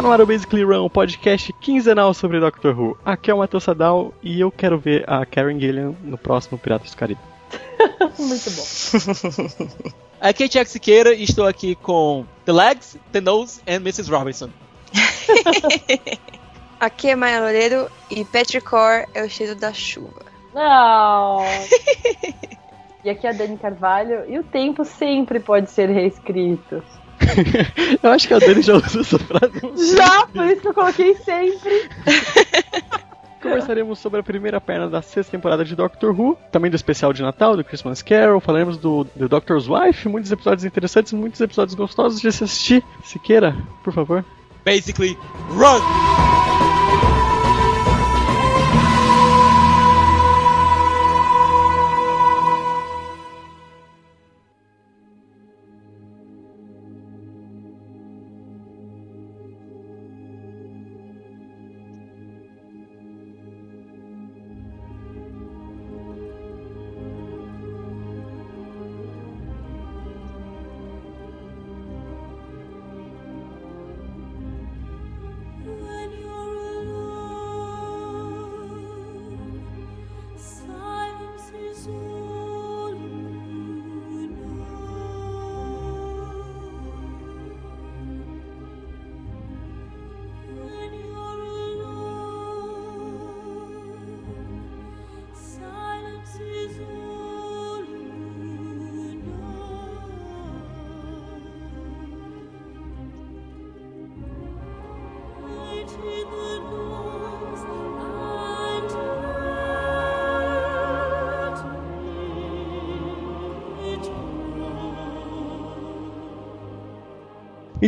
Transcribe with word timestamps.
Está 0.00 0.08
no 0.08 0.14
ar 0.14 0.20
o 0.22 0.26
Basically 0.26 0.64
Run, 0.64 0.86
o 0.86 0.88
podcast 0.88 1.52
quinzenal 1.60 2.14
sobre 2.14 2.40
Doctor 2.40 2.74
Who. 2.74 2.96
Aqui 3.04 3.30
é 3.30 3.34
o 3.34 3.36
Matheus 3.36 3.64
Sadal 3.64 4.14
e 4.22 4.40
eu 4.40 4.50
quero 4.50 4.78
ver 4.78 5.04
a 5.06 5.26
Karen 5.26 5.60
Gillian 5.60 5.94
no 6.02 6.16
próximo 6.16 6.56
Piratas 6.56 6.92
do 6.92 6.96
Caribe. 6.96 7.20
Muito 8.18 8.50
bom. 8.50 9.90
Aqui 10.18 10.44
é 10.44 10.48
Tiago 10.48 10.70
Siqueira 10.70 11.12
e 11.12 11.24
estou 11.24 11.46
aqui 11.46 11.74
com 11.74 12.24
The 12.46 12.52
Legs, 12.52 12.98
The 13.12 13.20
Nose 13.20 13.60
and 13.68 13.82
Mrs. 13.82 14.10
Robinson. 14.10 14.48
Aqui 16.80 17.10
é 17.10 17.14
Maia 17.14 17.40
Loureiro 17.40 17.90
e 18.10 18.24
Petrichor 18.24 19.04
é 19.12 19.22
o 19.22 19.28
cheiro 19.28 19.54
da 19.54 19.74
chuva. 19.74 20.22
Não. 20.54 21.44
e 23.04 23.10
aqui 23.10 23.26
é 23.26 23.30
a 23.30 23.32
Dani 23.34 23.58
Carvalho 23.58 24.24
e 24.30 24.38
o 24.38 24.44
tempo 24.44 24.82
sempre 24.82 25.40
pode 25.40 25.70
ser 25.70 25.90
reescrito. 25.90 26.82
eu 28.02 28.10
acho 28.10 28.28
que 28.28 28.34
a 28.34 28.38
Dani 28.38 28.62
já 28.62 28.74
usou 28.74 29.00
essa 29.00 29.18
frase. 29.18 29.96
Já, 29.96 30.26
por 30.26 30.46
isso 30.46 30.60
que 30.60 30.68
eu 30.68 30.74
coloquei 30.74 31.14
sempre. 31.16 31.88
Conversaremos 33.40 33.98
sobre 33.98 34.20
a 34.20 34.22
primeira 34.22 34.60
perna 34.60 34.88
da 34.88 35.00
sexta 35.00 35.32
temporada 35.32 35.64
de 35.64 35.74
Doctor 35.74 36.18
Who, 36.18 36.36
também 36.52 36.70
do 36.70 36.74
especial 36.76 37.10
de 37.12 37.22
Natal, 37.22 37.56
do 37.56 37.64
Christmas 37.64 38.02
Carol, 38.02 38.38
falaremos 38.38 38.76
do, 38.76 39.06
do 39.16 39.28
Doctor's 39.28 39.66
Wife, 39.66 40.08
muitos 40.08 40.30
episódios 40.30 40.64
interessantes, 40.64 41.12
muitos 41.14 41.40
episódios 41.40 41.74
gostosos 41.74 42.20
de 42.20 42.30
se 42.30 42.44
assistir. 42.44 42.84
Siqueira, 43.02 43.56
por 43.82 43.94
favor. 43.94 44.24
Basically, 44.64 45.16
run! 45.48 45.80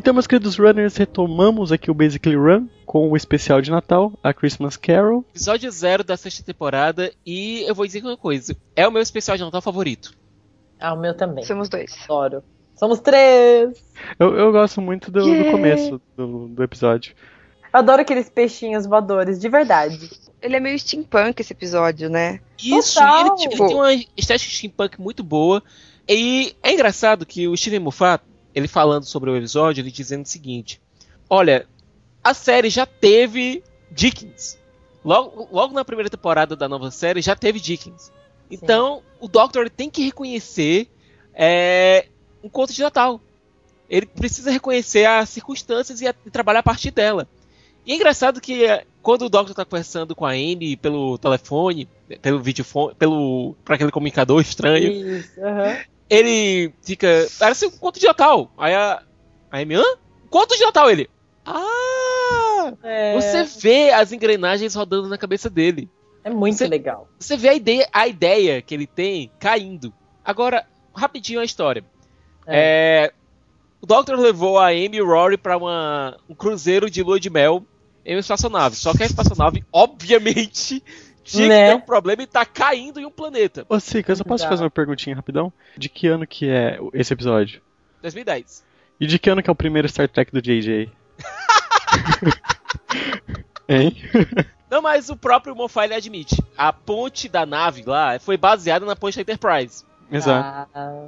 Então, 0.02 0.12
meus 0.12 0.26
queridos 0.26 0.58
runners, 0.58 0.96
retomamos 0.96 1.70
aqui 1.70 1.88
o 1.88 1.94
Basically 1.94 2.34
Run 2.34 2.66
com 2.84 3.08
o 3.08 3.16
especial 3.16 3.62
de 3.62 3.70
Natal, 3.70 4.12
a 4.20 4.34
Christmas 4.34 4.76
Carol. 4.76 5.24
Episódio 5.30 5.70
zero 5.70 6.02
da 6.02 6.16
sexta 6.16 6.42
temporada 6.42 7.12
e 7.24 7.62
eu 7.68 7.72
vou 7.72 7.86
dizer 7.86 8.02
uma 8.02 8.16
coisa: 8.16 8.56
é 8.74 8.86
o 8.88 8.90
meu 8.90 9.00
especial 9.00 9.36
de 9.36 9.44
Natal 9.44 9.62
favorito. 9.62 10.12
Ah, 10.80 10.92
o 10.92 10.98
meu 10.98 11.16
também. 11.16 11.44
Somos 11.44 11.68
dois. 11.68 11.96
Adoro. 12.02 12.42
Somos 12.74 12.98
três. 12.98 13.80
Eu, 14.18 14.34
eu 14.36 14.50
gosto 14.50 14.80
muito 14.82 15.08
do, 15.08 15.20
do 15.20 15.28
Yeah. 15.28 15.52
começo 15.52 16.00
do, 16.16 16.48
do 16.48 16.62
episódio. 16.64 17.14
Adoro 17.72 18.02
aqueles 18.02 18.28
peixinhos 18.28 18.84
voadores, 18.84 19.38
de 19.38 19.48
verdade. 19.48 20.10
Ele 20.42 20.56
é 20.56 20.60
meio 20.60 20.76
steampunk 20.80 21.38
esse 21.40 21.52
episódio, 21.52 22.10
né? 22.10 22.40
Isso, 22.60 22.96
Total. 22.96 23.18
e 23.18 23.20
ele, 23.20 23.36
tipo, 23.36 23.62
ele 23.62 23.68
tem 23.68 23.76
uma 23.76 23.94
estética 24.16 24.50
steampunk 24.52 25.00
muito 25.00 25.22
boa. 25.22 25.62
E 26.08 26.56
é 26.60 26.72
engraçado 26.72 27.24
que 27.24 27.46
o 27.46 27.56
Steven 27.56 27.78
Moffat, 27.78 28.24
ele 28.54 28.68
falando 28.68 29.04
sobre 29.04 29.30
o 29.30 29.36
episódio, 29.36 29.80
ele 29.82 29.90
dizendo 29.90 30.24
o 30.24 30.28
seguinte: 30.28 30.80
Olha, 31.28 31.66
a 32.22 32.34
série 32.34 32.68
já 32.70 32.86
teve 32.86 33.62
Dickens. 33.90 34.58
Logo, 35.04 35.48
logo 35.50 35.74
na 35.74 35.84
primeira 35.84 36.08
temporada 36.10 36.54
da 36.54 36.68
nova 36.68 36.90
série 36.90 37.20
já 37.20 37.34
teve 37.34 37.58
Dickens. 37.58 38.12
Então, 38.50 39.02
o 39.18 39.26
Doctor 39.26 39.68
tem 39.70 39.88
que 39.90 40.04
reconhecer 40.04 40.88
é, 41.34 42.06
um 42.44 42.48
conto 42.48 42.72
de 42.72 42.82
Natal. 42.82 43.20
Ele 43.88 44.06
precisa 44.06 44.50
reconhecer 44.50 45.04
as 45.06 45.28
circunstâncias 45.30 46.00
e, 46.00 46.06
a- 46.06 46.14
e 46.24 46.30
trabalhar 46.30 46.60
a 46.60 46.62
partir 46.62 46.90
dela. 46.90 47.26
E 47.84 47.92
é 47.92 47.96
engraçado 47.96 48.40
que 48.40 48.64
é, 48.64 48.84
quando 49.02 49.22
o 49.22 49.28
Doctor 49.28 49.54
tá 49.56 49.64
conversando 49.64 50.14
com 50.14 50.24
a 50.24 50.30
Amy 50.32 50.76
pelo 50.76 51.18
telefone, 51.18 51.88
pelo 52.20 52.40
videofone, 52.40 52.94
pelo 52.94 53.56
para 53.64 53.74
aquele 53.74 53.90
comunicador 53.90 54.40
estranho, 54.40 54.92
Isso, 55.18 55.40
aham. 55.40 55.76
Ele 56.16 56.74
fica, 56.82 57.26
parece 57.38 57.66
um 57.66 57.70
conto 57.70 57.98
de 57.98 58.06
Natal. 58.06 58.52
Aí 58.58 58.74
a, 58.74 59.02
a 59.50 59.58
Amy, 59.58 59.74
hã? 59.76 59.84
Conto 60.30 60.56
de 60.56 60.62
Natal 60.64 60.90
ele. 60.90 61.08
Ah! 61.44 62.72
É, 62.82 63.14
Você 63.20 63.44
vê 63.60 63.90
as 63.90 64.12
engrenagens 64.12 64.74
rodando 64.74 65.08
na 65.08 65.18
cabeça 65.18 65.50
dele. 65.50 65.88
é 66.24 66.30
muito 66.30 66.58
Você- 66.58 66.68
legal. 66.68 67.08
Você 67.18 67.36
vê 67.36 67.48
a 67.48 67.54
ideia, 67.54 67.88
a 67.92 68.06
ideia 68.06 68.62
que 68.62 68.74
ele 68.74 68.86
tem 68.86 69.30
caindo. 69.38 69.92
Agora, 70.24 70.66
rapidinho 70.94 71.40
a 71.40 71.44
história. 71.44 71.84
É, 72.46 73.12
o 73.80 73.86
Doctor 73.86 74.18
levou 74.18 74.58
a 74.58 74.68
Amy 74.68 74.96
e 74.98 75.02
o 75.02 75.06
Rory 75.06 75.36
para 75.36 75.56
uma, 75.56 76.16
um 76.28 76.34
cruzeiro 76.34 76.88
de 76.90 77.02
lua 77.02 77.18
de 77.18 77.30
mel 77.30 77.64
em 78.04 78.14
uma 78.14 78.20
espaçonave. 78.20 78.76
Só 78.76 78.92
que 78.92 79.02
a 79.02 79.06
espaçonave, 79.06 79.64
obviamente, 79.72 80.82
tinha 81.22 81.48
Né? 81.48 81.64
que 81.66 81.70
ter 81.70 81.76
um 81.82 81.86
problema 81.86 82.22
e 82.22 82.26
tá 82.26 82.44
caindo 82.44 83.00
em 83.00 83.06
um 83.06 83.10
planeta. 83.10 83.64
Ô, 83.68 83.78
Sica, 83.80 84.12
eu 84.12 84.16
só 84.16 84.24
posso 84.24 84.42
Exato. 84.42 84.50
fazer 84.52 84.64
uma 84.64 84.70
perguntinha 84.70 85.16
rapidão? 85.16 85.52
De 85.76 85.88
que 85.88 86.06
ano 86.08 86.26
que 86.26 86.48
é 86.48 86.78
esse 86.92 87.12
episódio? 87.12 87.60
2010. 88.02 88.64
E 89.00 89.06
de 89.06 89.18
que 89.18 89.30
ano 89.30 89.42
que 89.42 89.48
é 89.50 89.52
o 89.52 89.56
primeiro 89.56 89.88
Star 89.88 90.08
Trek 90.08 90.30
do 90.32 90.42
JJ? 90.42 90.90
hein? 93.68 93.96
Não, 94.70 94.80
mas 94.82 95.10
o 95.10 95.16
próprio 95.16 95.54
Moffat 95.54 95.92
admite. 95.92 96.42
A 96.56 96.72
ponte 96.72 97.28
da 97.28 97.44
nave 97.44 97.82
lá 97.84 98.18
foi 98.18 98.36
baseada 98.36 98.86
na 98.86 98.96
ponte 98.96 99.16
da 99.16 99.22
Enterprise. 99.22 99.84
Exato. 100.10 100.68
Ah, 100.74 101.06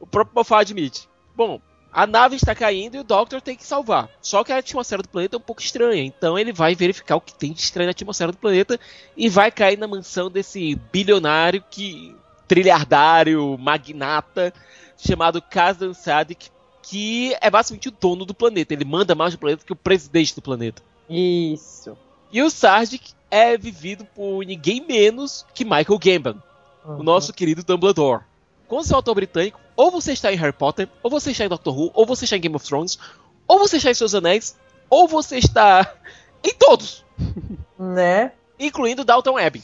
O 0.00 0.06
próprio 0.06 0.34
Moffat 0.34 0.60
admite. 0.62 1.08
Bom, 1.36 1.60
a 1.94 2.08
nave 2.08 2.34
está 2.34 2.56
caindo 2.56 2.96
e 2.96 2.98
o 2.98 3.04
Doctor 3.04 3.40
tem 3.40 3.56
que 3.56 3.64
salvar. 3.64 4.10
Só 4.20 4.42
que 4.42 4.52
a 4.52 4.58
atmosfera 4.58 5.00
do 5.00 5.08
planeta 5.08 5.36
é 5.36 5.38
um 5.38 5.40
pouco 5.40 5.62
estranha. 5.62 6.02
Então 6.02 6.36
ele 6.36 6.52
vai 6.52 6.74
verificar 6.74 7.14
o 7.14 7.20
que 7.20 7.32
tem 7.32 7.52
de 7.52 7.60
estranho 7.60 7.86
na 7.86 7.92
atmosfera 7.92 8.32
do 8.32 8.38
planeta 8.38 8.80
e 9.16 9.28
vai 9.28 9.52
cair 9.52 9.78
na 9.78 9.86
mansão 9.86 10.28
desse 10.28 10.74
bilionário 10.92 11.62
que. 11.70 12.14
trilhardário, 12.48 13.56
magnata, 13.56 14.52
chamado 14.98 15.40
Kazan 15.40 15.94
Sadik, 15.94 16.50
que 16.82 17.34
é 17.40 17.48
basicamente 17.48 17.88
o 17.88 17.92
dono 17.92 18.24
do 18.24 18.34
planeta. 18.34 18.74
Ele 18.74 18.84
manda 18.84 19.14
mais 19.14 19.32
do 19.34 19.38
planeta 19.38 19.64
que 19.64 19.72
o 19.72 19.76
presidente 19.76 20.34
do 20.34 20.42
planeta. 20.42 20.82
isso. 21.08 21.96
E 22.32 22.42
o 22.42 22.50
Sardik 22.50 23.12
é 23.30 23.56
vivido 23.56 24.04
por 24.04 24.44
ninguém 24.44 24.84
menos 24.84 25.46
que 25.54 25.64
Michael 25.64 26.00
Gambon, 26.00 26.42
o 26.84 27.04
nosso 27.04 27.32
querido 27.32 27.62
Dumbledore. 27.62 28.24
É 28.68 28.74
um 28.74 28.96
autor 28.96 29.14
britânico, 29.14 29.60
ou 29.76 29.90
você 29.90 30.12
está 30.12 30.32
em 30.32 30.36
Harry 30.36 30.52
Potter, 30.52 30.88
ou 31.02 31.10
você 31.10 31.30
está 31.30 31.44
em 31.44 31.48
Doctor 31.48 31.76
Who, 31.78 31.90
ou 31.94 32.06
você 32.06 32.24
está 32.24 32.36
em 32.36 32.40
Game 32.40 32.54
of 32.56 32.64
Thrones, 32.66 32.98
ou 33.46 33.58
você 33.58 33.76
está 33.76 33.90
em 33.90 33.94
Seus 33.94 34.14
Anéis, 34.14 34.56
ou 34.88 35.06
você 35.08 35.38
está 35.38 35.94
em 36.44 36.52
todos, 36.54 37.04
Né? 37.78 38.32
incluindo 38.58 39.04
Dalton 39.04 39.36
Abbey. 39.38 39.62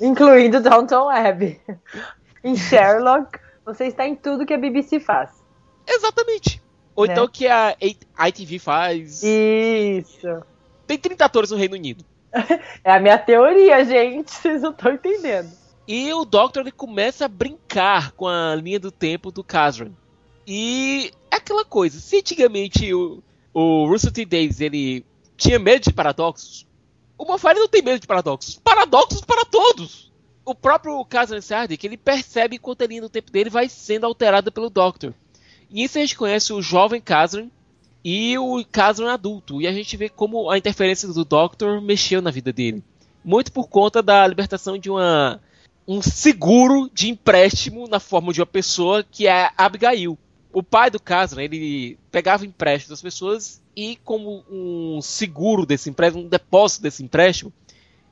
Incluindo 0.00 0.60
Downton 0.60 1.08
Abbey. 1.08 1.60
em 2.44 2.54
Sherlock, 2.56 3.38
você 3.64 3.86
está 3.86 4.06
em 4.06 4.14
tudo 4.14 4.46
que 4.46 4.54
a 4.54 4.58
BBC 4.58 5.00
faz. 5.00 5.30
Exatamente. 5.86 6.62
Ou 6.94 7.06
Né? 7.06 7.12
então 7.12 7.26
que 7.28 7.46
a 7.48 7.76
ITV 8.28 8.58
faz. 8.58 9.22
Isso. 9.22 10.42
Tem 10.86 10.96
30 10.98 11.24
atores 11.24 11.50
no 11.50 11.56
Reino 11.56 11.74
Unido. 11.74 12.04
É 12.84 12.92
a 12.92 13.00
minha 13.00 13.18
teoria, 13.18 13.84
gente. 13.84 14.30
Vocês 14.32 14.62
não 14.62 14.70
estão 14.70 14.92
entendendo. 14.92 15.50
E 15.88 16.12
o 16.12 16.26
Doctor 16.26 16.60
ele 16.60 16.70
começa 16.70 17.24
a 17.24 17.28
brincar 17.28 18.12
com 18.12 18.28
a 18.28 18.54
linha 18.54 18.78
do 18.78 18.90
tempo 18.90 19.32
do 19.32 19.42
Kazran. 19.42 19.90
E 20.46 21.10
é 21.30 21.36
aquela 21.36 21.64
coisa, 21.64 21.98
se 21.98 22.18
antigamente 22.18 22.92
o, 22.92 23.22
o 23.54 23.86
Russell 23.86 24.12
T. 24.12 24.26
Davies 24.26 24.60
ele 24.60 25.02
tinha 25.34 25.58
medo 25.58 25.84
de 25.84 25.92
paradoxos, 25.94 26.66
o 27.16 27.24
Moffat 27.24 27.58
não 27.58 27.68
tem 27.68 27.82
medo 27.82 28.00
de 28.00 28.06
paradoxos. 28.06 28.60
Paradoxos 28.62 29.22
para 29.22 29.46
todos! 29.46 30.12
O 30.44 30.54
próprio 30.54 31.02
Kazran 31.06 31.40
Sardik, 31.40 31.84
ele 31.84 31.96
percebe 31.96 32.58
quanto 32.58 32.82
a 32.82 32.86
linha 32.86 33.02
do 33.02 33.08
tempo 33.08 33.32
dele 33.32 33.50
vai 33.50 33.68
sendo 33.68 34.04
alterada 34.04 34.50
pelo 34.52 34.70
Doctor. 34.70 35.14
E 35.70 35.82
isso 35.84 35.98
a 35.98 36.00
gente 36.02 36.16
conhece 36.16 36.52
o 36.52 36.62
jovem 36.62 37.00
Kazran 37.00 37.48
e 38.04 38.38
o 38.38 38.64
Kazran 38.70 39.12
adulto. 39.12 39.60
E 39.60 39.66
a 39.66 39.72
gente 39.72 39.96
vê 39.96 40.08
como 40.08 40.50
a 40.50 40.56
interferência 40.56 41.08
do 41.08 41.24
Doctor 41.24 41.80
mexeu 41.80 42.22
na 42.22 42.30
vida 42.30 42.52
dele. 42.52 42.82
Muito 43.24 43.52
por 43.52 43.68
conta 43.68 44.02
da 44.02 44.26
libertação 44.26 44.78
de 44.78 44.88
uma 44.88 45.40
um 45.88 46.02
seguro 46.02 46.90
de 46.92 47.08
empréstimo 47.08 47.88
na 47.88 47.98
forma 47.98 48.30
de 48.32 48.40
uma 48.40 48.46
pessoa 48.46 49.02
que 49.02 49.26
é 49.26 49.50
Abigail. 49.56 50.18
O 50.52 50.62
pai 50.62 50.90
do 50.90 51.00
Kazran, 51.00 51.42
ele 51.42 51.98
pegava 52.10 52.44
empréstimos 52.44 52.90
das 52.90 53.00
pessoas 53.02 53.62
e 53.74 53.96
como 54.04 54.44
um 54.50 55.00
seguro 55.00 55.64
desse 55.64 55.88
empréstimo, 55.88 56.24
um 56.24 56.28
depósito 56.28 56.82
desse 56.82 57.02
empréstimo, 57.02 57.52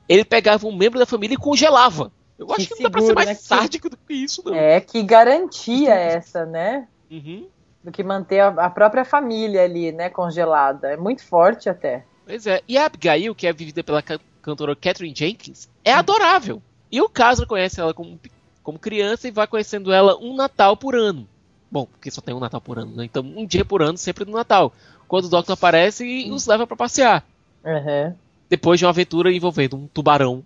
ele 0.09 0.25
pegava 0.25 0.65
um 0.65 0.75
membro 0.75 0.97
da 0.97 1.05
família 1.05 1.35
e 1.35 1.37
congelava. 1.37 2.11
Eu 2.39 2.51
acho 2.51 2.67
que, 2.67 2.75
não 2.75 2.83
dá 2.83 2.89
pra 2.89 3.01
ser 3.01 3.07
seguro, 3.07 3.15
mais 3.15 3.29
né? 3.29 3.35
Que- 3.35 3.41
sádico 3.41 3.89
do 3.89 3.97
que 3.97 4.13
isso, 4.13 4.41
não. 4.45 4.55
É, 4.55 4.79
que 4.79 5.03
garantia 5.03 5.93
essa, 5.93 6.45
né? 6.45 6.87
Uhum. 7.11 7.47
Do 7.83 7.91
que 7.91 8.03
manter 8.03 8.39
a, 8.41 8.69
própria 8.69 9.03
família 9.05 9.63
ali, 9.63 9.91
né, 9.91 10.09
congelada. 10.09 10.89
É 10.89 10.97
muito 10.97 11.23
forte 11.25 11.69
até. 11.69 12.05
Pois 12.25 12.45
é. 12.47 12.61
E 12.67 12.77
a 12.77 12.85
Abigail, 12.85 13.33
que 13.35 13.45
é 13.47 13.53
vivida 13.53 13.83
pela 13.83 14.01
ca- 14.01 14.19
cantora 14.41 14.75
Catherine 14.75 15.15
Jenkins, 15.15 15.67
é 15.83 15.91
adorável. 15.93 16.61
E 16.91 17.01
o 17.01 17.09
Kazra 17.09 17.45
conhece 17.45 17.79
ela 17.79 17.93
como, 17.93 18.19
como 18.63 18.79
criança 18.79 19.27
e 19.27 19.31
vai 19.31 19.47
conhecendo 19.47 19.91
ela 19.91 20.17
um 20.17 20.35
Natal 20.35 20.77
por 20.77 20.95
ano. 20.95 21.27
Bom, 21.69 21.85
porque 21.85 22.09
só 22.09 22.21
tem 22.21 22.33
um 22.33 22.39
Natal 22.39 22.61
por 22.61 22.79
ano, 22.79 22.95
né? 22.95 23.05
Então 23.05 23.23
um 23.23 23.45
dia 23.45 23.65
por 23.65 23.81
ano, 23.81 23.97
sempre 23.97 24.25
no 24.25 24.31
Natal. 24.31 24.73
Quando 25.07 25.25
o 25.25 25.29
Doctor 25.29 25.53
aparece 25.53 26.05
e 26.05 26.31
os 26.31 26.45
leva 26.45 26.65
pra 26.65 26.75
passear. 26.75 27.25
Uhum. 27.63 28.15
Depois 28.49 28.79
de 28.79 28.85
uma 28.85 28.91
aventura 28.91 29.31
envolvendo 29.31 29.75
um 29.75 29.87
tubarão 29.87 30.43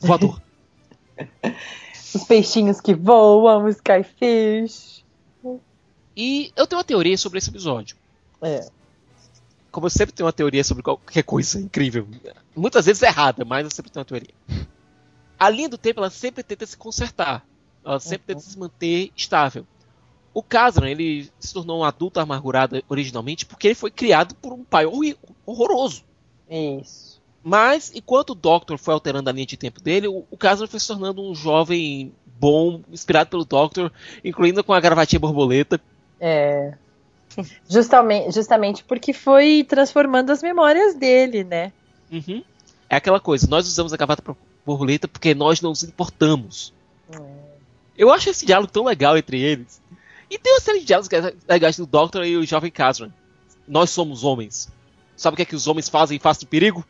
voador. 0.00 0.40
Os 2.14 2.24
peixinhos 2.24 2.80
que 2.80 2.94
voam, 2.94 3.66
os 3.66 3.76
skyfish. 3.76 5.04
e 6.16 6.50
eu 6.56 6.66
tenho 6.66 6.78
uma 6.78 6.84
teoria 6.84 7.18
sobre 7.18 7.38
esse 7.38 7.50
episódio. 7.50 7.94
É. 8.40 8.66
Como 9.70 9.86
eu 9.86 9.90
sempre 9.90 10.14
tenho 10.14 10.26
uma 10.26 10.32
teoria 10.32 10.64
sobre 10.64 10.82
qualquer 10.82 11.22
coisa 11.22 11.60
incrível. 11.60 12.08
Muitas 12.54 12.86
vezes 12.86 13.02
errada, 13.02 13.44
mas 13.44 13.64
eu 13.64 13.70
sempre 13.70 13.90
tenho 13.92 14.00
uma 14.00 14.06
teoria. 14.06 14.34
A 15.38 15.48
linha 15.50 15.68
do 15.68 15.78
tempo, 15.78 16.00
ela 16.00 16.10
sempre 16.10 16.42
tenta 16.42 16.66
se 16.66 16.76
consertar. 16.76 17.46
Ela 17.84 18.00
sempre 18.00 18.26
tenta 18.26 18.40
se 18.40 18.58
manter 18.58 19.10
estável. 19.16 19.66
O 20.34 20.42
Kazran, 20.42 20.88
ele 20.88 21.30
se 21.38 21.54
tornou 21.54 21.80
um 21.80 21.84
adulto 21.84 22.20
amargurado 22.20 22.82
originalmente 22.88 23.46
porque 23.46 23.68
ele 23.68 23.74
foi 23.74 23.90
criado 23.90 24.34
por 24.34 24.52
um 24.52 24.64
pai 24.64 24.84
horroroso. 25.46 26.02
Isso. 26.50 27.22
Mas, 27.42 27.92
enquanto 27.94 28.30
o 28.30 28.34
Doctor 28.34 28.76
foi 28.76 28.92
alterando 28.92 29.30
a 29.30 29.32
linha 29.32 29.46
de 29.46 29.56
tempo 29.56 29.80
dele, 29.80 30.08
o, 30.08 30.24
o 30.30 30.36
Kazran 30.36 30.66
foi 30.66 30.80
se 30.80 30.88
tornando 30.88 31.22
um 31.22 31.34
jovem 31.34 32.12
bom, 32.38 32.82
inspirado 32.90 33.30
pelo 33.30 33.44
Doctor, 33.44 33.92
incluindo 34.24 34.64
com 34.64 34.72
a 34.72 34.80
gravatinha 34.80 35.20
borboleta. 35.20 35.80
É. 36.20 36.74
Justamente, 37.68 38.32
justamente 38.32 38.84
porque 38.84 39.12
foi 39.12 39.64
transformando 39.68 40.30
as 40.30 40.42
memórias 40.42 40.94
dele, 40.94 41.44
né? 41.44 41.72
Uhum. 42.10 42.42
É 42.88 42.96
aquela 42.96 43.20
coisa, 43.20 43.46
nós 43.48 43.66
usamos 43.66 43.92
a 43.92 43.96
gravata 43.96 44.22
borboleta 44.66 45.06
porque 45.06 45.34
nós 45.34 45.60
não 45.60 45.70
nos 45.70 45.84
importamos. 45.84 46.74
Eu 47.96 48.12
acho 48.12 48.28
esse 48.28 48.44
diálogo 48.44 48.70
tão 48.70 48.84
legal 48.84 49.16
entre 49.16 49.40
eles. 49.40 49.80
E 50.28 50.38
tem 50.38 50.52
uma 50.52 50.60
série 50.60 50.80
de 50.80 50.86
diálogos 50.86 51.08
legais 51.48 51.76
do 51.76 51.86
Doctor 51.86 52.26
e 52.26 52.36
o 52.36 52.44
jovem 52.44 52.70
Kazran. 52.70 53.10
Nós 53.66 53.90
somos 53.90 54.24
homens. 54.24 54.68
Sabe 55.16 55.34
o 55.34 55.36
que 55.36 55.42
é 55.42 55.46
que 55.46 55.56
os 55.56 55.66
homens 55.66 55.88
fazem 55.88 56.16
em 56.16 56.20
face 56.20 56.40
do 56.40 56.46
perigo? 56.46 56.84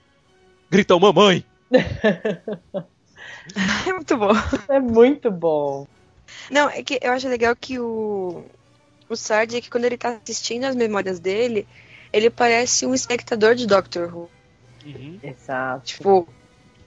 Gritam 0.70 0.98
mamãe. 0.98 1.44
É 3.86 3.92
muito 3.92 4.16
bom. 4.16 4.32
É 4.68 4.80
muito 4.80 5.30
bom. 5.30 5.86
Não, 6.50 6.68
é 6.68 6.82
que 6.82 6.98
eu 7.00 7.12
acho 7.12 7.28
legal 7.28 7.54
que 7.54 7.78
o, 7.78 8.44
o 9.08 9.14
Sardik, 9.14 9.70
quando 9.70 9.84
ele 9.84 9.96
tá 9.96 10.18
assistindo 10.20 10.64
as 10.64 10.74
memórias 10.74 11.20
dele, 11.20 11.66
ele 12.12 12.28
parece 12.28 12.84
um 12.86 12.94
espectador 12.94 13.54
de 13.54 13.66
Doctor 13.66 14.12
Who. 14.12 14.30
Uhum. 14.84 15.20
Exato. 15.22 15.84
Tipo, 15.84 16.28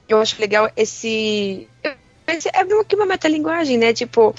eu 0.10 0.22
acho 0.22 0.40
legal 0.40 0.70
esse. 0.76 1.68
esse 2.28 2.50
é 2.54 2.64
meio 2.64 2.84
que 2.86 2.96
uma 2.96 3.06
metalinguagem, 3.06 3.78
né? 3.78 3.94
Tipo, 3.94 4.34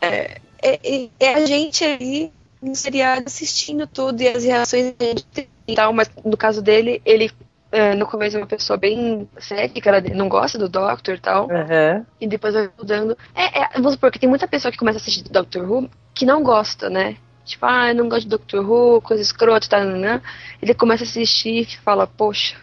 é, 0.00 0.40
é, 0.62 1.08
é 1.20 1.34
a 1.34 1.46
gente 1.46 1.84
ali 1.84 2.32
no 2.60 2.74
seriado 2.74 3.24
assistindo 3.26 3.86
tudo 3.86 4.20
e 4.22 4.28
as 4.28 4.44
reações 4.44 4.94
que 4.98 5.04
a 5.04 5.08
gente 5.08 5.24
tem 5.26 5.48
e 5.66 5.74
tal, 5.74 5.92
mas 5.92 6.10
no 6.24 6.36
caso 6.36 6.62
dele, 6.62 7.00
ele. 7.04 7.30
é, 7.72 7.94
no 7.94 8.06
começo 8.06 8.36
é 8.36 8.40
uma 8.40 8.46
pessoa 8.46 8.76
bem 8.76 9.28
cética, 9.38 9.90
ela 9.90 10.00
não 10.14 10.28
gosta 10.28 10.58
do 10.58 10.68
Doctor 10.68 11.14
e 11.14 11.20
tal. 11.20 11.48
Uhum. 11.48 12.04
E 12.20 12.26
depois 12.26 12.54
vai 12.54 12.70
mudando. 12.78 13.16
É, 13.34 13.60
é, 13.60 13.68
vamos 13.74 13.92
supor 13.92 14.10
que 14.10 14.18
tem 14.18 14.28
muita 14.28 14.48
pessoa 14.48 14.70
que 14.70 14.78
começa 14.78 14.98
a 14.98 15.00
assistir 15.00 15.24
Doctor 15.24 15.70
Who 15.70 15.90
que 16.14 16.24
não 16.24 16.42
gosta, 16.42 16.88
né? 16.88 17.16
Tipo, 17.44 17.66
ah, 17.66 17.88
eu 17.88 17.94
não 17.94 18.08
gosto 18.08 18.22
de 18.22 18.30
Doctor 18.30 18.64
Who, 18.64 19.02
coisa 19.02 19.22
escrota, 19.22 19.68
tá, 19.68 19.84
né? 19.84 20.22
Ele 20.62 20.72
começa 20.72 21.04
a 21.04 21.06
assistir 21.06 21.62
e 21.62 21.76
fala, 21.78 22.06
poxa. 22.06 22.56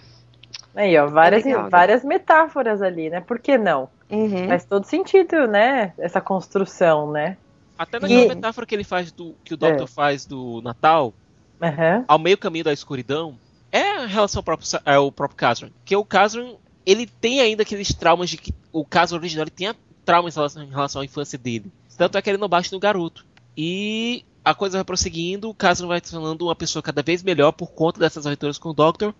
Aí, 0.75 0.97
ó, 0.97 1.07
várias, 1.07 1.43
É 1.43 1.47
legal, 1.47 1.63
né? 1.63 1.69
várias 1.69 2.03
metáforas 2.03 2.81
ali, 2.81 3.09
né? 3.09 3.19
Por 3.21 3.39
que 3.39 3.57
não? 3.57 3.89
Uhum. 4.09 4.47
Faz 4.47 4.65
todo 4.65 4.85
sentido, 4.85 5.47
né? 5.47 5.93
Essa 5.97 6.21
construção, 6.21 7.11
né? 7.11 7.37
Até 7.77 7.99
naquela 7.99 8.21
E- 8.21 8.27
metáfora 8.27 8.65
que 8.65 8.75
ele 8.75 8.83
faz 8.83 9.11
do. 9.11 9.35
que 9.43 9.53
o 9.53 9.57
Doctor 9.57 9.83
É. 9.83 9.87
faz 9.87 10.25
do 10.25 10.61
Natal, 10.61 11.13
Uhum. 11.61 12.05
ao 12.07 12.19
meio 12.19 12.37
caminho 12.37 12.63
da 12.65 12.73
escuridão, 12.73 13.35
é 13.71 13.81
a 13.97 14.05
relação 14.05 14.39
ao 14.39 14.43
próprio, 14.43 14.67
ao 14.85 15.11
próprio 15.11 15.37
Kazran. 15.37 15.69
Que 15.83 15.95
o 15.95 16.05
Kazran, 16.05 16.53
ele 16.85 17.05
tem 17.05 17.39
ainda 17.41 17.63
aqueles 17.63 17.93
traumas 17.93 18.29
de 18.29 18.37
que 18.37 18.53
o 18.71 18.85
Kazran 18.85 19.17
original 19.17 19.43
ele 19.43 19.51
tinha 19.55 19.75
traumas 20.05 20.35
em 20.35 20.39
relação, 20.39 20.63
em 20.63 20.69
relação 20.69 21.01
à 21.01 21.05
infância 21.05 21.37
dele. 21.37 21.71
Tanto 21.97 22.17
é 22.17 22.21
que 22.21 22.29
ele 22.29 22.37
não 22.37 22.47
bate 22.49 22.71
no 22.71 22.79
garoto. 22.79 23.25
E 23.55 24.23
a 24.43 24.53
coisa 24.55 24.77
vai 24.77 24.83
prosseguindo, 24.85 25.49
o 25.49 25.53
Kazran 25.53 25.87
vai 25.87 25.99
se 26.03 26.11
tornando 26.11 26.45
uma 26.45 26.55
pessoa 26.55 26.81
cada 26.81 27.01
vez 27.03 27.21
melhor 27.21 27.51
por 27.51 27.71
conta 27.71 27.99
dessas 27.99 28.25
aventuras 28.25 28.57
com 28.57 28.69
o 28.69 28.73
Doctor. 28.73 29.13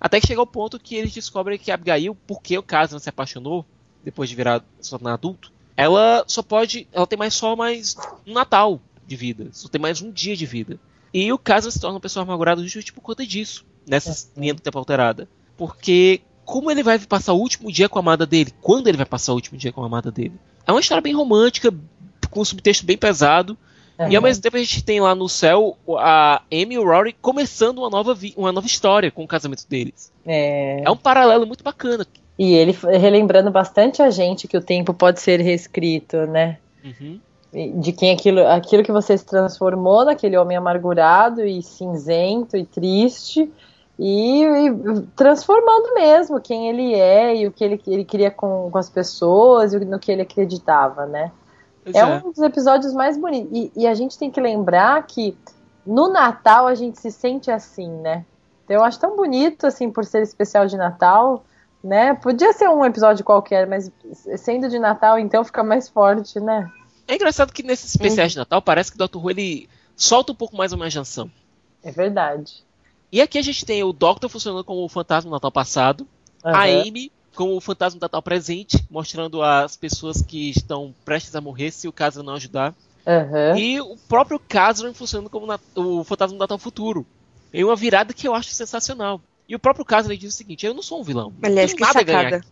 Até 0.00 0.20
que 0.20 0.26
chega 0.26 0.40
ao 0.40 0.46
ponto 0.46 0.78
que 0.78 0.94
eles 0.94 1.12
descobrem 1.12 1.58
que 1.58 1.70
a 1.70 1.74
Abigail, 1.74 2.16
porque 2.26 2.56
o 2.56 2.62
Kazran 2.62 2.98
se 2.98 3.08
apaixonou, 3.08 3.64
depois 4.04 4.28
de 4.28 4.36
virar 4.36 4.64
se 4.80 4.90
tornar 4.90 5.14
adulto, 5.14 5.52
ela 5.76 6.24
só 6.26 6.42
pode. 6.42 6.86
Ela 6.92 7.06
tem 7.06 7.18
mais 7.18 7.34
só 7.34 7.54
mais 7.56 7.96
um 8.26 8.32
Natal 8.32 8.80
de 9.06 9.16
vida. 9.16 9.48
Só 9.52 9.68
tem 9.68 9.80
mais 9.80 10.00
um 10.00 10.10
dia 10.10 10.36
de 10.36 10.46
vida. 10.46 10.78
E 11.12 11.32
o 11.32 11.38
Kazran 11.38 11.70
se 11.70 11.80
torna 11.80 11.94
uma 11.94 12.00
pessoa 12.00 12.22
amargurada 12.22 12.62
justamente 12.62 12.92
por 12.92 13.00
conta 13.00 13.26
disso. 13.26 13.64
Nessa 13.86 14.28
linha 14.36 14.54
do 14.54 14.60
tempo 14.60 14.78
alterada. 14.78 15.28
Porque 15.56 16.20
como 16.44 16.70
ele 16.70 16.82
vai 16.82 16.98
passar 16.98 17.32
o 17.32 17.38
último 17.38 17.70
dia 17.72 17.88
com 17.88 17.98
a 17.98 18.02
amada 18.02 18.24
dele? 18.24 18.52
Quando 18.60 18.86
ele 18.86 18.96
vai 18.96 19.06
passar 19.06 19.32
o 19.32 19.34
último 19.34 19.58
dia 19.58 19.72
com 19.72 19.82
a 19.82 19.86
amada 19.86 20.10
dele? 20.10 20.34
É 20.66 20.72
uma 20.72 20.80
história 20.80 21.02
bem 21.02 21.14
romântica, 21.14 21.72
com 22.30 22.40
um 22.40 22.44
subtexto 22.44 22.86
bem 22.86 22.96
pesado. 22.96 23.56
E 24.10 24.14
ao 24.14 24.22
mesmo 24.22 24.42
tempo 24.42 24.56
a 24.56 24.60
gente 24.60 24.84
tem 24.84 25.00
lá 25.00 25.14
no 25.14 25.28
céu 25.28 25.76
a 25.98 26.42
Amy 26.52 26.74
e 26.74 26.78
o 26.78 26.84
Rory 26.84 27.14
começando 27.14 27.78
uma 27.78 27.88
nova, 27.88 28.16
uma 28.36 28.52
nova 28.52 28.66
história 28.66 29.10
com 29.10 29.24
o 29.24 29.28
casamento 29.28 29.66
deles. 29.68 30.12
É. 30.26 30.82
É 30.84 30.90
um 30.90 30.96
paralelo 30.96 31.46
muito 31.46 31.64
bacana. 31.64 32.06
E 32.38 32.52
ele 32.52 32.76
relembrando 32.98 33.50
bastante 33.50 34.02
a 34.02 34.10
gente 34.10 34.46
que 34.46 34.56
o 34.56 34.60
tempo 34.60 34.92
pode 34.92 35.20
ser 35.20 35.40
reescrito, 35.40 36.26
né? 36.26 36.58
Uhum. 36.84 37.18
De 37.80 37.92
quem 37.92 38.12
aquilo, 38.12 38.46
aquilo 38.46 38.82
que 38.82 38.92
você 38.92 39.16
se 39.16 39.24
transformou 39.24 40.04
naquele 40.04 40.36
homem 40.36 40.56
amargurado 40.56 41.42
e 41.42 41.62
cinzento 41.62 42.54
e 42.54 42.66
triste 42.66 43.50
e, 43.98 44.42
e 44.42 45.02
transformando 45.16 45.94
mesmo 45.94 46.38
quem 46.38 46.68
ele 46.68 46.94
é 46.94 47.34
e 47.34 47.46
o 47.46 47.52
que 47.52 47.64
ele, 47.64 47.80
ele 47.86 48.04
queria 48.04 48.30
com, 48.30 48.68
com 48.70 48.76
as 48.76 48.90
pessoas 48.90 49.72
e 49.72 49.78
no 49.78 49.98
que 49.98 50.12
ele 50.12 50.20
acreditava, 50.20 51.06
né? 51.06 51.32
É, 51.94 51.98
é. 51.98 52.06
um 52.06 52.30
dos 52.30 52.40
episódios 52.40 52.92
mais 52.92 53.16
bonitos. 53.16 53.50
E, 53.52 53.72
e 53.76 53.86
a 53.86 53.94
gente 53.94 54.18
tem 54.18 54.30
que 54.30 54.40
lembrar 54.40 55.06
que 55.06 55.36
no 55.86 56.08
Natal 56.08 56.66
a 56.66 56.74
gente 56.74 56.98
se 56.98 57.10
sente 57.10 57.50
assim, 57.50 57.88
né? 57.88 58.24
Então, 58.64 58.76
eu 58.76 58.84
acho 58.84 58.98
tão 58.98 59.16
bonito, 59.16 59.66
assim, 59.66 59.90
por 59.90 60.04
ser 60.04 60.22
especial 60.22 60.66
de 60.66 60.76
Natal, 60.76 61.44
né? 61.82 62.14
Podia 62.14 62.52
ser 62.52 62.68
um 62.68 62.84
episódio 62.84 63.24
qualquer, 63.24 63.66
mas 63.66 63.90
sendo 64.36 64.68
de 64.68 64.78
Natal, 64.78 65.18
então 65.18 65.44
fica 65.44 65.62
mais 65.62 65.88
forte, 65.88 66.40
né? 66.40 66.68
É 67.06 67.14
engraçado 67.14 67.52
que 67.52 67.62
nesses 67.62 67.94
especiais 67.94 68.32
de 68.32 68.38
Natal 68.38 68.60
parece 68.60 68.90
que 68.90 69.00
o 69.00 69.06
Dr. 69.06 69.18
Who 69.18 69.30
ele 69.30 69.68
solta 69.94 70.32
um 70.32 70.34
pouco 70.34 70.56
mais 70.56 70.72
a 70.72 70.76
imaginação. 70.76 71.30
É 71.84 71.92
verdade. 71.92 72.64
E 73.12 73.20
aqui 73.20 73.38
a 73.38 73.42
gente 73.42 73.64
tem 73.64 73.84
o 73.84 73.92
Doctor 73.92 74.28
funcionando 74.28 74.64
como 74.64 74.84
o 74.84 74.88
fantasma 74.88 75.30
do 75.30 75.34
Natal 75.34 75.52
passado, 75.52 76.06
a 76.42 76.50
Aham. 76.50 76.82
Amy 76.82 77.12
como 77.36 77.54
o 77.56 77.60
fantasma 77.60 78.00
do 78.00 78.02
Natal 78.02 78.22
presente, 78.22 78.84
mostrando 78.90 79.42
as 79.42 79.76
pessoas 79.76 80.22
que 80.22 80.50
estão 80.50 80.92
prestes 81.04 81.34
a 81.36 81.40
morrer 81.40 81.70
se 81.70 81.86
o 81.86 81.92
Kazran 81.92 82.22
não 82.24 82.34
ajudar. 82.34 82.74
Aham. 83.06 83.56
E 83.56 83.80
o 83.80 83.96
próprio 84.08 84.38
Kazran 84.40 84.92
funcionando 84.92 85.30
como 85.30 85.46
na- 85.46 85.60
o 85.76 86.02
fantasma 86.02 86.36
do 86.36 86.40
Natal 86.40 86.58
futuro. 86.58 87.06
Em 87.52 87.62
uma 87.62 87.76
virada 87.76 88.12
que 88.12 88.26
eu 88.26 88.34
acho 88.34 88.50
sensacional. 88.50 89.20
E 89.48 89.54
o 89.54 89.58
próprio 89.60 89.84
Kazran 89.84 90.12
ele 90.14 90.20
diz 90.22 90.34
o 90.34 90.36
seguinte: 90.36 90.66
eu 90.66 90.74
não 90.74 90.82
sou 90.82 91.00
um 91.00 91.04
vilão. 91.04 91.32
não 91.40 91.48
Aliás, 91.48 91.70
tenho 91.72 91.76
que 91.78 91.84
nada 91.86 92.00
a 92.00 92.02
ganhar 92.02 92.22
sacada. 92.30 92.44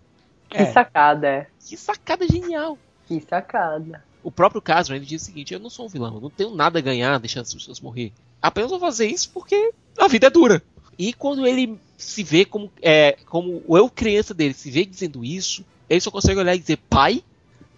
Que 0.49 0.67
sacada, 0.73 1.26
é. 1.29 1.47
Que 1.67 1.76
sacada 1.76 2.29
genial. 2.29 2.79
Que 3.09 3.21
sacada. 3.21 4.05
O 4.23 4.31
próprio 4.31 4.62
Casman, 4.62 4.97
ele 4.99 5.07
diz 5.07 5.21
o 5.21 5.25
seguinte: 5.25 5.53
Eu 5.53 5.61
não 5.61 5.69
sou 5.69 5.87
um 5.87 5.88
vilão, 5.88 6.14
eu 6.14 6.21
não 6.21 6.31
tenho 6.31 6.55
nada 6.55 6.79
a 6.79 6.83
ganhar 6.83 7.19
deixando 7.19 7.43
as 7.43 7.53
pessoas 7.53 7.81
morrer. 7.81 8.12
Apenas 8.41 8.71
vou 8.71 8.79
fazer 8.81 9.07
isso 9.07 9.31
porque 9.35 9.73
a 9.99 10.07
vida 10.09 10.29
é 10.29 10.31
dura. 10.31 10.62
E 10.99 11.12
quando 11.12 11.47
ele 11.47 11.79
se 11.96 12.22
vê 12.22 12.44
como, 12.44 12.70
é, 12.82 13.16
como 13.26 13.62
eu 13.68 13.88
criança 13.88 14.34
dele 14.34 14.54
se 14.54 14.70
vê 14.70 14.84
dizendo 14.84 15.24
isso, 15.24 15.64
ele 15.88 16.00
só 16.00 16.10
consegue 16.10 16.38
olhar 16.40 16.54
e 16.54 16.58
dizer 16.58 16.78
pai. 16.88 17.22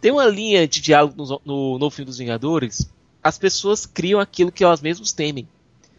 Tem 0.00 0.10
uma 0.12 0.26
linha 0.26 0.66
de 0.68 0.80
diálogo 0.80 1.14
no, 1.16 1.40
no, 1.44 1.78
no 1.78 1.90
filme 1.90 2.06
dos 2.06 2.18
Vingadores. 2.18 2.90
As 3.22 3.38
pessoas 3.38 3.86
criam 3.86 4.20
aquilo 4.20 4.52
que 4.52 4.62
elas 4.62 4.80
mesmas 4.80 5.12
temem. 5.12 5.48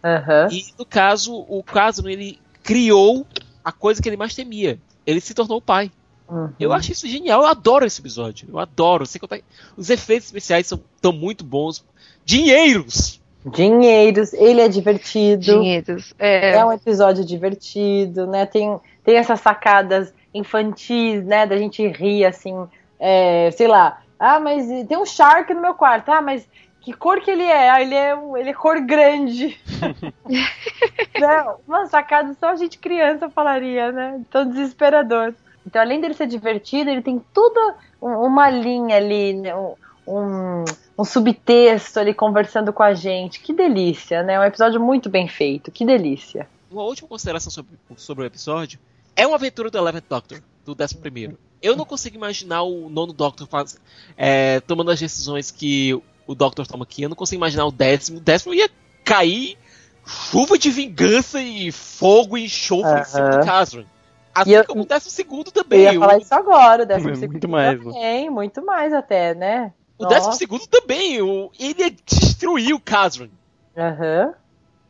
Aham. 0.04 0.48
E 0.52 0.66
no 0.78 0.86
caso, 0.86 1.34
o 1.36 1.62
Casman 1.64 2.14
ele 2.14 2.40
criou 2.64 3.26
a 3.64 3.72
coisa 3.72 4.02
que 4.02 4.08
ele 4.08 4.16
mais 4.18 4.34
temia. 4.36 4.80
Ele 5.06 5.20
se 5.20 5.34
tornou 5.34 5.62
pai. 5.62 5.92
Uhum. 6.30 6.50
Eu 6.60 6.74
acho 6.74 6.92
isso 6.92 7.08
genial, 7.08 7.42
eu 7.42 7.48
adoro 7.48 7.86
esse 7.86 8.00
episódio. 8.02 8.48
Eu 8.50 8.60
adoro. 8.60 9.06
Sem 9.06 9.20
contar- 9.20 9.42
Os 9.76 9.90
efeitos 9.90 10.28
especiais 10.28 10.68
são 10.68 10.82
tão 11.02 11.12
muito 11.12 11.44
bons. 11.44 11.84
Dinheiros! 12.26 13.20
Dinheiros, 13.52 14.34
ele 14.34 14.62
é 14.62 14.68
divertido. 14.68 15.42
Dinheiros. 15.44 16.14
É, 16.20 16.52
É 16.58 16.66
um 16.66 16.72
episódio 16.72 17.24
divertido, 17.26 18.28
né? 18.28 18.46
Tem, 18.46 18.80
tem 19.04 19.16
essas 19.18 19.40
sacadas 19.40 20.14
infantis, 20.34 21.24
né? 21.24 21.46
Da 21.46 21.58
gente 21.58 21.86
rir, 21.88 22.26
assim, 22.26 22.68
é, 23.00 23.50
sei 23.52 23.68
lá. 23.68 24.02
Ah, 24.20 24.40
mas 24.40 24.66
tem 24.88 24.98
um 24.98 25.06
Shark 25.06 25.54
no 25.54 25.62
meu 25.62 25.74
quarto. 25.74 26.10
Ah, 26.10 26.22
mas 26.22 26.48
que 26.82 26.92
cor 26.94 27.22
que 27.22 27.30
ele 27.32 27.44
é? 27.44 27.70
Ah, 27.70 27.82
ele 27.82 27.96
é, 27.96 28.14
ele 28.38 28.50
é 28.50 28.54
cor 28.54 28.80
grande. 28.82 29.60
né? 31.20 31.46
Uma 31.68 31.86
sacada 31.88 32.36
só 32.40 32.50
a 32.50 32.56
gente 32.56 32.78
criança 32.78 33.30
falaria, 33.30 33.92
né? 33.92 34.22
Tão 34.30 34.48
desesperador. 34.48 35.34
Então, 35.66 35.82
além 35.82 36.00
dele 36.00 36.14
ser 36.14 36.28
divertido, 36.28 36.90
ele 36.90 37.02
tem 37.02 37.22
toda 37.34 37.76
um- 38.02 38.26
uma 38.26 38.50
linha 38.50 38.96
ali, 38.98 39.34
né? 39.34 39.52
Um, 40.08 40.64
um, 40.98 41.04
subtexto 41.04 42.00
ali 42.00 42.14
conversando 42.14 42.72
com 42.72 42.82
a 42.82 42.94
gente. 42.94 43.40
Que 43.40 43.54
delícia, 43.54 44.24
né? 44.24 44.40
Um 44.40 44.44
episódio 44.44 44.80
muito 44.80 45.10
bem 45.10 45.28
feito. 45.28 45.70
Que 45.70 45.86
delícia. 45.86 46.48
Uma 46.72 46.84
última 46.84 47.08
consideração 47.08 47.52
sobre, 47.52 47.78
sobre 47.96 48.24
o 48.24 48.28
episódio. 48.28 48.80
É 49.16 49.28
uma 49.28 49.36
aventura 49.36 49.70
do 49.70 49.78
Eleventh 49.78 50.06
Doctor, 50.10 50.42
do 50.66 50.72
11 50.72 51.38
Eu 51.62 51.76
não 51.76 51.86
consigo 51.86 52.16
imaginar 52.16 52.64
o 52.64 52.90
nono 52.90 53.14
Doctor 53.14 53.48
faz, 53.48 53.80
é, 54.16 54.60
tomando 54.62 54.92
as 54.92 55.00
decisões 55.00 55.52
que 55.52 56.00
o 56.26 56.36
Doctor 56.36 56.66
toma 56.68 56.84
aqui. 56.84 57.04
Eu 57.04 57.10
não 57.10 57.16
consigo 57.16 57.40
imaginar 57.40 57.66
o 57.66 57.72
décimo. 57.72 58.20
O 58.20 58.22
décimo 58.22 58.54
ia 58.54 58.70
cair 59.04 59.58
chuva 60.06 60.58
de 60.58 60.70
vingança 60.70 61.42
e 61.42 61.72
fogo 61.72 62.38
e 62.38 62.46
enxofre 62.46 63.02
em 63.02 63.04
cima 63.04 63.30
do 63.30 63.46
Casran. 63.46 63.86
Assim 64.34 64.52
E 64.52 64.54
eu- 64.54 64.66
como 64.66 64.84
o 64.84 64.86
décimo 64.86 65.12
segundo 65.12 65.48
Eu 65.48 65.64
também. 65.64 65.82
ia 65.82 66.00
falar 66.00 66.18
isso 66.20 66.34
agora, 66.34 66.84
o 66.84 66.86
décimo 66.86 67.10
É, 67.12 67.16
segundo 67.16 67.32
muito 67.32 67.50
mais, 67.50 67.84
também, 67.84 68.30
muito 68.30 68.66
mais 68.66 68.94
até, 68.94 69.34
né? 69.34 69.74
O, 69.98 70.06
o 70.06 70.08
décimo 70.08 70.28
Nossa. 70.28 70.40
segundo 70.40 70.68
também. 70.68 71.22
O, 71.22 71.52
ele 71.60 71.96
o 72.76 72.80
Casran. 72.80 73.30
Aham. 73.76 74.34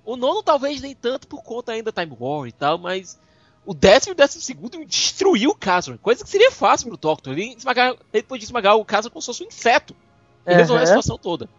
O 0.05 0.15
nono 0.15 0.41
talvez 0.41 0.81
nem 0.81 0.95
tanto 0.95 1.27
por 1.27 1.43
conta 1.43 1.73
ainda 1.73 1.91
da 1.91 2.01
Time 2.01 2.15
War 2.17 2.47
e 2.47 2.51
tal, 2.51 2.77
mas 2.77 3.19
o 3.65 3.73
décimo 3.73 4.11
e 4.11 4.13
o 4.13 4.15
décimo 4.15 4.41
segundo 4.41 4.85
destruiu 4.85 5.53
o. 5.53 5.97
Coisa 5.97 6.23
que 6.23 6.29
seria 6.29 6.51
fácil 6.51 6.87
pro 6.87 6.97
Doctor. 6.97 7.33
Ele, 7.33 7.53
esmagar, 7.57 7.93
ele 8.13 8.23
podia 8.23 8.45
esmagar 8.45 8.77
o 8.77 8.85
Casran 8.85 9.11
como 9.11 9.21
se 9.21 9.25
fosse 9.25 9.43
um 9.43 9.47
inseto. 9.47 9.93
E 10.45 10.53
resolver 10.53 10.83
a 10.83 10.87
situação 10.87 11.17
toda. 11.17 11.49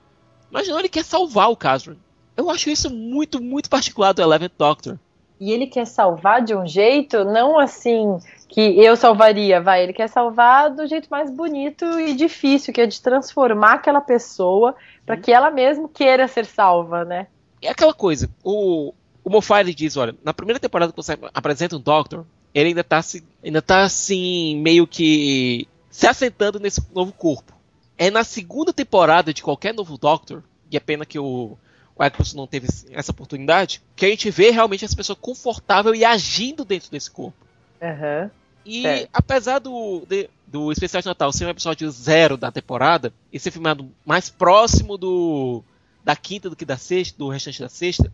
Imagina, 0.51 0.79
ele 0.79 0.89
quer 0.89 1.05
salvar 1.05 1.51
o 1.51 1.57
Casran. 1.57 1.97
Eu 2.35 2.49
acho 2.49 2.71
isso 2.71 2.89
muito, 2.89 3.43
muito 3.43 3.69
particular 3.69 4.15
do 4.15 4.23
Eleventh 4.23 4.53
Doctor. 4.57 4.99
E 5.39 5.53
ele 5.53 5.67
quer 5.67 5.87
salvar 5.87 6.43
de 6.43 6.55
um 6.55 6.67
jeito, 6.67 7.25
não 7.25 7.59
assim 7.59 8.19
que 8.49 8.61
eu 8.83 8.97
salvaria, 8.97 9.61
vai. 9.61 9.83
Ele 9.83 9.93
quer 9.93 10.09
salvar 10.09 10.71
do 10.71 10.87
jeito 10.87 11.09
mais 11.11 11.31
bonito 11.31 11.85
e 12.01 12.15
difícil, 12.15 12.73
que 12.73 12.81
é 12.81 12.87
de 12.87 13.01
transformar 13.01 13.75
aquela 13.75 14.01
pessoa 14.01 14.75
para 15.05 15.17
Uhum. 15.17 15.23
que 15.23 15.33
ela 15.33 15.51
mesma 15.51 15.89
queira 15.89 16.27
ser 16.29 16.45
salva, 16.47 17.05
né? 17.05 17.27
É 17.61 17.69
aquela 17.69 17.93
coisa, 17.95 18.31
o, 18.45 18.93
o 19.25 19.31
Moffat 19.31 19.61
ele 19.61 19.75
diz, 19.75 19.97
olha, 19.97 20.15
na 20.25 20.33
primeira 20.33 20.61
temporada 20.61 20.93
que 20.93 20.97
você 20.97 21.19
apresenta 21.35 21.77
um 21.77 21.81
Doctor, 21.81 22.25
ele 22.55 22.69
ainda 22.71 22.85
tá, 22.85 23.03
se- 23.03 23.25
ainda 23.45 23.61
tá 23.61 23.83
assim, 23.83 24.57
meio 24.61 24.87
que 24.87 25.67
se 25.91 26.07
assentando 26.07 26.59
nesse 26.61 26.81
novo 26.95 27.13
corpo. 27.13 27.53
É 27.97 28.11
na 28.11 28.23
segunda 28.23 28.73
temporada 28.73 29.35
de 29.35 29.43
qualquer 29.43 29.75
novo 29.75 29.99
Doctor, 29.99 30.43
e 30.71 30.77
é 30.77 30.81
pena 30.81 31.05
que 31.05 31.19
o, 31.19 31.59
o 31.97 32.05
Eccleston 32.05 32.37
não 32.39 32.47
teve 32.47 32.69
essa 32.93 33.11
oportunidade, 33.11 33.83
que 33.97 34.07
a 34.07 34.09
gente 34.09 34.31
vê 34.31 34.51
realmente 34.51 34.85
essa 34.85 34.97
pessoa 34.97 35.17
confortável 35.21 35.95
e 35.95 36.05
agindo 36.05 36.65
dentro 36.65 36.91
desse 36.91 37.11
corpo. 37.11 37.37
Aham. 37.83 38.31
E 38.69 38.83
Certo. 38.83 39.09
apesar 39.13 39.59
do, 39.59 40.05
de- 40.09 40.29
do 40.47 40.71
especial 40.71 41.01
de 41.01 41.07
Natal 41.09 41.33
ser 41.33 41.47
um 41.47 41.51
episódio 41.51 41.91
zero 41.91 42.37
da 42.37 42.53
temporada, 42.53 43.13
e 43.33 43.39
ser 43.41 43.51
filmado 43.51 43.91
mais 44.05 44.29
próximo 44.29 44.97
do 44.99 45.63
da 46.05 46.15
quinta 46.17 46.49
do 46.49 46.57
que 46.57 46.65
da 46.65 46.77
sexta, 46.77 47.19
do 47.19 47.29
restante 47.29 47.61
da 47.61 47.69
sexta, 47.69 48.13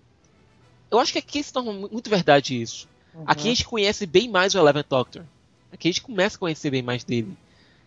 eu 0.90 0.99
acho 0.99 1.12
que 1.12 1.18
aqui 1.18 1.42
se 1.42 1.52
torna 1.52 1.73
mu- 1.73 1.88
muito 1.90 2.08
verdade 2.11 2.61
isso. 2.61 2.88
Uhum. 3.14 3.25
Aqui 3.26 3.42
a 3.49 3.50
gente 3.50 3.64
conhece 3.64 4.04
bem 4.06 4.28
mais 4.28 4.54
o 4.54 4.58
Eleventh 4.58 4.87
Doctor. 4.88 5.23
Aqui 5.73 5.88
a 5.88 5.90
gente 5.92 6.02
começa 6.02 6.37
a 6.37 6.38
conhecer 6.40 6.70
bem 6.70 6.82
mais 6.82 7.04
dele. 7.04 7.37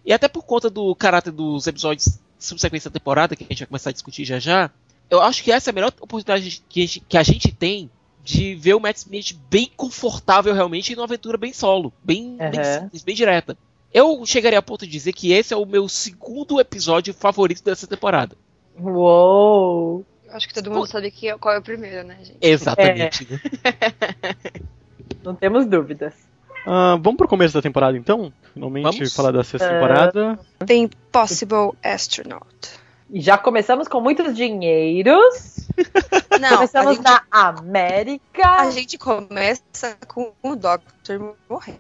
E 0.06 0.14
até 0.14 0.28
por 0.28 0.44
conta 0.44 0.70
do 0.70 0.94
caráter 0.96 1.32
dos 1.32 1.68
episódios 1.68 2.20
subsequentes 2.40 2.86
da 2.86 2.92
temporada, 2.92 3.36
que 3.36 3.44
a 3.44 3.48
gente 3.48 3.60
vai 3.60 3.68
começar 3.68 3.90
a 3.90 3.94
discutir 3.94 4.24
já 4.26 4.40
já, 4.40 4.70
eu 5.10 5.22
acho 5.22 5.44
que 5.44 5.52
essa 5.52 5.70
é 5.70 5.72
a 5.72 5.74
melhor 5.74 5.88
oportunidade 6.00 6.64
que 6.70 6.82
a 6.82 6.86
gente, 6.86 7.00
que 7.02 7.18
a 7.18 7.24
gente 7.24 7.52
tem 7.52 7.90
de 8.28 8.56
ver 8.56 8.74
o 8.74 8.80
Matt 8.80 8.98
Smith 8.98 9.34
bem 9.50 9.72
confortável 9.78 10.54
realmente 10.54 10.94
numa 10.96 11.06
aventura 11.06 11.38
bem 11.38 11.54
solo, 11.54 11.94
bem, 12.04 12.36
bem 12.38 12.60
Aham. 12.60 12.82
simples, 12.82 13.04
bem 13.04 13.16
direta. 13.16 13.58
Eu 13.94 14.26
chegaria 14.26 14.60
a 14.60 14.62
ponto 14.62 14.86
de 14.86 14.92
dizer 14.92 15.14
que 15.14 15.32
esse 15.32 15.54
é 15.54 15.58
o 15.58 15.66
meu 15.66 15.88
segundo 15.88 16.60
episódio 16.60 17.14
favorito 17.14 17.64
dessa 17.64 17.88
temporada. 17.88 18.36
Uou! 18.80 20.06
acho 20.30 20.46
que 20.48 20.54
todo 20.54 20.70
mundo 20.70 20.86
sabe 20.88 21.10
que, 21.10 21.36
qual 21.38 21.56
é 21.56 21.60
o 21.60 21.62
primeiro, 21.64 22.06
né, 22.06 22.18
gente? 22.22 22.38
Exatamente. 22.42 23.26
né? 23.32 23.40
Não 25.24 25.34
temos 25.34 25.66
dúvidas. 25.66 26.14
Ah, 26.66 26.98
vamos 27.02 27.16
pro 27.18 27.30
começo 27.30 27.54
da 27.54 27.62
temporada 27.62 27.98
então? 27.98 28.32
Finalmente 28.54 28.84
Vamos. 28.84 29.14
falar 29.14 29.32
da 29.32 29.42
sexta 29.44 29.68
É. 29.70 29.74
temporada. 29.74 30.38
Tem 30.66 30.90
Possible 31.14 31.72
Astronaut. 31.82 32.46
E 33.10 33.22
já 33.22 33.38
começamos 33.38 33.88
com 33.88 34.02
muitos 34.02 34.36
dinheiros. 34.36 35.67
Não, 36.40 36.48
a 36.50 36.56
começamos 36.58 36.96
gente, 36.96 37.04
na 37.04 37.24
América. 37.32 38.48
a 38.48 38.72
gente 38.72 38.98
começa 38.98 39.98
com 40.08 40.34
o 40.42 40.56
Doctor 40.56 41.36
morrendo. 41.50 41.80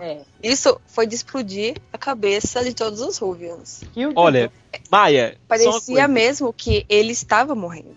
É, 0.00 0.22
Isso 0.42 0.80
foi 0.86 1.06
de 1.06 1.14
explodir 1.14 1.76
a 1.92 1.98
cabeça 1.98 2.64
de 2.64 2.74
todos 2.74 3.00
os 3.00 3.18
Ruvians. 3.18 3.82
Olha, 4.14 4.52
Maia, 4.90 5.36
Parecia 5.48 6.08
mesmo 6.08 6.52
que 6.52 6.84
ele 6.88 7.12
estava 7.12 7.54
morrendo. 7.54 7.96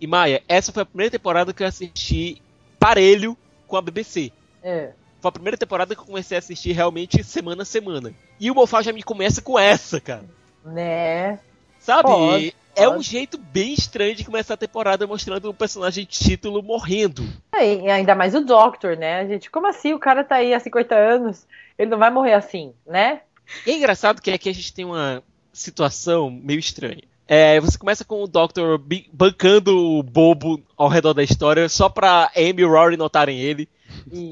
E 0.00 0.06
Maia, 0.06 0.42
essa 0.48 0.72
foi 0.72 0.82
a 0.82 0.86
primeira 0.86 1.10
temporada 1.10 1.52
que 1.52 1.62
eu 1.62 1.66
assisti 1.66 2.42
parelho 2.78 3.36
com 3.66 3.76
a 3.76 3.82
BBC. 3.82 4.32
É. 4.62 4.90
Foi 5.20 5.28
a 5.28 5.32
primeira 5.32 5.56
temporada 5.56 5.94
que 5.94 6.00
eu 6.00 6.04
comecei 6.04 6.36
a 6.36 6.40
assistir 6.40 6.72
realmente 6.72 7.22
semana 7.22 7.62
a 7.62 7.64
semana. 7.64 8.12
E 8.40 8.50
o 8.50 8.54
Moffat 8.54 8.84
já 8.84 8.92
me 8.92 9.02
começa 9.02 9.40
com 9.40 9.56
essa, 9.56 10.00
cara. 10.00 10.24
Né? 10.64 11.38
Sabe? 11.78 12.02
Pode, 12.02 12.56
É 12.74 12.88
um 12.88 13.02
jeito 13.02 13.36
bem 13.38 13.74
estranho 13.74 14.14
de 14.14 14.24
começar 14.24 14.54
a 14.54 14.56
temporada 14.56 15.06
mostrando 15.06 15.50
um 15.50 15.54
personagem 15.54 16.04
de 16.04 16.10
título 16.10 16.62
morrendo. 16.62 17.22
É, 17.54 17.74
E 17.74 17.90
ainda 17.90 18.14
mais 18.14 18.34
o 18.34 18.40
Doctor, 18.40 18.96
né, 18.96 19.26
gente? 19.26 19.50
Como 19.50 19.66
assim? 19.66 19.92
O 19.92 19.98
cara 19.98 20.24
tá 20.24 20.36
aí 20.36 20.54
há 20.54 20.60
50 20.60 20.94
anos. 20.94 21.46
Ele 21.78 21.90
não 21.90 21.98
vai 21.98 22.10
morrer 22.10 22.34
assim, 22.34 22.72
né? 22.86 23.20
E 23.66 23.70
é 23.70 23.76
engraçado 23.76 24.22
que 24.22 24.30
aqui 24.30 24.48
a 24.48 24.54
gente 24.54 24.72
tem 24.72 24.84
uma 24.84 25.22
situação 25.52 26.30
meio 26.30 26.58
estranha. 26.58 27.02
É, 27.28 27.60
você 27.60 27.78
começa 27.78 28.04
com 28.04 28.22
o 28.22 28.26
Doctor 28.26 28.80
bancando 29.12 29.76
o 29.76 30.02
bobo 30.02 30.62
ao 30.76 30.88
redor 30.88 31.14
da 31.14 31.22
história 31.22 31.68
só 31.68 31.88
pra 31.88 32.30
Amy 32.36 32.62
e 32.62 32.64
o 32.64 32.68
Rory 32.70 32.96
notarem 32.96 33.38
ele. 33.40 33.68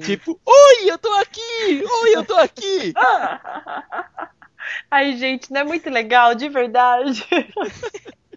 Tipo, 0.05 0.39
oi, 0.45 0.91
eu 0.91 0.99
tô 0.99 1.13
aqui! 1.15 1.85
Oi, 2.03 2.17
eu 2.17 2.25
tô 2.25 2.35
aqui! 2.35 2.93
Ai, 4.91 5.17
gente, 5.17 5.53
não 5.53 5.61
é 5.61 5.65
muito 5.65 5.89
legal, 5.89 6.35
de 6.35 6.49
verdade. 6.49 7.25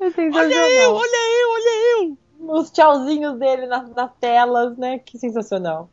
É. 0.00 0.04
Olha 0.06 0.54
eu, 0.54 0.94
olha 0.94 1.42
eu, 1.42 1.50
olha 1.50 1.74
eu! 2.02 2.18
Os 2.56 2.70
tchauzinhos 2.70 3.38
dele 3.38 3.66
nas, 3.66 3.90
nas 3.94 4.10
telas, 4.20 4.76
né? 4.78 4.98
Que 4.98 5.18
sensacional. 5.18 5.90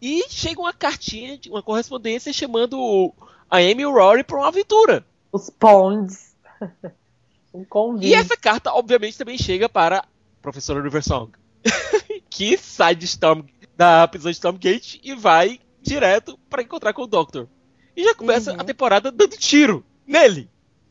E 0.00 0.24
chega 0.28 0.60
uma 0.60 0.72
cartinha, 0.72 1.38
uma 1.48 1.62
correspondência 1.62 2.32
chamando 2.32 3.12
a 3.48 3.58
Amy 3.58 3.82
e 3.82 3.86
o 3.86 3.92
Rory 3.92 4.24
pra 4.24 4.38
uma 4.38 4.48
aventura. 4.48 5.06
Os 5.32 5.48
Ponds. 5.50 6.34
Um 7.54 7.66
convite. 7.66 8.08
E 8.08 8.14
essa 8.14 8.34
carta, 8.34 8.72
obviamente, 8.72 9.18
também 9.18 9.36
chega 9.36 9.68
para 9.68 9.98
a 9.98 10.04
professora 10.40 10.80
Riversong, 10.82 11.32
que 12.30 12.56
sai 12.56 12.94
de 12.94 13.04
Storm, 13.04 13.42
da 13.76 14.08
prisão 14.08 14.30
de 14.30 14.36
Stormgate 14.38 14.98
e 15.04 15.14
vai 15.14 15.60
direto 15.82 16.38
para 16.48 16.62
encontrar 16.62 16.94
com 16.94 17.02
o 17.02 17.06
Doctor. 17.06 17.46
E 17.94 18.02
já 18.04 18.14
começa 18.14 18.54
Uhum. 18.54 18.60
a 18.60 18.64
temporada 18.64 19.12
dando 19.12 19.36
tiro 19.36 19.84
nele. 20.06 20.48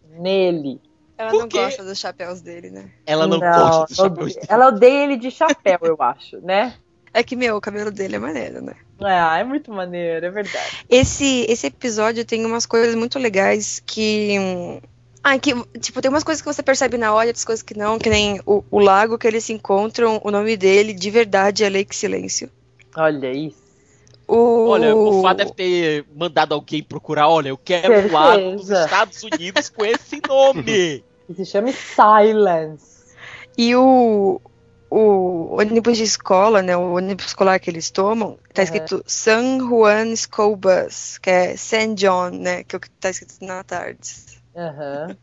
Nele. 0.08 0.79
Ela 1.21 1.29
Por 1.29 1.41
não 1.41 1.47
quê? 1.47 1.57
gosta 1.59 1.83
dos 1.83 1.99
chapéus 1.99 2.41
dele, 2.41 2.71
né? 2.71 2.89
Ela 3.05 3.27
não, 3.27 3.39
gosta 3.39 3.85
do 3.85 3.95
chapéu 3.95 4.23
odeia- 4.23 4.41
Ela 4.47 4.67
odeia 4.69 5.03
ele 5.03 5.17
de 5.17 5.29
chapéu, 5.29 5.77
eu 5.83 5.95
acho, 5.99 6.41
né? 6.41 6.73
É 7.13 7.21
que, 7.21 7.35
meu, 7.35 7.57
o 7.57 7.61
cabelo 7.61 7.91
dele 7.91 8.15
é 8.15 8.19
maneiro, 8.19 8.61
né? 8.61 8.73
Ah, 8.99 9.37
é 9.37 9.43
muito 9.43 9.71
maneiro, 9.71 10.25
é 10.25 10.29
verdade. 10.31 10.83
Esse, 10.89 11.45
esse 11.47 11.67
episódio 11.67 12.25
tem 12.25 12.43
umas 12.43 12.65
coisas 12.65 12.95
muito 12.95 13.19
legais 13.19 13.83
que. 13.85 14.35
Ah, 15.23 15.37
que, 15.37 15.53
tipo, 15.79 16.01
tem 16.01 16.09
umas 16.09 16.23
coisas 16.23 16.41
que 16.41 16.51
você 16.51 16.63
percebe 16.63 16.97
na 16.97 17.13
hora, 17.13 17.27
outras 17.27 17.45
coisas 17.45 17.61
que 17.61 17.77
não, 17.77 17.99
que 17.99 18.09
nem 18.09 18.41
o, 18.45 18.63
o 18.71 18.79
lago 18.79 19.19
que 19.19 19.27
eles 19.27 19.43
se 19.43 19.53
encontram, 19.53 20.19
o 20.23 20.31
nome 20.31 20.57
dele 20.57 20.93
de 20.93 21.11
verdade 21.11 21.63
é 21.63 21.69
Lake 21.69 21.95
Silêncio. 21.95 22.49
Olha 22.95 23.31
isso. 23.31 23.61
O... 24.27 24.69
Olha, 24.69 24.95
o 24.95 25.21
Fá 25.21 25.33
deve 25.33 25.51
ter 25.53 26.05
mandado 26.15 26.53
alguém 26.55 26.81
procurar. 26.81 27.27
Olha, 27.27 27.49
eu 27.49 27.57
quero 27.57 27.93
um 28.07 28.11
lago 28.11 28.55
dos. 28.55 28.69
Estados 28.69 29.21
Unidos 29.23 29.67
com 29.69 29.83
esse 29.85 30.21
nome. 30.25 31.03
Que 31.33 31.45
se 31.45 31.51
chama 31.51 31.69
Silence. 31.71 33.15
E 33.57 33.75
o, 33.75 34.41
o 34.89 35.55
ônibus 35.57 35.97
de 35.97 36.03
escola, 36.03 36.61
né, 36.61 36.75
o 36.75 36.93
ônibus 36.95 37.27
escolar 37.27 37.59
que 37.59 37.69
eles 37.69 37.89
tomam, 37.89 38.38
tá 38.53 38.61
Aham. 38.61 38.63
escrito 38.63 39.03
San 39.05 39.59
Juan 39.59 40.15
School 40.15 40.55
Bus, 40.55 41.17
que 41.17 41.29
é 41.29 41.55
San 41.55 41.95
John, 41.95 42.31
né, 42.31 42.63
que 42.63 42.75
é 42.75 42.77
o 42.77 42.79
que 42.79 42.89
tá 42.89 43.09
escrito 43.09 43.35
na 43.41 43.63
tarde. 43.63 44.00
Aham. 44.55 45.15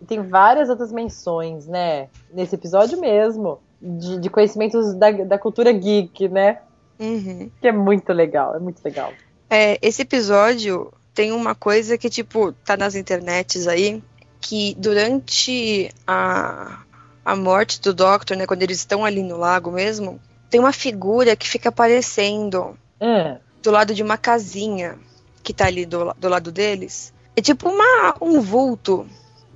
E 0.00 0.04
tem 0.04 0.22
várias 0.22 0.68
outras 0.68 0.92
menções, 0.92 1.66
né? 1.66 2.08
Nesse 2.30 2.54
episódio 2.54 3.00
mesmo. 3.00 3.60
De, 3.80 4.18
de 4.18 4.30
conhecimentos 4.30 4.94
da, 4.94 5.10
da 5.10 5.38
cultura 5.38 5.72
geek, 5.72 6.28
né? 6.28 6.60
Uhum. 6.98 7.50
Que 7.60 7.68
é 7.68 7.72
muito 7.72 8.12
legal, 8.12 8.56
é 8.56 8.58
muito 8.58 8.82
legal. 8.84 9.12
É, 9.48 9.78
esse 9.80 10.02
episódio 10.02 10.92
tem 11.14 11.32
uma 11.32 11.54
coisa 11.54 11.96
que, 11.96 12.10
tipo, 12.10 12.52
tá 12.52 12.76
nas 12.76 12.94
internets 12.94 13.66
aí, 13.66 14.02
que 14.48 14.76
durante 14.78 15.90
a, 16.06 16.78
a 17.24 17.34
morte 17.34 17.80
do 17.80 17.92
Doctor, 17.92 18.36
né, 18.36 18.46
quando 18.46 18.62
eles 18.62 18.78
estão 18.78 19.04
ali 19.04 19.20
no 19.20 19.36
lago 19.36 19.72
mesmo, 19.72 20.20
tem 20.48 20.60
uma 20.60 20.72
figura 20.72 21.34
que 21.34 21.48
fica 21.48 21.70
aparecendo 21.70 22.78
Ah, 23.00 23.38
do 23.60 23.72
lado 23.72 23.92
de 23.92 24.04
uma 24.04 24.16
casinha 24.16 24.96
que 25.42 25.52
tá 25.52 25.66
ali 25.66 25.84
do, 25.84 26.14
do 26.14 26.28
lado 26.28 26.52
deles. 26.52 27.12
É 27.34 27.42
tipo 27.42 27.68
uma, 27.68 28.14
um 28.20 28.40
vulto. 28.40 29.04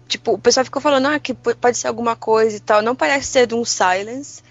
Tipo, 0.09 0.32
o 0.32 0.38
pessoal 0.38 0.64
ficou 0.64 0.82
falando, 0.82 1.06
ah, 1.06 1.20
que 1.20 1.35
pode 1.35 1.78
ser 1.78 1.87
alguma 1.87 2.16
coisa 2.16 2.56
e 2.56 2.61
tal. 2.61 2.82
Não 2.82 2.97
parece 2.97 3.28
ser 3.28 3.47
de 3.47 3.54
um 3.54 3.64
silence, 3.64 4.42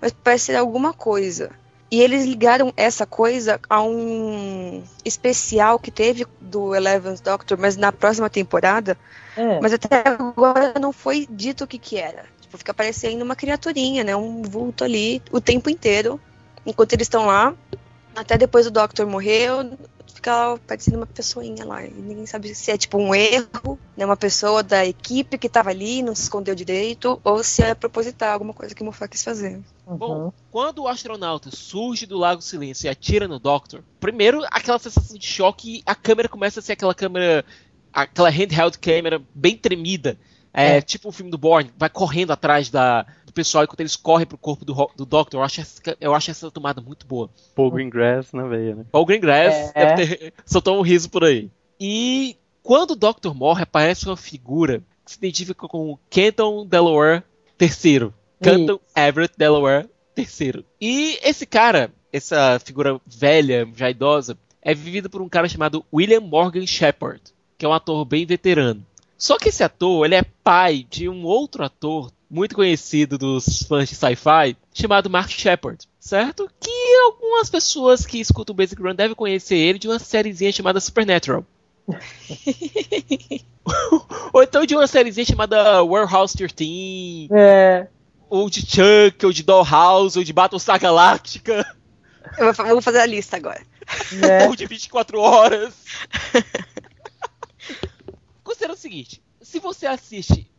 mas 0.00 0.12
parece 0.12 0.44
ser 0.46 0.56
alguma 0.56 0.92
coisa. 0.92 1.50
E 1.90 2.02
eles 2.02 2.26
ligaram 2.26 2.72
essa 2.76 3.06
coisa 3.06 3.58
a 3.68 3.82
um 3.82 4.82
especial 5.04 5.78
que 5.78 5.90
teve 5.90 6.26
do 6.40 6.74
Eleventh 6.74 7.22
Doctor, 7.22 7.56
mas 7.58 7.76
na 7.76 7.90
próxima 7.90 8.28
temporada. 8.28 8.96
ah. 9.36 9.58
Mas 9.62 9.72
até 9.72 10.02
agora 10.06 10.74
não 10.78 10.92
foi 10.92 11.26
dito 11.30 11.64
o 11.64 11.66
que 11.66 11.78
que 11.78 11.96
era. 11.96 12.26
Tipo, 12.40 12.58
fica 12.58 12.74
parecendo 12.74 13.24
uma 13.24 13.34
criaturinha, 13.34 14.04
né? 14.04 14.14
Um 14.14 14.42
vulto 14.42 14.84
ali 14.84 15.22
o 15.30 15.40
tempo 15.40 15.70
inteiro. 15.70 16.20
Enquanto 16.66 16.92
eles 16.92 17.06
estão 17.06 17.26
lá. 17.26 17.54
Até 18.14 18.36
depois 18.36 18.66
o 18.66 18.70
Doctor 18.70 19.06
morreu, 19.06 19.70
fica 20.18 20.58
parecendo 20.66 20.96
uma 20.96 21.06
pessoinha 21.06 21.64
lá. 21.64 21.84
E 21.84 21.90
ninguém 21.90 22.26
sabe 22.26 22.52
se 22.54 22.72
é 22.72 22.76
tipo 22.76 22.98
um 22.98 23.14
erro, 23.14 23.78
né? 23.96 24.04
Uma 24.04 24.16
pessoa 24.16 24.62
da 24.62 24.84
equipe 24.84 25.38
que 25.38 25.48
tava 25.48 25.70
ali, 25.70 26.02
não 26.02 26.14
se 26.14 26.22
escondeu 26.22 26.54
direito, 26.54 27.20
ou 27.22 27.42
se 27.44 27.62
é 27.62 27.72
proposital, 27.74 28.32
alguma 28.32 28.52
coisa 28.52 28.74
que 28.74 28.82
o 28.82 28.84
Moffat 28.84 29.10
quis 29.10 29.22
fazer. 29.22 29.60
Uhum. 29.86 29.96
Bom, 29.96 30.32
quando 30.50 30.82
o 30.82 30.88
astronauta 30.88 31.50
surge 31.52 32.04
do 32.04 32.18
Lago 32.18 32.42
Silêncio 32.42 32.86
e 32.86 32.88
atira 32.88 33.28
no 33.28 33.38
Doctor, 33.38 33.82
primeiro 34.00 34.44
aquela 34.50 34.78
sensação 34.78 35.16
de 35.16 35.26
choque, 35.26 35.82
a 35.86 35.94
câmera 35.94 36.28
começa 36.28 36.58
a 36.58 36.62
ser 36.62 36.72
aquela 36.72 36.94
câmera, 36.94 37.44
aquela 37.92 38.28
handheld 38.28 38.76
câmera 38.78 39.22
bem 39.32 39.56
tremida, 39.56 40.18
é, 40.52 40.78
É. 40.78 40.80
tipo 40.80 41.08
o 41.08 41.12
filme 41.12 41.30
do 41.30 41.38
Bourne, 41.38 41.70
vai 41.78 41.88
correndo 41.88 42.32
atrás 42.32 42.68
da, 42.70 43.06
pessoal 43.38 43.62
enquanto 43.62 43.78
eles 43.80 43.94
correm 43.94 44.26
pro 44.26 44.36
corpo 44.36 44.64
do, 44.64 44.74
do 44.96 45.06
Doctor. 45.06 45.38
Eu 45.38 45.44
acho, 45.44 45.60
essa, 45.60 45.80
eu 46.00 46.12
acho 46.12 46.30
essa 46.32 46.50
tomada 46.50 46.80
muito 46.80 47.06
boa. 47.06 47.30
Paul 47.54 47.70
Greengrass 47.70 48.32
na 48.32 48.42
veia, 48.48 48.74
né? 48.74 48.84
Paul 48.90 49.06
Greengrass 49.06 49.70
É. 49.76 49.94
deve 49.94 50.16
ter, 50.16 50.34
soltou 50.44 50.76
um 50.76 50.82
riso 50.82 51.08
por 51.08 51.22
aí. 51.22 51.48
E 51.78 52.36
quando 52.64 52.90
o 52.92 52.96
Doctor 52.96 53.32
morre, 53.36 53.62
aparece 53.62 54.06
uma 54.06 54.16
figura 54.16 54.82
que 55.04 55.12
se 55.12 55.18
identifica 55.18 55.68
com 55.68 55.96
Kenton 56.10 56.66
Delaware 56.66 57.22
III. 57.60 58.10
Canton 58.42 58.80
Everett 58.96 59.34
Delaware 59.38 59.88
III. 60.16 60.64
E 60.80 61.16
esse 61.22 61.46
cara, 61.46 61.92
essa 62.12 62.60
figura 62.64 63.00
velha, 63.06 63.68
já 63.76 63.88
idosa, 63.88 64.36
é 64.60 64.74
vivida 64.74 65.08
por 65.08 65.22
um 65.22 65.28
cara 65.28 65.48
chamado 65.48 65.84
William 65.94 66.20
Morgan 66.20 66.66
Shepard, 66.66 67.22
que 67.56 67.64
é 67.64 67.68
um 67.68 67.72
ator 67.72 68.04
bem 68.04 68.26
veterano. 68.26 68.84
Só 69.16 69.38
que 69.38 69.48
esse 69.48 69.62
ator, 69.62 70.04
ele 70.04 70.16
é 70.16 70.22
pai 70.44 70.84
de 70.88 71.08
um 71.08 71.24
outro 71.24 71.64
ator 71.64 72.10
muito 72.30 72.54
conhecido 72.54 73.16
dos 73.16 73.62
fãs 73.62 73.88
de 73.88 73.94
sci-fi, 73.94 74.56
chamado 74.74 75.08
Mark 75.08 75.30
Shepard, 75.30 75.78
certo? 75.98 76.50
Que 76.60 76.70
algumas 77.04 77.48
pessoas 77.48 78.04
que 78.06 78.20
escutam 78.20 78.52
o 78.52 78.56
Basic 78.56 78.80
Run 78.82 78.94
devem 78.94 79.14
conhecer 79.16 79.56
ele 79.56 79.78
de 79.78 79.88
uma 79.88 79.98
sériezinha 79.98 80.52
chamada 80.52 80.80
Supernatural. 80.80 81.44
ou 84.32 84.42
então 84.42 84.64
de 84.66 84.74
uma 84.74 84.86
sériezinha 84.86 85.24
chamada 85.26 85.82
Warehouse 85.82 86.36
13, 86.36 87.28
É, 87.32 87.86
ou 88.28 88.50
de 88.50 88.60
Chuck, 88.60 89.24
ou 89.24 89.32
de 89.32 89.42
Dollhouse, 89.42 90.18
ou 90.18 90.24
de 90.24 90.32
Battlestar 90.32 90.78
Galactica, 90.78 91.64
Eu 92.36 92.44
vou 92.46 92.54
fa- 92.54 92.64
vou 92.64 92.82
fazer 92.82 93.00
a 93.00 93.06
lista 93.06 93.36
agora. 93.36 93.62
né? 94.12 94.44
ou 94.48 94.54
de 94.54 94.66
24 94.66 95.18
horas. 95.18 95.72
Considera 98.44 98.74
o 98.74 98.76
seguinte: 98.76 99.22
se 99.40 99.58
você 99.58 99.86
assiste 99.86 100.50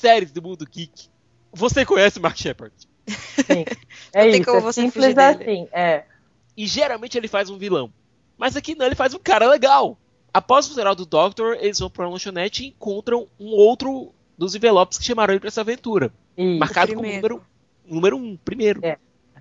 séries 0.00 0.32
do 0.32 0.42
mundo 0.42 0.66
geek, 0.66 1.08
você 1.52 1.84
conhece 1.84 2.18
Mark 2.18 2.36
Shepard. 2.36 2.74
Sim. 3.06 3.64
É 4.12 4.24
Não 4.24 4.30
tem 4.32 4.40
isso, 4.40 4.44
como 4.44 4.58
é 4.58 4.60
você 4.60 4.80
simples 4.82 5.04
fugir 5.04 5.14
dele. 5.14 5.44
assim. 5.44 5.68
É. 5.72 6.04
E 6.56 6.66
geralmente 6.66 7.16
ele 7.16 7.28
faz 7.28 7.48
um 7.48 7.58
vilão. 7.58 7.92
Mas 8.36 8.56
aqui 8.56 8.74
não, 8.74 8.86
ele 8.86 8.96
faz 8.96 9.14
um 9.14 9.18
cara 9.20 9.46
legal. 9.48 9.96
Após 10.32 10.66
o 10.66 10.70
funeral 10.70 10.94
do 10.96 11.06
Doctor, 11.06 11.56
eles 11.60 11.78
vão 11.78 11.88
pra 11.90 12.04
uma 12.06 12.12
lanchonete 12.12 12.64
e 12.64 12.68
encontram 12.68 13.28
um 13.38 13.48
outro 13.50 14.12
dos 14.36 14.54
envelopes 14.54 14.98
que 14.98 15.04
chamaram 15.04 15.32
ele 15.32 15.40
pra 15.40 15.48
essa 15.48 15.60
aventura. 15.60 16.12
Isso. 16.36 16.58
marcado 16.58 16.92
como 16.94 17.02
primeiro. 17.02 17.34
número, 17.36 17.46
número 17.86 18.16
um, 18.16 18.36
primeiro. 18.36 18.84
É. 18.84 18.98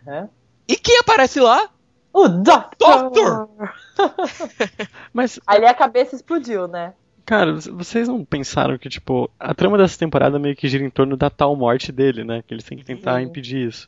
Aham. 0.07 0.29
E 0.67 0.75
quem 0.75 0.99
aparece 0.99 1.39
lá? 1.39 1.69
O 2.13 2.27
Doctor! 2.27 3.09
Doctor! 3.09 3.49
Mas, 5.13 5.39
Ali 5.47 5.65
a 5.65 5.73
cabeça 5.73 6.15
explodiu, 6.15 6.67
né? 6.67 6.93
Cara, 7.29 7.53
vocês 7.53 8.07
não 8.07 8.25
pensaram 8.25 8.75
que, 8.75 8.89
tipo, 8.89 9.29
a 9.39 9.53
trama 9.53 9.77
dessa 9.77 9.99
temporada 9.99 10.39
meio 10.39 10.55
que 10.55 10.67
gira 10.67 10.83
em 10.83 10.89
torno 10.89 11.15
da 11.15 11.29
tal 11.29 11.55
morte 11.55 11.91
dele, 11.91 12.23
né? 12.23 12.41
Que 12.47 12.55
eles 12.55 12.63
têm 12.63 12.75
que 12.75 12.83
tentar 12.83 13.13
Uhum. 13.13 13.19
impedir 13.27 13.67
isso. 13.67 13.87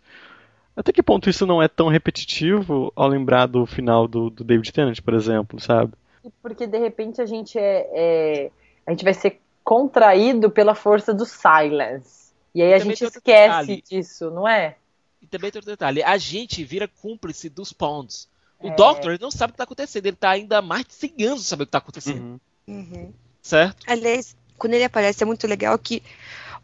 Até 0.75 0.93
que 0.93 1.01
ponto 1.01 1.27
isso 1.27 1.45
não 1.47 1.59
é 1.61 1.67
tão 1.67 1.87
repetitivo 1.87 2.93
ao 2.95 3.07
lembrar 3.07 3.47
do 3.47 3.65
final 3.65 4.07
do, 4.07 4.29
do 4.29 4.43
David 4.43 4.71
Tennant, 4.71 5.01
por 5.01 5.15
exemplo, 5.15 5.59
sabe? 5.59 5.93
Porque 6.39 6.67
de 6.67 6.77
repente 6.77 7.19
a 7.19 7.25
gente 7.25 7.57
é, 7.57 7.89
é- 7.93 8.51
a 8.85 8.91
gente 8.91 9.03
vai 9.03 9.13
ser 9.15 9.39
contraído 9.63 10.51
pela 10.51 10.75
força 10.75 11.11
do 11.11 11.25
silence. 11.25 12.31
E 12.53 12.61
aí 12.61 12.75
a 12.75 12.77
Também 12.79 12.95
gente 12.95 13.05
esquece 13.09 13.81
disso, 13.89 14.29
não 14.29 14.47
é? 14.47 14.75
E 15.19 15.25
também 15.25 15.49
tem 15.49 15.57
outro 15.57 15.71
detalhe: 15.71 16.03
a 16.03 16.17
gente 16.17 16.63
vira 16.63 16.87
cúmplice 16.87 17.49
dos 17.49 17.73
Pounds. 17.73 18.29
O 18.59 18.67
É. 18.67 18.75
Doctor 18.75 19.13
ele 19.13 19.21
não 19.21 19.31
sabe 19.31 19.49
o 19.49 19.53
que 19.53 19.57
tá 19.57 19.63
acontecendo, 19.63 20.05
ele 20.05 20.15
tá 20.15 20.29
ainda 20.29 20.59
há 20.59 20.61
mais 20.61 20.85
de 20.85 20.93
100 20.93 21.13
anos 21.25 21.47
saber 21.47 21.63
o 21.63 21.65
que 21.65 21.71
tá 21.71 21.79
acontecendo, 21.79 22.21
Uhum. 22.21 22.39
Uhum. 22.67 23.13
Certo? 23.41 23.77
Aliás, 23.87 24.35
quando 24.57 24.73
ele 24.73 24.83
aparece 24.83 25.23
é 25.23 25.25
muito 25.25 25.47
legal 25.47 25.77
que 25.77 26.03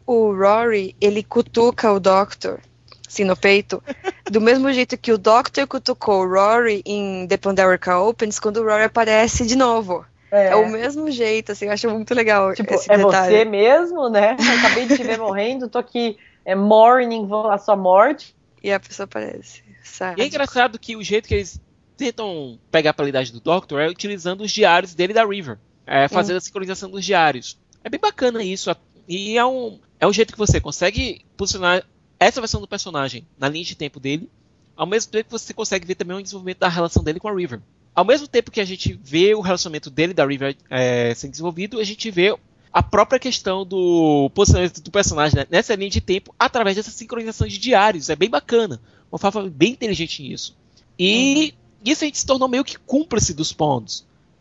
o 0.06 0.32
Rory, 0.32 0.96
ele 1.00 1.22
cutuca 1.22 1.92
o 1.92 2.00
Doctor, 2.00 2.60
assim, 3.06 3.24
no 3.24 3.36
peito, 3.36 3.82
do 4.30 4.40
mesmo 4.40 4.72
jeito 4.72 4.96
que 4.96 5.12
o 5.12 5.18
Doctor 5.18 5.66
cutucou 5.66 6.22
o 6.22 6.28
Rory 6.28 6.82
em 6.86 7.26
The 7.26 7.36
Pandorica 7.36 7.98
Opens, 7.98 8.38
quando 8.38 8.58
o 8.58 8.64
Rory 8.64 8.84
aparece 8.84 9.46
de 9.46 9.56
novo. 9.56 10.04
É, 10.30 10.54
o 10.54 10.68
mesmo 10.68 11.10
jeito, 11.10 11.52
assim, 11.52 11.66
eu 11.66 11.72
acho 11.72 11.88
muito 11.88 12.14
legal 12.14 12.52
Tipo, 12.52 12.74
esse 12.74 12.92
é 12.92 12.98
detalhe. 12.98 13.34
você 13.34 13.44
mesmo, 13.46 14.10
né? 14.10 14.36
Eu 14.38 14.58
acabei 14.58 14.86
de 14.86 14.96
te 14.96 15.02
ver 15.02 15.18
morrendo, 15.18 15.68
tô 15.68 15.78
aqui 15.78 16.18
é 16.44 16.54
mourning 16.54 17.28
a 17.50 17.58
sua 17.58 17.76
morte. 17.76 18.34
E 18.62 18.72
a 18.72 18.80
pessoa 18.80 19.04
aparece, 19.04 19.62
sabe? 19.82 20.20
E 20.20 20.24
é 20.24 20.26
engraçado 20.26 20.78
que 20.78 20.96
o 20.96 21.02
jeito 21.02 21.28
que 21.28 21.34
eles 21.34 21.60
tentam 21.96 22.58
pegar 22.70 22.90
a 22.90 22.94
qualidade 22.94 23.32
do 23.32 23.40
Doctor 23.40 23.80
é 23.80 23.88
utilizando 23.88 24.42
os 24.42 24.50
diários 24.50 24.94
dele 24.94 25.12
da 25.12 25.26
River. 25.26 25.58
É, 25.88 26.06
fazendo 26.06 26.36
a 26.36 26.40
sincronização 26.40 26.90
dos 26.90 27.04
diários. 27.04 27.58
É 27.82 27.88
bem 27.88 27.98
bacana 27.98 28.42
isso. 28.42 28.70
E 29.08 29.38
é 29.38 29.44
um, 29.44 29.78
é 29.98 30.06
um 30.06 30.12
jeito 30.12 30.32
que 30.32 30.38
você 30.38 30.60
consegue 30.60 31.24
posicionar 31.36 31.82
essa 32.20 32.40
versão 32.40 32.60
do 32.60 32.68
personagem 32.68 33.26
na 33.38 33.48
linha 33.48 33.64
de 33.64 33.74
tempo 33.74 33.98
dele, 33.98 34.28
ao 34.76 34.86
mesmo 34.86 35.10
tempo 35.10 35.24
que 35.24 35.32
você 35.32 35.54
consegue 35.54 35.86
ver 35.86 35.94
também 35.94 36.16
o 36.16 36.22
desenvolvimento 36.22 36.58
da 36.58 36.68
relação 36.68 37.02
dele 37.02 37.18
com 37.18 37.28
a 37.28 37.34
River. 37.34 37.60
Ao 37.94 38.04
mesmo 38.04 38.28
tempo 38.28 38.50
que 38.50 38.60
a 38.60 38.64
gente 38.64 38.98
vê 39.02 39.34
o 39.34 39.40
relacionamento 39.40 39.88
dele 39.90 40.12
e 40.12 40.14
da 40.14 40.26
River 40.26 40.56
é, 40.70 41.14
sendo 41.14 41.30
desenvolvido, 41.30 41.80
a 41.80 41.84
gente 41.84 42.10
vê 42.10 42.36
a 42.72 42.82
própria 42.82 43.18
questão 43.18 43.64
do 43.64 44.30
posicionamento 44.34 44.80
do 44.80 44.90
personagem 44.90 45.38
né, 45.38 45.46
nessa 45.50 45.74
linha 45.74 45.90
de 45.90 46.00
tempo 46.00 46.34
através 46.38 46.76
dessa 46.76 46.90
sincronização 46.90 47.48
de 47.48 47.58
diários. 47.58 48.10
É 48.10 48.16
bem 48.16 48.28
bacana. 48.28 48.80
Uma 49.10 49.18
Fafa 49.18 49.42
bem 49.48 49.72
inteligente 49.72 50.22
nisso. 50.22 50.56
E 50.98 51.54
isso 51.84 52.04
a 52.04 52.06
gente 52.06 52.18
se 52.18 52.26
tornou 52.26 52.48
meio 52.48 52.64
que 52.64 52.78
cúmplice 52.78 53.32
dos 53.32 53.52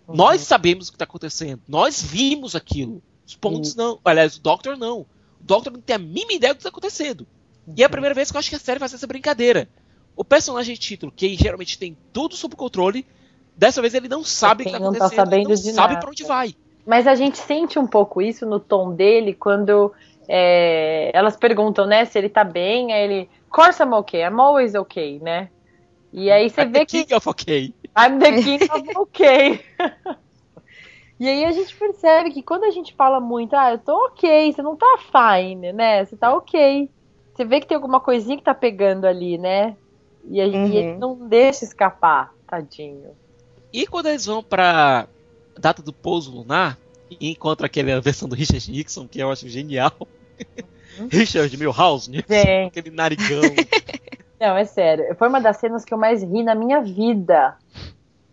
Ponds. 0.08 0.17
Nós 0.17 0.41
sabemos 0.41 0.88
o 0.88 0.91
que 0.91 0.96
está 0.96 1.04
acontecendo. 1.04 1.62
Nós 1.67 2.02
vimos 2.02 2.56
aquilo. 2.56 3.02
Os 3.26 3.36
Ponds 3.36 3.76
não. 3.76 4.00
Aliás, 4.04 4.38
o 4.38 4.41
Doctor 4.41 4.78
não. 4.78 5.02
O 5.02 5.08
Doctor 5.41 5.74
não 5.74 5.82
tem 5.82 5.96
a 5.98 6.00
mínima 6.00 6.34
ideia 6.34 6.54
do 6.54 6.58
que 6.58 6.62
está 6.62 6.70
acontecendo. 6.70 7.28
E 7.76 7.84
é 7.84 7.86
a 7.86 7.89
primeira 7.89 8.15
vez 8.15 8.32
que 8.32 8.38
eu 8.38 8.39
acho 8.39 8.50
que 8.50 8.56
a 8.56 8.60
série 8.60 8.80
faz 8.80 8.93
essa 8.93 9.06
brincadeira. 9.06 9.67
O 10.15 10.24
personagem 10.24 10.76
título, 10.76 11.12
que 11.12 11.36
geralmente 11.36 11.78
tem 11.78 11.96
tudo 12.13 12.36
sob 12.36 12.56
controle, 12.56 13.06
dessa 13.56 13.82
vez 13.82 13.93
ele 13.93 14.08
não 14.08 14.24
sabe 14.24 14.63
o 14.63 14.65
que 14.65 14.72
Quem 14.72 14.80
tá 14.80 14.86
não 14.86 14.93
tá 14.93 15.06
acontecendo, 15.06 15.20
ele 15.20 15.30
sabendo 15.30 15.50
não 15.50 15.56
de 15.56 15.74
sabe 15.74 16.00
pra 16.00 16.10
onde 16.10 16.24
vai. 16.24 16.56
Mas 16.86 17.06
a 17.06 17.13
gente 17.13 17.38
sente 17.38 17.78
um 17.78 17.86
pouco 17.86 18.22
isso 18.22 18.46
no 18.46 18.60
tom 18.60 18.96
dele 18.96 19.34
quando 19.34 19.91
é, 20.28 21.12
elas 21.13 21.36
perguntam, 21.36 21.86
né, 21.86 22.06
se 22.06 22.17
ele 22.17 22.30
tá 22.30 22.46
bem, 22.46 22.93
aí 22.93 23.04
ele, 23.04 23.30
course 23.50 23.84
I'm 23.84 23.93
okay, 23.93 24.22
I'm 24.22 24.39
always 24.39 24.74
okay, 24.74 25.20
né? 25.20 25.50
E 26.13 26.32
aí 26.32 26.50
você 26.50 26.62
I'm 26.62 26.72
vê 26.72 26.80
the 26.80 26.86
que 26.86 27.04
King 27.04 27.13
of 27.15 27.30
OK. 27.30 27.74
I'm 27.98 28.20
the 28.20 28.41
king 28.41 28.63
of 28.72 28.89
okay. 28.98 29.60
e 31.20 31.28
aí 31.28 31.46
a 31.46 31.52
gente 31.52 31.76
percebe 31.76 32.32
que 32.32 32.41
quando 32.43 32.63
a 32.63 32.72
gente 32.72 32.93
fala 32.93 33.20
muito, 33.20 33.56
ah, 33.56 33.72
eu 33.72 33.80
tô 33.80 33.93
ok, 34.06 34.52
você 34.54 34.62
não 34.62 34.76
tá 34.76 34.98
fine, 35.12 35.74
né? 35.74 36.06
Você 36.06 36.15
tá 36.15 36.34
ok. 36.36 36.89
Você 37.34 37.43
vê 37.46 37.60
que 37.60 37.67
tem 37.67 37.76
alguma 37.76 38.00
coisinha 38.00 38.38
que 38.38 38.43
tá 38.43 38.54
pegando 38.54 39.06
ali, 39.06 39.38
né? 39.38 39.76
E, 40.30 40.39
a, 40.41 40.46
e 40.46 40.52
Uhum. 40.56 40.74
ele 40.74 40.98
não 40.98 41.15
deixa 41.28 41.63
escapar, 41.65 42.34
tadinho. 42.48 43.12
E 43.74 43.86
quando 43.88 44.08
eles 44.08 44.26
vão 44.26 44.41
pra 44.43 45.08
data 45.58 45.82
do 45.82 45.91
pouso 45.93 46.32
lunar 46.32 46.78
e 47.10 47.30
encontram 47.32 47.65
aquela 47.65 48.00
versão 48.02 48.28
do 48.28 48.36
Richard 48.36 48.72
Nixon, 48.72 49.08
que 49.08 49.20
eu 49.20 49.32
acho 49.32 49.48
genial. 49.50 49.91
Richard 51.12 51.56
Milhouse, 51.58 52.10
Nixon, 52.10 52.34
Gente. 52.34 52.67
aquele 52.80 52.91
narigão. 52.96 53.41
Não, 54.39 54.56
é 54.56 54.65
sério. 54.65 55.15
Foi 55.15 55.28
uma 55.28 55.41
das 55.41 55.58
cenas 55.58 55.84
que 55.84 55.93
eu 55.93 55.97
mais 55.97 56.21
ri 56.21 56.43
na 56.43 56.54
minha 56.54 56.82
vida. 56.82 57.58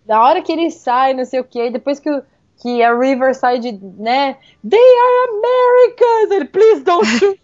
Da 0.04 0.22
hora 0.22 0.42
que 0.42 0.52
ele 0.52 0.70
sai, 0.70 1.14
não 1.14 1.24
sei 1.24 1.40
o 1.40 1.44
quê, 1.44 1.70
depois 1.70 1.98
que, 1.98 2.10
que 2.58 2.82
a 2.82 2.96
River 2.96 3.34
sai 3.34 3.58
de, 3.58 3.72
né? 3.72 4.36
They 4.68 4.78
are 4.78 5.28
Americans! 5.30 6.30
Ele, 6.30 6.44
please 6.44 6.82
don't 6.82 7.06
shoot! 7.06 7.40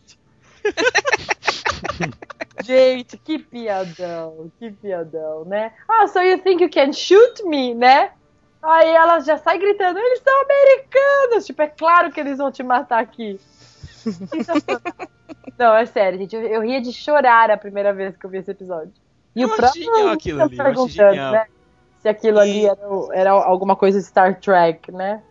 Gente, 2.62 3.16
que 3.16 3.38
piadão, 3.38 4.52
que 4.58 4.70
piadão, 4.70 5.46
né? 5.46 5.72
Ah, 5.88 6.06
so 6.06 6.20
you 6.20 6.38
think 6.38 6.62
you 6.62 6.68
can 6.70 6.92
shoot 6.92 7.42
me, 7.44 7.74
né? 7.74 8.10
Aí 8.62 8.90
ela 8.90 9.20
já 9.20 9.38
sai 9.38 9.58
gritando, 9.58 9.98
eles 9.98 10.20
são 10.20 10.42
americanos! 10.42 11.46
Tipo, 11.46 11.62
é 11.62 11.68
claro 11.68 12.12
que 12.12 12.20
eles 12.20 12.36
vão 12.36 12.52
te 12.52 12.62
matar 12.62 13.02
aqui. 13.02 13.40
Não, 15.58 15.74
é 15.76 15.86
sério, 15.86 16.18
gente. 16.18 16.34
Eu, 16.34 16.42
eu 16.42 16.60
ria 16.62 16.80
de 16.80 16.92
chorar 16.92 17.50
a 17.50 17.56
primeira 17.56 17.92
vez 17.92 18.16
que 18.16 18.24
eu 18.24 18.30
vi 18.30 18.38
esse 18.38 18.50
episódio. 18.50 18.92
E 19.36 19.42
Eu 19.42 19.48
o 19.48 19.56
próprio 19.56 19.82
genial 19.84 20.08
aquilo 20.08 20.42
ali, 20.42 20.56
perguntando, 20.56 21.14
né? 21.32 21.46
Se 22.00 22.08
aquilo 22.08 22.38
ali 22.38 22.62
E- 22.62 22.66
era, 22.66 22.88
o- 22.88 23.12
era 23.12 23.30
alguma 23.30 23.76
coisa 23.76 24.00
Star 24.00 24.40
Trek, 24.40 24.90
né? 24.90 25.22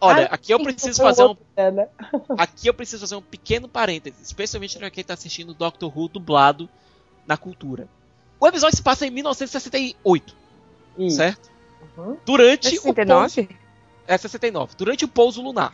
Olha, 0.00 0.26
aqui 0.26 0.52
eu 0.52 0.60
preciso 0.60 1.00
fazer 1.02 1.24
um 1.24 1.36
né? 1.56 1.88
Aqui 2.38 2.66
eu 2.68 2.74
preciso 2.74 3.00
fazer 3.02 3.14
um 3.16 3.22
pequeno 3.22 3.68
parêntese, 3.68 4.16
especialmente 4.22 4.76
para 4.78 4.90
quem 4.90 5.04
tá 5.04 5.14
assistindo 5.14 5.54
Doctor 5.54 5.96
Who 5.96 6.08
dublado 6.08 6.68
na 7.26 7.36
cultura. 7.36 7.86
O 8.40 8.46
episódio 8.48 8.76
se 8.76 8.82
passa 8.82 9.06
em 9.06 9.10
1968, 9.10 10.36
Isso. 10.98 11.16
certo? 11.16 11.50
Uhum. 11.96 12.16
Durante 12.24 12.68
É 12.76 12.78
o 12.80 12.82
pouso, 12.94 12.94
69? 12.94 13.48
é 14.08 14.18
69, 14.18 14.74
durante 14.76 15.04
o 15.04 15.08
pouso 15.08 15.40
lunar. 15.42 15.72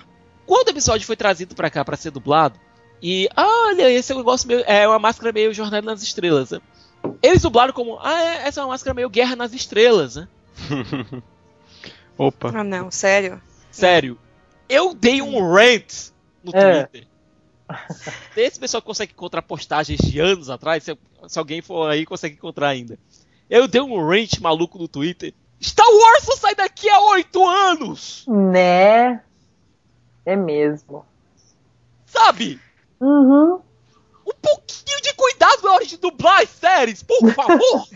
Quando 0.49 0.69
o 0.69 0.71
episódio 0.71 1.07
foi 1.07 1.15
trazido 1.15 1.55
pra 1.55 1.69
cá 1.69 1.85
pra 1.85 1.95
ser 1.95 2.11
dublado, 2.11 2.59
e 3.03 3.29
olha, 3.37 3.91
esse 3.93 4.11
é 4.11 4.15
um 4.15 4.19
negócio 4.19 4.49
meio, 4.49 4.61
é 4.61 4.89
uma 4.89 4.99
máscara 4.99 5.31
meio 5.31 5.53
Jornada 5.53 5.85
nas 5.85 6.03
Estrelas, 6.03 6.53
né? 6.53 6.61
Eles 7.23 7.43
dublaram 7.43 7.75
como, 7.75 7.99
ah, 8.01 8.19
é, 8.25 8.49
essa 8.49 8.61
é 8.61 8.65
uma 8.65 8.71
máscara 8.71 8.95
meio 8.95 9.11
Guerra 9.11 9.37
nas 9.37 9.53
Estrelas, 9.53 10.17
né? 10.17 10.27
Opa. 12.17 12.51
Ah, 12.55 12.65
não, 12.65 12.91
sério. 12.91 13.43
Sério. 13.71 14.19
Eu 14.71 14.95
dei 14.95 15.21
um 15.21 15.39
rant 15.53 16.13
no 16.43 16.51
É. 16.57 16.85
Twitter. 16.87 17.07
Esse 18.35 18.59
pessoal 18.59 18.81
consegue 18.81 19.13
encontrar 19.13 19.43
postagens 19.43 20.01
de 20.01 20.19
anos 20.19 20.49
atrás, 20.49 20.83
se, 20.83 20.97
se 21.29 21.39
alguém 21.39 21.61
for 21.61 21.91
aí, 21.91 22.07
consegue 22.07 22.37
encontrar 22.37 22.69
ainda. 22.69 22.99
Eu 23.51 23.69
dei 23.69 23.83
um 23.83 24.03
rant 24.03 24.41
maluco 24.41 24.79
no 24.79 24.89
Twitter. 24.89 25.35
Star 25.63 25.87
Wars 25.87 26.25
só 26.25 26.37
sai 26.37 26.55
daqui 26.55 26.89
a 26.89 27.01
oito 27.11 27.47
anos! 27.47 28.25
Né? 28.27 29.21
É 30.29 30.37
mesmo. 30.37 31.07
Sabe? 32.05 32.61
Uhum. 33.01 33.63
Um 34.27 34.33
pouquinho 34.43 35.01
de 35.01 35.15
cuidado 35.15 35.63
na 35.63 35.73
hora 35.73 35.87
de 35.87 35.97
dublar 35.97 36.43
as 36.43 36.51
séries, 36.51 37.03
por 37.03 37.17
favor! 37.33 37.87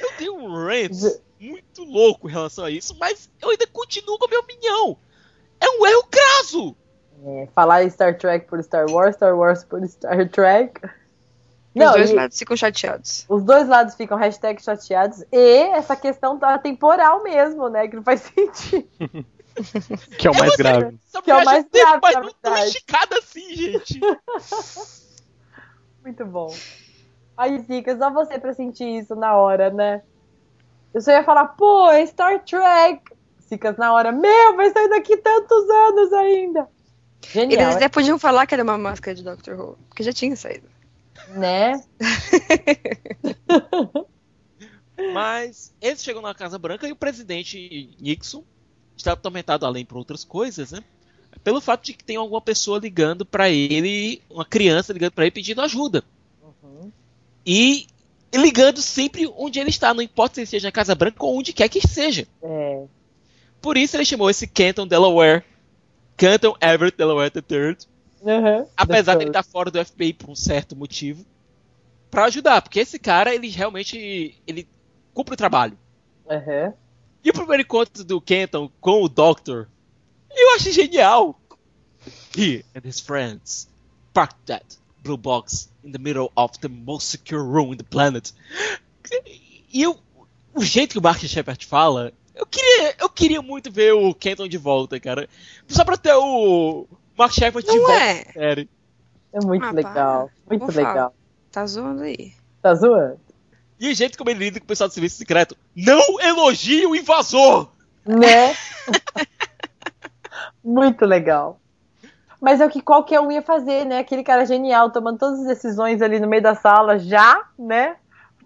eu 0.00 0.10
dei 0.18 0.28
um 0.30 0.52
rant 0.52 0.90
muito 1.38 1.84
louco 1.84 2.28
em 2.28 2.32
relação 2.32 2.64
a 2.64 2.70
isso, 2.72 2.96
mas 2.98 3.30
eu 3.40 3.50
ainda 3.50 3.68
continuo 3.68 4.18
com 4.18 4.24
a 4.24 4.28
minha 4.28 4.40
opinião. 4.40 4.96
É 5.60 5.68
um 5.68 5.86
erro 5.86 6.08
crasso! 6.10 6.76
É, 7.24 7.48
falar 7.54 7.88
Star 7.88 8.18
Trek 8.18 8.48
por 8.48 8.60
Star 8.64 8.90
Wars, 8.90 9.14
Star 9.14 9.36
Wars 9.38 9.62
por 9.62 9.80
Star 9.86 10.28
Trek. 10.28 10.80
Os 10.84 10.90
Não, 11.72 11.92
dois 11.92 12.10
e 12.10 12.14
lados 12.14 12.36
ficam 12.36 12.56
chateados. 12.56 13.24
os 13.28 13.44
dois 13.44 13.68
lados 13.68 13.94
ficam 13.94 14.18
hashtag 14.18 14.60
chateados 14.60 15.24
e 15.32 15.62
essa 15.72 15.94
questão 15.94 16.36
tá 16.36 16.58
temporal 16.58 17.22
mesmo, 17.22 17.68
né? 17.68 17.86
Que 17.86 17.94
não 17.96 18.02
faz 18.02 18.22
sentido. 18.34 19.24
Que 20.18 20.26
é 20.26 20.30
o 20.30 20.36
mais 20.36 20.56
grave. 20.56 20.98
Essa 21.06 21.22
Que 21.22 21.30
é 21.30 21.36
o 21.36 21.44
mais 21.44 21.64
grave, 21.72 21.98
mas 22.02 22.14
não 22.16 22.32
tão 22.42 22.56
esticada 22.58 23.18
assim, 23.18 23.54
gente. 23.54 24.00
Muito 26.02 26.26
bom. 26.26 26.54
Aí, 27.36 27.58
Zica, 27.60 27.96
só 27.96 28.10
você 28.10 28.38
pra 28.38 28.52
sentir 28.52 28.84
isso 28.84 29.14
na 29.14 29.36
hora, 29.36 29.70
né? 29.70 30.02
Eu 30.92 31.00
só 31.00 31.10
ia 31.10 31.24
falar, 31.24 31.48
pô, 31.48 31.90
é 31.90 32.06
Star 32.06 32.44
Trek. 32.44 33.02
Zicas 33.48 33.76
na 33.76 33.92
hora, 33.92 34.12
meu, 34.12 34.56
vai 34.56 34.70
sair 34.70 34.88
daqui 34.88 35.16
tantos 35.16 35.68
anos 35.68 36.12
ainda. 36.12 36.68
Genial, 37.30 37.62
Eles 37.62 37.76
até 37.76 37.88
podiam 37.88 38.18
falar 38.18 38.46
que 38.46 38.54
era 38.54 38.62
uma 38.62 38.78
máscara 38.78 39.14
de 39.14 39.24
Doctor 39.24 39.58
Who, 39.58 39.78
porque 39.88 40.02
já 40.02 40.12
tinha 40.12 40.36
saído. 40.36 40.68
né? 41.30 41.82
Mas 45.12 45.74
eles 45.80 46.04
chegam 46.04 46.22
na 46.22 46.34
Casa 46.34 46.58
Branca 46.58 46.86
e 46.86 46.92
o 46.92 46.96
presidente 46.96 47.96
Nixon 48.00 48.44
está 48.96 49.12
atormentado, 49.12 49.66
além 49.66 49.84
por 49.84 49.96
outras 49.98 50.24
coisas, 50.24 50.72
né? 50.72 50.80
Pelo 51.42 51.60
fato 51.60 51.84
de 51.84 51.94
que 51.94 52.04
tem 52.04 52.16
alguma 52.16 52.40
pessoa 52.40 52.78
ligando 52.78 53.24
pra 53.24 53.50
ele, 53.50 54.22
uma 54.30 54.44
criança 54.44 54.92
ligando 54.92 55.12
pra 55.12 55.24
ele 55.24 55.30
pedindo 55.32 55.60
ajuda. 55.60 56.04
Uhum. 56.42 56.90
E 57.44 57.86
ligando 58.32 58.80
sempre 58.80 59.26
onde 59.36 59.58
ele 59.58 59.70
está, 59.70 59.92
não 59.92 60.02
importa 60.02 60.34
se 60.34 60.40
ele 60.40 60.44
esteja 60.44 60.68
na 60.68 60.72
Casa 60.72 60.94
Branca 60.94 61.24
ou 61.24 61.38
onde 61.38 61.52
quer 61.52 61.68
que 61.68 61.86
seja. 61.86 62.26
É. 62.42 62.84
Por 63.60 63.76
isso 63.76 63.96
ele 63.96 64.04
chamou 64.04 64.30
esse 64.30 64.46
Canton 64.46 64.86
Delaware, 64.86 65.44
Canton 66.16 66.54
Everett 66.60 66.96
Delaware 66.96 67.32
III, 67.34 67.76
Uhum. 68.22 68.66
apesar 68.76 69.14
dele 69.16 69.26
Depois. 69.26 69.28
estar 69.28 69.42
fora 69.42 69.70
do 69.70 69.84
FBI 69.84 70.14
por 70.14 70.30
um 70.30 70.34
certo 70.34 70.74
motivo, 70.74 71.26
pra 72.10 72.24
ajudar, 72.26 72.62
porque 72.62 72.80
esse 72.80 72.98
cara, 72.98 73.34
ele 73.34 73.48
realmente, 73.48 74.40
ele 74.46 74.66
cumpre 75.12 75.34
o 75.34 75.36
trabalho. 75.36 75.76
Uhum. 76.26 76.72
E 77.24 77.30
o 77.30 77.32
primeiro 77.32 77.62
encontro 77.62 78.04
do 78.04 78.20
Kenton 78.20 78.70
com 78.80 79.02
o 79.02 79.08
Doctor, 79.08 79.68
eu 80.30 80.54
achei 80.54 80.72
genial. 80.72 81.40
He 82.36 82.64
and 82.74 82.86
his 82.86 83.00
friends 83.00 83.68
parked 84.12 84.36
that 84.46 84.76
blue 85.02 85.16
box 85.16 85.70
in 85.82 85.92
the 85.92 85.98
middle 85.98 86.30
of 86.36 86.58
the 86.60 86.68
most 86.68 87.08
secure 87.08 87.42
room 87.42 87.72
in 87.72 87.76
the 87.78 87.84
planet. 87.84 88.32
E 89.72 89.82
eu, 89.82 89.98
o 90.54 90.62
jeito 90.62 90.92
que 90.92 90.98
o 90.98 91.02
Mark 91.02 91.20
Shepard 91.20 91.64
fala, 91.64 92.12
eu 92.34 92.44
queria, 92.46 92.94
eu 93.00 93.08
queria 93.08 93.40
muito 93.40 93.70
ver 93.72 93.92
o 93.94 94.14
Kenton 94.14 94.46
de 94.48 94.58
volta, 94.58 94.98
cara. 95.00 95.28
Só 95.66 95.84
pra 95.84 95.96
ter 95.96 96.14
o 96.14 96.86
Mark 97.16 97.32
Shepard 97.32 97.66
de 97.66 97.74
Não 97.74 97.86
volta 97.86 98.02
é. 98.02 98.24
na 98.26 98.32
série. 98.32 98.68
É 99.32 99.40
muito 99.40 99.64
Ah, 99.64 99.70
legal. 99.70 99.92
para. 99.94 100.30
Muito 100.48 100.60
Vou 100.66 100.72
falar. 100.72 100.88
legal. 100.92 101.14
Tá 101.50 101.66
zoando 101.66 102.02
aí. 102.02 102.32
Tá 102.60 102.74
zoando? 102.74 103.20
E 103.84 103.92
o 103.92 103.94
jeito 103.94 104.16
como 104.16 104.30
ele 104.30 104.46
lida 104.46 104.58
com 104.58 104.64
o 104.64 104.66
pessoal 104.66 104.88
do 104.88 104.94
serviço 104.94 105.18
secreto. 105.18 105.54
Não 105.76 106.18
elogie 106.18 106.86
o 106.86 106.96
invasor! 106.96 107.68
Né? 108.06 108.56
muito 110.64 111.04
legal. 111.04 111.60
Mas 112.40 112.62
é 112.62 112.66
o 112.66 112.70
que 112.70 112.80
qualquer 112.80 113.20
um 113.20 113.30
ia 113.30 113.42
fazer, 113.42 113.84
né? 113.84 113.98
Aquele 113.98 114.22
cara 114.22 114.46
genial, 114.46 114.90
tomando 114.90 115.18
todas 115.18 115.40
as 115.40 115.46
decisões 115.48 116.00
ali 116.00 116.18
no 116.18 116.26
meio 116.26 116.42
da 116.42 116.54
sala, 116.54 116.98
já, 116.98 117.46
né? 117.58 117.96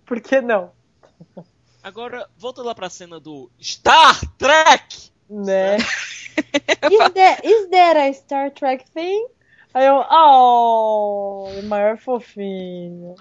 Por 0.05 0.21
que 0.21 0.41
não? 0.41 0.73
Agora, 1.85 2.29
volta 2.37 2.61
lá 2.61 2.75
pra 2.75 2.91
cena 2.91 3.21
do 3.21 3.49
Star 3.63 4.19
Trek! 4.37 5.13
Né? 5.31 5.77
is, 6.91 7.13
there, 7.15 7.41
is 7.45 7.69
there 7.69 8.11
a 8.11 8.13
Star 8.13 8.51
Trek 8.51 8.85
thing? 8.91 9.25
Aí 9.73 9.87
eu, 9.87 10.05
oh, 10.11 11.49
o 11.57 11.63
maior 11.63 11.97
fofinho. 11.97 13.15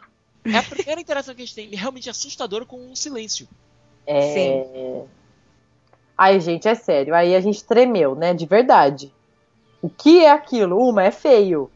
É 0.54 0.58
a 0.58 0.64
primeira 0.64 1.02
interação 1.02 1.36
que 1.36 1.42
a 1.42 1.46
gente 1.46 1.56
tem 1.56 1.70
realmente 1.70 2.10
assustadora 2.10 2.66
com 2.66 2.78
um 2.78 2.96
silêncio. 2.96 3.48
É... 4.06 5.04
Ai, 6.18 6.40
gente, 6.40 6.68
é 6.68 6.76
sério. 6.76 7.14
Aí 7.14 7.36
a 7.36 7.40
gente 7.40 7.64
tremeu, 7.64 8.16
né? 8.16 8.34
De 8.34 8.46
verdade. 8.46 9.14
O 9.82 9.90
que 9.90 10.24
é 10.24 10.32
aquilo? 10.32 10.78
Uma, 10.78 11.04
é 11.04 11.12
feio. 11.12 11.70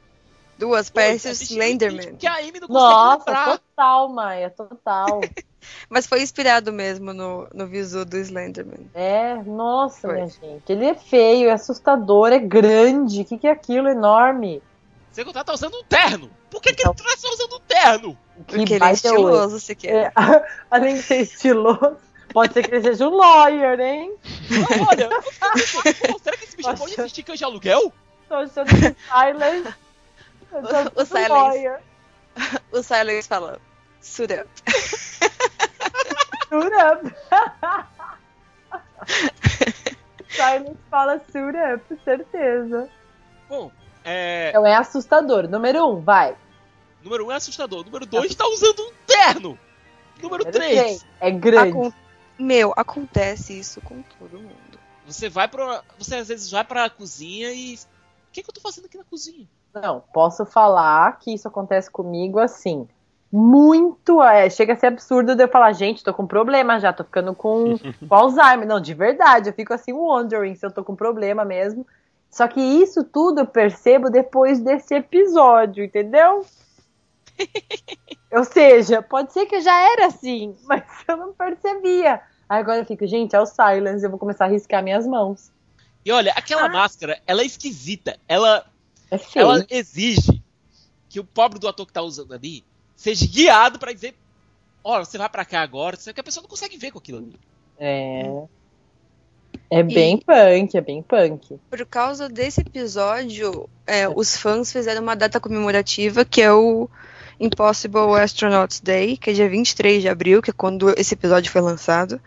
Duas, 0.57 0.89
parece 0.89 1.27
o 1.27 1.31
Esse 1.31 1.45
Slenderman. 1.45 2.15
Que 2.15 2.27
a 2.27 2.35
Amy 2.35 2.59
não 2.59 2.67
Nossa, 2.67 3.17
lembrar. 3.17 3.57
total, 3.57 4.09
Maia, 4.09 4.49
total. 4.49 5.21
Mas 5.89 6.07
foi 6.07 6.21
inspirado 6.21 6.71
mesmo 6.71 7.13
no, 7.13 7.47
no 7.53 7.67
visu 7.67 8.05
do 8.05 8.17
Slenderman. 8.17 8.89
É, 8.93 9.35
nossa, 9.43 10.07
Foi. 10.07 10.15
minha 10.15 10.27
gente. 10.27 10.63
Ele 10.69 10.85
é 10.85 10.95
feio, 10.95 11.49
é 11.49 11.51
assustador, 11.51 12.31
é 12.31 12.39
grande. 12.39 13.21
O 13.21 13.25
que, 13.25 13.37
que 13.37 13.47
é 13.47 13.51
aquilo 13.51 13.87
enorme? 13.87 14.61
Sem 15.11 15.25
contar, 15.25 15.43
tá 15.43 15.53
usando 15.53 15.75
um 15.75 15.83
terno. 15.83 16.31
Por 16.49 16.61
que, 16.61 16.73
que 16.73 16.81
Então- 16.81 16.95
ele 16.97 17.03
tá 17.09 17.17
só 17.17 17.27
usando 17.29 17.55
um 17.55 17.59
terno? 17.59 18.17
Porque 18.47 18.73
ele 18.75 18.83
é 18.83 18.91
estiloso, 18.93 19.59
você 19.59 19.75
quer. 19.75 20.07
é, 20.07 20.13
além 20.71 20.95
de 20.95 21.03
ser 21.03 21.21
estiloso, 21.21 21.97
pode 22.33 22.53
ser 22.53 22.63
que 22.67 22.73
ele 22.75 22.81
seja 22.81 23.07
um 23.07 23.15
lawyer, 23.15 23.79
hein? 23.79 24.15
Ah, 24.23 24.87
Olha, 24.89 25.09
pensando, 25.09 26.13
pô, 26.13 26.19
será 26.23 26.37
que 26.37 26.43
esse 26.45 26.55
bicho 26.57 26.75
pode 26.77 27.23
cães 27.23 27.37
de 27.39 27.45
aluguel? 27.45 27.93
Tô 28.29 28.35
achando 28.35 28.67
que 28.67 28.87
o 28.87 28.95
Silence. 29.09 29.73
achando 30.53 30.91
O 30.95 31.01
um 31.01 31.05
Silence. 31.05 31.29
lawyer. 31.29 31.79
O 32.71 32.81
Silence 32.83 33.27
fala, 33.27 33.59
suit 34.01 34.33
up. 34.33 34.47
Suit 36.49 36.73
up. 36.73 37.13
Silence 40.29 40.77
fala 40.89 41.19
suit 41.31 41.55
up, 41.57 41.83
certeza. 42.05 42.89
Bom, 43.49 43.69
é. 44.03 44.49
Então 44.49 44.65
é 44.65 44.75
assustador. 44.75 45.47
Número 45.47 45.85
um, 45.87 46.01
vai. 46.01 46.35
Número 47.03 47.25
1 47.25 47.27
um 47.27 47.31
é 47.31 47.35
assustador. 47.35 47.83
Número 47.85 48.05
2 48.05 48.35
tá 48.35 48.47
usando 48.47 48.79
um 48.79 48.91
terno. 49.07 49.59
Número 50.21 50.43
Número 50.43 50.51
3. 50.51 50.79
três, 50.81 51.05
É 51.19 51.31
grande. 51.31 51.69
Acon- 51.71 51.91
Meu, 52.37 52.73
acontece 52.75 53.57
isso 53.57 53.81
com 53.81 54.01
todo 54.19 54.37
mundo. 54.39 54.79
Você 55.07 55.27
vai 55.29 55.47
pra. 55.47 55.81
Você 55.97 56.15
às 56.15 56.27
vezes 56.27 56.49
vai 56.51 56.63
pra 56.63 56.89
cozinha 56.89 57.51
e. 57.51 57.73
O 57.75 58.31
que, 58.31 58.43
que 58.43 58.49
eu 58.49 58.53
tô 58.53 58.61
fazendo 58.61 58.85
aqui 58.85 58.97
na 58.97 59.03
cozinha? 59.03 59.47
Não, 59.73 60.01
posso 60.13 60.45
falar 60.45 61.17
que 61.19 61.33
isso 61.33 61.47
acontece 61.47 61.89
comigo 61.89 62.39
assim. 62.39 62.87
Muito. 63.31 64.21
É, 64.21 64.49
chega 64.49 64.73
a 64.73 64.75
ser 64.75 64.87
absurdo 64.87 65.35
de 65.35 65.43
eu 65.43 65.47
falar, 65.47 65.71
gente, 65.73 66.03
tô 66.03 66.13
com 66.13 66.27
problema 66.27 66.79
já, 66.79 66.91
tô 66.93 67.03
ficando 67.03 67.33
com, 67.33 67.77
com 67.77 67.89
Alzheimer. 68.15 68.67
Não, 68.67 68.79
de 68.79 68.93
verdade, 68.93 69.49
eu 69.49 69.53
fico 69.53 69.73
assim 69.73 69.91
wondering 69.93 70.53
se 70.55 70.65
eu 70.65 70.71
tô 70.71 70.83
com 70.83 70.95
problema 70.95 71.43
mesmo. 71.45 71.85
Só 72.31 72.47
que 72.47 72.61
isso 72.61 73.03
tudo 73.03 73.41
eu 73.41 73.45
percebo 73.45 74.09
depois 74.09 74.59
desse 74.61 74.95
episódio, 74.95 75.83
entendeu? 75.83 76.45
Ou 78.31 78.45
seja, 78.45 79.01
pode 79.01 79.33
ser 79.33 79.45
que 79.45 79.55
eu 79.57 79.61
já 79.61 79.77
era 79.91 80.07
assim, 80.07 80.55
mas 80.63 80.83
eu 81.07 81.17
não 81.17 81.33
percebia. 81.33 82.21
Aí 82.47 82.59
agora 82.59 82.79
eu 82.79 82.85
fico, 82.85 83.05
gente, 83.05 83.35
é 83.35 83.39
o 83.39 83.45
silence, 83.45 84.03
eu 84.03 84.09
vou 84.09 84.19
começar 84.19 84.45
a 84.45 84.49
riscar 84.49 84.81
minhas 84.81 85.05
mãos. 85.05 85.51
E 86.05 86.11
olha, 86.11 86.31
aquela 86.35 86.65
Ah. 86.65 86.69
máscara, 86.69 87.21
ela 87.27 87.41
é 87.41 87.45
esquisita. 87.45 88.17
Ela, 88.27 88.65
É 89.11 89.19
ela 89.35 89.65
exige 89.69 90.41
que 91.09 91.19
o 91.19 91.23
pobre 91.23 91.59
do 91.59 91.67
ator 91.67 91.85
que 91.85 91.93
tá 91.93 92.01
usando 92.01 92.33
ali 92.33 92.63
seja 92.95 93.27
guiado 93.27 93.77
pra 93.77 93.91
dizer: 93.93 94.15
Olha, 94.83 95.03
você 95.05 95.17
vai 95.17 95.29
pra 95.29 95.45
cá 95.45 95.61
agora, 95.61 95.97
só 95.97 96.11
que 96.13 96.19
a 96.19 96.23
pessoa 96.23 96.41
não 96.41 96.49
consegue 96.49 96.77
ver 96.77 96.91
com 96.91 96.97
aquilo 96.99 97.19
ali. 97.19 97.39
É. 97.77 98.43
É 99.71 99.81
bem 99.81 100.17
punk, 100.17 100.75
é 100.75 100.81
bem 100.81 101.01
punk. 101.01 101.57
Por 101.69 101.85
causa 101.85 102.27
desse 102.27 102.59
episódio, 102.59 103.69
é, 103.87 104.07
os 104.09 104.35
fãs 104.35 104.69
fizeram 104.71 105.01
uma 105.01 105.15
data 105.15 105.39
comemorativa 105.39 106.25
que 106.25 106.41
é 106.41 106.51
o 106.51 106.89
Impossible 107.39 108.19
Astronauts 108.21 108.81
Day, 108.81 109.15
que 109.15 109.29
é 109.29 109.33
dia 109.33 109.47
23 109.49 110.01
de 110.01 110.09
abril, 110.09 110.41
que 110.41 110.49
é 110.49 110.53
quando 110.53 110.89
esse 110.99 111.13
episódio 111.13 111.49
foi 111.49 111.61
lançado. 111.61 112.19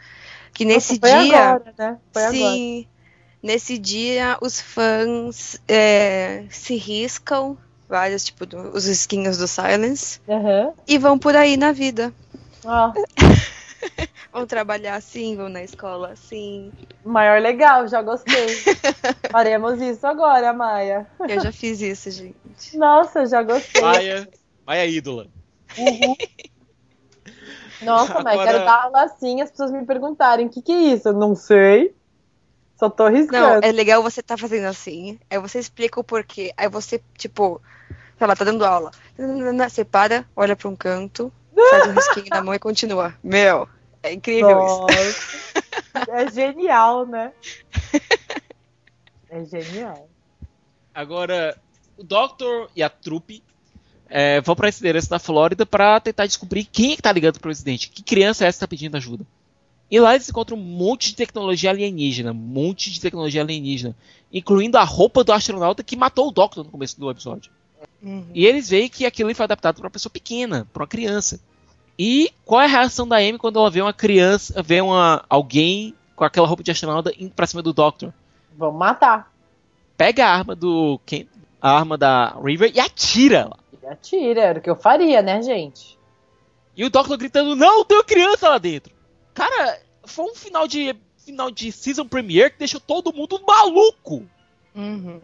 Que 0.55 0.65
nesse 0.65 0.99
Nossa, 0.99 1.01
foi 1.15 1.23
dia. 1.25 1.39
agora, 1.39 1.75
né? 1.77 1.99
Foi 2.13 2.23
agora. 2.23 2.35
sim. 2.39 2.87
Nesse 3.43 3.77
dia, 3.77 4.39
os 4.41 4.59
fãs 4.59 5.61
é, 5.69 6.45
se 6.49 6.77
riscam, 6.77 7.59
vários, 7.87 8.25
tipo, 8.25 8.47
do- 8.47 8.71
os 8.75 8.87
risquinhos 8.87 9.37
do 9.37 9.47
Silence, 9.47 10.19
Aham. 10.27 10.73
e 10.89 10.97
vão 10.97 11.19
por 11.19 11.37
aí 11.37 11.59
na 11.59 11.71
vida. 11.71 12.11
Ó, 12.65 12.93
Vão 14.35 14.47
trabalhar 14.49 14.97
assim, 14.97 15.37
vão 15.37 15.49
na 15.49 15.63
escola 15.63 16.11
assim. 16.11 16.73
maior 17.05 17.41
legal, 17.41 17.87
já 17.87 18.03
gostei. 18.03 18.49
Faremos 19.31 19.81
isso 19.81 20.05
agora, 20.05 20.53
Maia. 20.53 21.07
Eu 21.29 21.41
já 21.41 21.53
fiz 21.53 21.81
isso, 21.81 22.11
gente. 22.11 22.77
Nossa, 22.77 23.27
já 23.27 23.45
gostei. 23.45 23.81
Maia, 23.81 24.29
Maia 24.67 24.87
ídola. 24.87 25.29
Uhum. 25.79 26.17
Nossa, 27.81 28.21
Maia, 28.25 28.41
Agora- 28.41 28.53
quero 28.53 28.65
dar 28.65 28.83
aula 28.83 29.05
assim 29.05 29.41
as 29.41 29.51
pessoas 29.53 29.71
me 29.71 29.87
perguntarem 29.87 30.47
o 30.47 30.51
que, 30.51 30.61
que 30.63 30.73
é 30.73 30.81
isso. 30.95 31.09
Eu 31.09 31.13
não 31.13 31.37
sei. 31.37 31.95
Só 32.77 32.91
tô 32.91 33.05
Não, 33.09 33.17
riscando. 33.17 33.65
é 33.65 33.71
legal 33.71 34.03
você 34.03 34.21
tá 34.21 34.37
fazendo 34.37 34.67
assim, 34.67 35.17
aí 35.31 35.39
você 35.39 35.61
explica 35.61 36.01
o 36.01 36.05
porquê, 36.05 36.53
aí 36.57 36.69
você, 36.69 37.01
tipo, 37.17 37.63
sei 38.19 38.27
lá, 38.27 38.35
tá 38.35 38.45
dando 38.45 38.65
aula. 38.65 38.91
Você 39.17 39.85
para, 39.85 40.25
olha 40.35 40.57
pra 40.57 40.69
um 40.69 40.75
canto, 40.75 41.33
faz 41.71 41.87
um 41.87 41.93
risquinho 41.93 42.27
na 42.31 42.43
mão 42.43 42.53
e 42.53 42.59
continua. 42.59 43.15
Meu, 43.23 43.69
é 44.05 44.13
incrível 44.13 44.65
isso. 44.65 44.81
Nossa. 44.81 46.11
É 46.11 46.31
genial, 46.31 47.07
né? 47.07 47.33
É 49.31 49.45
genial. 49.45 50.09
Agora, 50.95 51.57
o 51.97 52.05
Doctor 52.05 52.71
e 52.77 52.83
a 52.83 52.89
trupe 52.89 53.43
é, 54.09 54.41
vão 54.41 54.55
pra 54.55 54.69
esse 54.69 54.81
endereço 54.81 55.11
na 55.11 55.19
Flórida 55.19 55.65
pra 55.65 55.99
tentar 55.99 56.27
descobrir 56.27 56.65
quem 56.65 56.93
é 56.93 56.97
que 56.97 57.03
tá 57.03 57.11
ligando 57.11 57.35
pro 57.35 57.43
presidente. 57.43 57.89
Que 57.89 58.03
criança 58.03 58.45
é 58.45 58.49
essa 58.49 58.59
que 58.59 58.61
tá 58.61 58.69
pedindo 58.69 58.97
ajuda? 58.97 59.27
E 59.91 59.99
lá 59.99 60.15
eles 60.15 60.29
encontram 60.29 60.57
um 60.57 60.61
monte 60.61 61.09
de 61.11 61.17
tecnologia 61.17 61.71
alienígena. 61.71 62.33
Um 62.33 62.35
monte 62.35 62.91
de 62.91 63.01
tecnologia 63.01 63.43
alienígena. 63.43 63.97
Incluindo 64.33 64.77
a 64.77 64.85
roupa 64.85 65.25
do 65.25 65.33
astronauta 65.33 65.83
que 65.83 65.97
matou 65.97 66.29
o 66.29 66.33
Doctor 66.33 66.65
no 66.65 66.71
começo 66.71 66.99
do 66.99 67.11
episódio. 67.11 67.51
Uhum. 68.03 68.27
E 68.35 68.47
eles 68.47 68.69
veem 68.69 68.89
que 68.89 69.07
aquilo 69.07 69.35
foi 69.35 69.45
adaptado 69.45 69.77
pra 69.77 69.85
uma 69.85 69.91
pessoa 69.91 70.13
pequena, 70.13 70.69
pra 70.73 70.83
uma 70.83 70.89
criança. 70.89 71.41
E 71.99 72.33
qual 72.45 72.61
é 72.61 72.65
a 72.65 72.69
reação 72.69 73.07
da 73.07 73.17
Amy 73.17 73.39
quando 73.39 73.59
ela 73.59 73.71
vê 73.71 73.81
uma 73.81 73.93
criança, 73.93 74.63
vê 74.63 74.81
uma, 74.81 75.25
alguém 75.29 75.95
com 76.17 76.25
aquela 76.25 76.47
roupa 76.47 76.63
de 76.63 76.71
astronauta 76.71 77.13
indo 77.19 77.31
pra 77.31 77.47
cima 77.47 77.63
do 77.63 77.73
Doctor? 77.73 78.13
Vamos 78.57 78.79
matar. 78.79 79.33
Pega 79.97 80.27
a 80.27 80.35
arma 80.35 80.55
do 80.55 81.01
Ken, 81.07 81.27
a 81.61 81.71
arma 81.71 81.97
da 81.97 82.37
River 82.43 82.73
e 82.75 82.81
atira 82.81 83.39
ela. 83.39 83.59
E 83.83 83.87
atira, 83.87 84.41
era 84.41 84.59
o 84.59 84.63
que 84.63 84.71
eu 84.71 84.77
faria, 84.77 85.23
né, 85.23 85.41
gente? 85.43 85.99
E 86.77 86.85
o 86.85 86.91
Doctor 86.91 87.17
gritando: 87.17 87.55
"Não, 87.55 87.85
tem 87.85 87.97
uma 87.97 88.05
criança 88.05 88.49
lá 88.49 88.59
dentro". 88.59 88.93
Cara, 89.33 89.81
foi 90.05 90.25
um 90.25 90.35
final 90.35 90.67
de 90.67 90.97
final 91.25 91.51
de 91.51 91.73
season 91.73 92.07
premiere 92.07 92.51
que 92.51 92.59
deixou 92.59 92.81
todo 92.81 93.13
mundo 93.13 93.41
maluco. 93.47 94.25
Uhum. 94.75 95.21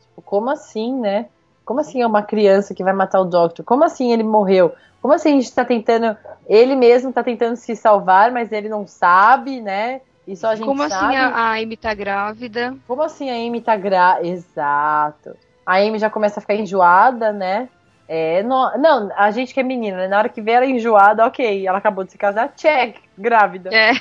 Tipo, 0.00 0.22
Como 0.22 0.50
assim, 0.50 0.92
né? 1.00 1.28
Como 1.64 1.80
assim 1.80 2.02
é 2.02 2.06
uma 2.06 2.22
criança 2.22 2.74
que 2.74 2.84
vai 2.84 2.92
matar 2.92 3.20
o 3.20 3.24
Doctor? 3.24 3.64
Como 3.64 3.84
assim 3.84 4.12
ele 4.12 4.22
morreu? 4.22 4.74
Como 5.00 5.14
assim 5.14 5.30
a 5.30 5.40
gente 5.40 5.54
tá 5.54 5.64
tentando. 5.64 6.16
Ele 6.46 6.76
mesmo 6.76 7.12
tá 7.12 7.22
tentando 7.22 7.56
se 7.56 7.74
salvar, 7.74 8.30
mas 8.30 8.52
ele 8.52 8.68
não 8.68 8.86
sabe, 8.86 9.60
né? 9.60 10.00
E 10.26 10.36
só 10.36 10.48
a 10.48 10.54
gente 10.54 10.66
Como 10.66 10.86
sabe. 10.88 11.16
assim 11.16 11.16
a, 11.16 11.28
a 11.28 11.52
Amy 11.54 11.76
tá 11.76 11.94
grávida? 11.94 12.76
Como 12.86 13.02
assim 13.02 13.30
a 13.30 13.34
Amy 13.34 13.60
tá 13.60 13.76
gra... 13.76 14.18
Exato. 14.22 15.36
A 15.64 15.78
Amy 15.78 15.98
já 15.98 16.10
começa 16.10 16.38
a 16.38 16.40
ficar 16.40 16.54
enjoada, 16.54 17.32
né? 17.32 17.68
É, 18.06 18.42
não, 18.42 18.76
não, 18.76 19.10
a 19.16 19.30
gente 19.30 19.54
que 19.54 19.60
é 19.60 19.62
menina, 19.62 19.96
né? 19.96 20.08
Na 20.08 20.18
hora 20.18 20.28
que 20.28 20.42
vê 20.42 20.52
ela 20.52 20.66
enjoada, 20.66 21.24
ok, 21.24 21.66
ela 21.66 21.78
acabou 21.78 22.04
de 22.04 22.10
se 22.10 22.18
casar, 22.18 22.52
check, 22.56 22.96
grávida. 23.16 23.70
É. 23.72 23.92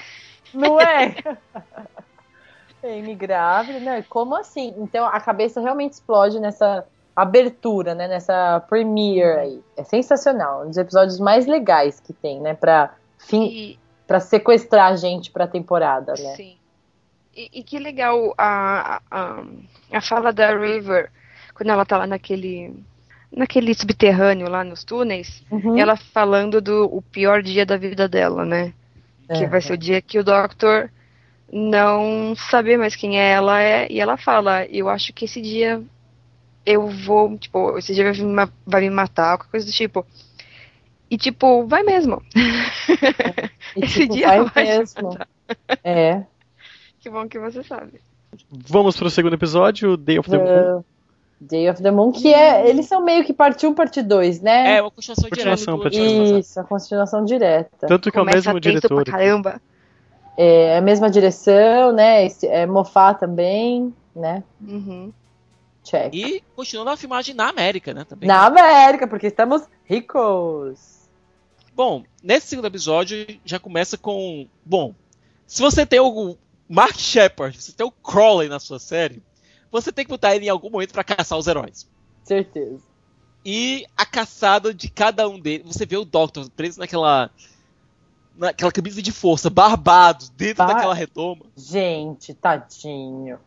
Não 0.53 0.81
é? 0.81 1.15
Amy 2.83 3.13
grávida, 3.13 3.79
né? 3.79 4.03
Como 4.09 4.35
assim? 4.35 4.73
Então 4.77 5.05
a 5.05 5.19
cabeça 5.19 5.61
realmente 5.61 5.93
explode 5.93 6.39
nessa 6.39 6.85
abertura, 7.21 7.93
né? 7.95 8.07
Nessa 8.07 8.59
premiere 8.69 9.39
aí. 9.39 9.61
É 9.77 9.83
sensacional. 9.83 10.63
Um 10.63 10.67
dos 10.69 10.77
episódios 10.77 11.19
mais 11.19 11.45
legais 11.45 11.99
que 11.99 12.13
tem, 12.13 12.39
né? 12.39 12.53
Pra, 12.53 12.93
fim, 13.17 13.77
pra 14.07 14.19
sequestrar 14.19 14.91
a 14.91 14.95
gente 14.95 15.31
pra 15.31 15.47
temporada, 15.47 16.13
né? 16.13 16.35
Sim. 16.35 16.55
E, 17.35 17.59
e 17.59 17.63
que 17.63 17.77
legal 17.79 18.33
a, 18.37 19.01
a, 19.09 19.43
a 19.93 20.01
fala 20.01 20.33
da 20.33 20.55
River, 20.57 21.09
quando 21.53 21.69
ela 21.69 21.85
tá 21.85 21.97
lá 21.97 22.07
naquele, 22.07 22.73
naquele 23.31 23.73
subterrâneo 23.73 24.49
lá 24.49 24.63
nos 24.63 24.83
túneis, 24.83 25.43
Uhum. 25.51 25.77
ela 25.77 25.95
falando 25.95 26.59
do 26.59 26.85
o 26.85 27.01
pior 27.01 27.41
dia 27.43 27.65
da 27.65 27.77
vida 27.77 28.07
dela, 28.09 28.45
né? 28.45 28.73
Que 29.27 29.43
É. 29.43 29.47
vai 29.47 29.61
ser 29.61 29.73
o 29.73 29.77
dia 29.77 30.01
que 30.01 30.17
o 30.19 30.23
Doctor 30.23 30.89
não 31.51 32.35
saber 32.35 32.77
mais 32.77 32.95
quem 32.95 33.19
é 33.19 33.31
ela 33.31 33.61
é, 33.61 33.87
e 33.91 33.99
ela 33.99 34.17
fala, 34.17 34.65
eu 34.65 34.87
acho 34.89 35.13
que 35.13 35.25
esse 35.25 35.41
dia 35.41 35.81
eu 36.65 36.87
vou, 36.87 37.37
tipo, 37.37 37.77
esse 37.77 37.93
dia 37.93 38.03
vai 38.03 38.13
me, 38.13 38.33
ma- 38.33 38.49
vai 38.65 38.81
me 38.81 38.89
matar, 38.89 39.37
qualquer 39.37 39.51
coisa 39.51 39.65
do 39.65 39.71
tipo. 39.71 40.05
E 41.09 41.17
tipo, 41.17 41.65
vai 41.65 41.81
mesmo. 41.83 42.21
E, 43.75 43.83
Esse 43.85 44.01
tipo, 44.01 44.13
dia 44.13 44.27
vai 44.27 44.43
vai 44.45 44.63
mesmo. 44.77 45.17
É. 45.83 46.23
que 46.99 47.09
bom 47.09 47.27
que 47.27 47.39
você 47.39 47.63
sabe. 47.63 47.99
Vamos 48.51 48.95
pro 48.95 49.09
segundo 49.09 49.33
episódio, 49.33 49.97
Day 49.97 50.19
of 50.19 50.29
the 50.29 50.37
Moon. 50.37 50.45
The 50.45 50.83
Day 51.41 51.69
of 51.69 51.81
the 51.81 51.89
Moon, 51.89 52.11
que 52.11 52.31
é. 52.31 52.69
Eles 52.69 52.85
são 52.85 53.03
meio 53.03 53.23
que 53.25 53.33
parte 53.33 53.65
1, 53.65 53.73
parte 53.73 54.03
2, 54.03 54.41
né? 54.41 54.75
É, 54.77 54.81
uma 54.81 54.91
continuação 54.91 55.23
direta 55.23 55.37
Continuação, 55.49 55.77
do 55.79 55.87
episódio 55.87 56.19
passado. 56.21 56.39
Isso, 56.39 56.59
a 56.59 56.63
continuação 56.63 57.25
direta. 57.25 57.87
Tanto 57.87 58.11
que 58.11 58.17
é 58.17 58.21
o 58.21 58.25
Começa 58.25 58.37
mesmo 58.49 58.59
diretor. 58.59 59.03
pra 59.03 59.11
caramba. 59.13 59.61
É 60.37 60.77
a 60.77 60.81
mesma 60.81 61.09
direção, 61.09 61.91
né? 61.91 62.25
Esse, 62.25 62.45
é, 62.47 62.65
Mofá 62.67 63.13
também, 63.15 63.91
né? 64.15 64.43
Uhum. 64.61 65.11
Check. 65.89 66.13
E 66.13 66.43
continuando 66.55 66.91
a 66.91 66.97
filmagem 66.97 67.33
na 67.33 67.49
América, 67.49 67.93
né, 67.93 68.03
também. 68.03 68.27
Na 68.27 68.45
América, 68.45 69.07
porque 69.07 69.27
estamos 69.27 69.63
ricos. 69.85 70.99
Bom, 71.73 72.03
nesse 72.21 72.47
segundo 72.47 72.65
episódio 72.65 73.25
já 73.45 73.59
começa 73.59 73.97
com. 73.97 74.47
Bom, 74.65 74.93
se 75.47 75.61
você 75.61 75.85
tem 75.85 75.99
o 75.99 76.37
Mark 76.67 76.97
Shepard, 76.97 77.57
se 77.57 77.71
você 77.71 77.77
tem 77.77 77.87
o 77.87 77.91
Crowley 77.91 78.49
na 78.49 78.59
sua 78.59 78.79
série, 78.79 79.23
você 79.71 79.91
tem 79.91 80.03
que 80.05 80.09
botar 80.11 80.35
ele 80.35 80.45
em 80.45 80.49
algum 80.49 80.69
momento 80.69 80.91
pra 80.91 81.03
caçar 81.03 81.37
os 81.37 81.47
heróis. 81.47 81.87
Certeza. 82.23 82.79
E 83.45 83.85
a 83.95 84.05
caçada 84.05 84.73
de 84.73 84.89
cada 84.89 85.27
um 85.29 85.39
deles. 85.39 85.65
Você 85.65 85.85
vê 85.85 85.95
o 85.97 86.03
Doctor 86.05 86.49
preso 86.49 86.79
naquela. 86.79 87.31
naquela 88.35 88.71
camisa 88.71 89.01
de 89.01 89.11
força, 89.13 89.49
barbado, 89.49 90.25
dentro 90.35 90.65
Bar- 90.65 90.73
daquela 90.73 90.93
redoma. 90.93 91.45
Gente, 91.55 92.33
tadinho. 92.33 93.39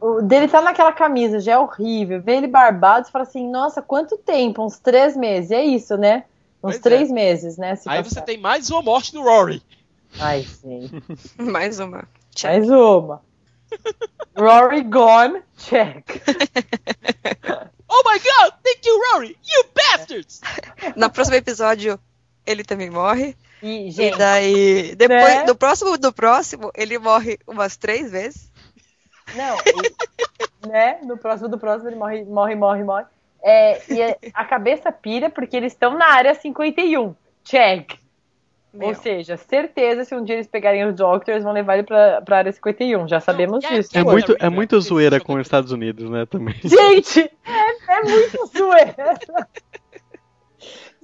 O 0.00 0.20
dele 0.22 0.46
tá 0.48 0.60
naquela 0.60 0.92
camisa, 0.92 1.40
já 1.40 1.52
é 1.52 1.58
horrível. 1.58 2.20
Vê 2.20 2.36
ele 2.36 2.46
barbado 2.46 3.08
e 3.08 3.10
fala 3.10 3.24
assim: 3.24 3.48
nossa, 3.50 3.80
quanto 3.80 4.16
tempo? 4.18 4.64
Uns 4.64 4.78
três 4.78 5.16
meses. 5.16 5.50
É 5.50 5.62
isso, 5.64 5.96
né? 5.96 6.24
Uns 6.62 6.72
Pois 6.74 6.78
três 6.80 7.10
é. 7.10 7.12
meses, 7.12 7.56
né? 7.56 7.70
Aí 7.86 8.02
passar. 8.02 8.02
você 8.04 8.20
tem 8.22 8.38
mais 8.38 8.70
uma 8.70 8.82
morte 8.82 9.12
do 9.12 9.22
Rory. 9.22 9.62
Ai, 10.20 10.42
gente. 10.62 11.02
Mais 11.40 11.80
uma. 11.80 12.04
Check. 12.34 12.50
Mais 12.52 12.68
uma. 12.70 13.22
Rory 14.36 14.82
gone, 14.82 15.40
check. 15.56 16.04
Oh 17.94 18.02
my 18.10 18.18
god, 18.18 18.54
thank 18.64 18.86
you, 18.86 18.98
Rory! 19.12 19.36
You 19.44 19.64
bastards! 19.74 20.40
No 20.96 21.10
próximo 21.10 21.36
episódio, 21.36 22.00
ele 22.46 22.64
também 22.64 22.88
morre. 22.88 23.36
E, 23.62 23.88
E 23.88 23.90
gente, 23.90 24.16
daí, 24.16 24.94
depois, 24.96 25.22
Né? 25.22 25.44
do 25.44 25.54
próximo 25.54 25.98
do 25.98 26.10
próximo, 26.12 26.70
ele 26.74 26.98
morre 26.98 27.38
umas 27.46 27.76
três 27.76 28.10
vezes. 28.10 28.50
Não, 29.34 29.56
e- 29.58 30.68
né? 30.68 30.98
No 31.02 31.16
próximo 31.16 31.48
do 31.48 31.58
próximo 31.58 31.88
ele 31.88 31.96
morre, 31.96 32.24
morre, 32.24 32.54
morre, 32.54 32.84
morre. 32.84 33.04
É, 33.42 33.92
e 33.92 34.00
é- 34.00 34.18
a 34.32 34.44
cabeça 34.44 34.92
pira 34.92 35.28
porque 35.28 35.56
eles 35.56 35.72
estão 35.72 35.96
na 35.98 36.06
área 36.12 36.34
51. 36.34 37.14
Check. 37.44 37.98
Ou 38.74 38.78
Meu. 38.78 38.94
seja, 38.94 39.36
certeza 39.36 40.04
se 40.04 40.14
um 40.14 40.24
dia 40.24 40.36
eles 40.36 40.46
pegarem 40.46 40.86
os 40.86 40.94
Doctors, 40.94 41.42
vão 41.44 41.52
levar 41.52 41.74
ele 41.74 41.82
pra, 41.82 42.22
pra 42.22 42.38
área 42.38 42.52
51. 42.52 43.06
Já 43.06 43.20
sabemos 43.20 43.62
Não, 43.62 43.70
disso. 43.70 43.90
É 43.92 44.02
Pô, 44.02 44.12
muito, 44.12 44.32
River, 44.32 44.46
é 44.46 44.48
muito 44.48 44.80
zoeira 44.80 45.20
com 45.20 45.34
os 45.34 45.40
Estados 45.42 45.72
Unidos, 45.72 46.08
né, 46.08 46.24
também. 46.24 46.54
Gente, 46.64 47.20
é, 47.20 47.92
é 47.98 48.02
muito 48.02 48.46
zoeira. 48.46 49.18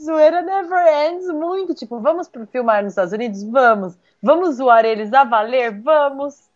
zoeira 0.00 0.40
never 0.42 1.10
ends 1.10 1.26
muito. 1.28 1.74
Tipo, 1.74 2.00
vamos 2.00 2.28
pro 2.28 2.46
filmar 2.46 2.82
nos 2.82 2.92
Estados 2.92 3.12
Unidos? 3.12 3.42
Vamos. 3.44 3.98
Vamos 4.22 4.56
zoar 4.56 4.84
eles 4.84 5.12
a 5.12 5.24
valer? 5.24 5.72
Vamos. 5.82 6.47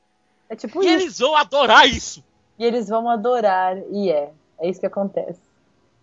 É 0.52 0.56
tipo 0.56 0.82
E 0.82 0.86
isso. 0.86 0.94
eles 0.94 1.18
vão 1.18 1.34
adorar 1.34 1.88
isso! 1.88 2.22
E 2.58 2.64
eles 2.64 2.86
vão 2.86 3.08
adorar. 3.08 3.74
E 3.90 4.10
é. 4.10 4.30
É 4.58 4.68
isso 4.68 4.78
que 4.78 4.84
acontece. 4.86 5.40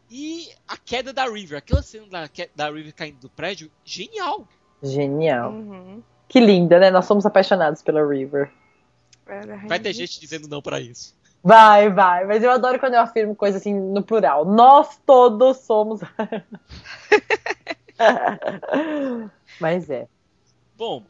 E 0.10 0.50
a 0.68 0.76
queda 0.76 1.14
da 1.14 1.26
River, 1.26 1.60
aquela 1.60 1.84
cena 1.84 2.08
da, 2.08 2.28
da 2.56 2.72
River 2.72 2.96
caindo 2.96 3.20
do 3.20 3.30
prédio, 3.30 3.70
genial! 3.86 4.48
Genial. 4.82 5.52
Uhum. 5.52 6.02
Que 6.28 6.40
linda, 6.40 6.80
né? 6.80 6.90
Nós 6.90 7.06
somos 7.06 7.28
apaixonados 7.28 7.84
pela 7.84 8.04
River. 8.04 8.52
Era 9.28 9.58
Vai 9.68 9.80
ter 9.80 9.94
gente 9.94 10.20
dizendo 10.20 10.48
não 10.48 10.64
pra 10.64 10.80
isso. 10.80 11.16
Vai, 11.44 11.92
vai. 11.92 12.26
Mas 12.26 12.42
eu 12.44 12.50
adoro 12.50 12.80
quando 12.80 12.96
eu 12.96 13.02
afirmo 13.02 13.36
coisa 13.36 13.60
assim 13.60 13.74
no 13.76 14.02
plural. 14.02 14.46
Nós 14.46 15.00
todos 15.06 15.58
somos. 15.58 16.02
Mas 19.62 19.92
é. 19.92 20.08
Bom, 20.76 21.04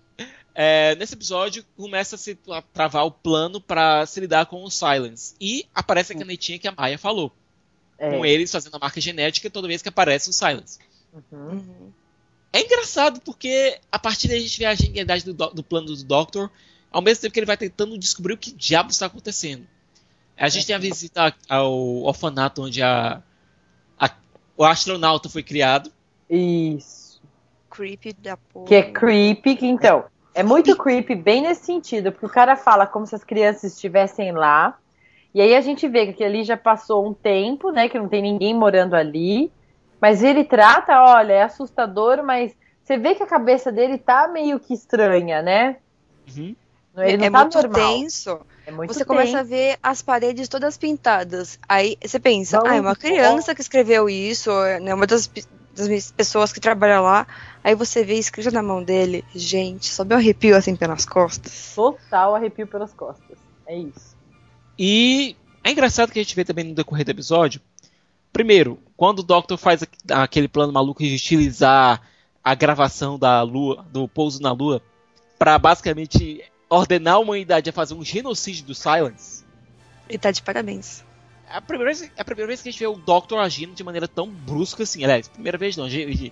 é, 0.56 0.96
nesse 0.96 1.14
episódio 1.14 1.64
começa 1.78 2.16
a 2.16 2.20
se 2.20 2.38
travar 2.74 3.06
o 3.06 3.12
plano 3.12 3.60
pra 3.62 4.06
se 4.06 4.20
lidar 4.20 4.46
com 4.48 4.64
o 4.64 4.70
Silence. 4.72 5.36
E 5.40 5.66
aparece 5.74 6.14
a 6.14 6.18
canetinha 6.18 6.60
que 6.60 6.68
a 6.68 6.72
Maia 6.72 6.98
falou. 6.98 7.32
é. 7.98 8.10
Com 8.10 8.26
eles 8.26 8.52
fazendo 8.52 8.76
a 8.76 8.80
marca 8.80 9.00
genética 9.02 9.50
toda 9.50 9.68
vez 9.68 9.82
que 9.82 9.90
aparece 9.90 10.30
o 10.30 10.34
Silence. 10.34 10.80
Uhum. 11.32 11.92
É 12.52 12.62
engraçado 12.62 13.22
porque 13.22 13.80
a 13.92 14.00
partir 14.00 14.28
daí 14.28 14.38
a 14.38 14.42
gente 14.42 14.58
vê 14.58 14.66
a 14.66 14.74
genialidade 14.76 15.24
do, 15.26 15.34
do- 15.34 15.64
plano 15.64 15.88
do 15.88 16.04
Doctor, 16.04 16.50
ao 16.92 17.02
mesmo 17.02 17.22
tempo 17.22 17.34
que 17.34 17.40
ele 17.40 17.46
vai 17.46 17.58
tentando 17.58 17.98
descobrir 17.98 18.34
o 18.34 18.38
que 18.38 18.52
diabo 18.52 18.90
está 18.90 19.06
acontecendo. 19.06 19.68
A 20.38 20.48
gente 20.50 20.66
tem 20.66 20.76
a 20.76 20.80
visita 20.80 21.36
ao 21.48 21.74
orfanato 22.04 22.64
onde 22.64 22.82
a, 22.82 23.22
a- 24.00 24.16
o 24.58 24.64
astronauta 24.66 25.30
foi 25.30 25.44
criado. 25.44 25.92
Isso. 26.30 27.22
Creepy 27.70 28.14
da 28.14 28.38
porra. 28.38 28.66
Que 28.68 28.76
é 28.76 28.92
creepy, 28.92 29.56
que 29.56 29.66
então, 29.68 30.06
é 30.39 30.43
muito 30.43 30.75
creepy 30.78 31.15
bem 31.15 31.41
nesse 31.41 31.65
sentido, 31.65 32.12
porque 32.12 32.25
o 32.25 32.30
cara 32.30 32.56
fala 32.56 32.88
como 32.88 33.06
se 33.06 33.13
as 33.13 33.23
crianças 33.23 33.73
estivessem 33.73 34.32
lá, 34.32 34.78
e 35.34 35.41
aí 35.41 35.54
a 35.54 35.60
gente 35.60 35.86
vê 35.88 36.13
que 36.13 36.23
ali 36.23 36.45
já 36.45 36.56
passou 36.56 37.06
um 37.06 37.13
tempo, 37.13 37.71
né, 37.71 37.89
que 37.89 37.99
não 37.99 38.08
tem 38.08 38.21
ninguém 38.21 38.54
morando 38.54 38.95
ali, 38.95 39.52
mas 39.99 40.23
ele 40.23 40.45
trata, 40.45 40.97
olha, 41.02 41.34
é 41.34 41.43
assustador, 41.43 42.23
mas 42.23 42.56
você 42.82 42.97
vê 42.97 43.15
que 43.15 43.21
a 43.21 43.28
cabeça 43.28 43.69
dele 43.69 43.97
tá 43.97 44.30
meio 44.30 44.60
que 44.60 44.73
estranha, 44.73 45.41
né? 45.41 45.75
Uhum. 46.36 46.56
Ele 46.97 47.17
não 47.17 47.25
é 47.25 47.30
tá 47.30 47.41
muito 47.41 47.62
normal. 47.62 47.73
tenso. 47.75 48.39
É 48.65 48.71
muito 48.71 48.93
você 48.93 49.06
começa 49.06 49.38
a 49.38 49.41
tenso. 49.41 49.49
ver 49.49 49.78
as 49.84 50.02
paredes 50.02 50.47
todas 50.47 50.78
pintadas. 50.78 51.60
Aí 51.67 51.97
você 52.04 52.19
pensa, 52.19 52.58
Vamos 52.58 52.71
ah, 52.71 52.75
é 52.78 52.82
uma 52.82 52.95
criança 52.95 53.54
que 53.54 53.62
escreveu 53.62 54.10
isso, 54.10 54.52
né? 54.82 54.93
Uma 54.93 55.06
das, 55.06 55.30
das 55.88 56.12
pessoas 56.12 56.52
que 56.52 56.60
trabalha 56.60 57.00
lá. 57.02 57.28
Aí 57.63 57.76
você 57.76 58.04
vê 58.04 58.15
escrito 58.15 58.52
na 58.52 58.62
mão 58.63 58.84
dele, 58.84 59.24
gente, 59.36 59.88
sobe 59.88 60.13
um 60.13 60.18
arrepio 60.18 60.56
assim 60.56 60.76
pelas 60.76 61.06
costas. 61.06 61.74
Total 61.76 62.36
arrepio 62.36 62.68
pelas 62.68 62.94
costas. 62.94 63.38
É 63.68 63.78
isso. 63.78 64.15
E 64.78 65.36
é 65.63 65.72
engraçado 65.72 66.12
que 66.12 66.20
a 66.20 66.24
gente 66.24 66.36
vê 66.36 66.44
também 66.46 66.63
no 66.65 66.74
decorrer 66.76 67.06
do 67.06 67.12
episódio. 67.12 67.62
Primeiro, 68.32 68.80
quando 68.96 69.20
o 69.20 69.24
Doctor 69.24 69.58
faz 69.58 69.84
aqu- 69.84 69.98
aquele 70.12 70.48
plano 70.48 70.72
maluco 70.72 71.04
de 71.04 71.13
utilizar 71.15 72.02
a 72.44 72.56
gravação 72.56 73.20
da 73.20 73.42
Lua, 73.42 73.86
do 73.92 74.08
pouso 74.08 74.42
na 74.42 74.52
Lua, 74.52 74.82
pra 75.38 75.58
basicamente 75.58 76.44
ordenar 76.70 77.15
a 77.15 77.20
humanidade 77.20 77.70
a 77.70 77.74
fazer 77.74 77.94
um 77.96 78.04
genocídio 78.06 78.65
do 78.65 78.76
Silence. 78.76 79.44
E 80.10 80.18
tá 80.18 80.32
de 80.32 80.42
parabéns. 80.42 81.04
É 81.52 81.58
a 81.58 81.62
primeira 81.62 81.92
vez, 81.92 82.12
é 82.16 82.22
a 82.22 82.26
primeira 82.26 82.48
vez 82.48 82.62
que 82.62 82.70
a 82.70 82.72
gente 82.72 82.80
vê 82.80 82.88
o 82.88 82.96
Doctor 82.96 83.40
agindo 83.40 83.74
de 83.74 83.84
maneira 83.84 84.08
tão 84.08 84.30
brusca 84.30 84.84
assim. 84.84 85.04
Aliás, 85.04 85.28
primeira 85.28 85.58
vez 85.58 85.76
não. 85.76 85.90
gente, 85.90 86.32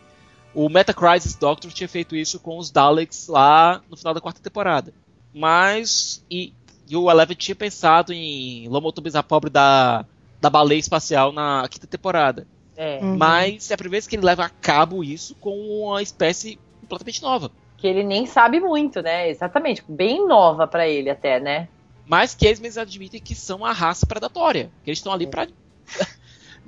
O 0.53 0.69
Metacrisis 0.69 1.36
Doctor 1.36 1.71
tinha 1.71 1.89
feito 1.89 2.15
isso 2.15 2.39
com 2.39 2.58
os 2.58 2.69
Daleks 2.69 3.27
lá 3.27 3.82
no 3.89 3.97
final 3.97 4.13
da 4.13 4.21
quarta 4.21 4.41
temporada. 4.41 4.93
Mas. 5.34 6.23
E, 6.30 6.53
e 6.88 6.95
o 6.95 7.10
Eleven 7.10 7.36
tinha 7.36 7.56
pensado 7.56 8.13
em 8.13 8.67
lobotomizar 8.69 9.19
a 9.21 9.23
pobre 9.23 9.49
da, 9.49 10.06
da 10.39 10.49
baleia 10.49 10.80
espacial 10.80 11.32
na 11.32 11.67
quinta 11.69 11.88
temporada. 11.88 12.47
É. 12.75 12.99
Uhum. 13.01 13.17
Mas 13.17 13.71
é 13.71 13.73
a 13.73 13.77
primeira 13.77 13.95
vez 13.95 14.08
que 14.08 14.15
ele 14.15 14.25
leva 14.25 14.45
a 14.45 14.49
cabo 14.49 15.03
isso 15.03 15.36
com 15.36 15.58
uma 15.58 16.01
espécie 16.01 16.60
completamente 16.82 17.21
nova. 17.23 17.51
Que 17.75 17.88
ele 17.88 18.03
nem 18.03 18.25
sabe 18.25 18.60
muito, 18.60 19.01
né? 19.01 19.30
Exatamente. 19.30 19.84
Bem 19.88 20.27
nova 20.27 20.67
pra 20.67 20.88
ele 20.88 21.10
até, 21.10 21.39
né? 21.39 21.67
Mas 22.07 22.33
que 22.33 22.45
eles 22.45 22.59
mesmos 22.59 22.77
admitem 22.77 23.19
que 23.19 23.35
são 23.35 23.65
a 23.65 23.71
raça 23.73 24.05
predatória. 24.05 24.71
Que 24.83 24.89
eles 24.89 24.99
estão 24.99 25.11
ali 25.13 25.27
pra. 25.27 25.47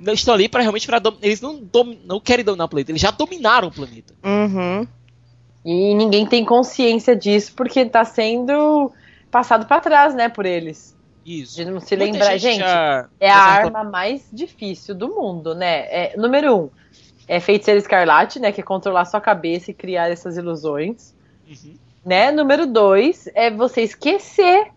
Eles 0.02 0.20
estão 0.20 0.32
ali 0.32 0.48
para 0.48 0.62
realmente 0.62 0.86
pra 0.86 0.98
dom- 0.98 1.18
Eles 1.20 1.42
não, 1.42 1.58
dom- 1.62 1.94
não 2.06 2.18
querem 2.18 2.42
dominar 2.42 2.64
o 2.64 2.68
planeta, 2.70 2.90
eles 2.90 3.02
já 3.02 3.10
dominaram 3.10 3.68
o 3.68 3.70
planeta. 3.70 4.14
Uhum. 4.24 4.86
E 5.62 5.94
ninguém 5.94 6.24
tem 6.26 6.42
consciência 6.42 7.14
disso 7.14 7.52
porque 7.54 7.84
tá 7.84 8.02
sendo 8.02 8.90
passado 9.30 9.66
pra 9.66 9.78
trás, 9.78 10.14
né, 10.14 10.30
por 10.30 10.46
eles. 10.46 10.96
Isso. 11.22 11.54
De 11.56 11.66
não 11.66 11.80
se 11.80 11.94
Muita 11.98 12.12
lembrar. 12.12 12.38
Gente, 12.38 12.60
já- 12.60 13.10
é 13.20 13.30
a 13.30 13.36
arma 13.36 13.84
mais 13.84 14.26
difícil 14.32 14.94
do 14.94 15.08
mundo, 15.10 15.54
né? 15.54 15.80
É, 15.90 16.14
número 16.16 16.56
um, 16.56 16.70
é 17.28 17.38
feiticeiro 17.38 17.78
escarlate, 17.78 18.40
né? 18.40 18.52
Que 18.52 18.62
é 18.62 18.64
controlar 18.64 19.04
sua 19.04 19.20
cabeça 19.20 19.70
e 19.70 19.74
criar 19.74 20.08
essas 20.10 20.38
ilusões. 20.38 21.14
Uhum. 21.46 21.74
Né? 22.06 22.32
Número 22.32 22.66
dois, 22.66 23.28
é 23.34 23.50
você 23.50 23.82
esquecer. 23.82 24.68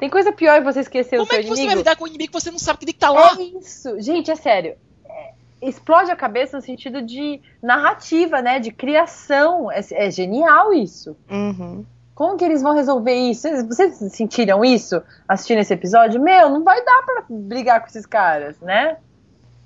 Tem 0.00 0.08
coisa 0.10 0.32
pior 0.32 0.58
que 0.58 0.64
você 0.64 0.80
esquecer 0.80 1.16
o 1.16 1.18
Como 1.20 1.30
seu 1.30 1.38
é 1.38 1.42
que 1.42 1.48
você 1.48 1.54
vai 1.56 1.64
inimigo? 1.64 1.78
lidar 1.80 1.96
com 1.96 2.04
um 2.04 2.08
inimigo 2.08 2.32
que 2.32 2.40
você 2.40 2.50
não 2.50 2.58
sabe 2.58 2.78
que 2.80 2.86
tem 2.86 2.94
que 2.94 2.96
estar 2.96 3.10
lá? 3.10 3.36
É 3.38 3.42
isso. 3.42 4.00
Gente, 4.00 4.30
é 4.30 4.34
sério. 4.34 4.76
É, 5.08 5.32
explode 5.62 6.10
a 6.10 6.16
cabeça 6.16 6.56
no 6.56 6.62
sentido 6.62 7.02
de 7.02 7.40
narrativa, 7.62 8.40
né? 8.42 8.58
De 8.58 8.72
criação. 8.72 9.70
É, 9.70 9.80
é 9.92 10.10
genial 10.10 10.72
isso. 10.72 11.14
Uhum. 11.30 11.84
Como 12.14 12.36
que 12.36 12.44
eles 12.44 12.60
vão 12.62 12.74
resolver 12.74 13.14
isso? 13.14 13.48
Vocês, 13.66 13.96
sentiram 14.12 14.64
isso 14.64 15.02
assistindo 15.28 15.58
esse 15.58 15.72
episódio? 15.72 16.20
Meu, 16.20 16.50
não 16.50 16.64
vai 16.64 16.84
dar 16.84 17.02
pra 17.02 17.24
brigar 17.30 17.80
com 17.80 17.86
esses 17.86 18.04
caras, 18.06 18.58
né? 18.60 18.96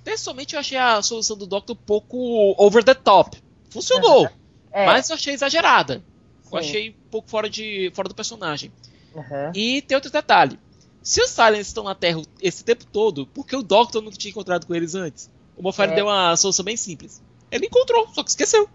Pessoalmente, 0.04 0.54
eu 0.54 0.60
achei 0.60 0.76
a 0.78 1.00
solução 1.00 1.36
do 1.36 1.46
Doctor 1.46 1.74
um 1.74 1.84
pouco 1.84 2.54
over 2.58 2.84
the 2.84 2.94
top. 2.94 3.42
Funcionou, 3.70 4.28
É. 4.70 4.84
mas 4.86 5.08
eu 5.10 5.14
achei 5.14 5.32
exagerada. 5.32 6.02
Eu 6.44 6.50
Sim. 6.50 6.56
achei 6.68 6.90
um 6.90 7.10
pouco 7.10 7.28
fora, 7.28 7.48
de, 7.48 7.90
fora 7.94 8.08
do 8.08 8.14
personagem. 8.14 8.70
Uhum. 9.14 9.52
E 9.54 9.82
tem 9.82 9.94
outro 9.94 10.10
detalhe. 10.10 10.58
Se 11.02 11.22
os 11.22 11.30
Silence 11.30 11.68
estão 11.68 11.84
na 11.84 11.94
Terra 11.94 12.22
esse 12.40 12.64
tempo 12.64 12.84
todo, 12.86 13.26
por 13.26 13.46
que 13.46 13.54
o 13.54 13.62
Doctor 13.62 14.02
não 14.02 14.10
tinha 14.10 14.30
encontrado 14.30 14.66
com 14.66 14.74
eles 14.74 14.94
antes? 14.94 15.30
O 15.56 15.62
Moffat 15.62 15.92
É. 15.92 15.94
deu 15.96 16.06
uma 16.06 16.36
solução 16.36 16.64
bem 16.64 16.76
simples. 16.76 17.22
Ele 17.50 17.66
encontrou, 17.66 18.08
só 18.12 18.22
que 18.22 18.30
esqueceu. 18.30 18.68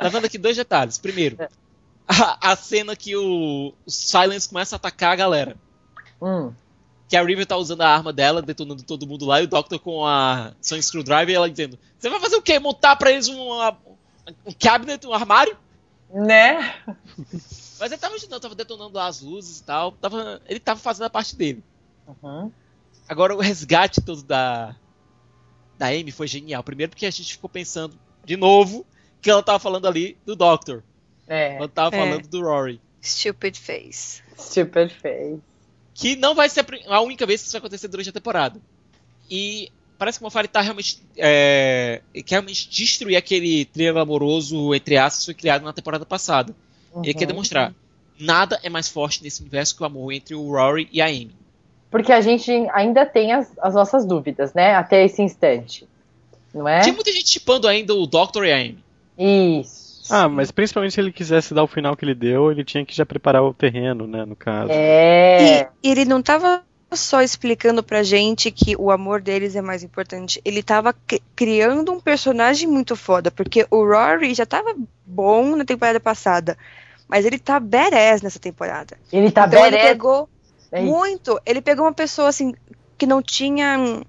Levando 0.00 0.26
aqui 0.26 0.36
dois 0.36 0.56
detalhes. 0.56 0.98
Primeiro, 0.98 1.38
a, 2.06 2.52
a 2.52 2.56
cena 2.56 2.94
que 2.94 3.16
o, 3.16 3.72
o 3.86 3.90
Silence 3.90 4.48
começa 4.48 4.74
a 4.74 4.78
atacar 4.78 5.12
a 5.12 5.16
galera. 5.16 5.56
Hum. 6.20 6.52
Que 7.08 7.16
a 7.16 7.22
River 7.22 7.46
tá 7.46 7.56
usando 7.56 7.82
a 7.82 7.88
arma 7.88 8.12
dela, 8.12 8.42
detonando 8.42 8.82
todo 8.82 9.06
mundo 9.06 9.24
lá, 9.24 9.40
e 9.40 9.44
o 9.44 9.48
Doctor 9.48 9.78
com 9.78 10.04
a 10.06 10.52
Sonic 10.60 10.86
Screwdriver 10.86 11.30
e 11.30 11.34
ela 11.34 11.50
dizendo: 11.50 11.78
Você 11.98 12.10
vai 12.10 12.18
fazer 12.20 12.36
o 12.36 12.42
quê? 12.42 12.58
Montar 12.58 12.96
pra 12.96 13.12
eles 13.12 13.28
um, 13.28 13.50
um 14.46 14.52
cabinet, 14.58 15.06
um 15.06 15.12
armário? 15.12 15.56
Né? 16.14 16.74
Mas 17.80 17.90
ele 17.90 17.98
tava 17.98 18.14
ajudando, 18.14 18.40
tava 18.40 18.54
detonando 18.54 18.98
as 19.00 19.20
luzes 19.20 19.58
e 19.58 19.64
tal. 19.64 19.92
Tava, 19.92 20.40
ele 20.46 20.60
tava 20.60 20.78
fazendo 20.78 21.06
a 21.06 21.10
parte 21.10 21.34
dele. 21.34 21.62
Uhum. 22.22 22.50
Agora 23.08 23.34
o 23.34 23.40
resgate 23.40 24.00
todo 24.00 24.22
da 24.22 24.76
da 25.76 25.88
Amy 25.88 26.12
foi 26.12 26.28
genial. 26.28 26.62
Primeiro 26.62 26.90
porque 26.90 27.04
a 27.04 27.10
gente 27.10 27.32
ficou 27.32 27.50
pensando 27.50 27.98
de 28.24 28.36
novo 28.36 28.86
que 29.20 29.28
ela 29.28 29.42
tava 29.42 29.58
falando 29.58 29.86
ali 29.88 30.16
do 30.24 30.36
Doctor. 30.36 30.84
É, 31.26 31.56
Ela 31.56 31.68
tava 31.68 31.96
É. 31.96 31.98
falando 31.98 32.28
do 32.28 32.40
Rory. 32.42 32.80
Stupid 33.02 33.56
face. 33.58 34.22
super 34.38 34.88
feio. 34.88 35.42
Que 35.94 36.14
não 36.16 36.34
vai 36.34 36.48
ser 36.48 36.64
a 36.88 37.00
única 37.00 37.26
vez 37.26 37.40
que 37.40 37.46
isso 37.46 37.52
vai 37.52 37.58
acontecer 37.58 37.88
durante 37.88 38.08
a 38.10 38.12
temporada. 38.12 38.60
E 39.28 39.70
parece 40.04 40.18
que 40.18 40.22
o 40.22 40.26
Mofari 40.26 40.48
tá 40.48 40.60
realmente. 40.60 41.00
É, 41.16 42.02
quer 42.26 42.34
realmente 42.34 42.68
destruir 42.68 43.16
aquele 43.16 43.64
triângulo 43.64 44.02
amoroso, 44.02 44.74
entre 44.74 44.98
aspas, 44.98 45.20
que 45.20 45.24
foi 45.26 45.34
criado 45.34 45.64
na 45.64 45.72
temporada 45.72 46.04
passada. 46.04 46.54
Ele 46.96 47.12
Uhum. 47.12 47.18
quer 47.18 47.26
demonstrar. 47.26 47.72
Nada 48.20 48.60
é 48.62 48.68
mais 48.68 48.86
forte 48.86 49.22
nesse 49.22 49.40
universo 49.40 49.74
que 49.74 49.82
o 49.82 49.86
amor 49.86 50.12
entre 50.12 50.34
o 50.34 50.50
Rory 50.52 50.88
e 50.92 51.00
a 51.00 51.06
Amy. 51.06 51.34
Porque 51.90 52.12
a 52.12 52.20
gente 52.20 52.50
ainda 52.72 53.06
tem 53.06 53.32
as, 53.32 53.50
as 53.58 53.74
nossas 53.74 54.04
dúvidas, 54.04 54.52
né? 54.52 54.74
Até 54.74 55.04
esse 55.04 55.22
instante. 55.22 55.88
Não 56.52 56.68
é? 56.68 56.80
Tinha 56.80 56.94
muita 56.94 57.10
gente 57.10 57.30
chipando 57.30 57.66
ainda 57.66 57.94
o 57.94 58.06
Doctor 58.06 58.44
e 58.44 58.52
a 58.52 58.56
Amy. 58.56 58.78
Isso. 59.18 60.12
Ah, 60.12 60.28
mas 60.28 60.50
principalmente 60.50 60.92
se 60.92 61.00
ele 61.00 61.10
quisesse 61.12 61.54
dar 61.54 61.64
o 61.64 61.66
final 61.66 61.96
que 61.96 62.04
ele 62.04 62.14
deu, 62.14 62.52
ele 62.52 62.62
tinha 62.62 62.84
que 62.84 62.94
já 62.94 63.06
preparar 63.06 63.42
o 63.42 63.54
terreno, 63.54 64.06
né, 64.06 64.24
no 64.26 64.36
caso. 64.36 64.70
É. 64.70 65.68
E 65.82 65.90
ele 65.90 66.04
não 66.04 66.20
tava 66.20 66.62
só 66.96 67.22
explicando 67.22 67.82
pra 67.82 68.02
gente 68.02 68.50
que 68.50 68.76
o 68.76 68.90
amor 68.90 69.20
deles 69.20 69.54
é 69.56 69.62
mais 69.62 69.82
importante. 69.82 70.40
Ele 70.44 70.62
tava 70.62 70.92
cri- 70.92 71.22
criando 71.36 71.92
um 71.92 72.00
personagem 72.00 72.68
muito 72.68 72.94
foda, 72.96 73.30
porque 73.30 73.66
o 73.70 73.84
Rory 73.84 74.34
já 74.34 74.46
tava 74.46 74.74
bom 75.06 75.56
na 75.56 75.64
temporada 75.64 76.00
passada, 76.00 76.56
mas 77.08 77.24
ele 77.24 77.38
tá 77.38 77.58
badass 77.60 78.22
nessa 78.22 78.38
temporada. 78.38 78.96
Ele 79.12 79.30
tá 79.30 79.46
então 79.46 79.60
ele 79.60 79.76
badass. 79.76 79.88
pegou 79.90 80.28
É 80.72 80.80
muito. 80.80 81.40
Ele 81.46 81.60
pegou 81.60 81.84
uma 81.84 81.92
pessoa 81.92 82.28
assim 82.28 82.54
que 82.98 83.06
não 83.06 83.22
tinha 83.22 84.02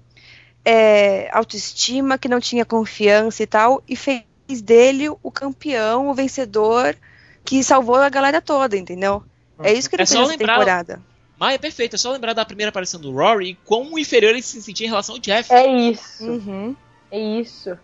é, 0.64 1.28
autoestima, 1.32 2.18
que 2.18 2.28
não 2.28 2.40
tinha 2.40 2.64
confiança 2.64 3.42
e 3.42 3.46
tal, 3.46 3.82
e 3.88 3.94
fez 3.96 4.22
dele 4.62 5.08
o 5.08 5.30
campeão, 5.30 6.08
o 6.08 6.14
vencedor 6.14 6.96
que 7.44 7.62
salvou 7.62 7.96
a 7.96 8.08
galera 8.08 8.40
toda, 8.40 8.76
entendeu? 8.76 9.22
É 9.62 9.72
isso 9.72 9.88
que 9.88 9.96
ele 9.96 10.02
É 10.02 10.06
fez 10.06 10.10
só 10.18 10.20
nessa 10.26 10.32
lembrar- 10.32 10.54
temporada. 10.54 11.00
Mas 11.38 11.54
é 11.54 11.58
perfeito, 11.58 11.94
é 11.94 11.98
só 11.98 12.10
lembrar 12.12 12.32
da 12.32 12.44
primeira 12.44 12.70
aparição 12.70 13.00
do 13.00 13.12
Rory 13.12 13.50
e 13.50 13.54
quão 13.54 13.98
inferior 13.98 14.30
ele 14.30 14.42
se 14.42 14.60
sentia 14.62 14.86
em 14.86 14.90
relação 14.90 15.14
ao 15.16 15.20
Jeff. 15.20 15.52
É 15.52 15.66
isso. 15.66 16.24
Uhum. 16.24 16.74
É 17.10 17.18
isso. 17.18 17.76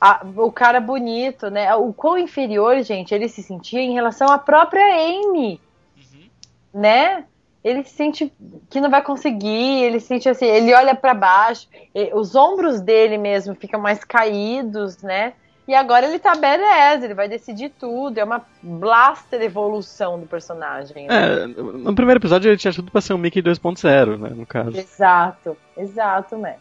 Ah, 0.00 0.24
o 0.36 0.52
cara 0.52 0.80
bonito, 0.80 1.50
né? 1.50 1.74
O 1.74 1.92
quão 1.92 2.16
inferior, 2.18 2.80
gente, 2.82 3.12
ele 3.14 3.28
se 3.28 3.42
sentia 3.42 3.80
em 3.80 3.94
relação 3.94 4.28
à 4.30 4.38
própria 4.38 4.84
Amy, 4.84 5.60
Uhum. 5.96 6.28
né? 6.72 7.24
Ele 7.64 7.82
se 7.82 7.90
sente 7.90 8.32
que 8.70 8.80
não 8.80 8.88
vai 8.88 9.02
conseguir, 9.02 9.82
ele 9.82 9.98
se 9.98 10.06
sente 10.06 10.28
assim, 10.28 10.46
ele 10.46 10.72
olha 10.72 10.94
pra 10.94 11.12
baixo, 11.14 11.66
os 12.14 12.36
ombros 12.36 12.80
dele 12.80 13.18
mesmo 13.18 13.54
ficam 13.56 13.80
mais 13.80 14.04
caídos, 14.04 14.98
né? 15.02 15.32
E 15.68 15.74
agora 15.74 16.06
ele 16.06 16.18
tá 16.18 16.34
badass, 16.34 17.04
ele 17.04 17.12
vai 17.12 17.28
decidir 17.28 17.68
tudo, 17.78 18.16
é 18.16 18.24
uma 18.24 18.42
blaster 18.62 19.42
evolução 19.42 20.18
do 20.18 20.26
personagem. 20.26 21.06
né? 21.06 21.42
É, 21.42 21.46
no 21.46 21.94
primeiro 21.94 22.18
episódio 22.18 22.48
ele 22.48 22.56
tinha 22.56 22.72
tudo 22.72 22.90
pra 22.90 23.02
ser 23.02 23.12
um 23.12 23.18
Mickey 23.18 23.42
2.0, 23.42 24.16
né, 24.18 24.30
no 24.30 24.46
caso. 24.46 24.76
Exato, 24.78 25.54
exato, 25.76 26.38
né? 26.38 26.56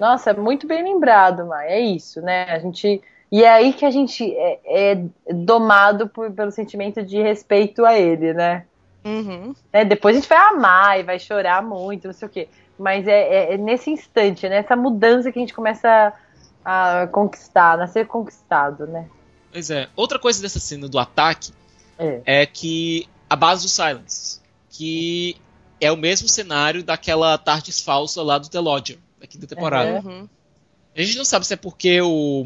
Nossa, 0.00 0.32
muito 0.32 0.66
bem 0.66 0.82
lembrado, 0.82 1.44
Mai. 1.46 1.66
É 1.68 1.80
isso, 1.80 2.22
né? 2.22 2.44
A 2.50 2.58
gente. 2.58 3.02
E 3.30 3.44
é 3.44 3.50
aí 3.50 3.72
que 3.74 3.84
a 3.84 3.90
gente 3.90 4.24
é, 4.34 4.92
é 4.94 5.04
domado 5.34 6.08
por- 6.08 6.30
pelo 6.30 6.50
sentimento 6.50 7.02
de 7.02 7.20
respeito 7.20 7.84
a 7.84 7.98
ele, 7.98 8.32
né? 8.32 8.64
Uhum. 9.04 9.54
Né? 9.72 9.84
Depois 9.84 10.16
a 10.16 10.20
gente 10.20 10.28
vai 10.28 10.38
amar 10.38 10.98
e 10.98 11.02
vai 11.02 11.18
chorar 11.18 11.62
muito, 11.62 12.06
não 12.06 12.14
sei 12.14 12.26
o 12.26 12.30
quê. 12.30 12.48
Mas 12.78 13.06
é, 13.06 13.20
é- 13.50 13.54
é 13.54 13.56
nesse 13.58 13.90
instante, 13.90 14.48
né? 14.48 14.58
Essa 14.58 14.76
mudança 14.76 15.30
que 15.32 15.38
a 15.38 15.42
gente 15.42 15.52
começa 15.52 16.12
a, 16.68 17.06
conquistar, 17.06 17.80
a 17.80 17.86
ser 17.86 18.06
conquistado, 18.06 18.86
né? 18.86 19.08
Pois 19.50 19.70
é. 19.70 19.88
Outra 19.96 20.18
coisa 20.18 20.42
dessa 20.42 20.60
cena 20.60 20.86
do 20.86 20.98
ataque 20.98 21.50
É. 21.98 22.20
é 22.26 22.46
que 22.46 23.08
a 23.28 23.34
base 23.34 23.62
do 23.62 23.70
Silence, 23.70 24.40
que 24.68 25.36
é 25.80 25.90
o 25.90 25.96
mesmo 25.96 26.28
cenário 26.28 26.82
daquela 26.82 27.38
TARDIS 27.38 27.80
falsa 27.80 28.22
lá 28.22 28.36
do 28.36 28.50
The 28.50 28.60
Lodger, 28.60 28.98
da 29.18 29.26
quinta 29.26 29.46
temporada. 29.46 30.06
Uhum. 30.06 30.28
A 30.94 31.02
gente 31.02 31.16
não 31.16 31.24
sabe 31.24 31.46
se 31.46 31.54
é 31.54 31.56
porque 31.56 32.02
o 32.02 32.44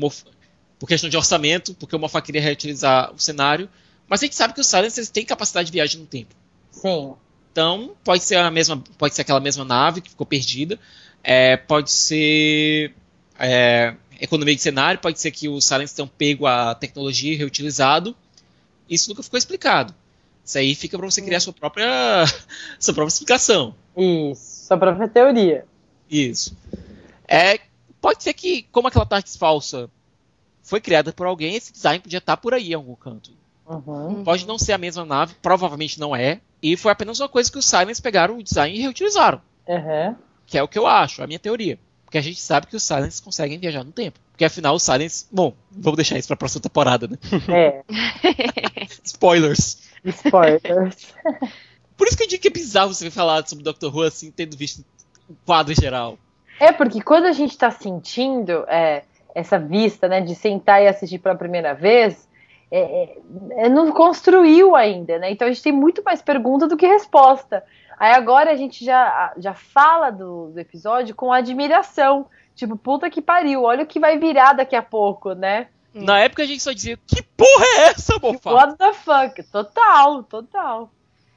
por 0.79 0.87
questão 0.87 1.11
de 1.11 1.17
orçamento, 1.17 1.75
porque 1.75 1.97
o 1.97 1.99
Moffat 1.99 2.25
queria 2.25 2.41
reutilizar 2.41 3.13
o 3.13 3.19
cenário, 3.19 3.69
mas 4.09 4.21
a 4.21 4.27
gente 4.27 4.37
sabe 4.37 4.55
que 4.55 4.61
os 4.61 4.67
Silence 4.69 5.11
têm 5.11 5.25
capacidade 5.25 5.67
de 5.67 5.73
viagem 5.73 6.01
no 6.01 6.07
tempo. 6.07 6.35
Sim. 6.71 7.15
Então, 7.51 7.97
pode 8.05 8.23
ser 8.23 8.37
a 8.37 8.51
mesma, 8.51 8.83
pode 8.99 9.15
ser 9.15 9.23
aquela 9.23 9.41
mesma 9.41 9.65
nave 9.65 10.01
que 10.01 10.11
ficou 10.11 10.27
perdida, 10.27 10.79
é, 11.23 11.57
pode 11.57 11.91
ser 11.91 12.95
é, 13.39 13.95
economia 14.23 14.55
de 14.55 14.63
cenário, 14.63 15.01
pode 15.01 15.19
ser 15.21 15.31
que 15.31 15.49
os 15.49 15.65
Silence 15.65 15.95
tenham 15.95 16.09
pego 16.09 16.47
a 16.47 16.75
tecnologia 16.75 17.33
e 17.33 17.37
reutilizado. 17.37 18.15
Isso 18.89 19.09
nunca 19.09 19.23
ficou 19.23 19.37
explicado. 19.37 19.95
Isso 20.45 20.59
aí 20.59 20.75
fica 20.75 20.97
para 20.97 21.11
você 21.11 21.21
criar 21.21 21.41
sua 21.41 21.53
própria, 21.53 22.25
sua 22.79 22.95
própria 22.95 23.13
explicação. 23.13 23.75
Isso. 23.97 24.67
Sua 24.67 24.77
própria 24.77 25.09
teoria. 25.09 25.65
Isso. 26.11 26.57
É, 27.27 27.59
pode 28.01 28.23
ser 28.23 28.35
que, 28.35 28.63
como 28.71 28.89
aquela 28.89 29.07
TARDIS 29.07 29.37
falsa 29.37 29.91
foi 30.63 30.81
criada 30.81 31.13
por 31.13 31.27
alguém, 31.27 31.57
esse 31.57 31.73
design 31.73 32.01
podia 32.01 32.19
estar 32.19 32.37
por 32.37 32.55
aí 32.55 32.71
em 32.71 32.75
algum 32.75 32.95
canto. 32.95 33.33
Uhum. 33.67 34.23
Pode 34.25 34.47
não 34.47 34.59
ser 34.59 34.73
a 34.73 34.79
mesma 34.79 35.05
nave, 35.05 35.35
provavelmente 35.41 35.99
não 35.99 36.15
é, 36.15 36.41
e 36.63 36.77
foi 36.77 36.93
apenas 36.93 37.21
uma 37.21 37.29
coisa 37.29 37.51
que 37.51 37.59
os 37.59 37.65
Silence 37.65 38.03
pegaram 38.03 38.39
o 38.39 38.43
design 38.43 38.77
e 38.77 38.81
reutilizaram. 38.81 39.41
Uhum. 39.67 40.17
Que 40.47 40.59
é 40.59 40.63
o 40.63 40.69
que 40.69 40.79
eu 40.79 40.87
acho, 40.87 41.23
a 41.23 41.27
minha 41.27 41.39
teoria. 41.39 41.79
Porque 42.13 42.19
a 42.19 42.23
gente 42.23 42.43
sabe 42.43 42.67
que 42.67 42.77
os 42.77 42.83
Silence 42.83 43.23
conseguem 43.23 43.59
viajar 43.59 43.83
no 43.83 43.91
tempo. 43.91 44.21
Porque 44.33 44.45
afinal 44.45 44.75
os 44.75 44.83
Silence. 44.83 45.25
Bom, 45.33 45.55
vamos 45.71 45.97
deixar 45.97 46.19
isso 46.19 46.29
pra 46.29 46.37
próxima 46.37 46.61
temporada, 46.61 47.09
né? 47.09 47.17
É. 47.49 47.83
Spoilers. 49.03 49.79
Spoilers. 50.05 51.15
Por 51.97 52.07
isso 52.07 52.15
que 52.15 52.25
eu 52.25 52.29
digo 52.29 52.43
que 52.43 52.49
é 52.49 52.51
bizarro 52.51 52.93
você 52.93 53.11
falar 53.11 53.49
sobre 53.49 53.65
Doctor 53.65 53.97
Who 53.97 54.03
assim, 54.03 54.31
tendo 54.31 54.59
visto 54.59 54.85
o 55.27 55.35
quadro 55.47 55.73
em 55.73 55.77
geral. 55.77 56.19
É, 56.61 56.71
porque 56.71 57.01
quando 57.01 57.25
a 57.25 57.33
gente 57.33 57.57
tá 57.57 57.71
sentindo 57.71 58.67
é, 58.69 59.05
essa 59.35 59.59
vista, 59.59 60.07
né, 60.07 60.21
de 60.21 60.35
sentar 60.35 60.83
e 60.83 60.89
assistir 60.89 61.19
pela 61.19 61.35
primeira 61.35 61.73
vez, 61.73 62.29
é, 62.73 62.81
é, 62.81 63.19
é, 63.67 63.69
não 63.69 63.93
construiu 63.93 64.75
ainda, 64.75 65.19
né? 65.19 65.31
Então 65.31 65.47
a 65.47 65.51
gente 65.51 65.63
tem 65.63 65.73
muito 65.73 66.03
mais 66.03 66.23
pergunta 66.23 66.67
do 66.67 66.77
que 66.77 66.87
resposta. 66.87 67.63
Aí 67.99 68.13
agora 68.15 68.51
a 68.51 68.57
gente 68.57 68.83
já, 68.83 69.35
já 69.37 69.53
fala 69.53 70.09
do, 70.11 70.51
do 70.53 70.59
episódio 70.59 71.15
com 71.15 71.31
admiração. 71.31 72.27
Tipo, 72.55 72.75
puta 72.77 73.11
que 73.11 73.21
pariu, 73.21 73.63
olha 73.65 73.85
o 73.85 73.87
que 73.87 74.01
vai 74.01 74.19
virar 74.19 74.55
daqui 74.55 74.75
a 74.75 74.83
pouco, 74.83 75.35
né? 75.35 75.69
Na 75.93 76.21
época 76.21 76.43
a 76.43 76.47
gente 76.47 76.63
só 76.63 76.73
dizia: 76.73 76.99
Que 77.07 77.23
porra 77.23 77.65
é 77.77 77.81
essa, 77.91 78.19
Moffat? 78.19 78.55
What 78.55 78.79
the 78.79 78.93
fuck? 78.95 79.43
Total, 79.51 80.23
total. 80.23 80.91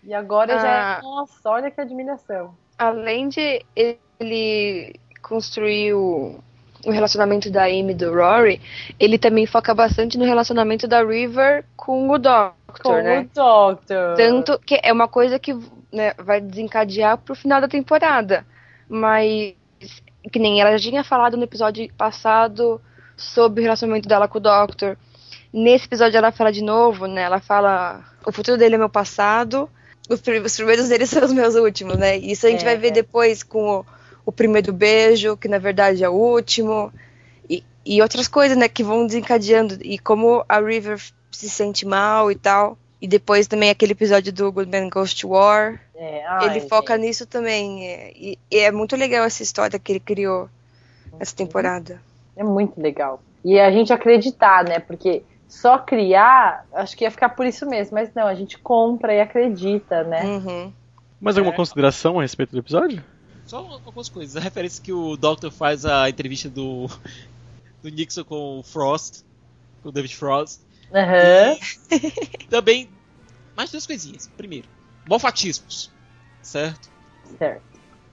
E 0.05 0.13
agora 0.13 0.57
já 0.57 0.95
Ah. 0.95 0.99
é, 0.99 1.01
nossa, 1.01 1.49
olha 1.49 1.69
que 1.69 1.81
admiração. 1.81 2.55
Além 2.77 3.27
de 3.27 3.65
ele 3.75 4.95
construir 5.21 5.93
o, 5.93 6.39
o 6.85 6.91
relacionamento 6.91 7.49
da 7.49 7.63
Amy 7.65 7.91
e 7.91 7.95
do 7.95 8.13
Rory, 8.13 8.61
ele 8.99 9.17
também 9.17 9.45
foca 9.45 9.73
bastante 9.73 10.17
no 10.17 10.25
relacionamento 10.25 10.87
da 10.87 11.03
River 11.03 11.65
com 11.75 12.09
o 12.09 12.17
Doctor, 12.17 12.55
Com 12.83 13.01
né? 13.01 13.19
o 13.21 13.35
Doctor. 13.35 14.15
Tanto 14.15 14.59
que 14.59 14.79
é 14.83 14.93
uma 14.93 15.07
coisa 15.07 15.39
que 15.39 15.53
né, 15.91 16.13
vai 16.17 16.39
desencadear 16.39 17.17
pro 17.17 17.35
final 17.35 17.59
da 17.59 17.67
temporada. 17.67 18.45
Mas, 18.87 19.55
que 20.31 20.39
nem 20.39 20.61
ela 20.61 20.77
já 20.77 20.89
tinha 20.89 21.03
falado 21.03 21.35
no 21.37 21.43
episódio 21.43 21.91
passado 21.97 22.79
sobre 23.17 23.61
o 23.61 23.63
relacionamento 23.63 24.07
dela 24.07 24.27
com 24.27 24.37
o 24.37 24.41
Doctor. 24.41 24.97
Nesse 25.51 25.85
episódio 25.85 26.17
ela 26.17 26.31
fala 26.31 26.51
de 26.51 26.61
novo, 26.61 27.07
né? 27.07 27.21
Ela 27.23 27.39
fala: 27.39 28.03
o 28.25 28.31
futuro 28.31 28.57
dele 28.57 28.75
é 28.75 28.77
meu 28.77 28.89
passado, 28.89 29.69
os 30.09 30.19
pri- 30.21 30.39
os 30.39 30.55
primeiros 30.55 30.89
dele 30.89 31.05
são 31.07 31.23
os 31.23 31.31
meus 31.33 31.55
últimos, 31.55 31.97
né? 31.97 32.17
Isso 32.17 32.45
a 32.45 32.49
gente 32.49 32.61
É, 32.61 32.65
vai 32.65 32.77
ver 32.77 32.91
depois 32.91 33.41
com 33.41 33.79
o, 33.79 33.85
o 34.25 34.31
primeiro 34.31 34.73
beijo, 34.73 35.37
que 35.37 35.47
na 35.47 35.57
verdade 35.59 36.03
é 36.03 36.09
o 36.09 36.13
último. 36.13 36.91
E, 37.49 37.63
e 37.85 38.01
outras 38.01 38.27
coisas, 38.27 38.57
né, 38.57 38.67
que 38.67 38.83
vão 38.83 39.05
desencadeando. 39.05 39.77
E 39.81 39.99
como 39.99 40.43
a 40.49 40.59
River 40.59 40.99
se 41.31 41.49
sente 41.49 41.85
mal 41.85 42.31
e 42.31 42.35
tal. 42.35 42.77
E 43.01 43.07
depois 43.07 43.45
também 43.45 43.69
aquele 43.69 43.91
episódio 43.91 44.33
do 44.33 44.51
Goodman 44.51 44.89
Ghost 44.89 45.25
War. 45.27 45.79
É, 45.95 46.25
ai, 46.25 46.49
ele 46.49 46.61
foca 46.61 46.95
gente. 46.95 47.05
nisso 47.05 47.25
também. 47.25 47.87
é, 47.87 48.11
E, 48.15 48.39
e 48.49 48.57
é 48.57 48.71
muito 48.71 48.95
legal 48.95 49.25
essa 49.25 49.43
história 49.43 49.77
que 49.77 49.91
ele 49.91 49.99
criou 49.99 50.49
essa 51.19 51.35
temporada. 51.35 52.01
É 52.35 52.43
muito 52.43 52.81
legal. 52.81 53.21
E 53.43 53.59
a 53.59 53.69
gente 53.69 53.93
acreditar, 53.93 54.63
né? 54.63 54.79
Porque 54.79 55.21
só 55.47 55.77
criar, 55.77 56.65
acho 56.73 56.97
que 56.97 57.03
ia 57.03 57.11
ficar 57.11 57.29
por 57.29 57.45
isso 57.45 57.65
mesmo. 57.67 57.93
Mas 57.93 58.09
não, 58.15 58.25
a 58.27 58.33
gente 58.33 58.57
compra 58.57 59.13
e 59.13 59.21
acredita, 59.21 60.03
né? 60.03 60.23
Uhum. 60.25 60.73
Mais 61.21 61.37
alguma 61.37 61.53
É. 61.53 61.57
consideração 61.57 62.17
a 62.19 62.23
respeito 62.23 62.51
do 62.51 62.59
episódio? 62.59 63.03
Só 63.45 63.57
algumas 63.57 64.09
coisas. 64.09 64.35
A 64.35 64.39
referência 64.39 64.81
que 64.83 64.91
o 64.91 65.15
Doctor 65.15 65.51
faz 65.51 65.85
à 65.85 66.09
entrevista 66.09 66.49
do, 66.49 66.87
do 67.83 67.89
Nixon 67.89 68.23
com 68.23 68.59
o 68.59 68.63
Frost, 68.63 69.23
com 69.83 69.89
o 69.89 69.91
David 69.91 70.15
Frost. 70.15 70.59
Aham. 70.93 71.57
Também, 72.49 72.89
mais 73.55 73.71
duas 73.71 73.85
coisinhas. 73.85 74.29
Primeiro, 74.37 74.67
mofatismos, 75.07 75.91
certo? 76.41 76.89
Certo. 77.37 77.63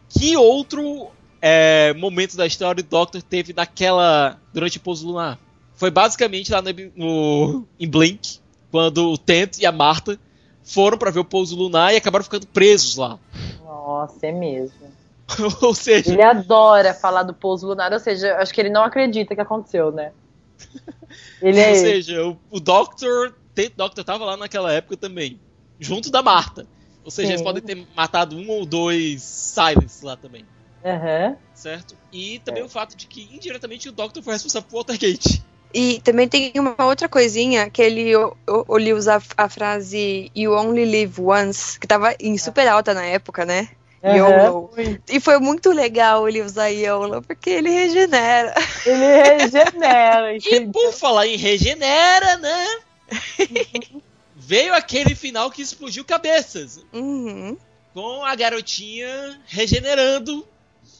Que 0.08 0.36
outro 0.36 1.10
é, 1.40 1.92
momentos 1.94 2.36
da 2.36 2.46
história 2.46 2.80
o 2.80 2.84
Doctor 2.86 3.22
teve 3.22 3.52
naquela. 3.52 4.38
durante 4.52 4.76
o 4.76 4.80
pouso 4.80 5.06
lunar. 5.06 5.38
Foi 5.74 5.90
basicamente 5.90 6.52
lá 6.52 6.60
no, 6.62 6.70
no- 6.94 7.68
em 7.80 7.88
Blink, 7.88 8.38
quando 8.70 9.10
o 9.12 9.18
Tent 9.18 9.58
e 9.58 9.66
a 9.66 9.72
Marta 9.72 10.18
foram 10.62 10.96
pra 10.96 11.10
ver 11.10 11.20
o 11.20 11.24
pouso 11.24 11.56
lunar 11.56 11.92
e 11.92 11.96
acabaram 11.96 12.22
ficando 12.24 12.46
presos 12.46 12.96
lá. 12.96 13.18
Nossa, 13.64 14.26
é 14.26 14.32
mesmo. 14.32 14.92
Ou 15.62 15.74
seja, 15.74 16.12
Ele 16.12 16.22
adora 16.22 16.94
falar 16.94 17.22
do 17.22 17.34
pouso 17.34 17.66
lunar, 17.66 17.92
ou 17.92 17.98
seja, 17.98 18.36
acho 18.36 18.52
que 18.52 18.60
ele 18.60 18.70
não 18.70 18.84
acredita 18.84 19.34
que 19.34 19.40
aconteceu, 19.40 19.90
né? 19.92 20.12
Ele 21.40 21.58
é 21.60 21.68
ou 21.70 21.74
seja 21.74 22.26
o, 22.26 22.36
o 22.50 22.60
Doctor. 22.60 23.34
Doctor 23.76 24.04
tava 24.04 24.24
lá 24.24 24.36
naquela 24.36 24.72
época 24.72 24.96
também. 24.96 25.38
Junto 25.78 26.10
da 26.10 26.22
Marta. 26.22 26.66
Ou 27.04 27.10
seja, 27.10 27.28
Sim. 27.28 27.32
eles 27.34 27.42
podem 27.42 27.62
ter 27.62 27.86
matado 27.96 28.36
um 28.36 28.48
ou 28.48 28.64
dois 28.64 29.22
Silence 29.22 30.04
lá 30.04 30.16
também. 30.16 30.46
Aham. 30.84 31.36
Certo? 31.54 31.94
E 32.12 32.36
É. 32.36 32.38
também 32.38 32.62
o 32.62 32.68
fato 32.68 32.96
de 32.96 33.06
que 33.06 33.28
indiretamente 33.34 33.88
o 33.88 33.92
Doctor 33.92 34.22
foi 34.22 34.32
responsável 34.32 34.68
por 34.68 34.78
Watergate. 34.78 35.42
E 35.74 36.00
também 36.02 36.28
tem 36.28 36.52
uma 36.56 36.76
outra 36.84 37.08
coisinha 37.08 37.70
que 37.70 37.80
ele 37.82 38.14
o- 38.16 38.34
o- 38.68 38.78
ele 38.78 38.92
usa 38.92 39.16
a, 39.16 39.44
a 39.44 39.48
frase 39.48 40.30
You 40.34 40.52
only 40.52 40.84
live 40.84 41.20
once, 41.20 41.78
que 41.78 41.86
tava 41.86 42.14
em 42.20 42.36
super 42.36 42.68
alta 42.68 42.92
na 42.94 43.04
época, 43.04 43.44
né? 43.44 43.68
YOLO. 44.04 44.70
E 45.08 45.20
foi 45.20 45.38
muito 45.38 45.70
legal 45.70 46.28
ele 46.28 46.42
usar 46.42 46.68
YOLO, 46.68 47.22
porque 47.22 47.50
ele 47.50 47.70
regenera. 47.70 48.52
Ele 48.84 49.06
regenera, 49.06 50.34
E 50.42 50.66
por 50.66 50.92
falar 50.92 51.26
em 51.26 51.36
regenera, 51.36 52.36
né? 52.38 52.66
Veio 54.34 54.74
aquele 54.74 55.14
final 55.14 55.50
que 55.50 55.62
explodiu 55.62 56.04
cabeças. 56.04 56.84
Uhum. 56.92 57.56
Com 57.94 58.24
a 58.24 58.34
garotinha 58.34 59.40
regenerando 59.46 60.46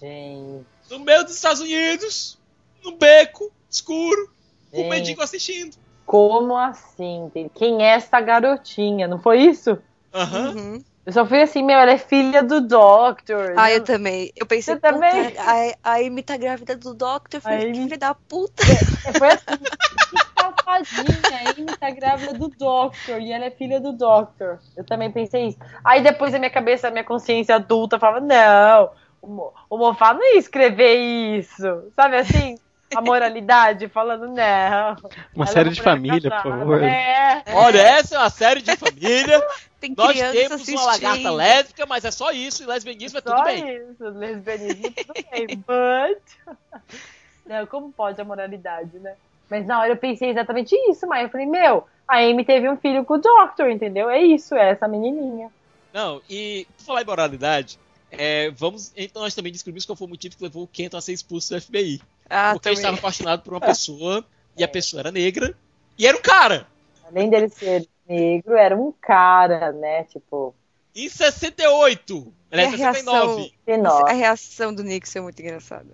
Gente, 0.00 0.64
no 0.90 1.00
meio 1.00 1.24
dos 1.24 1.34
Estados 1.34 1.61
Unidos, 1.61 2.38
no 2.84 2.92
beco 2.92 3.50
escuro, 3.68 4.30
com 4.70 4.78
o 4.78 4.80
Gente. 4.82 4.90
mendigo 4.90 5.22
assistindo. 5.22 5.76
como 6.05 6.57
assim? 6.57 7.30
Quem 7.55 7.82
é 7.82 7.94
essa 7.94 8.20
garotinha? 8.20 9.09
Não 9.09 9.18
foi 9.18 9.42
isso? 9.42 9.78
Aham. 10.14 10.50
Uhum. 10.50 10.84
Eu 11.05 11.12
só 11.12 11.26
fui 11.26 11.42
assim, 11.42 11.64
meu, 11.64 11.78
ela 11.80 11.90
é 11.90 11.98
filha 11.98 12.42
do 12.44 12.61
Doctor. 12.61 13.55
Ah, 13.57 13.70
Eu- 13.70 13.78
eu 13.78 13.84
também. 13.84 14.30
Eu 14.36 14.46
pensei, 14.46 14.74
Você 14.74 14.80
também? 14.80 15.34
a, 15.36 15.90
a 15.90 15.94
Amy 15.96 16.22
tá 16.22 16.36
grávida 16.36 16.76
do 16.76 16.94
Doctor. 16.94 17.38
Eu 17.38 17.40
falei, 17.40 17.59
A 17.59 17.62
Amy- 17.62 17.72
que 17.72 17.82
filho 17.82 17.98
da 17.98 18.14
puta. 18.14 18.62
Foi 19.18 19.28
assim, 19.28 19.59
que 19.59 20.40
safadinha, 20.40 21.38
a 21.38 21.50
Amy 21.50 21.76
tá 21.78 21.90
grávida 21.90 22.34
do 22.34 22.48
Doctor 22.48 23.20
e 23.20 23.32
ela 23.32 23.46
é 23.46 23.50
filha 23.50 23.80
do 23.80 23.92
Doctor. 23.92 24.61
Eu 24.76 24.84
também 24.84 25.11
pensei 25.11 25.48
isso. 25.48 25.59
Aí 25.84 26.03
depois 26.03 26.32
a 26.34 26.38
minha 26.38 26.50
cabeça, 26.50 26.86
a 26.86 26.90
minha 26.92 27.05
consciência 27.05 27.57
adulta 27.57 27.98
falava, 27.98 28.20
não, 28.20 28.90
o, 29.20 29.26
Mo- 29.26 29.53
o 29.68 29.76
Mofá 29.78 30.14
não 30.14 30.22
ia 30.22 30.38
escrever 30.38 30.94
isso. 31.38 31.90
Sabe 31.96 32.16
assim? 32.16 32.55
A 32.94 33.00
moralidade 33.00 33.88
falando, 33.88 34.28
não. 34.28 34.96
Uma 35.34 35.46
ela 35.46 35.46
série 35.46 35.70
é 35.70 35.72
de 35.72 35.80
família, 35.82 36.30
por 36.30 36.42
favor. 36.42 36.82
É. 36.84 37.42
Olha, 37.55 37.80
essa 37.80 38.14
é 38.14 38.18
uma 38.18 38.30
série 38.30 38.62
de 38.62 38.76
família. 38.76 39.42
Tem 39.83 39.95
Nós 39.97 40.12
criança 40.12 40.33
temos 40.33 40.53
assistindo. 40.53 40.78
uma 40.78 40.87
lagarta 40.87 41.30
lésbica, 41.33 41.87
mas 41.87 42.05
é 42.05 42.12
só 42.12 42.30
isso. 42.30 42.62
E 42.62 42.66
lesbianismo 42.66 43.18
é 43.18 43.20
tudo 43.20 43.37
Só 43.37 43.43
bem. 43.43 43.76
isso, 43.76 44.05
lesbianismo 44.11 44.93
tudo 44.93 45.12
bem, 45.33 45.47
but... 45.66 46.22
Não, 47.45 47.66
como 47.66 47.91
pode 47.91 48.20
a 48.20 48.24
moralidade, 48.24 48.97
né? 49.01 49.16
Mas 49.51 49.66
na 49.66 49.80
hora 49.80 49.91
eu 49.91 49.97
pensei 49.97 50.30
exatamente 50.30 50.72
isso, 50.89 51.05
mas 51.09 51.24
eu 51.24 51.30
falei, 51.30 51.47
meu, 51.47 51.85
a 52.07 52.18
Amy 52.18 52.45
teve 52.45 52.70
um 52.70 52.76
filho 52.76 53.05
com 53.05 53.14
o 53.14 53.18
Doctor, 53.18 53.68
entendeu? 53.70 54.09
É 54.09 54.22
isso, 54.22 54.55
é 54.55 54.70
essa 54.70 54.87
menininha. 54.87 55.51
Não, 55.93 56.22
e 56.30 56.64
por 56.78 56.85
falar 56.85 57.03
em 57.03 57.07
moralidade, 57.07 57.76
é, 58.09 58.51
vamos. 58.53 58.93
Então 58.97 59.20
nós 59.20 59.35
também 59.35 59.51
descobrimos 59.51 59.85
qual 59.85 59.97
foi 59.97 60.07
o 60.07 60.11
motivo 60.11 60.37
que 60.37 60.45
levou 60.45 60.62
o 60.62 60.68
Kenton 60.68 60.97
a 60.97 61.01
ser 61.01 61.12
expulso 61.12 61.53
do 61.53 61.61
FBI. 61.61 62.01
Ah, 62.30 62.53
porque 62.53 62.68
ele 62.68 62.76
estava 62.76 62.97
apaixonado 62.97 63.43
por 63.43 63.53
uma 63.53 63.61
pessoa 63.66 64.24
e 64.57 64.62
a 64.62 64.68
pessoa 64.68 65.01
era 65.01 65.11
negra 65.11 65.59
e 65.99 66.07
era 66.07 66.16
um 66.16 66.22
cara. 66.22 66.68
Além 67.05 67.28
dele 67.28 67.49
ser 67.49 67.89
negro, 68.12 68.54
era 68.56 68.76
um 68.76 68.92
cara, 68.92 69.72
né? 69.72 70.04
Tipo, 70.04 70.54
Em 70.94 71.08
68. 71.08 72.32
E 72.50 72.54
Ele 72.54 72.62
é 72.62 72.66
a 72.66 72.68
reação, 72.70 73.02
69. 73.36 73.54
enorme. 73.66 74.10
a 74.10 74.12
reação 74.14 74.74
do 74.74 74.82
Nixon 74.82 75.18
é 75.18 75.22
muito 75.22 75.40
engraçada. 75.40 75.88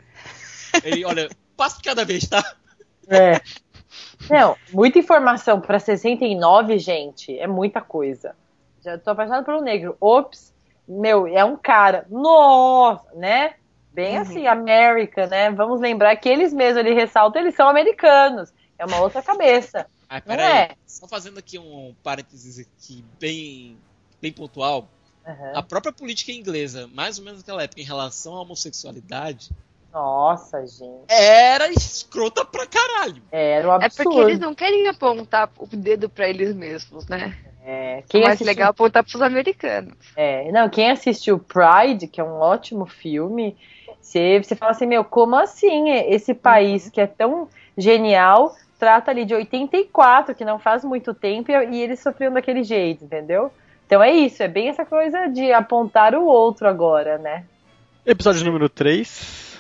Ele, 0.82 1.04
olha, 1.04 1.28
passo 1.56 1.78
de 1.78 1.84
cada 1.84 2.04
vez, 2.04 2.26
tá? 2.28 2.42
É. 3.08 3.40
Não, 4.28 4.56
muita 4.72 4.98
informação 4.98 5.60
pra 5.60 5.78
69, 5.78 6.78
gente, 6.78 7.38
é 7.38 7.46
muita 7.46 7.80
coisa. 7.80 8.34
Já 8.84 8.98
tô 8.98 9.10
apaixonada 9.10 9.44
por 9.44 9.54
um 9.54 9.60
negro. 9.62 9.96
Ops, 10.00 10.52
meu, 10.86 11.26
é 11.26 11.44
um 11.44 11.56
cara. 11.56 12.06
Nossa, 12.10 13.06
né? 13.14 13.54
Bem 13.92 14.16
Uhum. 14.16 14.22
assim, 14.22 14.46
América, 14.46 15.26
né? 15.26 15.50
Vamos 15.50 15.80
lembrar 15.80 16.14
que 16.16 16.28
eles 16.28 16.52
mesmos, 16.52 16.84
ele 16.84 16.94
ressalta, 16.94 17.38
eles 17.38 17.54
são 17.54 17.68
americanos. 17.68 18.52
É 18.78 18.84
uma 18.84 19.00
outra 19.00 19.22
cabeça. 19.22 19.86
Ah, 20.09 20.20
peraí. 20.20 20.62
é? 20.62 20.70
Só 20.86 21.06
fazendo 21.06 21.38
aqui 21.38 21.59
um 21.59 21.94
parênteses 22.02 22.59
aqui 22.59 23.04
bem, 23.20 23.76
bem 24.22 24.32
pontual. 24.32 24.88
Aham. 25.26 25.52
A 25.54 25.62
própria 25.62 25.92
política 25.92 26.32
inglesa, 26.32 26.88
mais 26.94 27.18
ou 27.18 27.24
menos 27.24 27.40
naquela 27.40 27.62
época, 27.62 27.80
em 27.80 27.84
relação 27.84 28.34
à 28.34 28.40
homossexualidade, 28.40 29.50
Nossa, 29.92 30.66
gente. 30.66 31.04
era 31.09 31.70
escrota 31.70 32.44
pra 32.44 32.66
caralho. 32.66 33.22
Era 33.30 33.68
um 33.68 33.72
É 33.72 33.84
absurdo. 33.86 34.11
porque 34.11 34.18
eles 34.20 34.38
não 34.38 34.54
querem 34.54 34.88
apontar 34.88 35.50
o 35.59 35.66
dedo 35.66 36.09
pra 36.09 36.28
eles 36.28 36.54
mesmos, 36.54 37.06
né? 37.06 37.36
É, 37.62 37.98
É 37.98 38.02
quem 38.09 38.22
mais 38.22 38.34
assistiu- 38.34 38.46
legal 38.46 38.70
apontar 38.70 39.04
pros 39.04 39.20
americanos. 39.20 39.94
É, 40.16 40.50
não, 40.50 40.70
quem 40.70 40.90
assistiu 40.90 41.38
Pride, 41.38 42.06
que 42.09 42.20
é 42.20 42.24
um 42.24 42.38
ótimo 42.40 42.86
filme, 42.86 43.56
você, 44.00 44.42
você 44.42 44.56
fala 44.56 44.72
assim, 44.72 44.86
meu, 44.86 45.04
como 45.04 45.36
assim 45.36 45.90
esse 45.90 46.32
país 46.32 46.88
que 46.88 47.00
é 47.00 47.06
tão 47.06 47.48
genial 47.76 48.56
trata 48.78 49.10
ali 49.10 49.24
de 49.24 49.34
84, 49.34 50.34
que 50.34 50.44
não 50.44 50.58
faz 50.58 50.84
muito 50.84 51.12
tempo, 51.12 51.50
e, 51.50 51.54
e 51.54 51.82
eles 51.82 52.00
sofriam 52.00 52.32
daquele 52.32 52.62
jeito, 52.62 53.04
entendeu? 53.04 53.52
Então 53.86 54.02
é 54.02 54.10
isso, 54.10 54.42
é 54.42 54.48
bem 54.48 54.68
essa 54.68 54.84
coisa 54.84 55.26
de 55.28 55.52
apontar 55.52 56.14
o 56.14 56.24
outro 56.24 56.68
agora, 56.68 57.18
né? 57.18 57.44
Episódio 58.04 58.44
número 58.44 58.68
3. 58.68 59.58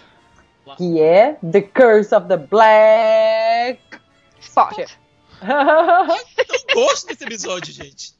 Que 0.76 1.00
é 1.00 1.36
The 1.50 1.62
Curse 1.62 2.14
of 2.14 2.28
the 2.28 2.36
Black. 2.36 3.80
Spot. 4.40 4.78
Eu 5.40 6.74
gosto 6.74 7.06
desse 7.06 7.24
episódio, 7.24 7.72
gente. 7.72 8.12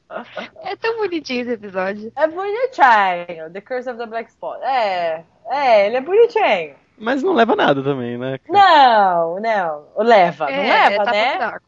É 0.63 0.75
tão 0.75 0.97
bonitinho 0.97 1.41
esse 1.41 1.51
episódio. 1.51 2.11
é 2.15 2.27
bonitinho, 2.27 3.51
The 3.51 3.61
Curse 3.61 3.89
of 3.89 3.99
the 3.99 4.05
Black 4.05 4.29
Spot. 4.29 4.59
É, 4.63 5.23
é, 5.47 5.85
ele 5.85 5.97
é 5.97 6.01
bonitinho. 6.01 6.75
Mas 6.99 7.23
não 7.23 7.33
leva 7.33 7.55
nada 7.55 7.81
também, 7.81 8.17
né? 8.17 8.39
Não, 8.47 9.39
não, 9.39 9.87
leva, 9.97 10.45
não 10.45 10.53
é, 10.53 10.89
leva, 10.89 11.03
é 11.03 11.11
né? 11.11 11.33
buraco. 11.35 11.65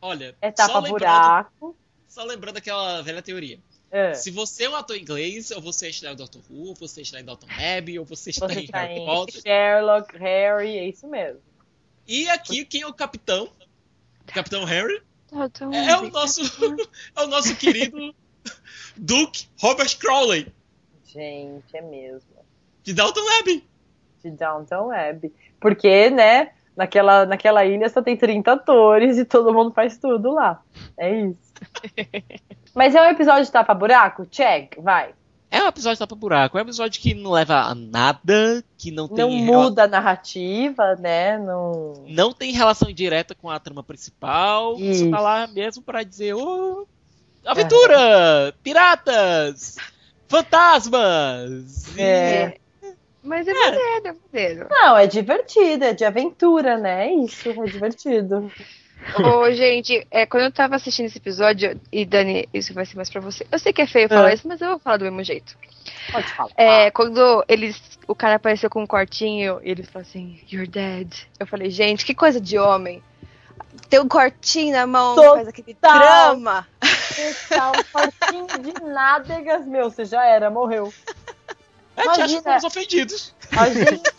Olha, 0.00 0.36
É 0.40 0.48
só 0.50 0.54
tapa 0.54 0.78
lembrando, 0.78 0.90
buraco. 1.00 1.76
só 2.06 2.24
lembrando 2.24 2.56
aquela 2.58 3.02
velha 3.02 3.20
teoria. 3.20 3.58
É. 3.90 4.14
Se 4.14 4.30
você 4.30 4.64
é 4.64 4.70
um 4.70 4.76
ator 4.76 4.96
inglês, 4.96 5.50
ou 5.50 5.60
você 5.60 5.88
está 5.88 6.12
em 6.12 6.16
Doctor 6.16 6.42
Who, 6.48 6.68
ou 6.68 6.74
você 6.74 7.00
está 7.00 7.18
em 7.20 7.24
Dalton 7.24 7.48
Abbey, 7.50 7.98
ou 7.98 8.04
você 8.04 8.30
está 8.30 8.46
Você 8.46 8.60
em 8.60 8.66
tá 8.66 8.80
Harry 8.82 9.00
em 9.00 9.06
Potter. 9.06 9.40
Sherlock, 9.40 10.16
Harry, 10.18 10.78
é 10.78 10.88
isso 10.88 11.08
mesmo. 11.08 11.40
E 12.06 12.28
aqui, 12.28 12.64
quem 12.64 12.82
é 12.82 12.86
o 12.86 12.92
capitão? 12.92 13.50
O 14.22 14.32
Capitão 14.32 14.64
Harry 14.64 15.02
tão 15.52 15.72
é 15.72 15.96
o 15.98 16.10
nosso, 16.10 16.40
é 17.16 17.22
o 17.22 17.26
nosso 17.26 17.54
querido 17.56 18.14
Duke 18.96 19.46
Robert 19.60 19.98
Crowley, 19.98 20.52
Gente, 21.04 21.76
é 21.76 21.82
mesmo. 21.82 22.28
de 22.82 22.92
Dalton 22.92 23.26
Abbey. 23.40 23.64
De 24.22 24.30
Downton 24.30 24.86
Web. 24.86 25.32
Porque, 25.60 26.10
né, 26.10 26.50
naquela, 26.76 27.26
naquela 27.26 27.64
ilha 27.64 27.88
só 27.88 28.00
tem 28.00 28.16
30 28.16 28.52
atores 28.52 29.18
e 29.18 29.24
todo 29.24 29.52
mundo 29.52 29.72
faz 29.72 29.98
tudo 29.98 30.32
lá. 30.32 30.62
É 30.96 31.12
isso. 31.12 31.52
Mas 32.74 32.94
é 32.94 33.02
um 33.02 33.10
episódio 33.10 33.44
de 33.44 33.50
tapa-buraco? 33.50 34.24
Check, 34.26 34.76
vai. 34.78 35.12
É 35.50 35.62
um 35.62 35.66
episódio 35.66 35.96
de 35.96 36.00
tapa-buraco, 36.00 36.58
é 36.58 36.60
um 36.60 36.64
episódio 36.64 37.00
que 37.00 37.14
não 37.14 37.30
leva 37.30 37.62
a 37.62 37.74
nada, 37.74 38.62
que 38.76 38.90
não 38.90 39.08
tem, 39.08 39.24
Não 39.24 39.30
muda 39.30 39.84
a 39.84 39.88
narrativa, 39.88 40.94
né? 40.96 41.38
Não... 41.38 42.04
não 42.06 42.32
tem 42.34 42.52
relação 42.52 42.92
direta 42.92 43.34
com 43.34 43.48
a 43.48 43.58
trama 43.58 43.82
principal, 43.82 44.76
só 44.76 44.84
Isso. 44.84 45.10
tá 45.10 45.18
lá 45.18 45.46
mesmo 45.46 45.82
pra 45.82 46.02
dizer, 46.02 46.34
ô, 46.34 46.86
aventura, 47.46 48.54
piratas, 48.62 49.76
fantasmas. 50.28 51.96
É. 51.96 52.58
Mas 53.22 53.46
é 53.48 53.52
maneiro, 53.52 54.08
é 54.08 54.14
maneiro. 54.32 54.66
Não, 54.70 54.96
é 54.96 55.06
divertido, 55.06 55.84
é 55.84 55.92
de 55.92 56.04
aventura, 56.04 56.76
né? 56.78 57.08
É 57.08 57.14
isso, 57.14 57.50
é 57.50 57.64
divertido. 57.66 58.50
Ô, 59.16 59.50
gente, 59.52 60.06
é, 60.10 60.26
quando 60.26 60.44
eu 60.44 60.52
tava 60.52 60.76
assistindo 60.76 61.06
esse 61.06 61.18
episódio, 61.18 61.80
e 61.92 62.04
Dani, 62.04 62.48
isso 62.52 62.74
vai 62.74 62.84
ser 62.84 62.96
mais 62.96 63.08
pra 63.08 63.20
você. 63.20 63.46
Eu 63.50 63.58
sei 63.58 63.72
que 63.72 63.80
é 63.82 63.86
feio 63.86 64.08
falar 64.08 64.30
É. 64.30 64.34
isso, 64.34 64.46
mas 64.46 64.60
eu 64.60 64.70
vou 64.70 64.78
falar 64.78 64.96
do 64.98 65.04
mesmo 65.04 65.22
jeito. 65.22 65.56
Pode 66.12 66.32
falar. 66.32 66.50
É, 66.56 66.90
quando 66.90 67.44
eles, 67.48 67.80
o 68.06 68.14
cara 68.14 68.34
apareceu 68.36 68.68
com 68.68 68.82
um 68.82 68.86
cortinho 68.86 69.60
e 69.62 69.70
ele 69.70 69.82
falou 69.84 70.06
assim, 70.06 70.40
You're 70.50 70.68
dead. 70.68 71.12
Eu 71.38 71.46
falei, 71.46 71.70
gente, 71.70 72.04
que 72.04 72.14
coisa 72.14 72.40
de 72.40 72.58
homem. 72.58 73.02
Tem 73.88 74.00
um 74.00 74.08
cortinho 74.08 74.72
na 74.72 74.86
mão, 74.86 75.14
Total. 75.14 75.36
faz 75.36 75.48
aquele 75.48 75.76
drama. 75.80 76.66
Um 76.80 77.84
fortinho 77.84 78.46
de 78.62 78.82
nádegas, 78.84 79.64
meu, 79.66 79.90
você 79.90 80.04
já 80.04 80.24
era, 80.26 80.50
morreu. 80.50 80.92
É, 81.98 82.02
te 82.02 82.08
acho 82.08 82.14
que 82.14 82.20
Imagina. 82.20 82.42
fomos 82.42 82.64
ofendidos. 82.64 83.34
A 83.56 83.68
gente, 83.68 84.02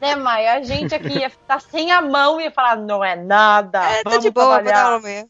Né, 0.00 0.14
Maia? 0.14 0.54
A 0.54 0.62
gente 0.62 0.94
aqui 0.94 1.18
ia 1.18 1.26
estar 1.26 1.60
sem 1.60 1.90
a 1.90 2.00
mão 2.00 2.40
e 2.40 2.44
ia 2.44 2.50
falar, 2.52 2.76
não 2.76 3.02
é 3.04 3.16
nada. 3.16 3.82
É, 3.82 4.02
tá 4.02 4.10
vamos 4.10 4.24
de 4.24 4.30
boa, 4.30 4.62
vou 4.62 4.64
dar 4.64 4.70
trabalhar. 4.84 5.26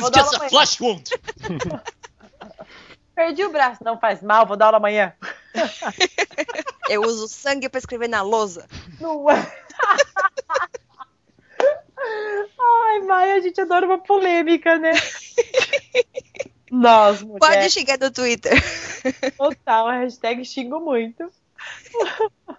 vou 0.00 0.10
dar 0.10 0.20
just 0.20 0.26
aula 0.32 0.32
a 0.32 0.36
amanhã. 0.36 0.48
flash 0.48 0.80
wound. 0.80 1.10
Perdi 3.14 3.44
o 3.44 3.50
braço, 3.50 3.84
não 3.84 3.98
faz 4.00 4.22
mal, 4.22 4.46
vou 4.46 4.56
dar 4.56 4.66
aula 4.66 4.78
amanhã. 4.78 5.12
Eu 6.88 7.02
uso 7.02 7.28
sangue 7.28 7.68
pra 7.68 7.78
escrever 7.78 8.08
na 8.08 8.22
lousa. 8.22 8.66
Não 8.98 9.30
é. 9.30 9.52
Ai, 12.58 13.00
Maia, 13.00 13.34
a 13.34 13.40
gente 13.40 13.60
adora 13.60 13.86
uma 13.86 13.98
polêmica, 13.98 14.78
né? 14.78 14.92
Nós, 16.70 17.22
Pode 17.22 17.38
mulheres, 17.40 17.72
xingar 17.72 17.98
no 17.98 18.10
Twitter. 18.10 18.52
total, 19.36 19.88
hashtag 19.88 20.44
xingo 20.44 20.78
muito. 20.80 21.30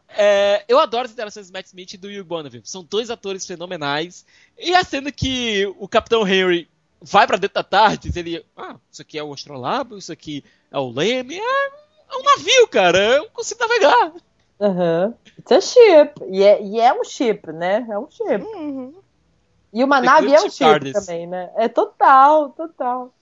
É, 0.09 0.63
eu 0.67 0.79
adoro 0.79 1.05
as 1.05 1.11
interações 1.11 1.49
do 1.49 1.53
Matt 1.53 1.67
Smith 1.67 1.93
e 1.93 1.97
do 1.97 2.07
Hugh 2.07 2.23
Bonneville. 2.23 2.63
São 2.65 2.83
dois 2.83 3.09
atores 3.09 3.45
fenomenais. 3.45 4.25
E 4.57 4.75
a 4.75 4.83
cena 4.83 5.11
que 5.11 5.65
o 5.79 5.87
Capitão 5.87 6.27
Henry 6.27 6.69
vai 7.01 7.25
pra 7.25 7.37
dentro 7.37 7.55
da 7.55 7.63
tarde, 7.63 8.11
ele. 8.15 8.45
Ah, 8.55 8.75
isso 8.91 9.01
aqui 9.01 9.17
é 9.17 9.23
o 9.23 9.33
astrolábio, 9.33 9.97
isso 9.97 10.11
aqui 10.11 10.43
é 10.69 10.77
o 10.77 10.91
leme. 10.91 11.37
É, 11.39 11.67
é 12.11 12.17
um 12.17 12.23
navio, 12.23 12.67
cara. 12.67 12.99
Eu 12.99 13.29
consigo 13.29 13.59
navegar. 13.61 14.13
Aham. 14.59 15.13
It's 15.39 15.51
a 15.51 15.61
ship. 15.61 16.21
E 16.29 16.43
é, 16.43 16.61
e 16.61 16.79
é 16.79 16.93
um 16.93 17.03
chip, 17.03 17.51
né? 17.51 17.87
É 17.89 17.97
um 17.97 18.07
chip. 18.11 18.43
Uhum. 18.43 18.93
E 19.73 19.83
uma 19.83 19.99
The 20.01 20.05
nave 20.05 20.33
é 20.33 20.39
um 20.39 20.43
ship 20.43 20.51
chip 20.51 20.65
TARDIS. 20.69 20.93
também, 20.93 21.25
né? 21.25 21.49
É 21.55 21.67
total, 21.67 22.49
total. 22.49 23.13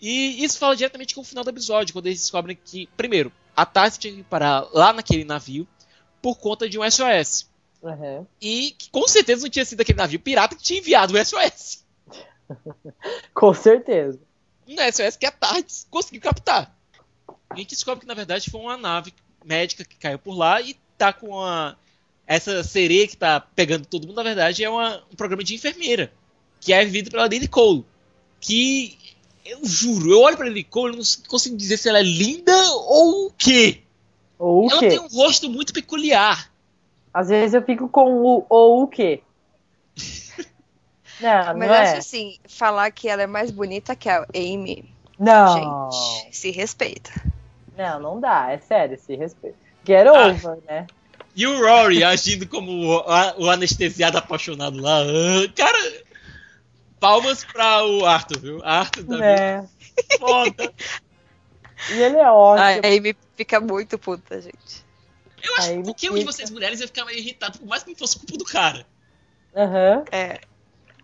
E 0.00 0.44
isso 0.44 0.58
fala 0.58 0.76
diretamente 0.76 1.14
com 1.14 1.20
o 1.20 1.24
final 1.24 1.42
do 1.42 1.50
episódio, 1.50 1.92
quando 1.92 2.06
eles 2.06 2.20
descobrem 2.20 2.56
que, 2.64 2.88
primeiro, 2.96 3.32
a 3.56 3.66
Tarsis 3.66 3.98
tinha 3.98 4.14
que 4.14 4.22
parar 4.22 4.68
lá 4.72 4.92
naquele 4.92 5.24
navio 5.24 5.66
por 6.22 6.38
conta 6.38 6.68
de 6.68 6.78
um 6.78 6.88
SOS. 6.88 7.48
Aham. 7.82 8.26
E 8.40 8.72
que 8.78 8.90
com 8.90 9.06
certeza 9.08 9.42
não 9.42 9.50
tinha 9.50 9.64
sido 9.64 9.80
aquele 9.80 9.98
navio 9.98 10.20
pirata 10.20 10.54
que 10.56 10.62
tinha 10.62 10.78
enviado 10.80 11.14
o 11.14 11.24
SOS. 11.24 11.84
Com 13.34 13.54
certeza. 13.54 14.18
Um 14.66 14.76
SOS 14.92 15.16
que 15.16 15.26
a 15.26 15.30
Tardes 15.30 15.86
conseguiu 15.90 16.20
captar. 16.20 16.74
E 17.28 17.34
a 17.54 17.56
gente 17.56 17.70
descobre 17.70 18.00
que 18.00 18.06
na 18.06 18.14
verdade 18.14 18.50
foi 18.50 18.60
uma 18.60 18.76
nave 18.76 19.12
médica 19.44 19.84
que 19.84 19.96
caiu 19.96 20.18
por 20.18 20.36
lá 20.36 20.60
e 20.60 20.74
tá 20.96 21.12
com 21.12 21.40
a. 21.42 21.76
Essa 22.26 22.62
sereia 22.62 23.08
que 23.08 23.16
tá 23.16 23.40
pegando 23.40 23.86
todo 23.86 24.06
mundo, 24.06 24.16
na 24.16 24.22
verdade, 24.22 24.62
é 24.62 24.68
uma- 24.68 25.02
um 25.10 25.16
programa 25.16 25.42
de 25.42 25.54
enfermeira. 25.54 26.12
Que 26.60 26.72
é 26.74 26.84
vivido 26.84 27.10
pela 27.10 27.26
Lily 27.26 27.48
Cole. 27.48 27.86
Que. 28.40 28.98
Eu 29.48 29.60
juro, 29.64 30.10
eu 30.12 30.20
olho 30.20 30.36
pra 30.36 30.46
Lily 30.46 30.62
Cole 30.64 30.94
e 30.94 30.96
não 30.98 31.04
consigo 31.26 31.56
dizer 31.56 31.78
se 31.78 31.88
ela 31.88 31.98
é 32.00 32.02
linda 32.02 32.52
ou 32.70 33.26
o 33.28 33.32
quê. 33.36 33.80
Ou 34.38 34.66
o 34.66 34.70
ela 34.70 34.80
quê? 34.80 34.88
tem 34.90 35.00
um 35.00 35.08
rosto 35.08 35.48
muito 35.48 35.72
peculiar. 35.72 36.50
Às 37.12 37.28
vezes 37.30 37.54
eu 37.54 37.62
fico 37.62 37.88
com 37.88 38.20
o 38.22 38.44
ou 38.48 38.82
o 38.82 38.86
quê? 38.86 39.22
Não, 41.20 41.46
Mas 41.46 41.56
não 41.56 41.66
eu 41.66 41.74
é. 41.74 41.80
acho 41.80 41.96
assim, 41.98 42.38
falar 42.48 42.90
que 42.92 43.08
ela 43.08 43.22
é 43.22 43.26
mais 43.26 43.50
bonita 43.50 43.96
que 43.96 44.08
a 44.08 44.24
Amy, 44.32 44.84
Não. 45.18 45.90
gente, 45.90 46.36
se 46.36 46.50
respeita. 46.52 47.10
Não, 47.76 47.98
não 47.98 48.20
dá. 48.20 48.52
É 48.52 48.58
sério, 48.58 48.96
se 49.00 49.16
respeita. 49.16 49.56
Get 49.84 50.06
Ah. 50.06 50.28
over, 50.28 50.58
né? 50.68 50.86
E 51.34 51.44
o 51.46 51.58
Rory 51.58 52.04
agindo 52.04 52.46
como 52.46 52.70
o, 52.70 53.44
o 53.44 53.50
anestesiado 53.50 54.16
apaixonado 54.18 54.80
lá. 54.80 55.00
Ah, 55.02 55.52
Cara, 55.56 55.78
palmas 56.98 57.44
pra 57.44 57.84
o 57.86 58.04
Arthur, 58.06 58.38
viu? 58.40 58.60
Arthur 58.64 59.02
da 59.04 59.24
É. 59.24 59.64
foda. 60.18 60.72
E 61.90 62.02
ele 62.02 62.16
é 62.16 62.24
A 62.24 62.32
ótimo. 62.32 62.80
Amy 62.86 63.16
fica 63.36 63.60
muito 63.60 63.98
puta, 63.98 64.40
gente. 64.40 64.86
Eu 65.42 65.54
acho 65.56 65.68
Aí 65.70 65.76
que 65.78 65.82
qualquer 65.84 66.10
um 66.10 66.14
de 66.18 66.24
vocês 66.24 66.50
mulheres 66.50 66.80
ia 66.80 66.86
ficar 66.86 67.04
meio 67.04 67.18
irritado, 67.18 67.58
por 67.58 67.68
mais 67.68 67.82
que 67.84 67.90
não 67.90 67.96
fosse 67.96 68.18
culpa 68.18 68.36
do 68.36 68.44
cara. 68.44 68.84
Aham. 69.56 70.04
É. 70.10 70.40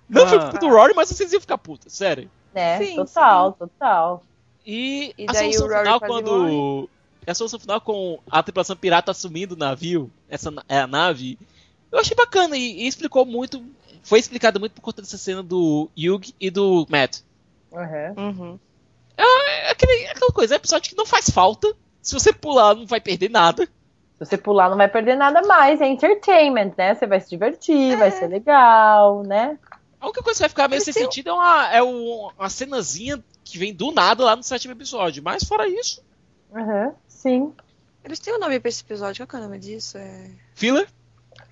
Não 0.09 0.27
foi 0.27 0.39
Ah. 0.39 0.43
culpa 0.43 0.59
do 0.59 0.69
Rory, 0.69 0.93
mas 0.95 1.09
vocês 1.09 1.33
iam 1.33 1.41
ficar 1.41 1.59
putas, 1.59 1.93
sério. 1.93 2.31
Né? 2.53 2.79
Sim, 2.79 2.97
total, 2.97 3.53
total. 3.53 4.25
E, 4.67 5.15
E 5.17 5.27
a 5.29 5.35
solução 5.35 5.67
o 5.67 5.69
Rory 5.69 5.83
final 5.85 6.01
quando. 6.01 6.91
A 7.27 7.35
solução 7.35 7.59
final 7.59 7.81
com 7.81 8.21
a 8.31 8.43
tripulação 8.43 8.77
pirata 8.77 9.11
assumindo 9.11 9.55
o 9.55 9.59
navio, 9.59 10.11
essa 10.29 10.53
é 10.69 10.79
a 10.79 10.87
nave, 10.87 11.39
eu 11.91 11.99
achei 11.99 12.15
bacana 12.15 12.55
e, 12.57 12.83
e 12.83 12.87
explicou 12.87 13.25
muito. 13.25 13.65
Foi 14.05 14.19
explicado 14.19 14.61
muito 14.61 14.73
por 14.73 14.83
conta 14.83 15.03
dessa 15.03 15.19
cena 15.19 15.43
do 15.43 15.91
Hugh 15.97 16.33
e 16.41 16.51
do 16.51 16.87
Matt. 16.89 17.21
Aham. 17.73 18.15
Uhum. 18.17 18.59
É 19.17 19.71
aquele, 19.71 20.07
aquela 20.09 20.31
coisa, 20.33 20.55
é 20.55 20.57
um 20.57 20.59
episódio 20.59 20.91
que 20.91 20.97
não 20.97 21.07
faz 21.07 21.31
falta. 21.31 21.75
Se 22.03 22.13
você 22.13 22.33
pular, 22.33 22.75
não 22.75 22.87
vai 22.87 23.01
perder 23.01 23.31
nada. 23.31 23.65
Se 23.65 24.25
você 24.25 24.37
pular, 24.37 24.69
não 24.69 24.77
vai 24.77 24.89
perder 24.89 25.17
nada 25.17 25.43
mais. 25.43 25.81
É 25.81 25.87
entertainment, 25.89 26.73
né? 26.77 26.95
Você 26.95 27.07
vai 27.07 27.21
se 27.21 27.29
divertir, 27.31 27.97
vai 27.97 28.11
ser 28.11 28.27
legal, 28.29 29.23
né? 29.25 29.59
A 30.01 30.07
única 30.07 30.23
coisa 30.23 30.37
que 30.39 30.43
vai 30.43 30.49
ficar 30.51 30.69
meio 30.69 30.83
sem 30.83 30.93
sentido 30.93 31.31
é, 31.31 31.33
uma, 31.33 31.75
é 31.75 31.83
um- 31.83 32.29
uma 32.39 32.51
cenazinha 32.51 33.23
que 33.43 33.57
vem 33.59 33.73
do 33.75 33.91
nada 33.91 34.23
lá 34.25 34.37
no 34.37 34.43
sétimo 34.43 34.73
episódio. 34.75 35.23
Mas 35.23 35.45
fora 35.45 35.67
isso, 35.67 36.03
Aham. 36.55 36.93
Sim. 37.09 37.53
Eles 38.05 38.19
têm 38.21 38.35
um 38.35 38.39
nome 38.39 38.61
pra 38.61 38.69
esse 38.69 38.83
episódio, 38.83 39.27
qual 39.27 39.29
que 39.29 39.37
é 39.37 39.39
o 39.39 39.43
nome 39.43 39.59
disso? 39.59 39.97
É... 39.97 40.31
filler. 40.55 40.87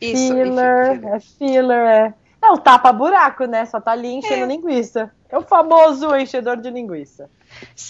Isso, 0.01 0.35
filler. 0.35 1.05
é 1.07 1.21
filler, 1.21 1.79
é. 1.87 2.15
É 2.53 2.55
o 2.55 2.59
tapa-buraco, 2.59 3.47
né? 3.47 3.65
Só 3.65 3.81
tá 3.81 3.93
ali 3.93 4.09
enchendo 4.13 4.45
linguiça. 4.47 5.11
É 5.31 5.39
o 5.39 5.43
famoso 5.43 6.15
enchedor 6.15 6.59
de 6.59 6.71
linguiça. 6.71 7.31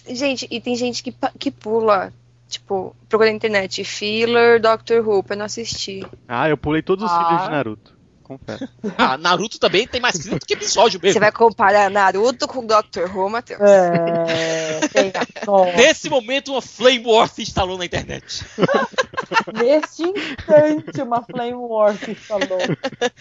Gente, 0.08 0.46
e 0.50 0.60
tem 0.60 0.76
gente 0.76 1.02
que, 1.02 1.12
que 1.38 1.50
pula, 1.50 2.12
tipo, 2.48 2.94
procura 3.08 3.30
na 3.30 3.36
internet, 3.36 3.82
filler, 3.82 4.60
Doctor 4.60 5.06
Who, 5.06 5.22
pra 5.24 5.34
não 5.36 5.46
assistir. 5.46 6.06
Ah, 6.28 6.48
eu 6.48 6.56
pulei 6.56 6.82
todos 6.82 7.04
os 7.04 7.10
Ah. 7.10 7.26
filhos 7.26 7.42
de 7.44 7.50
Naruto. 7.50 7.92
Confesso. 8.22 8.68
Ah, 8.96 9.18
Naruto 9.18 9.58
também 9.58 9.86
tem 9.86 10.00
mais 10.00 10.16
filler 10.22 10.38
do 10.38 10.46
que 10.46 10.54
episódio 10.54 11.00
mesmo. 11.02 11.14
Você 11.14 11.20
vai 11.20 11.32
comparar 11.32 11.90
Naruto 11.90 12.46
com 12.46 12.64
Doctor 12.64 13.10
Who, 13.14 13.28
Matheus? 13.28 13.60
É. 13.60 14.80
Nesse 15.76 16.08
momento, 16.08 16.52
uma 16.52 16.62
Flame 16.62 17.04
War 17.04 17.28
se 17.28 17.42
instalou 17.42 17.76
na 17.76 17.84
internet. 17.84 18.44
Neste 19.54 20.02
instante, 20.02 21.02
uma 21.02 21.22
Flame 21.22 21.54
War 21.54 21.94
se 21.96 22.12
instalou. 22.12 22.58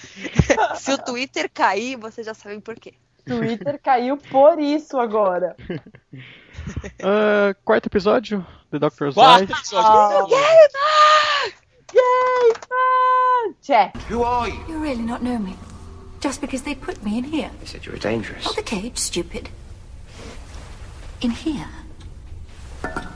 Se 0.76 0.94
o 0.94 0.98
Twitter 0.98 1.50
cair, 1.54 1.98
vocês 1.98 2.26
já 2.26 2.34
sabem 2.34 2.60
por 2.60 2.76
quê. 2.76 2.94
Twitter 3.26 3.80
caiu 3.82 4.18
por 4.18 4.60
isso 4.60 5.00
agora. 5.00 5.56
Ah, 7.04 7.56
quarto 7.64 7.88
episódio, 7.88 8.46
The 8.72 8.80
Doctor's 8.80 9.14
Quarto 9.16 9.42
Wife. 9.42 9.54
episódio. 9.54 10.36
Yay, 11.94 12.54
man! 12.70 13.56
Check. 13.62 13.96
Who 14.10 14.24
are 14.24 14.50
you? 14.50 14.60
You 14.68 14.80
really 14.82 15.04
not 15.04 15.22
know 15.22 15.38
me. 15.38 15.56
Just 16.22 16.40
because 16.42 16.64
they 16.64 16.76
put 16.76 17.04
me 17.04 17.18
in 17.18 17.26
here. 17.26 17.52
They 17.60 17.66
said 17.66 17.86
you 17.86 17.92
were 17.92 18.00
dangerous. 18.00 18.46
Not 18.46 18.56
the 18.56 18.64
cage, 18.64 18.98
stupid. 18.98 19.50
In 21.22 21.32
here. 21.32 21.68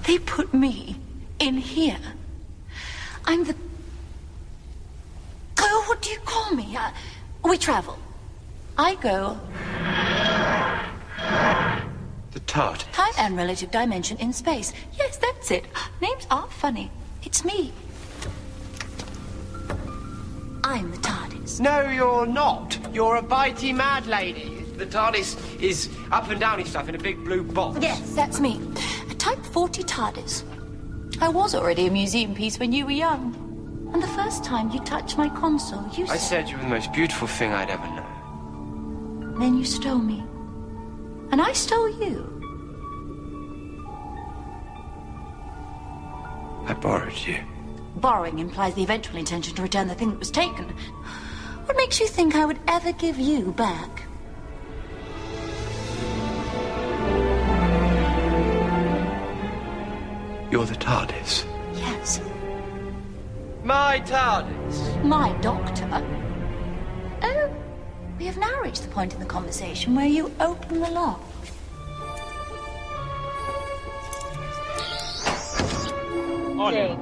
They 0.06 0.20
put 0.20 0.54
me 0.54 0.98
in 1.40 1.58
here. 1.58 1.98
I'm 3.26 3.44
the. 3.44 3.56
Oh, 5.60 5.84
what 5.88 6.02
do 6.02 6.10
you 6.10 6.20
call 6.20 6.52
me? 6.52 6.76
Uh, 6.78 6.92
we 7.44 7.58
travel. 7.58 7.98
I 8.78 8.96
go 8.96 9.38
The 12.32 12.40
Tard. 12.42 12.80
time 12.92 13.14
and 13.18 13.38
relative 13.38 13.72
dimension 13.72 14.18
in 14.18 14.34
space. 14.34 14.74
Yes, 14.98 15.18
that's 15.18 15.50
it. 15.52 15.66
Names 16.02 16.28
are 16.30 16.48
funny. 16.48 16.92
It's 17.24 17.44
me. 17.46 17.72
I'm 20.64 20.92
the 20.92 20.98
TARDIS. 20.98 21.60
No, 21.60 21.82
you're 21.90 22.26
not. 22.26 22.78
You're 22.94 23.18
a 23.18 23.22
bitey 23.24 23.74
mad 23.74 24.06
lady. 24.08 24.50
The 24.78 24.86
TARDIS 24.86 25.62
is 25.62 25.90
up 26.12 26.30
and 26.30 26.40
downy 26.40 26.66
stuff 26.66 26.90
in 26.90 26.96
a 26.96 27.00
big 27.00 27.24
blue 27.24 27.44
box. 27.44 27.80
Yes, 27.82 28.14
that's 28.14 28.40
me. 28.40 28.60
A 29.10 29.14
Type 29.14 29.44
40 29.46 29.84
TARDIS. 29.84 30.44
I 31.22 31.30
was 31.30 31.56
already 31.56 31.88
a 31.88 31.92
museum 31.92 32.36
piece 32.36 32.60
when 32.60 32.72
you 32.72 32.86
were 32.86 32.92
young. 32.92 33.34
And 33.94 34.04
the 34.04 34.08
first 34.08 34.44
time 34.44 34.70
you 34.72 34.80
touched 34.82 35.18
my 35.18 35.30
console, 35.30 35.88
you 35.94 36.04
I 36.06 36.18
said, 36.18 36.20
said 36.20 36.50
you 36.50 36.58
were 36.58 36.64
the 36.64 36.70
most 36.70 36.92
beautiful 36.92 37.28
thing 37.28 37.54
I'd 37.54 37.70
ever 37.70 37.88
known. 37.88 39.36
then 39.40 39.58
you 39.58 39.66
stole 39.66 39.98
me. 40.00 40.24
And 41.32 41.42
I 41.42 41.54
stole 41.54 41.90
you. 42.04 42.32
I 46.68 46.74
borrowed 46.74 47.18
you. 47.26 47.38
Borrowing 47.98 48.40
implies 48.40 48.74
the 48.74 48.84
eventual 48.84 49.18
intention 49.18 49.56
to 49.56 49.62
return 49.62 49.88
the 49.88 49.96
thing 49.96 50.10
that 50.12 50.20
was 50.20 50.32
taken. 50.32 50.66
What 51.66 51.78
makes 51.78 52.00
you 52.00 52.08
think 52.08 52.36
I 52.36 52.46
would 52.46 52.60
ever 52.68 52.92
give 52.92 53.18
you 53.18 53.52
back? 53.54 54.04
You're 60.56 60.66
the 60.66 60.76
TARDIS. 60.76 61.44
Yes, 61.76 62.22
My 63.62 64.00
TARDIS. 64.06 65.04
my 65.04 65.34
doctor. 65.42 65.86
Oh, 67.22 67.50
we 68.18 68.26
have 68.26 68.38
now 68.38 68.62
reached 68.62 68.84
the 68.84 68.88
point 68.88 69.14
in 69.14 69.20
the 69.20 69.26
conversation 69.26 69.94
where 69.96 70.06
you 70.06 70.32
open 70.40 70.80
the 70.80 70.90
lock. 70.92 71.20
Olha, 76.58 76.98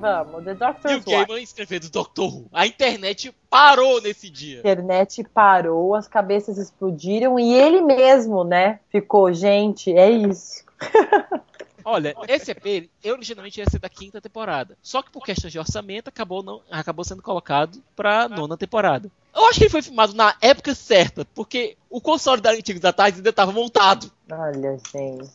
Vamos, 0.00 0.42
The 0.44 0.54
Neil 0.54 0.56
Doctor's 0.56 1.04
Wife. 1.04 1.26
Gaiman 1.26 1.42
escrevendo 1.42 1.90
Doctor 1.90 2.24
Who. 2.24 2.48
A 2.54 2.66
internet 2.66 3.34
parou 3.50 4.00
nesse 4.00 4.30
dia. 4.30 4.56
A 4.56 4.60
internet 4.60 5.22
parou, 5.24 5.94
as 5.94 6.08
cabeças 6.08 6.56
explodiram 6.56 7.38
e 7.38 7.52
ele 7.52 7.82
mesmo, 7.82 8.44
né? 8.44 8.80
Ficou, 8.88 9.30
gente, 9.30 9.92
é 9.92 10.08
isso. 10.08 10.64
Olha, 11.88 12.16
esse 12.26 12.50
EP, 12.50 12.90
eu 13.04 13.14
originalmente 13.14 13.60
ia 13.60 13.70
ser 13.70 13.78
da 13.78 13.88
quinta 13.88 14.20
temporada. 14.20 14.76
Só 14.82 15.00
que 15.02 15.10
por 15.12 15.24
questões 15.24 15.52
de 15.52 15.58
orçamento, 15.60 16.08
acabou, 16.08 16.42
não, 16.42 16.60
acabou 16.68 17.04
sendo 17.04 17.22
colocado 17.22 17.80
pra 17.94 18.28
nona 18.28 18.56
temporada. 18.56 19.08
Eu 19.32 19.46
acho 19.46 19.58
que 19.58 19.64
ele 19.66 19.70
foi 19.70 19.82
filmado 19.82 20.12
na 20.12 20.34
época 20.40 20.74
certa, 20.74 21.24
porque 21.34 21.76
o 21.88 22.00
console 22.00 22.40
da 22.40 22.50
Antigos 22.50 22.82
da 22.82 22.92
Tarde 22.92 23.18
ainda 23.18 23.30
estava 23.30 23.52
montado. 23.52 24.10
Olha, 24.28 24.76
gente. 24.92 25.30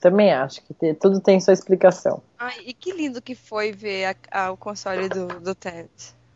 Também 0.00 0.32
acho 0.32 0.60
que 0.62 0.74
te- 0.74 0.94
tudo 0.94 1.20
tem 1.20 1.40
sua 1.40 1.52
explicação. 1.54 2.20
Ai, 2.38 2.56
e 2.66 2.74
que 2.74 2.90
lindo 2.92 3.22
que 3.22 3.36
foi 3.36 3.70
ver 3.70 4.06
a- 4.32 4.46
a- 4.46 4.50
o 4.50 4.56
console 4.56 5.08
do, 5.08 5.28
do 5.28 5.54
Tent. 5.54 5.88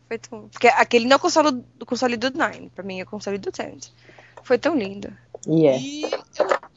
Foi 0.07 0.17
tão... 0.17 0.47
Porque 0.47 0.67
aquele 0.69 1.03
não 1.05 1.13
é 1.13 1.15
o 1.17 1.19
console, 1.19 1.51
do 1.51 1.85
console 1.85 2.15
do 2.15 2.31
Nine, 2.31 2.69
pra 2.73 2.83
mim 2.83 3.01
é 3.01 3.03
o 3.03 3.07
console 3.07 3.37
do 3.37 3.51
Tent. 3.51 3.89
Foi 4.41 4.57
tão 4.57 4.75
lindo. 4.75 5.11
E 5.47 5.67
é. 5.67 5.77
E 5.77 6.05
um, 6.05 6.09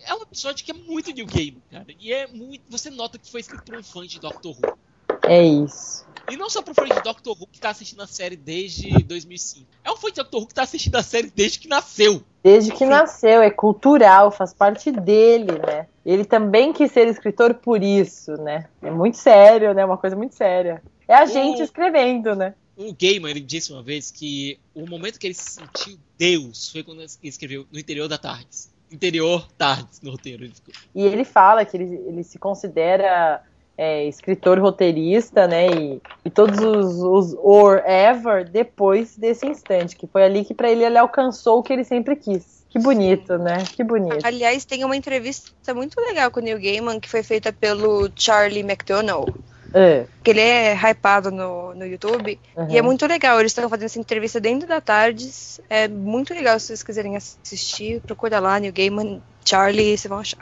é 0.06 0.14
um 0.14 0.22
episódio 0.22 0.64
que 0.64 0.70
é 0.70 0.74
muito 0.74 1.10
New 1.12 1.26
Game, 1.26 1.62
cara. 1.70 1.86
E 1.98 2.12
é 2.12 2.26
muito. 2.26 2.62
Você 2.68 2.90
nota 2.90 3.18
que 3.18 3.30
foi 3.30 3.40
escrito 3.40 3.64
por 3.64 3.76
um 3.76 3.82
fã 3.82 4.06
de 4.06 4.18
Doctor 4.20 4.52
Who. 4.52 4.78
É 5.24 5.44
isso. 5.44 6.04
E 6.30 6.36
não 6.36 6.48
só 6.48 6.60
um 6.60 6.74
fã 6.74 6.84
de 6.84 7.00
Doctor 7.02 7.36
Who 7.38 7.46
que 7.46 7.60
tá 7.60 7.70
assistindo 7.70 8.02
a 8.02 8.06
série 8.06 8.36
desde 8.36 8.90
2005. 9.04 9.66
É 9.84 9.90
um 9.90 9.96
fã 9.96 10.08
de 10.08 10.14
Doctor 10.16 10.40
Who 10.40 10.46
que 10.48 10.54
tá 10.54 10.62
assistindo 10.62 10.96
a 10.96 11.02
série 11.02 11.30
desde 11.30 11.58
que 11.58 11.68
nasceu. 11.68 12.22
Desde 12.42 12.72
que 12.72 12.84
nasceu, 12.84 13.40
é 13.42 13.50
cultural, 13.50 14.30
faz 14.32 14.52
parte 14.52 14.90
dele, 14.90 15.52
né? 15.64 15.86
Ele 16.04 16.24
também 16.24 16.72
quis 16.72 16.90
ser 16.90 17.06
escritor 17.06 17.54
por 17.54 17.82
isso, 17.82 18.32
né? 18.32 18.68
É 18.80 18.90
muito 18.90 19.16
sério, 19.16 19.72
né? 19.72 19.84
Uma 19.84 19.96
coisa 19.98 20.16
muito 20.16 20.34
séria. 20.34 20.82
É 21.06 21.14
a 21.14 21.26
gente 21.26 21.60
O- 21.60 21.64
escrevendo, 21.64 22.34
né? 22.34 22.54
O 22.74 22.92
Gaiman, 22.98 23.30
ele 23.30 23.40
disse 23.40 23.70
uma 23.72 23.82
vez 23.82 24.10
que 24.10 24.58
o 24.74 24.88
momento 24.88 25.18
que 25.20 25.26
ele 25.26 25.34
se 25.34 25.52
sentiu 25.52 25.98
Deus 26.18 26.70
foi 26.70 26.82
quando 26.82 27.00
ele 27.02 27.10
escreveu 27.22 27.66
No 27.70 27.78
Interior 27.78 28.08
da 28.08 28.16
Tardes. 28.16 28.71
Interior 28.92 29.48
Tardes, 29.56 30.00
no 30.00 30.10
roteiro. 30.10 30.44
Ficou. 30.54 30.74
E 30.94 31.04
ele 31.04 31.24
fala 31.24 31.64
que 31.64 31.76
ele, 31.76 32.02
ele 32.06 32.22
se 32.22 32.38
considera 32.38 33.42
é, 33.76 34.06
escritor 34.06 34.58
roteirista, 34.58 35.46
né? 35.46 35.66
E, 35.68 36.00
e 36.24 36.30
todos 36.30 36.58
os, 36.58 37.02
os 37.02 37.36
or 37.42 37.82
ever 37.86 38.48
depois 38.48 39.16
desse 39.16 39.46
instante, 39.46 39.96
que 39.96 40.06
foi 40.06 40.24
ali 40.24 40.44
que 40.44 40.54
pra 40.54 40.70
ele 40.70 40.84
ele 40.84 40.98
alcançou 40.98 41.58
o 41.58 41.62
que 41.62 41.72
ele 41.72 41.84
sempre 41.84 42.16
quis. 42.16 42.62
Que 42.68 42.78
bonito, 42.78 43.36
né? 43.36 43.64
Que 43.64 43.84
bonito. 43.84 44.24
Aliás, 44.24 44.64
tem 44.64 44.82
uma 44.82 44.96
entrevista 44.96 45.74
muito 45.74 46.00
legal 46.00 46.30
com 46.30 46.40
o 46.40 46.42
Neil 46.42 46.58
Gaiman 46.58 46.98
que 46.98 47.08
foi 47.08 47.22
feita 47.22 47.52
pelo 47.52 48.10
Charlie 48.16 48.60
McDonnell. 48.60 49.26
É, 49.74 50.06
Que 50.22 50.30
ele 50.30 50.40
é 50.40 50.74
hypado 50.74 51.30
no, 51.30 51.74
no 51.74 51.86
YouTube. 51.86 52.38
uhum. 52.56 52.70
E 52.70 52.78
é 52.78 52.82
muito 52.82 53.06
legal. 53.06 53.38
Eles 53.40 53.52
estão 53.52 53.68
fazendo 53.68 53.86
essa 53.86 53.98
entrevista 53.98 54.40
dentro 54.40 54.68
da 54.68 54.80
Tardes. 54.80 55.60
É 55.68 55.88
muito 55.88 56.32
legal 56.34 56.58
se 56.58 56.66
vocês 56.66 56.82
quiserem 56.82 57.16
assistir. 57.16 58.00
Procura 58.00 58.38
lá, 58.40 58.58
Neil 58.58 58.72
Gaiman, 58.72 59.22
Charlie, 59.44 59.96
vocês 59.96 60.08
vão 60.08 60.18
achar. 60.18 60.38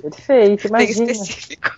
Perfeito, 0.00 0.70
Bem 0.70 0.82
imagina. 0.86 1.12
específico. 1.12 1.70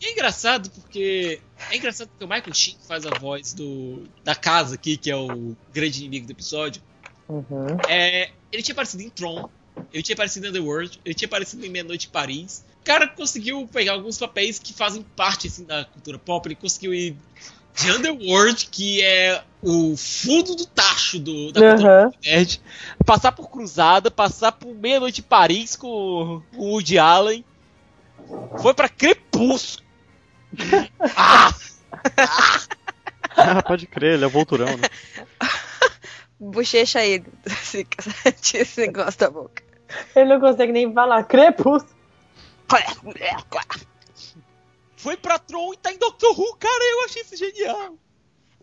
E 0.00 0.06
é 0.06 0.12
engraçado 0.12 0.68
porque. 0.70 1.40
É 1.70 1.76
engraçado 1.76 2.08
porque 2.08 2.24
o 2.24 2.28
Michael 2.28 2.52
Sheen 2.54 2.76
faz 2.88 3.06
a 3.06 3.10
voz 3.10 3.52
do. 3.52 4.02
da 4.24 4.34
casa 4.34 4.74
aqui, 4.74 4.96
que 4.96 5.10
é 5.10 5.16
o 5.16 5.54
grande 5.72 6.00
inimigo 6.00 6.26
do 6.26 6.32
episódio. 6.32 6.82
Uhum. 7.28 7.66
É, 7.88 8.30
ele 8.50 8.62
tinha 8.62 8.72
aparecido 8.72 9.02
em 9.02 9.08
Tron, 9.08 9.48
ele 9.92 10.02
tinha 10.02 10.14
aparecido 10.14 10.46
em 10.46 10.48
Underworld, 10.50 11.00
ele 11.04 11.14
tinha 11.14 11.26
aparecido 11.26 11.64
em 11.64 11.68
Meia 11.68 11.84
Noite 11.84 12.08
em 12.08 12.10
Paris. 12.10 12.64
O 12.82 12.84
cara 12.84 13.06
conseguiu 13.06 13.68
pegar 13.72 13.92
alguns 13.92 14.18
papéis 14.18 14.58
que 14.58 14.72
fazem 14.74 15.06
parte 15.14 15.46
assim, 15.46 15.64
da 15.64 15.84
cultura 15.84 16.18
pop. 16.18 16.48
Ele 16.48 16.56
conseguiu 16.56 16.92
ir 16.92 17.16
de 17.76 17.90
Underworld, 17.92 18.68
que 18.70 19.00
é 19.00 19.40
o 19.62 19.96
fundo 19.96 20.56
do 20.56 20.66
tacho 20.66 21.20
do, 21.20 21.52
da 21.52 21.60
cultura 21.60 22.06
Uhum. 22.06 22.12
nerd, 22.24 22.60
passar 23.06 23.30
por 23.30 23.48
Cruzada, 23.48 24.10
passar 24.10 24.50
por 24.50 24.74
Meia 24.74 24.98
Noite 24.98 25.20
em 25.20 25.24
Paris 25.24 25.76
com 25.76 26.42
o 26.56 26.72
Woody 26.72 26.98
Allen. 26.98 27.44
Foi 28.60 28.74
pra 28.74 28.88
Crepúsculo. 28.88 29.86
ah! 31.16 31.54
Ah, 33.36 33.62
pode 33.62 33.86
crer, 33.86 34.14
ele 34.14 34.24
é 34.24 34.26
o 34.26 34.30
Volturão, 34.30 34.66
né? 34.66 34.88
Bochecha 36.38 36.98
Tira 38.40 38.62
esse 38.62 38.80
negócio 38.80 39.20
da 39.20 39.30
boca. 39.30 39.62
Ele 40.16 40.34
não 40.34 40.40
consegue 40.40 40.72
nem 40.72 40.92
falar. 40.92 41.22
Crepúsculo. 41.24 42.01
Foi 44.96 45.16
pra 45.16 45.38
Tron 45.38 45.74
e 45.74 45.76
tá 45.76 45.92
em 45.92 45.98
Doctor 45.98 46.38
Who, 46.38 46.56
cara, 46.56 46.84
eu 46.92 47.04
achei 47.04 47.22
isso 47.22 47.36
genial. 47.36 47.98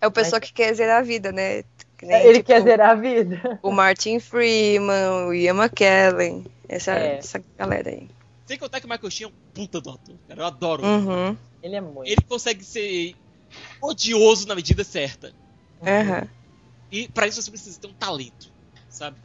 É 0.01 0.07
o 0.07 0.11
pessoal 0.11 0.39
que 0.39 0.53
quer 0.53 0.73
zerar 0.73 0.99
a 0.99 1.03
vida, 1.03 1.31
né? 1.31 1.63
Que 1.97 2.05
nem, 2.05 2.21
Ele 2.23 2.37
tipo, 2.37 2.47
quer 2.47 2.63
zerar 2.63 2.91
a 2.91 2.95
vida. 2.95 3.59
O 3.61 3.71
Martin 3.71 4.19
Freeman, 4.19 5.27
o 5.27 5.33
Ian 5.33 5.55
McKellen. 5.55 6.45
Essa, 6.67 6.93
É. 6.93 7.17
essa 7.17 7.43
galera 7.57 7.89
aí. 7.89 8.09
Sem 8.45 8.57
contar 8.57 8.79
que 8.79 8.85
o 8.85 8.89
Michael 8.89 9.11
Sheen 9.11 9.27
é 9.27 9.29
um 9.29 9.33
puta 9.53 9.81
do 9.81 9.89
ator, 9.89 10.15
cara, 10.27 10.41
eu 10.41 10.45
adoro. 10.45 10.85
Uhum. 10.85 11.37
Ele 11.61 11.75
é 11.75 11.81
muito. 11.81 12.09
Ele 12.09 12.21
consegue 12.21 12.63
ser 12.63 13.15
odioso 13.81 14.47
na 14.47 14.55
medida 14.55 14.83
certa. 14.83 15.33
Aham. 15.81 16.27
E 16.91 17.07
pra 17.09 17.27
isso 17.27 17.41
você 17.41 17.51
precisa 17.51 17.79
ter 17.79 17.87
um 17.87 17.93
talento, 17.93 18.51
sabe? 18.89 19.17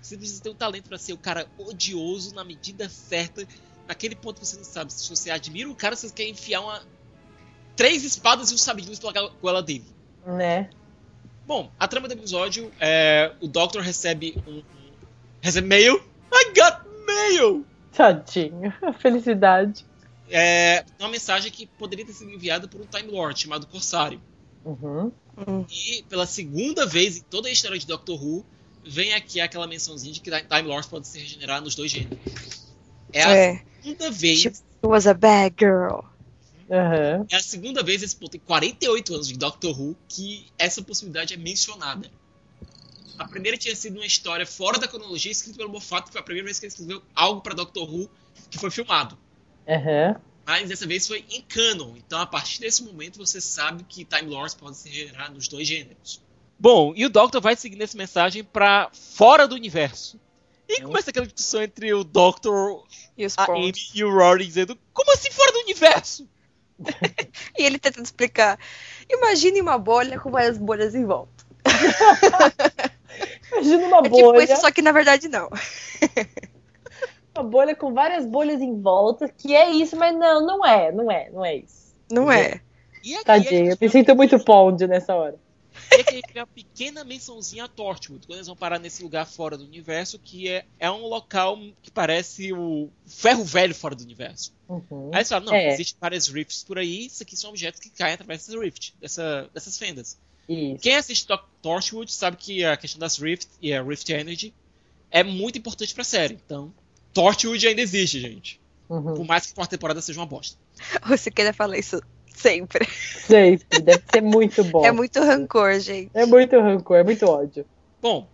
Você 0.00 0.16
precisa 0.16 0.42
ter 0.42 0.50
um 0.50 0.54
talento 0.54 0.88
pra 0.88 0.98
ser 0.98 1.12
o 1.12 1.18
cara 1.18 1.46
odioso 1.56 2.34
na 2.34 2.44
medida 2.44 2.88
certa. 2.88 3.46
Naquele 3.86 4.14
ponto 4.14 4.40
que 4.40 4.46
você 4.46 4.56
não 4.56 4.64
sabe 4.64 4.92
se 4.92 5.08
você 5.08 5.30
admira 5.30 5.68
o 5.68 5.74
cara, 5.74 5.96
você 5.96 6.08
quer 6.10 6.28
enfiar 6.28 6.60
uma 6.60 6.82
três 7.76 8.04
espadas 8.04 8.50
e 8.50 8.54
um 8.54 8.58
sabre 8.58 8.82
de 8.82 8.88
luz 8.88 8.98
pela 8.98 9.12
goela 9.40 9.62
dele. 9.62 9.84
Né? 10.26 10.70
Bom, 11.46 11.70
a 11.78 11.88
trama 11.88 12.06
do 12.06 12.14
episódio 12.14 12.70
é 12.78 13.32
o 13.40 13.48
Doctor 13.48 13.82
recebe 13.82 14.40
um, 14.46 14.58
um 14.58 14.62
recebe 15.40 15.66
mail. 15.66 15.96
I 16.32 16.52
got 16.54 16.86
mail. 17.06 17.66
Tadinho. 17.92 18.72
Felicidade. 19.00 19.84
É 20.30 20.84
uma 20.98 21.08
mensagem 21.08 21.50
que 21.50 21.66
poderia 21.66 22.06
ter 22.06 22.12
sido 22.12 22.30
enviada 22.30 22.66
por 22.66 22.80
um 22.80 22.86
Time 22.86 23.10
Lord 23.10 23.38
chamado 23.38 23.66
Corsário. 23.66 24.20
Uhum. 24.64 25.12
E 25.68 26.04
pela 26.08 26.24
segunda 26.24 26.86
vez 26.86 27.18
em 27.18 27.22
toda 27.22 27.48
a 27.48 27.52
história 27.52 27.78
de 27.78 27.86
Doctor 27.86 28.22
Who, 28.22 28.44
vem 28.84 29.12
aqui 29.12 29.40
aquela 29.40 29.66
mençãozinha 29.66 30.14
de 30.14 30.20
que 30.20 30.30
Time 30.30 30.62
Lords 30.62 30.88
podem 30.88 31.04
se 31.04 31.18
regenerar 31.18 31.60
nos 31.60 31.74
dois 31.74 31.90
gêneros. 31.90 32.18
É 33.12 33.20
É. 33.22 33.71
segunda 33.82 34.10
vez. 34.10 34.40
She 34.40 34.52
was 34.82 35.06
a 35.06 35.14
bad 35.14 35.54
girl. 35.58 36.04
Uhum. 36.68 37.26
É 37.30 37.36
a 37.36 37.42
segunda 37.42 37.82
vez 37.82 38.00
nesse 38.00 38.16
ponto, 38.16 38.36
em 38.36 38.40
48 38.40 39.14
anos 39.14 39.28
de 39.28 39.36
Doctor 39.36 39.78
Who, 39.78 39.96
que 40.08 40.46
essa 40.58 40.80
possibilidade 40.82 41.34
é 41.34 41.36
mencionada. 41.36 42.10
A 43.18 43.28
primeira 43.28 43.58
tinha 43.58 43.76
sido 43.76 43.96
uma 43.96 44.06
história 44.06 44.46
fora 44.46 44.78
da 44.78 44.88
cronologia, 44.88 45.30
escrita 45.30 45.58
pelo 45.58 45.70
Moffat, 45.70 46.06
que 46.06 46.12
foi 46.12 46.20
a 46.20 46.24
primeira 46.24 46.46
vez 46.46 46.58
que 46.58 46.64
ele 46.64 46.72
escreveu 46.72 47.02
algo 47.14 47.42
para 47.42 47.54
Doctor 47.54 47.92
Who 47.92 48.08
que 48.50 48.58
foi 48.58 48.70
filmado. 48.70 49.18
Uhum. 49.66 50.14
Mas 50.46 50.68
dessa 50.68 50.86
vez 50.86 51.06
foi 51.06 51.24
em 51.30 51.42
canon. 51.42 51.94
Então, 51.96 52.20
a 52.20 52.26
partir 52.26 52.60
desse 52.60 52.82
momento, 52.82 53.18
você 53.18 53.40
sabe 53.40 53.84
que 53.84 54.04
Time 54.04 54.30
Lords 54.30 54.54
podem 54.54 54.74
se 54.74 54.88
regenerar 54.88 55.32
nos 55.32 55.46
dois 55.48 55.68
gêneros. 55.68 56.20
Bom, 56.58 56.92
e 56.96 57.04
o 57.04 57.10
Doctor 57.10 57.40
vai 57.40 57.54
seguindo 57.54 57.82
essa 57.82 57.96
mensagem 57.96 58.42
pra 58.42 58.90
fora 58.92 59.46
do 59.46 59.54
universo. 59.54 60.18
E 60.68 60.80
começa 60.82 61.10
aquela 61.10 61.26
discussão 61.26 61.62
entre 61.62 61.92
o 61.92 62.04
Doctor, 62.04 62.84
E 63.16 63.26
os 63.26 63.38
a. 63.38 63.44
Amy 63.44 63.72
e 63.94 64.04
o 64.04 64.10
Rory 64.12 64.46
dizendo: 64.46 64.78
Como 64.92 65.12
assim 65.12 65.30
fora 65.30 65.52
do 65.52 65.60
universo? 65.60 66.28
E 67.58 67.62
ele 67.64 67.78
tentando 67.78 68.04
explicar. 68.06 68.58
Imagine 69.08 69.60
uma 69.60 69.78
bolha 69.78 70.18
com 70.18 70.30
várias 70.30 70.58
bolhas 70.58 70.94
em 70.94 71.04
volta. 71.04 71.44
Imagina 73.52 73.86
uma 73.86 73.98
É 73.98 74.02
tipo 74.02 74.16
bolha. 74.16 74.44
isso, 74.44 74.56
só 74.60 74.70
que 74.70 74.82
na 74.82 74.92
verdade 74.92 75.28
não. 75.28 75.48
Uma 77.34 77.44
bolha 77.44 77.74
com 77.74 77.94
várias 77.94 78.26
bolhas 78.26 78.60
em 78.60 78.78
volta, 78.80 79.26
que 79.26 79.54
é 79.54 79.70
isso, 79.70 79.96
mas 79.96 80.14
não, 80.14 80.44
não 80.46 80.66
é, 80.66 80.92
não 80.92 81.10
é, 81.10 81.30
não 81.30 81.42
é 81.44 81.56
isso. 81.56 81.94
Não 82.10 82.30
é. 82.30 82.60
E 83.02 83.14
aqui 83.14 83.24
Tadinho, 83.24 83.70
eu 83.70 83.76
me 83.80 83.88
sinto 83.88 84.14
muito 84.14 84.38
Pond 84.38 84.86
nessa 84.86 85.14
hora. 85.14 85.36
E 85.90 86.00
aqui 86.00 86.10
a 86.10 86.16
gente 86.16 86.32
vê 86.32 86.40
uma 86.40 86.46
pequena 86.46 87.04
mençãozinha 87.04 87.64
a 87.64 87.68
Torchwood, 87.68 88.26
quando 88.26 88.36
eles 88.38 88.46
vão 88.46 88.56
parar 88.56 88.78
nesse 88.78 89.02
lugar 89.02 89.26
fora 89.26 89.56
do 89.56 89.64
universo, 89.64 90.18
que 90.18 90.48
é, 90.48 90.64
é 90.78 90.90
um 90.90 91.06
local 91.06 91.58
que 91.82 91.90
parece 91.90 92.52
o 92.52 92.90
ferro 93.06 93.44
velho 93.44 93.74
fora 93.74 93.94
do 93.94 94.02
universo. 94.02 94.52
Uhum. 94.68 95.10
Aí 95.12 95.24
você 95.24 95.30
fala, 95.30 95.44
não, 95.46 95.54
É. 95.54 95.72
existem 95.72 95.96
várias 96.00 96.28
rifts 96.28 96.64
por 96.64 96.78
aí, 96.78 97.06
isso 97.06 97.22
aqui 97.22 97.36
são 97.36 97.50
objetos 97.50 97.80
que 97.80 97.90
caem 97.90 98.14
através 98.14 98.46
dessa 98.46 98.58
rift, 98.60 98.94
dessa, 99.00 99.50
dessas 99.54 99.76
fendas. 99.78 100.18
Isso. 100.48 100.82
Quem 100.82 100.96
assiste 100.96 101.26
Tor- 101.26 101.48
Torchwood 101.62 102.12
sabe 102.12 102.36
que 102.36 102.64
a 102.64 102.76
questão 102.76 102.98
das 102.98 103.16
rift 103.18 103.48
e 103.60 103.72
a 103.72 103.82
rift 103.82 104.10
energy 104.12 104.52
é 105.10 105.22
muito 105.22 105.58
importante 105.58 105.94
pra 105.94 106.04
série. 106.04 106.34
Então, 106.44 106.72
Torchwood 107.12 107.66
ainda 107.66 107.80
existe, 107.80 108.20
gente. 108.20 108.60
Uhum. 108.88 109.14
Por 109.14 109.24
mais 109.24 109.46
que 109.46 109.52
a 109.52 109.54
quarta 109.54 109.76
temporada 109.76 110.02
seja 110.02 110.18
uma 110.20 110.26
bosta. 110.26 110.58
Você 111.06 111.30
queria 111.30 111.52
falar 111.54 111.78
isso 111.78 112.00
sempre. 112.42 112.86
Sempre, 112.86 113.80
deve 113.80 114.02
ser 114.12 114.20
muito 114.20 114.64
bom. 114.70 114.84
É 114.84 114.92
muito 114.92 115.20
rancor, 115.20 115.78
gente. 115.78 116.10
É 116.12 116.26
muito 116.26 116.58
rancor, 116.60 116.98
é 116.98 117.04
muito 117.04 117.24
ódio. 117.26 117.64
Bom, 118.00 118.26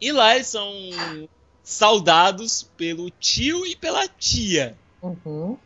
e 0.00 0.10
lá 0.10 0.34
eles 0.34 0.48
são 0.48 0.70
saudados 1.62 2.68
pelo 2.76 3.08
tio 3.10 3.64
e 3.66 3.76
pela 3.76 4.06
tia. 4.08 4.76
Uhum. 5.00 5.56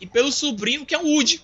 E 0.00 0.06
pelo 0.06 0.32
sobrinho, 0.32 0.84
que 0.84 0.94
é 0.94 0.98
o 0.98 1.06
Woody. 1.06 1.42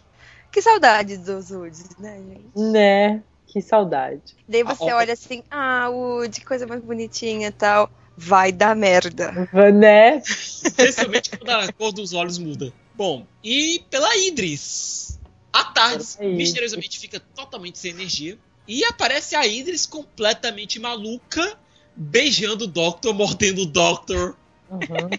Que 0.51 0.61
saudade 0.61 1.17
dos 1.17 1.51
Woods, 1.51 1.97
né, 1.99 2.17
gente? 2.19 2.51
Né? 2.73 3.23
Que 3.47 3.61
saudade. 3.63 4.37
Daí 4.49 4.63
você 4.65 4.91
Ah, 4.91 4.97
olha 4.97 5.13
assim, 5.13 5.43
ah, 5.51 5.89
Woody, 5.89 6.41
que 6.41 6.47
coisa 6.47 6.67
mais 6.67 6.83
bonitinha 6.83 7.49
e 7.49 7.53
tal. 7.53 7.89
Vai 8.17 8.53
dar 8.53 8.77
merda. 8.77 9.49
Né? 9.73 10.19
Especialmente 10.19 11.31
quando 11.39 11.51
a 11.51 11.73
cor 11.73 11.93
dos 11.93 12.13
olhos 12.13 12.39
muda. 12.39 12.73
Bom, 12.95 13.25
e 13.43 13.83
pela 13.89 14.15
Idris. 14.17 15.19
Tardes 15.65 16.17
Pela 16.17 16.29
Idris. 16.31 16.49
misteriosamente 16.49 16.99
fica 16.99 17.21
totalmente 17.21 17.79
sem 17.79 17.91
energia. 17.93 18.39
E 18.69 18.85
aparece 18.85 19.35
a 19.35 19.47
Idris 19.47 19.85
completamente 19.87 20.79
maluca, 20.79 21.59
beijando 21.97 22.65
o 22.65 22.69
Doctor, 22.69 23.13
mordendo 23.15 23.63
o 23.63 23.67
Doctor. 23.67 24.37
Uhum. 24.71 25.11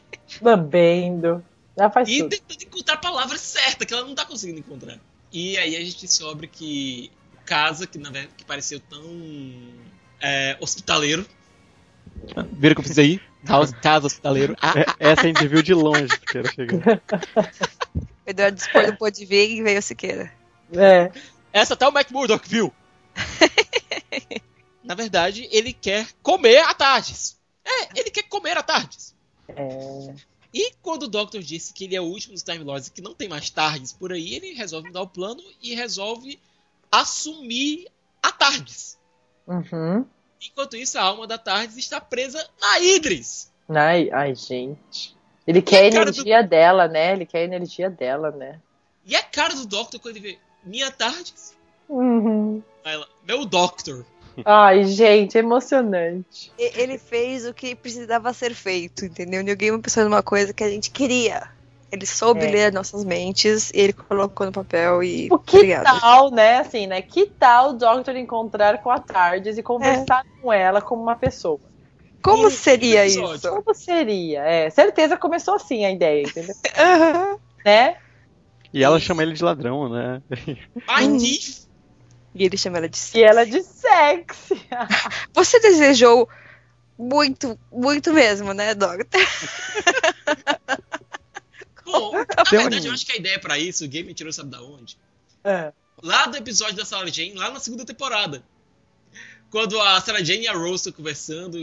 Lambendo. 0.41 1.43
Já 1.77 1.89
faz 1.89 2.07
E 2.09 2.19
tudo. 2.19 2.29
tentando 2.29 2.63
encontrar 2.63 2.93
a 2.95 2.97
palavra 2.97 3.37
certa, 3.37 3.85
que 3.85 3.93
ela 3.93 4.05
não 4.05 4.15
tá 4.15 4.25
conseguindo 4.25 4.59
encontrar. 4.59 4.99
E 5.31 5.57
aí 5.57 5.75
a 5.75 5.79
gente 5.83 6.01
descobre 6.01 6.47
que 6.47 7.11
o 7.33 7.45
Casa, 7.45 7.85
que, 7.87 7.97
na 7.97 8.09
verdade, 8.09 8.33
que 8.37 8.45
pareceu 8.45 8.79
tão 8.79 9.03
é, 10.21 10.55
hospitaleiro. 10.61 11.25
Viram 12.53 12.73
o 12.73 12.75
que 12.75 12.81
eu 12.81 12.83
fiz 12.83 12.97
aí? 12.99 13.19
Casa, 13.43 13.73
casa 13.75 14.05
hospitaleiro. 14.05 14.55
Ah, 14.61 14.73
É- 14.99 15.11
essa 15.11 15.21
a 15.21 15.25
gente 15.27 15.47
viu 15.47 15.63
de 15.63 15.73
longe, 15.73 16.07
Siqueira 16.09 16.51
chegando. 16.53 16.83
O 16.83 17.80
Eduardo 18.31 18.59
Spor 18.59 18.87
não 18.87 18.95
pôde 18.95 19.25
vir 19.25 19.49
e 19.49 19.63
veio 19.63 19.79
o 19.79 19.81
Siqueira. 19.81 20.31
É. 20.73 21.11
Essa 21.53 21.73
até 21.73 21.87
o 21.87 21.91
Mac 21.91 22.09
Murdock 22.11 22.47
viu. 22.47 22.73
Na 24.83 24.95
verdade, 24.95 25.47
ele 25.51 25.73
quer 25.73 26.07
comer 26.23 26.59
a 26.59 26.73
Tardes. 26.73 27.39
É, 27.63 27.99
ele 27.99 28.09
quer 28.09 28.23
comer 28.23 28.57
a 28.57 28.63
Tardes. 28.63 29.15
É. 29.49 30.13
E 30.53 30.73
quando 30.81 31.03
o 31.03 31.07
Doctor 31.07 31.41
disse 31.41 31.73
que 31.73 31.85
ele 31.85 31.95
é 31.95 32.01
o 32.01 32.05
último 32.05 32.33
dos 32.33 32.43
Time 32.43 32.63
Lords 32.63 32.87
e 32.87 32.91
que 32.91 33.01
não 33.01 33.13
tem 33.13 33.29
mais 33.29 33.49
Tardes 33.49 33.93
por 33.93 34.11
aí, 34.11 34.35
ele 34.35 34.53
resolve 34.53 34.87
mudar 34.87 35.01
o 35.01 35.07
plano 35.07 35.41
e 35.61 35.73
resolve 35.73 36.39
assumir 36.91 37.87
a 38.21 38.31
Tardes. 38.31 38.99
Uhum. 39.47 40.05
Enquanto 40.41 40.75
isso, 40.75 40.97
a 40.97 41.03
alma 41.03 41.27
da 41.27 41.37
Tardes 41.37 41.77
está 41.77 42.01
presa 42.01 42.45
na 42.59 42.79
Idris. 42.79 43.51
Ai, 43.69 44.09
ai, 44.11 44.35
gente. 44.35 45.15
Ele 45.47 45.61
quer 45.61 45.83
a 45.83 45.87
energia 45.87 46.43
dela, 46.43 46.87
né? 46.87 47.13
Ele 47.13 47.25
quer 47.25 47.39
a 47.39 47.43
energia 47.43 47.89
dela, 47.89 48.31
né? 48.31 48.59
E 49.05 49.15
a 49.15 49.21
cara 49.23 49.55
do 49.55 49.65
Doctor 49.65 49.99
quando 49.99 50.17
ele 50.17 50.31
vê 50.31 50.37
minha 50.63 50.91
Tardes. 50.91 51.55
Uhum. 51.89 52.61
Aí 52.85 52.93
ela, 52.93 53.07
meu 53.27 53.45
Doctor. 53.45 54.05
Ai, 54.45 54.85
gente, 54.85 55.37
emocionante. 55.37 56.51
E- 56.57 56.71
Ele 56.81 56.97
fez 56.97 57.45
o 57.45 57.53
que 57.53 57.75
precisava 57.75 58.31
ser 58.33 58.53
feito, 58.53 59.03
entendeu? 59.05 59.43
New 59.43 59.55
Game 59.55 59.81
pensou 59.81 60.03
numa 60.03 60.23
coisa 60.23 60.53
que 60.53 60.63
a 60.63 60.69
gente 60.69 60.89
queria. 60.91 61.49
Ele 61.91 62.05
soube 62.05 62.45
É. 62.45 62.49
ler 62.49 62.71
nossas 62.71 63.03
mentes, 63.03 63.69
e 63.71 63.79
ele 63.81 63.91
colocou 63.93 64.45
no 64.45 64.51
papel 64.53 65.03
e. 65.03 65.27
O 65.29 65.37
que 65.37 65.57
Obrigada. 65.57 65.99
tal, 65.99 66.31
né? 66.31 66.59
Assim, 66.59 66.87
né? 66.87 67.01
Que 67.01 67.25
tal 67.25 67.71
o 67.71 67.73
Doctor 67.73 68.15
encontrar 68.15 68.81
com 68.81 68.89
a 68.89 68.99
Tardes 68.99 69.57
e 69.57 69.63
conversar 69.63 70.25
com 70.41 70.53
ela 70.53 70.81
como 70.81 71.01
uma 71.01 71.17
pessoa? 71.17 71.59
Como 72.21 72.47
E- 72.47 72.51
seria 72.51 73.05
isso? 73.05 73.49
Como 73.49 73.73
seria? 73.73 74.41
É, 74.43 74.69
certeza 74.69 75.17
começou 75.17 75.55
assim 75.55 75.85
a 75.85 75.91
ideia, 75.91 76.23
entendeu? 76.23 76.55
Aham. 76.77 77.39
né? 77.65 77.97
E 78.73 78.83
ela 78.83 78.99
chama 78.99 79.23
ele 79.23 79.33
de 79.33 79.43
ladrão, 79.43 79.89
né? 79.89 80.21
My 80.29 81.17
thief. 81.19 81.65
E 82.33 82.45
ele 82.45 82.57
chama 82.57 82.77
ela 82.77 82.87
de 82.87 82.97
E 83.15 83.21
ela 83.23 83.45
de 83.45 83.61
sexy. 83.61 84.61
Você 85.33 85.59
desejou 85.59 86.29
muito, 86.97 87.59
muito 87.71 88.13
mesmo, 88.13 88.53
né, 88.53 88.73
Doctor? 88.73 89.21
Bom, 91.85 92.11
na 92.37 92.43
verdade, 92.49 92.87
eu 92.87 92.93
acho 92.93 93.05
que 93.05 93.11
a 93.13 93.17
ideia 93.17 93.39
pra 93.39 93.57
isso, 93.57 93.83
o 93.83 93.87
Game 93.87 94.13
tirou 94.13 94.31
sabe 94.31 94.49
da 94.49 94.61
onde? 94.61 94.97
É. 95.43 95.73
Lá 96.01 96.25
do 96.27 96.37
episódio 96.37 96.75
da 96.75 96.85
Sarah 96.85 97.07
Jane, 97.11 97.33
lá 97.33 97.51
na 97.51 97.59
segunda 97.59 97.85
temporada. 97.85 98.43
Quando 99.49 99.79
a 99.81 99.99
Sarah 99.99 100.23
Jane 100.23 100.43
e 100.43 100.47
a 100.47 100.53
Rose 100.53 100.75
estão 100.77 100.93
conversando, 100.93 101.57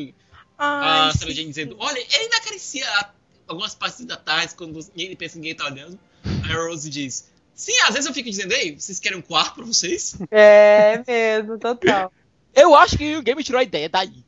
a 0.58 1.04
Ai, 1.06 1.12
Sarah 1.12 1.30
sim. 1.30 1.36
Jane 1.36 1.48
dizendo, 1.48 1.76
olha, 1.78 1.98
ele 1.98 2.16
ainda 2.16 2.36
acaricia 2.36 2.88
a- 3.00 3.10
algumas 3.46 3.74
partes 3.74 4.04
da 4.04 4.16
tarde 4.16 4.54
quando 4.54 4.78
ninguém 4.94 5.16
pensa 5.16 5.34
que 5.34 5.38
ninguém 5.40 5.54
tá 5.54 5.66
olhando. 5.66 5.98
Aí 6.44 6.52
a 6.52 6.56
Rose 6.66 6.90
diz, 6.90 7.30
sim, 7.54 7.78
às 7.82 7.94
vezes 7.94 8.06
eu 8.06 8.14
fico 8.14 8.28
dizendo, 8.28 8.52
ei, 8.52 8.74
vocês 8.78 8.98
querem 8.98 9.18
um 9.18 9.22
quarto 9.22 9.54
pra 9.56 9.64
vocês? 9.64 10.16
É 10.30 11.02
mesmo, 11.06 11.58
total. 11.58 12.12
Eu 12.54 12.74
acho 12.74 12.98
que 12.98 13.16
o 13.16 13.22
Game 13.22 13.42
tirou 13.44 13.60
a 13.60 13.64
ideia 13.64 13.88
daí. 13.88 14.24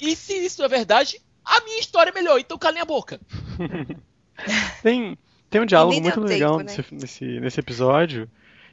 E 0.00 0.16
se 0.16 0.32
isso 0.34 0.62
é 0.64 0.68
verdade, 0.68 1.20
a 1.44 1.60
minha 1.60 1.78
história 1.78 2.10
é 2.10 2.14
melhor, 2.14 2.38
então 2.38 2.58
calem 2.58 2.80
a 2.80 2.84
boca. 2.84 3.20
Tem, 4.82 5.18
tem 5.50 5.60
um 5.60 5.66
diálogo 5.66 6.00
muito 6.00 6.14
tempo, 6.14 6.26
legal 6.26 6.58
né? 6.58 6.64
nesse, 6.64 6.94
nesse, 6.94 7.24
nesse 7.40 7.60
episódio, 7.60 8.28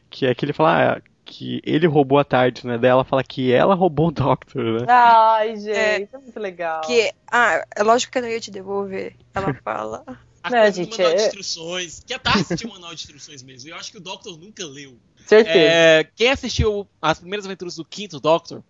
que 0.10 0.26
é 0.26 0.34
que 0.34 0.46
ele 0.46 0.54
fala 0.54 0.94
ah, 0.98 1.02
que 1.28 1.62
ele 1.66 1.86
roubou 1.86 2.18
a 2.18 2.24
tarde, 2.24 2.66
né? 2.66 2.78
Daí 2.78 2.90
ela 2.90 3.04
fala 3.04 3.24
que 3.24 3.52
ela 3.52 3.76
roubou 3.76 4.08
o 4.08 4.12
Doctor, 4.12 4.82
né? 4.82 4.86
Ai, 4.90 5.56
gente, 5.58 5.70
é, 6.16 6.18
muito 6.18 6.40
legal. 6.40 6.82
Que, 6.82 7.12
ah, 7.30 7.64
é 7.76 7.84
lógico 7.84 8.12
que 8.14 8.18
eu 8.18 8.22
não 8.22 8.30
ia 8.30 8.40
te 8.40 8.50
devolver. 8.50 9.16
Ela 9.36 9.54
fala. 9.64 10.04
A 10.42 10.50
Não, 10.50 10.60
coisa 10.60 10.72
gente, 10.78 10.92
do 10.92 10.98
manual 10.98 11.16
de 11.16 11.22
é- 11.22 11.28
instruções, 11.28 12.04
que 12.06 12.14
a 12.14 12.20
Tarsi 12.20 12.56
tinha 12.56 12.70
um 12.70 12.74
manual 12.74 12.96
de 12.96 13.02
instruções 13.02 13.44
mesmo, 13.44 13.70
eu 13.70 13.76
acho 13.76 13.92
que 13.92 13.98
o 13.98 14.02
Doctor 14.02 14.38
nunca 14.38 14.66
leu. 14.66 14.96
Certeza. 15.26 15.58
É, 15.60 16.08
quem 16.16 16.30
assistiu 16.32 16.88
as 17.02 17.20
primeiras 17.20 17.46
aventuras 17.46 17.76
do 17.76 17.84
quinto 17.84 18.20
Doctor 18.20 18.64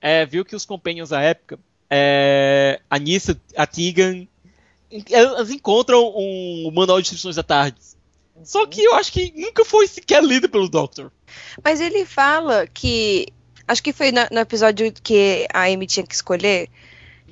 é, 0.00 0.26
viu 0.26 0.44
que 0.44 0.56
os 0.56 0.64
Companions 0.66 1.10
da 1.10 1.20
época, 1.22 1.58
é, 1.88 2.80
a 2.90 2.98
Nissa, 2.98 3.40
a 3.56 3.66
Tegan, 3.66 4.26
elas 5.08 5.50
encontram 5.50 6.12
um 6.16 6.70
manual 6.74 7.00
de 7.00 7.06
instruções 7.06 7.36
da 7.36 7.44
tarde. 7.44 7.78
Só 8.42 8.66
que 8.66 8.82
eu 8.82 8.94
acho 8.94 9.12
que 9.12 9.32
nunca 9.36 9.64
foi 9.64 9.86
sequer 9.86 10.24
lido 10.24 10.48
pelo 10.48 10.68
Doctor. 10.68 11.12
Mas 11.64 11.80
ele 11.80 12.04
fala 12.04 12.66
que. 12.66 13.26
Acho 13.66 13.82
que 13.82 13.92
foi 13.92 14.10
na- 14.10 14.28
no, 14.32 14.40
episódio 14.40 14.92
que 14.92 15.46
a 15.52 15.64
Amy 15.64 15.86
tinha 15.86 16.06
que 16.06 16.14
escolher. 16.14 16.68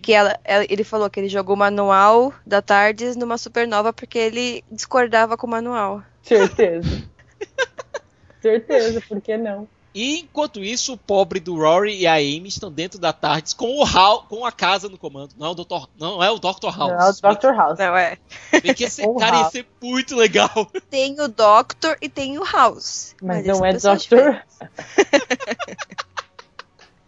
Que 0.01 0.13
ela, 0.13 0.39
ela- 0.45 0.67
ele 0.69 0.85
falou 0.85 1.11
que 1.11 1.19
ele 1.19 1.29
jogou 1.29 1.57
o 1.57 1.59
manual 1.59 2.33
da 2.47 2.63
Tardes 2.63 3.17
numa 3.17 3.37
supernova 3.37 3.93
porque 3.93 4.19
ele 4.19 4.65
discordava 4.71 5.37
com 5.37 5.47
o 5.47 5.51
manual. 5.51 6.03
Certeza. 6.23 7.03
Certeza, 8.41 9.01
por 9.09 9.21
que 9.21 9.37
não? 9.37 9.67
E 10.01 10.21
enquanto 10.21 10.63
isso, 10.63 10.93
o 10.93 10.97
pobre 10.97 11.41
do 11.41 11.57
Rory 11.57 11.97
e 11.99 12.07
a 12.07 12.15
Amy 12.15 12.47
estão 12.47 12.71
dentro 12.71 13.01
da 13.01 13.13
tarde 13.13 13.53
com 13.57 13.81
o 13.81 13.85
Hal, 13.85 14.23
com 14.29 14.47
a 14.47 14.53
casa 14.53 14.89
no 14.89 14.97
comando. 14.97 15.35
Não 15.37 15.49
é 15.49 15.51
o 15.51 15.55
Dr. 15.57 15.89
Não 15.99 16.23
é 16.23 16.31
o 16.31 16.39
Dr. 16.39 16.67
House. 16.67 17.21
Não, 17.21 17.31
é 17.31 17.33
o 17.33 17.35
Dr. 17.35 17.47
House. 17.57 17.79
Não 17.81 17.97
é? 17.97 18.17
Bem 18.63 18.75
que 18.75 18.85
esse 18.85 19.03
cara 19.19 19.39
ia 19.41 19.51
ser 19.51 19.67
muito 19.83 20.15
legal. 20.15 20.71
Tem 20.89 21.21
o 21.21 21.27
Doctor 21.27 21.99
e 22.01 22.09
tem 22.09 22.39
o 22.39 22.45
House. 22.45 23.17
Mas 23.21 23.45
eles 23.45 23.59
não 23.59 23.67
é 23.67 23.73
pessoas 23.73 24.07
Doctor. 24.07 24.41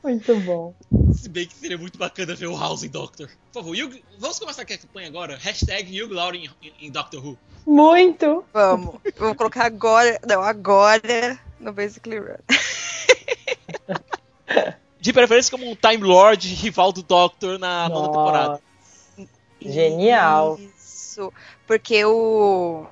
Muito 0.03 0.34
bom. 0.41 0.74
Se 1.12 1.28
bem 1.28 1.47
que 1.47 1.55
seria 1.55 1.76
muito 1.76 1.99
bacana 1.99 2.34
ver 2.34 2.47
o 2.47 2.57
House 2.59 2.82
em 2.82 2.88
Doctor. 2.88 3.28
Por 3.53 3.62
favor, 3.62 3.76
Hugh- 3.76 4.01
vamos 4.18 4.38
começar 4.38 4.64
com 4.64 4.72
a 4.72 4.78
campanha 4.78 5.09
agora? 5.09 5.36
Hashtag 5.36 6.03
Hugh 6.03 6.12
Laurie 6.14 6.51
em, 6.62 6.86
em 6.86 6.91
Doctor 6.91 7.24
Who. 7.24 7.38
Muito. 7.66 8.43
Vamos. 8.53 8.97
Vamos 9.18 9.36
colocar 9.36 9.66
agora. 9.66 10.18
Não, 10.26 10.41
agora 10.43 11.38
no 11.61 11.72
Basically 11.72 12.18
Run. 12.18 12.36
De 15.00 15.12
preferência 15.14 15.50
como 15.50 15.70
um 15.70 15.74
Time 15.74 16.02
Lord 16.04 16.46
rival 16.54 16.92
do 16.92 17.02
Doctor 17.02 17.58
na 17.58 17.88
nona 17.88 18.06
Nossa. 18.06 18.08
temporada. 18.18 18.61
Genial. 19.61 20.58
Isso. 20.58 21.32
Porque 21.66 22.04
o. 22.04 22.86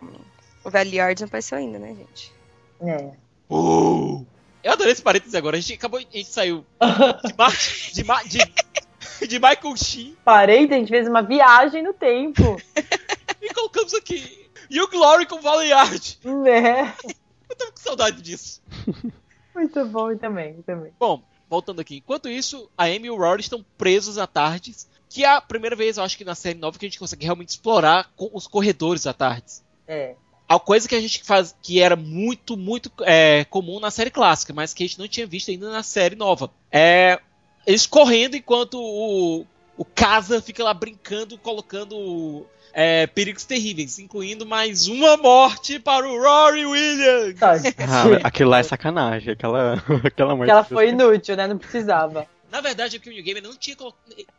O 0.64 0.70
Velho 0.70 0.94
Yard 0.94 1.20
não 1.20 1.26
apareceu 1.26 1.58
ainda, 1.58 1.78
né, 1.78 1.94
gente? 1.94 2.32
É. 2.80 3.10
Uh! 3.50 4.24
Eu 4.62 4.72
adorei 4.72 4.92
esse 4.92 5.02
parênteses 5.02 5.34
agora. 5.34 5.56
A 5.56 5.60
gente 5.60 5.74
acabou. 5.74 5.98
A 5.98 6.02
gente 6.02 6.24
saiu 6.28 6.64
de, 7.24 7.34
Mar- 7.36 7.56
de, 7.92 8.04
Ma- 8.04 8.22
de, 8.22 8.38
de 9.26 9.38
Michael 9.38 9.76
Sheen 9.76 10.16
Parei, 10.24 10.64
a 10.64 10.72
gente 10.74 10.88
fez 10.88 11.06
uma 11.08 11.22
viagem 11.22 11.82
no 11.82 11.92
tempo. 11.92 12.60
e 13.40 13.52
colocamos 13.54 13.92
aqui 13.94 14.48
Hugh 14.70 14.98
Laurie 14.98 15.26
com 15.26 15.40
Valiard. 15.40 16.18
né? 16.24 16.94
Eu 17.58 17.66
tava 17.66 17.72
com 17.72 17.80
saudade 17.80 18.22
disso. 18.22 18.62
Muito 19.54 19.84
bom 19.86 20.16
também, 20.16 20.62
também. 20.62 20.92
Bom, 20.98 21.22
voltando 21.48 21.80
aqui. 21.80 21.96
Enquanto 21.96 22.28
isso, 22.28 22.70
a 22.76 22.84
Amy 22.84 23.06
e 23.06 23.10
o 23.10 23.16
Rory 23.16 23.40
estão 23.40 23.64
presos 23.76 24.16
na 24.16 24.26
Tardes. 24.26 24.88
Que 25.08 25.24
é 25.24 25.28
a 25.28 25.40
primeira 25.40 25.74
vez, 25.74 25.96
eu 25.96 26.04
acho 26.04 26.18
que 26.18 26.24
na 26.24 26.34
série 26.34 26.58
nova, 26.58 26.78
que 26.78 26.84
a 26.84 26.88
gente 26.88 26.98
consegue 26.98 27.24
realmente 27.24 27.48
explorar 27.48 28.10
os 28.18 28.46
corredores 28.46 29.04
da 29.04 29.14
Tardes. 29.14 29.64
É. 29.86 30.14
A 30.46 30.60
coisa 30.60 30.88
que 30.88 30.94
a 30.94 31.00
gente 31.00 31.24
faz, 31.24 31.56
que 31.62 31.80
era 31.80 31.96
muito, 31.96 32.56
muito 32.56 32.92
é, 33.00 33.44
comum 33.46 33.80
na 33.80 33.90
série 33.90 34.10
clássica, 34.10 34.52
mas 34.52 34.74
que 34.74 34.84
a 34.84 34.86
gente 34.86 34.98
não 34.98 35.08
tinha 35.08 35.26
visto 35.26 35.50
ainda 35.50 35.70
na 35.70 35.82
série 35.82 36.14
nova. 36.14 36.50
É 36.70 37.20
eles 37.68 37.86
correndo 37.86 38.34
enquanto 38.34 38.80
o, 38.80 39.46
o 39.78 39.84
Casa 39.84 40.42
fica 40.42 40.62
lá 40.62 40.74
brincando, 40.74 41.38
colocando 41.38 42.44
é, 42.72 43.06
perigos 43.06 43.44
terríveis, 43.44 43.98
incluindo 43.98 44.44
mais 44.44 44.88
uma 44.88 45.16
morte 45.16 45.78
para 45.78 46.06
o 46.06 46.20
Rory 46.20 46.66
Williams. 46.66 47.38
Tá, 47.38 47.52
Ah, 47.78 48.26
aquilo 48.26 48.50
lá 48.50 48.58
é 48.58 48.62
sacanagem, 48.64 49.32
aquela, 49.32 49.74
aquela 50.04 50.36
morte. 50.36 50.50
ela 50.50 50.64
foi 50.64 50.88
inútil, 50.90 51.36
né? 51.36 51.46
Não 51.46 51.56
precisava. 51.56 52.26
Na 52.50 52.60
verdade, 52.60 52.96
é 52.96 52.98
que 52.98 53.08
o 53.08 53.12
New 53.12 53.22
Game 53.22 53.40
não 53.40 53.54
tinha 53.56 53.76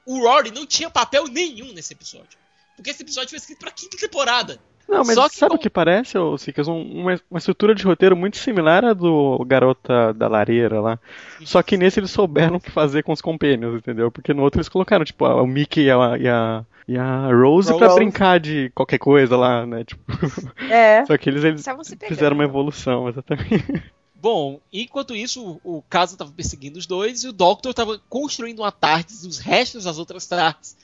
o 0.06 0.20
Rory 0.28 0.52
não 0.52 0.66
tinha 0.66 0.90
papel 0.90 1.26
nenhum 1.28 1.72
nesse 1.74 1.94
episódio, 1.94 2.38
porque 2.76 2.90
esse 2.90 3.02
episódio 3.04 3.30
foi 3.30 3.38
escrito 3.38 3.60
para 3.60 3.72
quinta 3.72 3.98
temporada. 3.98 4.60
Não, 4.90 5.04
mas 5.06 5.14
Só 5.16 5.30
que 5.30 5.36
sabe 5.36 5.52
com- 5.52 5.56
o 5.58 5.60
que 5.60 5.70
parece, 5.70 6.18
ô 6.18 6.38
Sikas? 6.38 6.68
Um- 6.68 7.02
uma, 7.02 7.22
uma 7.30 7.38
estrutura 7.38 7.76
de 7.76 7.84
roteiro 7.84 8.18
muito 8.18 8.38
similar 8.38 8.84
à 8.84 8.94
do 8.94 9.38
Garota 9.46 10.14
da 10.14 10.28
Lareira 10.28 10.82
lá. 10.82 11.00
Só 11.46 11.62
que 11.62 11.78
nesse 11.78 12.00
eles 12.00 12.10
souberam 12.12 12.56
o 12.56 12.60
que 12.60 12.72
fazer 12.72 13.04
com 13.04 13.12
os 13.14 13.22
companions, 13.22 13.76
entendeu? 13.78 14.10
Porque 14.12 14.34
no 14.34 14.42
outro 14.44 14.58
eles 14.60 14.70
colocaram, 14.70 15.06
tipo, 15.06 15.24
a- 15.26 15.42
o 15.42 15.46
Mickey 15.48 15.84
e 15.86 15.92
a, 15.92 16.18
e 16.18 16.28
a, 16.28 16.66
e 16.88 16.98
a 16.98 17.28
Rose 17.32 17.72
pra 17.78 17.88
Rose. 17.88 18.00
brincar 18.00 18.40
de 18.40 18.72
qualquer 18.74 18.98
coisa 18.98 19.38
lá, 19.38 19.66
né? 19.66 19.84
Tipo, 19.84 20.02
É. 20.72 21.06
só 21.06 21.16
que 21.18 21.30
eles, 21.30 21.44
eles 21.44 21.64
fizeram 22.08 22.36
uma 22.36 22.44
evolução, 22.46 23.08
exatamente. 23.08 23.84
Bom, 24.22 24.60
enquanto 24.74 25.16
isso, 25.16 25.60
o, 25.64 25.78
o 25.78 25.82
caso 25.90 26.18
tava 26.18 26.32
perseguindo 26.32 26.78
os 26.78 26.86
dois 26.86 27.24
e 27.24 27.30
o 27.30 27.32
Doctor 27.32 27.74
tava 27.74 28.02
construindo 28.10 28.60
uma 28.60 28.72
TARDIS, 28.72 29.24
os 29.24 29.38
restos 29.40 29.86
das 29.86 29.98
outras 29.98 30.26
TARDIS, 30.28 30.76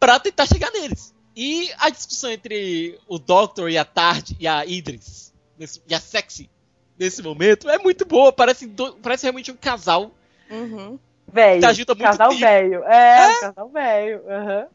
pra 0.00 0.18
tentar 0.18 0.46
chegar 0.46 0.70
neles. 0.70 1.12
E 1.34 1.70
a 1.78 1.88
discussão 1.90 2.30
entre 2.30 2.98
o 3.08 3.18
Doctor 3.18 3.70
e 3.70 3.78
a 3.78 3.84
Tard 3.84 4.36
e 4.38 4.46
a 4.46 4.64
Idris, 4.66 5.32
nesse- 5.58 5.80
e 5.88 5.94
a 5.94 6.00
Sexy, 6.00 6.50
nesse 6.98 7.22
momento, 7.22 7.68
é 7.70 7.78
muito 7.78 8.04
boa. 8.04 8.32
Parece, 8.32 8.66
do- 8.66 8.94
parece 8.96 9.24
realmente 9.24 9.50
um 9.50 9.56
casal. 9.56 10.12
Uhum. 10.50 10.98
Velho. 11.32 11.66
Ajuda 11.66 11.94
muito 11.94 12.04
Casal 12.04 12.32
velho. 12.36 12.84
É, 12.84 13.40
casal 13.40 13.68
velho. 13.70 14.22
aham. 14.28 14.66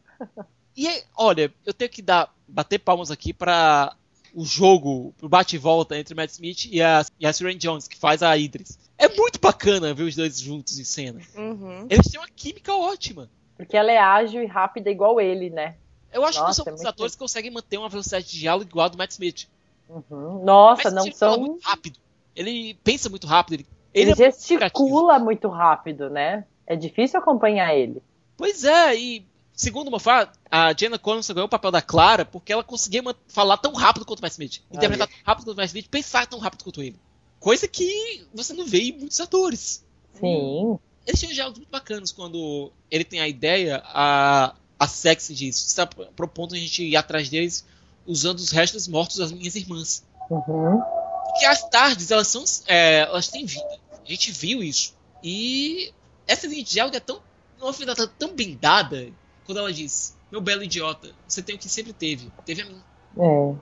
E, 0.76 0.88
olha, 1.16 1.52
eu 1.64 1.72
tenho 1.72 1.90
que 1.90 2.02
dar, 2.02 2.32
bater 2.48 2.78
palmas 2.80 3.10
aqui 3.10 3.32
pra 3.32 3.94
o 4.34 4.44
jogo, 4.44 5.14
pro 5.16 5.28
bate 5.28 5.56
e 5.56 5.58
volta 5.58 5.96
entre 5.98 6.14
Matt 6.14 6.30
Smith 6.30 6.66
e 6.70 6.82
a, 6.82 7.04
e 7.18 7.26
a 7.26 7.32
Siren 7.32 7.56
Jones, 7.56 7.86
que 7.88 7.96
faz 7.96 8.22
a 8.22 8.36
Idris. 8.36 8.78
É 8.96 9.08
muito 9.08 9.40
bacana 9.40 9.94
ver 9.94 10.02
os 10.04 10.14
dois 10.16 10.38
juntos 10.40 10.78
em 10.78 10.84
cena. 10.84 11.20
Uhum. 11.36 11.86
Eles 11.88 12.08
têm 12.10 12.20
uma 12.20 12.28
química 12.28 12.74
ótima. 12.74 13.30
Porque 13.56 13.76
ela 13.76 13.90
é 13.92 13.98
ágil 13.98 14.42
e 14.42 14.46
rápida 14.46 14.90
igual 14.90 15.20
ele, 15.20 15.50
né? 15.50 15.76
Eu 16.18 16.24
acho 16.24 16.40
Nossa, 16.40 16.62
que 16.62 16.68
é 16.68 16.72
são 16.72 16.74
os 16.74 16.80
muito- 16.80 16.88
atores 16.88 17.12
que 17.14 17.18
conseguem 17.18 17.50
manter 17.50 17.78
uma 17.78 17.88
velocidade 17.88 18.26
de 18.26 18.38
diálogo 18.38 18.68
igual 18.68 18.86
a 18.86 18.88
do 18.88 18.98
Matt 18.98 19.12
Smith. 19.12 19.46
Uhum. 19.88 20.44
Nossa, 20.44 20.84
Matt 20.84 20.94
não 20.94 21.02
Smith 21.02 21.16
fala 21.18 21.32
são. 21.34 21.40
muito 21.42 21.62
rápido. 21.64 21.98
Ele 22.36 22.74
pensa 22.84 23.08
muito 23.08 23.26
rápido. 23.26 23.54
Ele, 23.54 23.66
Ele, 23.94 24.02
ele 24.02 24.22
é 24.22 24.26
muito 24.26 24.38
gesticula 24.40 25.18
muito 25.18 25.48
rápido, 25.48 26.10
né? 26.10 26.44
É 26.66 26.76
difícil 26.76 27.18
acompanhar 27.18 27.74
ele. 27.74 28.02
Pois 28.36 28.62
é, 28.64 28.94
e 28.94 29.26
segundo 29.52 29.88
o 29.88 29.90
Moffat, 29.90 30.30
a 30.50 30.72
Jenna 30.72 30.98
Collins 30.98 31.28
ganhou 31.30 31.46
o 31.46 31.50
papel 31.50 31.70
da 31.70 31.80
Clara 31.82 32.24
porque 32.24 32.52
ela 32.52 32.62
conseguia 32.62 33.02
falar 33.26 33.56
tão 33.56 33.72
rápido 33.72 34.04
quanto 34.04 34.18
o 34.20 34.22
Matt 34.22 34.32
Smith. 34.32 34.60
Interpretar 34.70 35.08
tão 35.08 35.16
rápido 35.24 35.44
quanto 35.46 35.56
o 35.56 35.60
Matt 35.60 35.68
Smith, 35.68 35.88
pensar 35.88 36.26
tão 36.26 36.38
rápido 36.38 36.62
quanto 36.64 36.82
ele. 36.82 36.96
Coisa 37.40 37.66
que 37.66 38.26
você 38.34 38.52
não 38.52 38.66
vê 38.66 38.80
em 38.82 38.92
muitos 38.98 39.20
atores. 39.20 39.84
Sim. 40.14 40.78
Eles 41.06 41.18
tinham 41.20 41.32
diálogos 41.32 41.58
muito 41.60 41.70
bacanas 41.70 42.12
quando 42.12 42.70
ele 42.90 43.04
tem 43.04 43.20
a 43.20 43.26
ideia, 43.28 43.82
a, 43.86 44.54
a 44.78 44.86
Sexy 44.86 45.34
diz, 45.34 45.56
está 45.56 45.86
propondo 45.86 46.54
a 46.54 46.58
gente 46.58 46.84
ir 46.84 46.96
atrás 46.96 47.28
deles 47.28 47.64
usando 48.06 48.38
os 48.38 48.50
restos 48.50 48.86
mortos 48.86 49.16
das 49.16 49.32
minhas 49.32 49.54
irmãs. 49.56 50.04
Uhum. 50.30 50.80
Porque 51.24 51.44
as 51.44 51.68
tardes, 51.68 52.10
elas 52.10 52.28
são. 52.28 52.44
é, 52.66 53.00
elas 53.00 53.28
têm 53.28 53.44
vida. 53.44 53.78
A 54.04 54.08
gente 54.08 54.30
viu 54.30 54.62
isso. 54.62 54.96
E 55.22 55.92
essa 56.26 56.46
linha 56.46 56.62
de 56.62 56.70
diálogo 56.70 56.96
é 56.96 57.00
tão. 57.00 57.20
Uma 57.60 57.72
final 57.72 57.94
tá 57.94 58.06
tão 58.06 58.34
bem 58.34 58.56
dada 58.56 59.12
quando 59.44 59.58
ela 59.58 59.72
diz: 59.72 60.16
Meu 60.30 60.40
belo 60.40 60.62
idiota, 60.62 61.12
você 61.26 61.42
tem 61.42 61.56
o 61.56 61.58
que 61.58 61.68
sempre 61.68 61.92
teve. 61.92 62.30
Teve 62.44 62.62
a 62.62 62.64
mim. 62.66 62.82
É. 63.18 63.54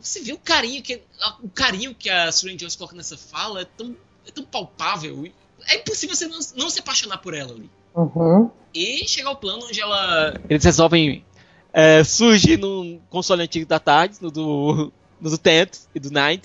Você 0.00 0.20
vê 0.20 0.32
o 0.32 0.38
carinho 0.38 0.82
que. 0.82 1.02
O 1.42 1.48
carinho 1.48 1.94
que 1.94 2.10
a 2.10 2.30
Suran 2.32 2.56
Jones 2.56 2.76
coloca 2.76 2.96
nessa 2.96 3.16
fala 3.16 3.62
é 3.62 3.64
tão, 3.64 3.96
é 4.26 4.30
tão 4.30 4.44
palpável. 4.44 5.24
É 5.66 5.76
impossível 5.76 6.14
você 6.14 6.26
não, 6.26 6.38
não 6.56 6.68
se 6.68 6.80
apaixonar 6.80 7.18
por 7.18 7.32
ela 7.32 7.52
ali. 7.52 7.70
Uhum. 7.94 8.50
E 8.74 9.06
chegar 9.06 9.28
ao 9.30 9.36
plano 9.36 9.66
onde 9.66 9.80
ela. 9.80 10.34
Eles 10.48 10.64
resolvem 10.64 11.24
é, 11.72 12.02
surgir 12.02 12.56
num 12.56 13.00
console 13.08 13.42
antigo 13.42 13.66
da 13.66 13.78
tarde, 13.78 14.16
no 14.20 14.30
do, 14.30 14.92
no 15.20 15.30
do 15.30 15.38
10 15.38 15.88
e 15.94 16.00
do 16.00 16.10
9. 16.10 16.40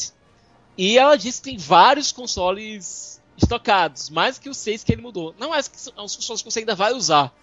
E 0.78 0.97
ela 0.97 1.16
diz 1.18 1.39
que 1.39 1.50
tem 1.50 1.58
vários 1.58 2.12
consoles 2.12 3.22
estocados, 3.38 4.10
mais 4.10 4.38
que 4.38 4.50
os 4.50 4.58
seis 4.58 4.84
que 4.84 4.91
ele 4.91 5.02
mudou. 5.02 5.34
Não 5.39 5.54
é 5.54 5.62
que 5.62 5.80
são 5.80 5.93
os 6.04 6.16
consoles 6.16 6.41
que 6.41 6.52
você 6.52 6.60
ainda 6.60 6.76
vai 6.76 6.93
usar. 6.93 7.34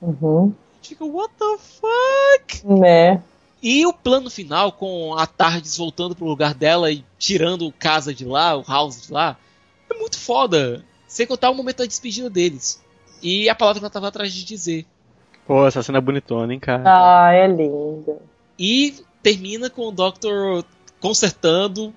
Uhum. 0.00 0.54
A 0.72 0.76
gente 0.76 0.88
Fica, 0.88 1.04
what 1.04 1.32
the 1.38 1.58
fuck? 1.58 2.66
Né? 2.66 3.22
E 3.62 3.86
o 3.86 3.92
plano 3.92 4.30
final, 4.30 4.72
com 4.72 5.14
a 5.14 5.26
Tardes 5.26 5.76
voltando 5.76 6.16
pro 6.16 6.24
lugar 6.24 6.54
dela 6.54 6.90
e 6.90 7.04
tirando 7.18 7.66
o 7.66 7.72
casa 7.72 8.14
de 8.14 8.24
lá, 8.24 8.56
o 8.56 8.62
house 8.62 9.02
de 9.02 9.12
lá, 9.12 9.36
é 9.90 9.94
muito 9.94 10.18
foda. 10.18 10.84
Sem 11.06 11.26
contar 11.26 11.50
o 11.50 11.54
momento 11.54 11.78
da 11.78 11.86
despedida 11.86 12.30
deles. 12.30 12.82
E 13.22 13.48
a 13.48 13.54
palavra 13.54 13.80
que 13.80 13.84
ela 13.84 13.90
tava 13.92 14.08
atrás 14.08 14.32
de 14.32 14.44
dizer. 14.44 14.86
Pô, 15.46 15.66
essa 15.66 15.82
cena 15.82 15.98
é 15.98 16.00
bonitona, 16.00 16.52
hein, 16.52 16.60
cara? 16.60 16.82
Ah, 16.86 17.32
é 17.32 17.46
linda. 17.46 18.18
E 18.58 18.94
termina 19.22 19.68
com 19.68 19.88
o 19.88 19.92
Doctor 19.92 20.64
consertando 21.00 21.92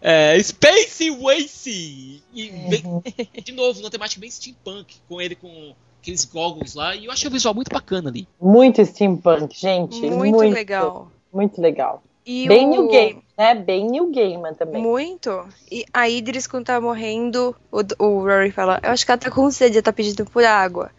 é, 0.00 0.40
Space 0.42 1.10
Wacy! 1.10 2.22
E 2.32 2.50
bem- 2.50 3.02
de 3.42 3.52
novo, 3.52 3.80
uma 3.80 3.90
temática 3.90 4.20
bem 4.20 4.30
steampunk, 4.30 4.96
com 5.08 5.20
ele 5.20 5.34
com 5.34 5.74
aqueles 6.00 6.24
goggles 6.24 6.74
lá, 6.74 6.94
e 6.94 7.06
eu 7.06 7.12
achei 7.12 7.28
o 7.28 7.32
visual 7.32 7.54
muito 7.54 7.70
bacana 7.72 8.10
ali. 8.10 8.28
Muito 8.40 8.84
steampunk, 8.84 9.58
gente. 9.58 10.00
Muito, 10.02 10.38
legal. 10.38 11.10
Muito 11.32 11.60
legal. 11.60 12.02
E 12.26 12.48
Bem 12.48 12.66
o... 12.66 12.70
New 12.70 12.88
Game, 12.88 13.22
né? 13.36 13.54
Bem 13.54 13.86
New 13.86 14.10
Gaiman 14.10 14.54
também. 14.54 14.82
Muito. 14.82 15.44
E 15.70 15.84
a 15.92 16.08
Idris, 16.08 16.46
quando 16.46 16.66
tá 16.66 16.80
morrendo, 16.80 17.54
o, 17.70 17.80
o 18.02 18.20
Rory 18.20 18.50
fala: 18.50 18.80
Eu 18.82 18.90
acho 18.90 19.04
que 19.04 19.10
ela 19.10 19.18
tá 19.18 19.30
com 19.30 19.50
sede, 19.50 19.76
ela 19.76 19.82
tá 19.82 19.92
pedindo 19.92 20.24
por 20.24 20.44
água. 20.44 20.90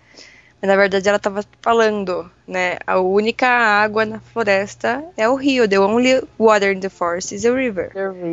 Mas 0.62 0.70
na 0.70 0.78
verdade 0.78 1.08
ela 1.08 1.20
tava 1.20 1.44
falando, 1.62 2.30
né? 2.48 2.78
A 2.88 3.00
única 3.00 3.48
água 3.48 4.06
na 4.06 4.20
floresta 4.20 5.04
é 5.18 5.28
o 5.28 5.36
rio. 5.36 5.68
The 5.68 5.80
only 5.80 6.22
water 6.40 6.72
in 6.72 6.80
the 6.80 6.90
forest 6.90 7.34
is 7.34 7.46
a 7.46 7.52
river. 7.52 7.92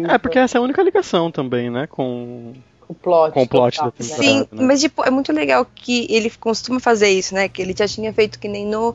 É, 0.08 0.18
porque 0.18 0.38
essa 0.38 0.56
é 0.56 0.60
a 0.60 0.62
única 0.62 0.82
ligação 0.82 1.30
também, 1.30 1.70
né? 1.70 1.86
Com, 1.88 2.54
o 2.88 2.94
plot, 2.94 3.32
com 3.32 3.42
o 3.42 3.48
plot 3.48 3.76
total, 3.76 3.92
da 3.98 4.04
né? 4.04 4.10
temporada. 4.10 4.22
Sim, 4.22 4.38
né? 4.52 4.64
mas 4.64 4.80
tipo, 4.80 5.04
é 5.04 5.10
muito 5.10 5.32
legal 5.32 5.66
que 5.74 6.06
ele 6.10 6.30
costuma 6.30 6.78
fazer 6.78 7.08
isso, 7.08 7.34
né? 7.34 7.48
Que 7.48 7.62
ele 7.62 7.74
já 7.76 7.88
tinha 7.88 8.12
feito 8.12 8.38
que 8.38 8.48
nem 8.48 8.66
no 8.66 8.94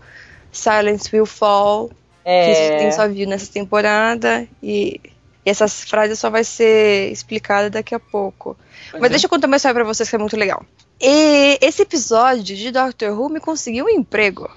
Silence 0.51 1.09
Will 1.13 1.25
Fall, 1.25 1.89
que 2.27 2.31
a 2.31 2.75
É, 2.75 2.79
gente 2.79 2.95
só 2.95 3.07
viu 3.07 3.27
nessa 3.27 3.51
temporada. 3.51 4.47
E, 4.61 4.99
e 5.45 5.49
essas 5.49 5.83
frases 5.83 6.19
só 6.19 6.29
vai 6.29 6.43
ser 6.43 7.11
explicada 7.11 7.69
daqui 7.69 7.95
a 7.95 7.99
pouco. 7.99 8.57
Pois 8.91 9.01
Mas 9.01 9.09
é. 9.09 9.13
deixa 9.13 9.25
eu 9.25 9.29
contar 9.29 9.47
uma 9.47 9.55
história 9.55 9.75
pra 9.75 9.83
vocês 9.85 10.09
que 10.09 10.15
é 10.15 10.19
muito 10.19 10.35
legal. 10.37 10.63
E 10.99 11.57
esse 11.61 11.81
episódio 11.83 12.55
de 12.55 12.71
Doctor 12.71 13.17
Who 13.17 13.29
me 13.29 13.39
conseguiu 13.39 13.85
um 13.85 13.89
emprego. 13.89 14.49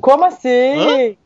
Como 0.00 0.24
assim? 0.24 0.48
Hã? 0.48 1.16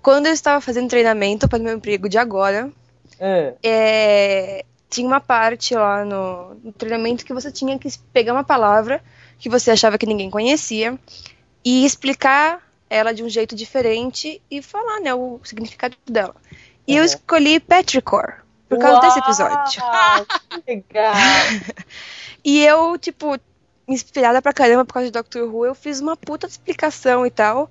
Quando 0.00 0.26
eu 0.26 0.32
estava 0.32 0.60
fazendo 0.60 0.88
treinamento 0.88 1.48
para 1.48 1.58
o 1.58 1.62
meu 1.62 1.74
emprego 1.74 2.08
de 2.08 2.18
agora, 2.18 2.70
É. 3.18 3.54
é, 3.62 4.64
tinha 4.88 5.06
uma 5.08 5.20
parte 5.20 5.74
lá 5.74 6.04
no, 6.04 6.54
no 6.62 6.72
treinamento 6.72 7.24
que 7.24 7.34
você 7.34 7.50
tinha 7.50 7.76
que 7.78 7.88
pegar 8.12 8.32
uma 8.32 8.44
palavra 8.44 9.02
que 9.38 9.48
você 9.48 9.72
achava 9.72 9.98
que 9.98 10.06
ninguém 10.06 10.30
conhecia 10.30 10.96
e 11.64 11.84
explicar 11.84 12.62
ela 12.88 13.12
de 13.12 13.22
um 13.22 13.28
jeito 13.28 13.54
diferente 13.54 14.40
e 14.50 14.62
falar 14.62 15.00
né, 15.00 15.12
o 15.14 15.40
significado 15.44 15.96
dela. 16.08 16.34
E 16.86 16.94
eu 16.96 17.00
Uhum. 17.00 17.04
escolhi 17.06 17.58
Petrichor 17.60 18.34
por 18.68 18.78
causa 18.78 19.00
desse 19.00 19.18
episódio. 19.18 19.82
Uau, 19.82 20.26
que 20.50 20.62
legal. 20.66 21.14
E 22.44 22.64
eu, 22.64 22.96
tipo, 22.96 23.36
inspirada 23.88 24.40
pra 24.40 24.52
caramba 24.52 24.84
por 24.84 24.94
causa 24.94 25.06
de 25.08 25.12
Doctor 25.12 25.52
Who, 25.52 25.66
eu 25.66 25.74
fiz 25.74 26.00
uma 26.00 26.16
puta 26.16 26.46
explicação 26.46 27.26
e 27.26 27.30
tal. 27.30 27.68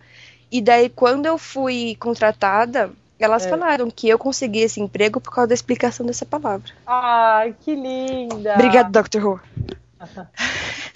E 0.52 0.62
daí, 0.62 0.90
quando 0.90 1.26
eu 1.26 1.38
fui 1.38 1.96
contratada, 1.98 2.92
elas 3.18 3.46
É. 3.46 3.50
falaram 3.50 3.90
que 3.90 4.10
eu 4.10 4.20
consegui 4.20 4.60
esse 4.60 4.82
emprego 4.82 5.22
por 5.22 5.32
causa 5.34 5.48
da 5.48 5.54
explicação 5.54 6.06
dessa 6.06 6.26
palavra. 6.26 6.70
Ai, 6.86 7.56
que 7.62 7.74
linda. 7.74 8.54
Obrigada, 8.56 8.90
Doctor 8.90 9.26
Who. 9.26 9.40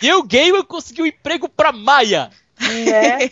E 0.02 0.12
o 0.14 0.24
Gamer 0.24 0.64
conseguiu 0.64 1.04
um 1.06 1.08
emprego 1.08 1.48
pra 1.50 1.72
Maia! 1.72 2.30
Né? 2.60 3.30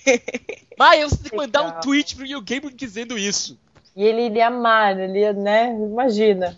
Maia, 0.77 1.07
você 1.07 1.17
tem 1.17 1.31
que 1.31 1.35
mandar 1.35 1.61
um 1.63 1.65
Legal. 1.67 1.81
tweet 1.81 2.15
pro 2.15 2.25
Neil 2.25 2.41
Gaiman 2.41 2.71
dizendo 2.75 3.17
isso. 3.17 3.57
E 3.95 4.03
ele 4.03 4.25
iria 4.27 4.47
amar, 4.47 4.97
ele 4.99 5.19
ia, 5.19 5.33
né? 5.33 5.69
Imagina. 5.73 6.57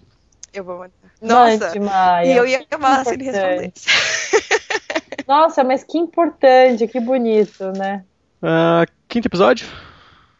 Eu 0.54 0.64
vou 0.64 0.78
mandar. 0.78 0.94
Nossa! 1.22 1.66
Mande, 1.68 1.80
Maia. 1.80 2.26
E 2.34 2.38
eu 2.38 2.46
ia 2.46 2.66
amar 2.72 3.06
se 3.06 3.14
ele 3.14 3.24
respondesse. 3.26 3.86
Nossa, 5.28 5.64
mas 5.64 5.84
que 5.84 5.98
importante, 5.98 6.88
que 6.88 7.00
bonito, 7.00 7.72
né? 7.78 8.04
Ah, 8.42 8.86
quinto 9.08 9.28
episódio? 9.28 9.68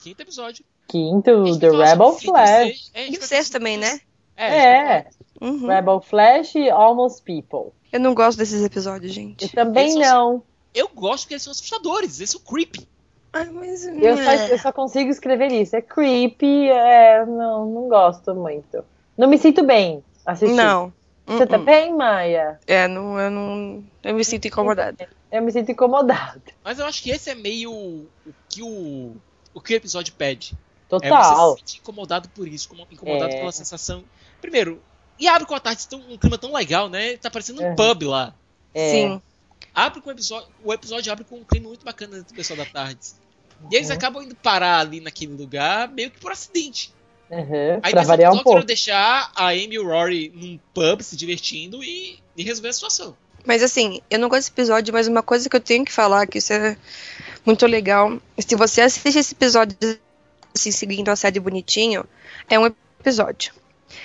Quinto 0.02 0.22
episódio. 0.22 0.64
Quinto, 0.88 1.60
The 1.60 1.70
Rebel 1.70 2.14
Flash. 2.14 2.50
seis- 2.50 2.92
é, 2.96 3.08
E 3.10 3.18
o 3.18 3.22
sexto 3.22 3.52
também, 3.54 3.78
né? 3.78 4.00
É. 4.36 4.58
É, 4.58 5.06
Uhum. 5.42 5.68
Rebel 5.68 6.02
Flash 6.02 6.56
e 6.56 6.70
Almost 6.70 7.24
People. 7.24 7.72
Eu 7.92 8.00
não 8.00 8.14
gosto 8.14 8.38
desses 8.38 8.64
episódios, 8.64 9.12
Eu 9.12 9.16
gente. 9.16 9.50
também 9.56 9.92
Eles 9.92 10.08
são- 10.08 10.34
não. 10.34 10.44
Eu 10.74 10.88
gosto 10.90 11.24
porque 11.24 11.34
eles 11.36 11.44
são 11.44 11.52
assustadores, 11.52 12.20
eles 12.20 12.30
são 12.30 12.42
creepy. 12.42 12.88
Ai, 13.34 13.50
mas... 13.52 13.86
Eu 13.88 14.18
só, 14.18 14.32
eu 14.32 14.60
só 14.60 14.72
consigo 14.72 15.10
escrever 15.10 15.52
isso. 15.52 15.76
É 15.76 15.82
creepy, 15.82 16.68
é, 16.70 17.26
não, 17.26 17.66
não 17.66 17.88
gosto 17.90 18.34
muito. 18.34 18.84
Não 19.18 19.28
me 19.28 19.38
sinto 19.38 19.64
bem 19.64 20.04
assistindo. 20.26 20.58
Não. 20.58 20.94
Você 21.28 21.44
Uh-uh. 21.44 21.48
tá 21.48 21.58
bem, 21.60 21.94
Maia? 21.96 22.60
É, 22.66 22.88
não, 22.88 23.20
eu 23.20 23.30
não. 23.30 23.84
Eu 24.04 24.16
me 24.16 24.24
sinto 24.26 24.48
incomodada. 24.48 25.08
Eu 25.32 25.44
me 25.44 25.52
sinto 25.52 25.72
incomodada. 25.72 26.42
Mas 26.64 26.80
eu 26.80 26.86
acho 26.88 27.04
que 27.04 27.12
esse 27.12 27.30
é 27.30 27.36
meio 27.36 27.72
o 27.72 28.08
que 28.50 28.64
o, 28.64 29.16
o 29.54 29.62
que 29.62 29.74
o 29.74 29.78
episódio 29.78 30.12
pede. 30.16 30.58
Total. 30.88 31.52
você 31.52 31.54
se 31.54 31.60
sente 31.60 31.80
incomodado 31.82 32.30
por 32.30 32.48
isso, 32.48 32.68
como- 32.68 32.88
incomodado 32.90 33.32
É. 33.32 33.38
pela 33.38 33.52
sensação. 33.52 34.04
Primeiro, 34.42 34.82
e 35.20 35.28
abre 35.28 35.46
com 35.46 35.54
a 35.54 35.60
tarde 35.60 35.86
um 35.94 36.18
clima 36.18 36.36
tão 36.40 36.52
legal, 36.52 36.90
né? 36.90 37.16
Tá 37.18 37.30
parecendo 37.30 37.62
um 37.62 37.66
É. 37.74 37.76
pub 37.76 38.04
lá. 38.08 38.34
É. 38.74 38.90
Sim. 38.90 39.22
Abre 39.74 40.02
com 40.02 40.10
o 40.10 40.12
episódio. 40.14 40.48
O 40.64 40.74
episódio 40.74 41.12
abre 41.12 41.24
com 41.24 41.38
um 41.38 41.44
clima 41.44 41.68
muito 41.68 41.86
bacana 41.86 42.22
do 42.22 42.34
pessoal 42.34 42.58
da 42.58 42.66
tarde. 42.66 43.00
E 43.72 43.76
eles 43.76 43.90
Uhum. 43.90 43.96
acabam 43.96 44.24
indo 44.24 44.36
parar 44.36 44.80
ali 44.80 45.00
naquele 45.02 45.34
lugar 45.34 45.88
meio 45.90 46.10
que 46.12 46.20
por 46.20 46.32
acidente. 46.32 46.94
Uhum, 47.30 47.80
Aí 47.84 47.92
pra 47.92 48.02
variar 48.04 48.32
que 48.32 48.40
um 48.40 48.44
pouco. 48.44 48.64
deixar 48.64 49.32
a 49.36 49.50
Amy 49.50 49.76
e 49.76 49.80
o 49.80 49.86
Rory 49.86 50.32
num 50.34 50.58
pub 50.74 51.02
se 51.02 51.16
divertindo 51.16 51.84
e, 51.84 52.18
e 52.36 52.44
resolver 52.44 52.70
a 52.70 52.74
situação. 52.74 53.16
Mas 53.46 53.62
assim, 53.62 54.02
eu 54.10 54.18
não 54.18 54.28
gosto 54.28 54.42
desse 54.42 54.52
episódio, 54.52 54.94
mas 54.94 55.08
uma 55.08 55.22
coisa 55.22 55.48
que 55.48 55.56
eu 55.56 55.60
tenho 55.62 55.86
que 55.86 55.92
falar, 55.94 56.26
que 56.26 56.40
isso 56.40 56.52
é 56.54 56.76
muito 57.46 57.66
legal. 57.68 58.20
Se 58.38 58.56
você 58.56 58.82
assiste 58.82 59.20
esse 59.20 59.34
episódio 59.34 59.78
assim, 60.56 60.72
seguindo 60.72 61.10
a 61.10 61.16
série 61.16 61.40
bonitinho, 61.40 62.04
é 62.50 62.58
um 62.58 62.66
episódio. 63.00 63.54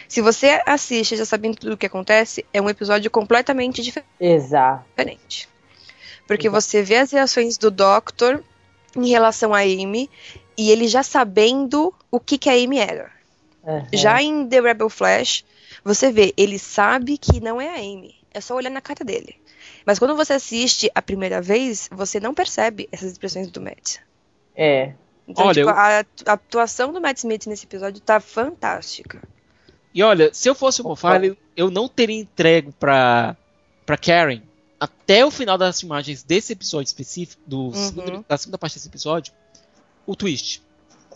Se 0.08 0.20
você 0.20 0.60
assiste 0.66 1.16
já 1.16 1.24
sabendo 1.24 1.56
tudo 1.56 1.72
o 1.74 1.76
que 1.76 1.86
acontece, 1.86 2.44
é 2.52 2.60
um 2.60 2.68
episódio 2.68 3.10
completamente 3.10 3.80
Exato. 4.20 4.84
diferente. 4.96 5.48
Porque 6.26 6.48
Exato. 6.48 6.60
você 6.62 6.82
vê 6.82 6.96
as 6.96 7.10
reações 7.12 7.58
do 7.58 7.70
Doctor 7.70 8.42
em 8.96 9.08
relação 9.08 9.52
a 9.52 9.60
Amy, 9.60 10.08
e 10.56 10.70
ele 10.70 10.86
já 10.86 11.02
sabendo 11.02 11.92
o 12.10 12.20
que, 12.20 12.38
que 12.38 12.48
a 12.48 12.52
Amy 12.52 12.78
era. 12.78 13.10
Uhum. 13.62 13.86
Já 13.92 14.22
em 14.22 14.46
The 14.48 14.60
Rebel 14.60 14.88
Flash, 14.88 15.44
você 15.82 16.12
vê, 16.12 16.32
ele 16.36 16.58
sabe 16.58 17.18
que 17.18 17.40
não 17.40 17.60
é 17.60 17.68
a 17.70 17.78
Amy. 17.78 18.14
É 18.32 18.40
só 18.40 18.54
olhar 18.54 18.70
na 18.70 18.80
cara 18.80 19.04
dele. 19.04 19.36
Mas 19.84 19.98
quando 19.98 20.16
você 20.16 20.32
assiste 20.34 20.90
a 20.94 21.02
primeira 21.02 21.42
vez, 21.42 21.88
você 21.92 22.18
não 22.20 22.32
percebe 22.32 22.88
essas 22.92 23.12
expressões 23.12 23.50
do 23.50 23.60
Matt. 23.60 23.96
É. 24.56 24.92
Então, 25.26 25.46
Olha, 25.46 25.54
tipo, 25.54 25.68
eu- 25.68 25.74
a, 25.76 26.04
atuação 26.26 26.92
do 26.92 27.00
Matt 27.00 27.18
Smith 27.18 27.46
nesse 27.46 27.64
episódio 27.64 28.00
tá 28.00 28.20
fantástica. 28.20 29.22
E 29.92 30.02
olha, 30.02 30.32
se 30.32 30.48
eu 30.48 30.54
fosse 30.54 30.80
o 30.80 30.84
Mofale, 30.84 31.38
eu 31.56 31.70
não 31.70 31.88
teria 31.88 32.20
entregue 32.20 32.72
pra, 32.78 33.36
pra 33.86 33.96
Karen 33.96 34.40
até 34.84 35.24
o 35.24 35.30
final 35.30 35.56
das 35.58 35.80
filmagens 35.80 36.22
desse 36.22 36.52
episódio 36.52 36.86
específico, 36.88 37.42
do 37.46 37.64
Uhum. 37.66 37.72
segundo- 37.74 38.24
da 38.28 38.36
segunda 38.38 38.58
parte 38.58 38.74
desse 38.74 38.88
episódio, 38.88 39.32
o 40.06 40.14
twist. 40.14 40.62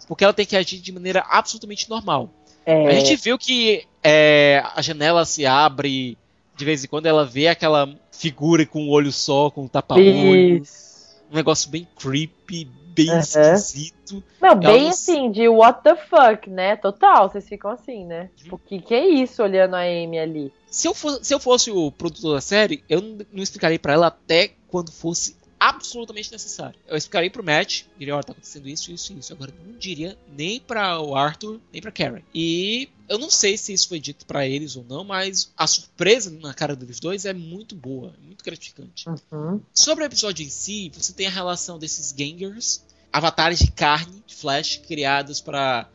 Porque 0.06 0.24
ela 0.24 0.32
tem 0.32 0.46
que 0.46 0.56
agir 0.56 0.78
de 0.78 0.92
maneira 0.92 1.20
absolutamente 1.28 1.88
normal. 1.90 2.30
É. 2.64 2.86
A 2.86 2.92
gente 2.94 3.16
viu 3.16 3.38
que 3.38 3.84
é, 4.02 4.62
a 4.74 4.80
janela 4.82 5.24
se 5.24 5.44
abre, 5.46 6.16
de 6.56 6.64
vez 6.64 6.84
em 6.84 6.86
quando 6.88 7.06
ela 7.06 7.24
vê 7.24 7.48
aquela 7.48 7.88
figura 8.12 8.64
com 8.66 8.84
um 8.84 8.90
olho 8.90 9.12
só, 9.12 9.50
com 9.50 9.64
um 9.64 9.68
tapa-olho. 9.68 10.62
Isso. 10.62 10.87
Um 11.30 11.34
negócio 11.36 11.70
bem 11.70 11.86
creepy, 11.98 12.64
bem 12.94 13.10
Uhum. 13.10 13.18
esquisito. 13.20 14.22
Não, 14.40 14.56
bem 14.56 14.82
não- 14.84 14.88
assim, 14.90 15.30
de 15.30 15.48
what 15.48 15.82
the 15.82 15.94
fuck, 15.96 16.48
né? 16.50 16.76
Total, 16.76 17.28
vocês 17.30 17.48
ficam 17.48 17.70
assim, 17.70 18.04
né? 18.04 18.30
Tipo, 18.36 18.56
o 18.56 18.58
que, 18.58 18.80
que 18.80 18.94
é 18.94 19.06
isso 19.06 19.42
olhando 19.42 19.74
a 19.76 19.80
Amy 19.80 20.18
ali? 20.18 20.52
Se 20.70 20.88
eu, 20.88 20.94
for- 20.94 21.18
se 21.22 21.32
eu 21.34 21.38
fosse 21.38 21.70
o 21.70 21.90
produtor 21.92 22.34
da 22.34 22.40
série, 22.40 22.82
eu 22.88 23.00
não, 23.00 23.18
não 23.32 23.42
explicaria 23.42 23.78
pra 23.78 23.92
ela 23.92 24.06
até 24.08 24.52
quando 24.68 24.90
fosse 24.90 25.36
absolutamente 25.58 26.30
necessário. 26.30 26.78
Eu 26.86 26.96
explicaria 26.96 27.30
pro 27.30 27.44
Matt, 27.44 27.82
diria, 27.98 28.16
ó, 28.16 28.22
tá 28.22 28.32
acontecendo 28.32 28.68
isso, 28.68 28.92
isso, 28.92 29.12
isso. 29.12 29.32
Agora 29.32 29.52
não 29.64 29.78
diria 29.78 30.18
nem 30.36 30.60
pra 30.60 31.00
o 31.00 31.16
Arthur, 31.16 31.60
nem 31.72 31.82
pra 31.82 31.92
Karen. 31.92 32.22
E 32.34 32.88
eu 33.08 33.18
não 33.18 33.30
sei 33.30 33.56
se 33.56 33.72
isso 33.72 33.88
foi 33.88 33.98
dito 33.98 34.26
pra 34.26 34.46
eles 34.46 34.76
ou 34.76 34.84
não, 34.84 35.04
mas 35.04 35.52
a 35.56 35.66
surpresa 35.66 36.30
na 36.30 36.54
cara 36.54 36.76
deles 36.76 37.00
dois 37.00 37.24
é 37.24 37.32
muito 37.32 37.74
boa, 37.74 38.14
é 38.22 38.26
muito 38.26 38.44
gratificante. 38.44 39.06
Uhum. 39.08 39.60
Sobre 39.72 40.04
o 40.04 40.06
episódio 40.06 40.44
em 40.44 40.50
si, 40.50 40.90
você 40.94 41.12
tem 41.12 41.26
a 41.26 41.30
relação 41.30 41.78
desses 41.78 42.12
gangers, 42.12 42.84
avatares 43.12 43.58
de 43.58 43.70
carne, 43.70 44.22
de 44.26 44.34
Flash, 44.34 44.80
criados 44.86 45.40
pra 45.40 45.88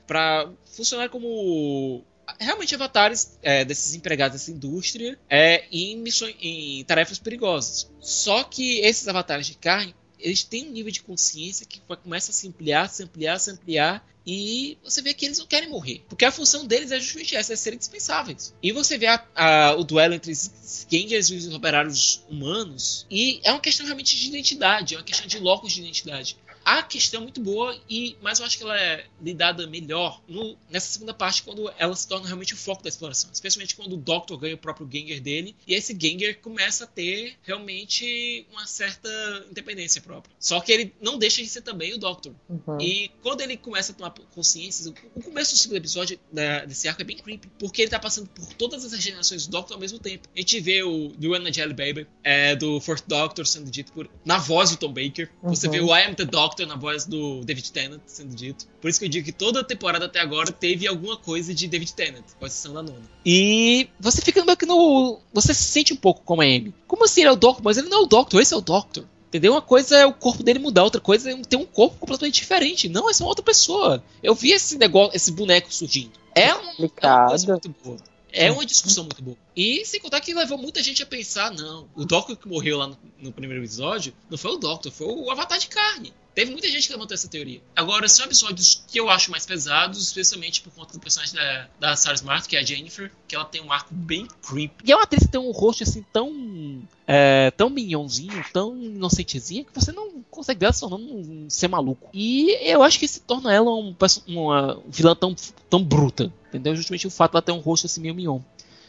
funcionar 0.65 1.09
como 1.09 2.03
realmente 2.39 2.73
avatares 2.75 3.37
é, 3.41 3.63
desses 3.65 3.93
empregados 3.93 4.39
dessa 4.39 4.51
indústria 4.51 5.19
é, 5.29 5.65
em, 5.71 5.97
missões, 5.97 6.35
em 6.41 6.83
tarefas 6.85 7.19
perigosas. 7.19 7.89
Só 7.99 8.43
que 8.43 8.79
esses 8.79 9.07
avatares 9.07 9.47
de 9.47 9.55
carne, 9.55 9.95
eles 10.19 10.43
têm 10.43 10.67
um 10.67 10.71
nível 10.71 10.91
de 10.91 11.01
consciência 11.01 11.65
que 11.65 11.81
começa 11.81 12.31
a 12.31 12.33
se 12.33 12.47
ampliar, 12.47 12.89
se 12.89 13.03
ampliar, 13.03 13.39
se 13.39 13.51
ampliar. 13.51 14.07
E 14.25 14.77
você 14.81 15.01
vê 15.01 15.13
que 15.13 15.25
eles 15.25 15.37
não 15.37 15.45
querem 15.45 15.69
morrer. 15.69 16.01
Porque 16.07 16.23
a 16.23 16.31
função 16.31 16.65
deles 16.65 16.93
é 16.93 16.99
justamente 16.99 17.35
essa, 17.35 17.51
é 17.51 17.55
serem 17.57 17.77
dispensáveis. 17.77 18.55
E 18.63 18.71
você 18.71 18.97
vê 18.97 19.07
a- 19.07 19.27
a- 19.35 19.75
o 19.75 19.83
duelo 19.83 20.13
entre 20.13 20.31
os 20.31 20.87
e 20.89 21.35
os 21.35 21.53
operários 21.53 22.23
humanos. 22.29 23.05
E 23.11 23.41
é 23.43 23.51
uma 23.51 23.59
questão 23.59 23.85
realmente 23.85 24.15
de 24.17 24.27
identidade, 24.27 24.95
é 24.95 24.97
uma 24.97 25.03
questão 25.03 25.27
de 25.27 25.39
locus 25.39 25.73
de 25.73 25.81
identidade. 25.81 26.37
A 26.65 26.81
questão 26.81 27.19
é 27.19 27.23
muito 27.23 27.41
boa, 27.41 27.77
e 27.89 28.15
mas 28.21 28.39
eu 28.39 28.45
acho 28.45 28.57
que 28.57 28.63
ela 28.63 28.79
é 28.79 29.05
lidada 29.21 29.67
melhor 29.67 30.21
no- 30.27 30.57
nessa 30.69 30.87
segunda 30.93 31.13
parte, 31.13 31.43
quando 31.43 31.71
ela 31.77 31.95
se 31.95 32.07
torna 32.07 32.25
realmente 32.25 32.53
o 32.53 32.57
foco 32.57 32.81
da 32.83 32.89
exploração. 32.89 33.29
Especialmente 33.33 33.75
quando 33.75 33.93
o 33.93 33.97
Doctor 33.97 34.37
ganha 34.37 34.55
o 34.55 34.57
próprio 34.57 34.85
Ganger 34.87 35.21
dele, 35.21 35.55
e 35.67 35.73
esse 35.73 35.93
Ganger 35.93 36.39
começa 36.39 36.85
a 36.85 36.87
ter 36.87 37.35
realmente 37.43 38.45
uma 38.51 38.65
certa 38.65 39.09
independência 39.49 40.01
própria. 40.01 40.33
Só 40.39 40.59
que 40.61 40.71
ele 40.71 40.93
não 41.01 41.17
deixa 41.17 41.41
de 41.41 41.49
ser 41.49 41.61
também 41.61 41.93
o 41.93 41.97
Doctor. 41.97 42.33
Uhum. 42.49 42.79
E 42.79 43.11
quando 43.21 43.41
ele 43.41 43.57
começa 43.57 43.91
a 43.91 43.95
tomar 43.95 44.11
consciência, 44.33 44.89
o- 45.15 45.21
começo 45.21 45.53
do 45.53 45.57
segundo 45.57 45.77
episódio 45.77 46.19
da- 46.31 46.65
desse 46.65 46.87
arco 46.87 47.01
é 47.01 47.05
bem 47.05 47.17
creepy, 47.17 47.49
porque 47.59 47.81
ele 47.81 47.89
tá 47.91 47.99
passando 47.99 48.27
por 48.29 48.53
todas 48.53 48.85
as 48.85 49.01
gerações 49.01 49.45
do 49.47 49.51
Doctor 49.51 49.75
ao 49.75 49.79
mesmo 49.81 49.99
tempo. 49.99 50.27
A 50.35 50.39
gente 50.39 50.59
vê 50.59 50.83
o 50.83 51.13
You 51.19 51.35
and 51.35 51.51
Jelly 51.51 51.73
Baby, 51.73 52.07
é, 52.23 52.55
do 52.55 52.79
Fourth 52.79 53.03
Doctor 53.07 53.45
sendo 53.45 53.69
dito 53.69 53.91
por, 53.91 54.09
na 54.23 54.37
voz 54.37 54.71
do 54.71 54.77
Tom 54.77 54.93
Baker. 54.93 55.29
Você 55.43 55.67
Uhum. 55.67 55.71
vê 55.73 55.79
o 55.81 55.95
I 55.95 56.03
Am 56.03 56.15
the 56.15 56.25
Doctor 56.25 56.52
na 56.65 56.75
voz 56.75 57.05
do 57.05 57.41
David 57.43 57.71
Tennant 57.71 58.01
sendo 58.05 58.35
dito. 58.35 58.67
Por 58.81 58.89
isso 58.89 58.99
que 58.99 59.05
eu 59.05 59.09
digo 59.09 59.25
que 59.25 59.31
toda 59.31 59.61
a 59.61 59.63
temporada 59.63 60.05
até 60.05 60.19
agora 60.19 60.51
teve 60.51 60.87
alguma 60.87 61.17
coisa 61.17 61.53
de 61.53 61.67
David 61.67 61.93
Tennant, 61.93 62.23
com 62.39 62.45
exceção 62.45 62.73
da 62.73 62.83
nona. 62.83 63.01
E 63.25 63.89
você 63.99 64.21
fica 64.21 64.43
meio 64.45 64.57
que 64.57 64.65
no. 64.65 65.19
Você 65.33 65.53
se 65.53 65.63
sente 65.63 65.93
um 65.93 65.97
pouco 65.97 66.21
como 66.23 66.41
a 66.41 66.45
Amy. 66.45 66.73
Como 66.87 67.05
assim 67.05 67.21
ele 67.21 67.29
é 67.29 67.31
o 67.31 67.35
Doctor? 67.35 67.63
Mas 67.63 67.77
ele 67.77 67.89
não 67.89 67.99
é 67.99 68.01
o 68.03 68.07
Doctor, 68.07 68.41
esse 68.41 68.53
é 68.53 68.57
o 68.57 68.61
Doctor. 68.61 69.05
Entendeu? 69.27 69.53
Uma 69.53 69.63
coisa 69.63 69.97
é 69.97 70.05
o 70.05 70.13
corpo 70.13 70.43
dele 70.43 70.59
mudar, 70.59 70.83
outra 70.83 71.01
coisa 71.01 71.31
é 71.31 71.35
ter 71.37 71.55
um 71.55 71.65
corpo 71.65 71.97
completamente 71.97 72.35
diferente. 72.35 72.87
Não, 72.87 73.09
essa 73.09 73.23
é 73.23 73.25
uma 73.25 73.31
outra 73.31 73.43
pessoa. 73.43 74.03
Eu 74.21 74.35
vi 74.35 74.51
esse 74.51 74.77
negócio, 74.77 75.15
esse 75.15 75.31
boneco 75.31 75.73
surgindo. 75.73 76.11
É, 76.35 76.53
um, 76.53 76.59
é 77.01 77.07
uma 77.07 77.29
coisa 77.29 77.47
muito 77.47 77.75
boa. 77.83 77.97
É 78.31 78.51
uma 78.51 78.65
discussão 78.65 79.03
muito 79.03 79.21
boa. 79.21 79.37
E 79.55 79.85
sem 79.85 79.99
contar 79.99 80.19
que 80.19 80.33
levou 80.33 80.57
muita 80.57 80.81
gente 80.81 81.03
a 81.03 81.05
pensar, 81.05 81.51
não, 81.51 81.87
o 81.95 82.03
Doctor 82.03 82.35
que 82.35 82.47
morreu 82.47 82.79
lá 82.79 82.87
no, 82.87 82.97
no 83.19 83.31
primeiro 83.31 83.63
episódio 83.63 84.13
não 84.29 84.37
foi 84.37 84.51
o 84.51 84.57
Doctor, 84.57 84.91
foi 84.91 85.07
o 85.07 85.29
Avatar 85.29 85.59
de 85.59 85.67
carne. 85.67 86.13
Teve 86.33 86.51
muita 86.51 86.67
gente 86.67 86.87
que 86.87 86.93
levantou 86.93 87.13
essa 87.13 87.27
teoria. 87.27 87.61
Agora, 87.75 88.07
são 88.07 88.25
episódios 88.25 88.83
que 88.87 88.99
eu 88.99 89.09
acho 89.09 89.29
mais 89.29 89.45
pesados, 89.45 90.01
especialmente 90.07 90.61
por 90.61 90.73
conta 90.73 90.93
do 90.93 90.99
personagem 90.99 91.35
da, 91.35 91.67
da 91.79 91.95
Sarah 91.95 92.15
Smart, 92.15 92.47
que 92.47 92.55
é 92.55 92.59
a 92.59 92.63
Jennifer, 92.63 93.11
que 93.27 93.35
ela 93.35 93.45
tem 93.45 93.61
um 93.61 93.71
arco 93.71 93.93
bem 93.93 94.27
creepy. 94.41 94.83
E 94.83 94.91
é 94.91 94.95
uma 94.95 95.03
atriz 95.03 95.23
que 95.23 95.31
tem 95.31 95.39
um 95.39 95.51
rosto 95.51 95.83
assim 95.83 96.03
tão. 96.11 96.81
É, 97.05 97.51
tão 97.51 97.69
minhãozinho, 97.69 98.43
tão 98.53 98.77
inocentezinha, 98.77 99.65
que 99.65 99.73
você 99.73 99.91
não 99.91 100.23
consegue 100.31 100.61
ver 100.61 100.67
ela 100.67 100.73
se 100.73 100.79
tornando 100.79 101.03
um 101.03 101.49
ser 101.49 101.67
maluco. 101.67 102.09
E 102.13 102.57
eu 102.61 102.81
acho 102.81 102.97
que 102.97 103.05
isso 103.05 103.21
torna 103.21 103.53
ela 103.53 103.71
um, 103.71 103.93
uma 104.25 104.81
vilã 104.87 105.15
tão, 105.15 105.35
tão 105.69 105.83
bruta. 105.83 106.31
Entendeu? 106.47 106.75
Justamente 106.75 107.07
o 107.07 107.11
fato 107.11 107.31
de 107.31 107.37
ela 107.37 107.41
ter 107.41 107.51
um 107.51 107.59
rosto 107.59 107.87
assim 107.87 107.99
meio 107.99 108.15
mignon. 108.15 108.39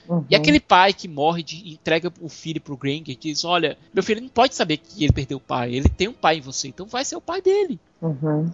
Uhum. 0.09 0.25
E 0.29 0.37
aquele 0.37 0.61
pai 0.61 0.93
que 0.93 1.09
morre 1.09 1.43
de, 1.43 1.57
e 1.57 1.75
entrega 1.75 2.13
o 2.21 2.29
filho 2.29 2.61
pro 2.61 2.77
Granger 2.77 3.11
e 3.11 3.17
diz: 3.17 3.45
Olha, 3.45 3.79
meu 3.93 4.03
filho 4.03 4.21
não 4.21 4.29
pode 4.29 4.55
saber 4.55 4.77
que 4.77 5.05
ele 5.05 5.13
perdeu 5.13 5.39
o 5.39 5.41
pai. 5.41 5.75
Ele 5.75 5.89
tem 5.89 6.09
um 6.09 6.13
pai 6.13 6.39
em 6.39 6.41
você, 6.41 6.69
então 6.69 6.87
vai 6.87 7.05
ser 7.05 7.17
o 7.17 7.21
pai 7.21 7.41
dele. 7.41 7.79
Uhum. 8.01 8.51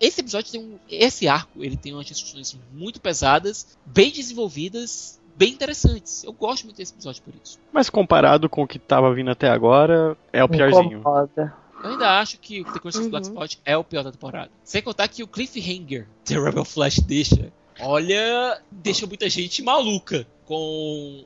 Esse 0.00 0.20
episódio 0.20 0.52
tem 0.52 0.60
um. 0.60 0.78
Esse 0.88 1.28
arco, 1.28 1.62
ele 1.62 1.76
tem 1.76 1.92
umas 1.92 2.06
discussões 2.06 2.58
muito 2.72 3.00
pesadas, 3.00 3.76
bem 3.86 4.10
desenvolvidas, 4.10 5.20
bem 5.36 5.52
interessantes. 5.52 6.24
Eu 6.24 6.32
gosto 6.32 6.64
muito 6.64 6.76
desse 6.76 6.92
episódio 6.92 7.22
por 7.22 7.32
isso. 7.42 7.58
Mas 7.72 7.88
comparado 7.88 8.48
com 8.48 8.62
o 8.62 8.66
que 8.66 8.78
tava 8.78 9.12
vindo 9.14 9.30
até 9.30 9.48
agora, 9.48 10.16
é 10.32 10.42
o 10.42 10.48
piorzinho. 10.48 10.98
Incomoda. 10.98 11.54
Eu 11.82 11.90
ainda 11.90 12.18
acho 12.18 12.38
que 12.38 12.62
o 12.62 12.64
The 12.64 12.78
Curse 12.78 12.98
of 12.98 13.04
Uhum. 13.04 13.10
Black 13.10 13.26
Spot 13.26 13.56
é 13.64 13.76
o 13.76 13.84
pior 13.84 14.02
da 14.02 14.10
temporada. 14.10 14.50
Sem 14.62 14.80
contar 14.80 15.06
que 15.08 15.22
o 15.22 15.28
cliffhanger 15.28 16.08
The 16.24 16.38
Rebel 16.40 16.64
Flash 16.64 17.00
deixa, 17.00 17.52
olha, 17.78 18.58
deixa 18.70 19.06
muita 19.06 19.28
gente 19.28 19.62
maluca 19.62 20.26
com 20.46 21.24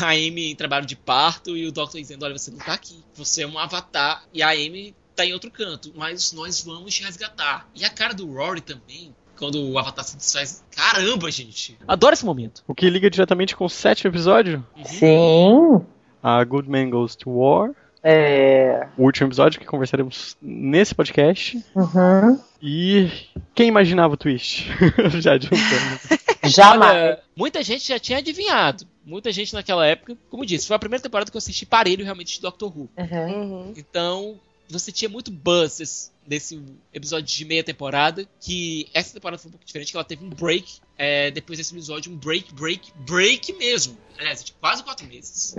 a 0.00 0.10
Amy 0.10 0.50
em 0.50 0.54
trabalho 0.54 0.86
de 0.86 0.94
parto 0.96 1.56
e 1.56 1.66
o 1.66 1.72
Doctor 1.72 2.00
dizendo, 2.00 2.24
olha, 2.24 2.36
você 2.36 2.50
não 2.50 2.58
tá 2.58 2.74
aqui, 2.74 3.02
você 3.14 3.42
é 3.42 3.46
um 3.46 3.58
avatar 3.58 4.24
e 4.32 4.42
a 4.42 4.50
Amy 4.50 4.94
tá 5.16 5.24
em 5.26 5.32
outro 5.32 5.50
canto, 5.50 5.92
mas 5.96 6.32
nós 6.32 6.62
vamos 6.62 6.94
te 6.94 7.02
resgatar. 7.02 7.68
E 7.74 7.84
a 7.84 7.90
cara 7.90 8.14
do 8.14 8.32
Rory 8.32 8.60
também, 8.60 9.12
quando 9.36 9.60
o 9.60 9.76
avatar 9.78 10.04
se 10.04 10.16
desfaz, 10.16 10.64
caramba, 10.74 11.28
gente. 11.30 11.76
Adoro 11.88 12.12
esse 12.14 12.24
momento. 12.24 12.62
O 12.68 12.74
que 12.74 12.88
liga 12.88 13.10
diretamente 13.10 13.56
com 13.56 13.64
o 13.64 13.68
sétimo 13.70 14.10
episódio, 14.10 14.64
Sim. 14.84 15.84
a 16.22 16.42
Good 16.44 16.70
Man 16.70 16.90
Goes 16.90 17.16
to 17.16 17.30
War, 17.30 17.70
É. 18.02 18.86
o 18.96 19.02
último 19.04 19.26
episódio 19.28 19.58
que 19.58 19.66
conversaremos 19.66 20.36
nesse 20.40 20.94
podcast. 20.94 21.60
Uhum. 21.74 22.40
E 22.62 23.10
quem 23.56 23.66
imaginava 23.68 24.14
o 24.14 24.16
twist? 24.16 24.68
Já 25.20 25.32
adiantando. 25.34 26.18
Jamais. 26.48 26.92
Olha, 26.92 27.22
muita 27.36 27.62
gente 27.62 27.86
já 27.86 27.98
tinha 27.98 28.18
adivinhado. 28.18 28.86
Muita 29.04 29.32
gente 29.32 29.54
naquela 29.54 29.86
época, 29.86 30.16
como 30.28 30.44
disse, 30.44 30.66
foi 30.66 30.76
a 30.76 30.78
primeira 30.78 31.02
temporada 31.02 31.30
que 31.30 31.36
eu 31.36 31.38
assisti 31.38 31.64
parelho 31.64 32.04
realmente 32.04 32.34
de 32.34 32.40
Doctor 32.42 32.68
Who. 32.76 32.90
Uhum. 32.96 33.32
Uhum. 33.32 33.74
Então, 33.76 34.38
você 34.68 34.92
tinha 34.92 35.08
muito 35.08 35.30
buzz 35.30 35.78
desse, 35.78 36.10
desse 36.26 36.62
episódio 36.92 37.26
de 37.26 37.44
meia 37.44 37.64
temporada, 37.64 38.28
que 38.40 38.88
essa 38.92 39.14
temporada 39.14 39.40
foi 39.40 39.48
um 39.48 39.52
pouco 39.52 39.64
diferente, 39.64 39.90
que 39.90 39.96
ela 39.96 40.04
teve 40.04 40.24
um 40.24 40.28
break, 40.28 40.80
é, 40.98 41.30
depois 41.30 41.58
desse 41.58 41.72
episódio, 41.72 42.12
um 42.12 42.16
break, 42.16 42.52
break, 42.52 42.92
break 42.96 43.52
mesmo. 43.54 43.96
Aliás, 44.18 44.44
de 44.44 44.52
quase 44.52 44.82
quatro 44.82 45.06
meses. 45.06 45.56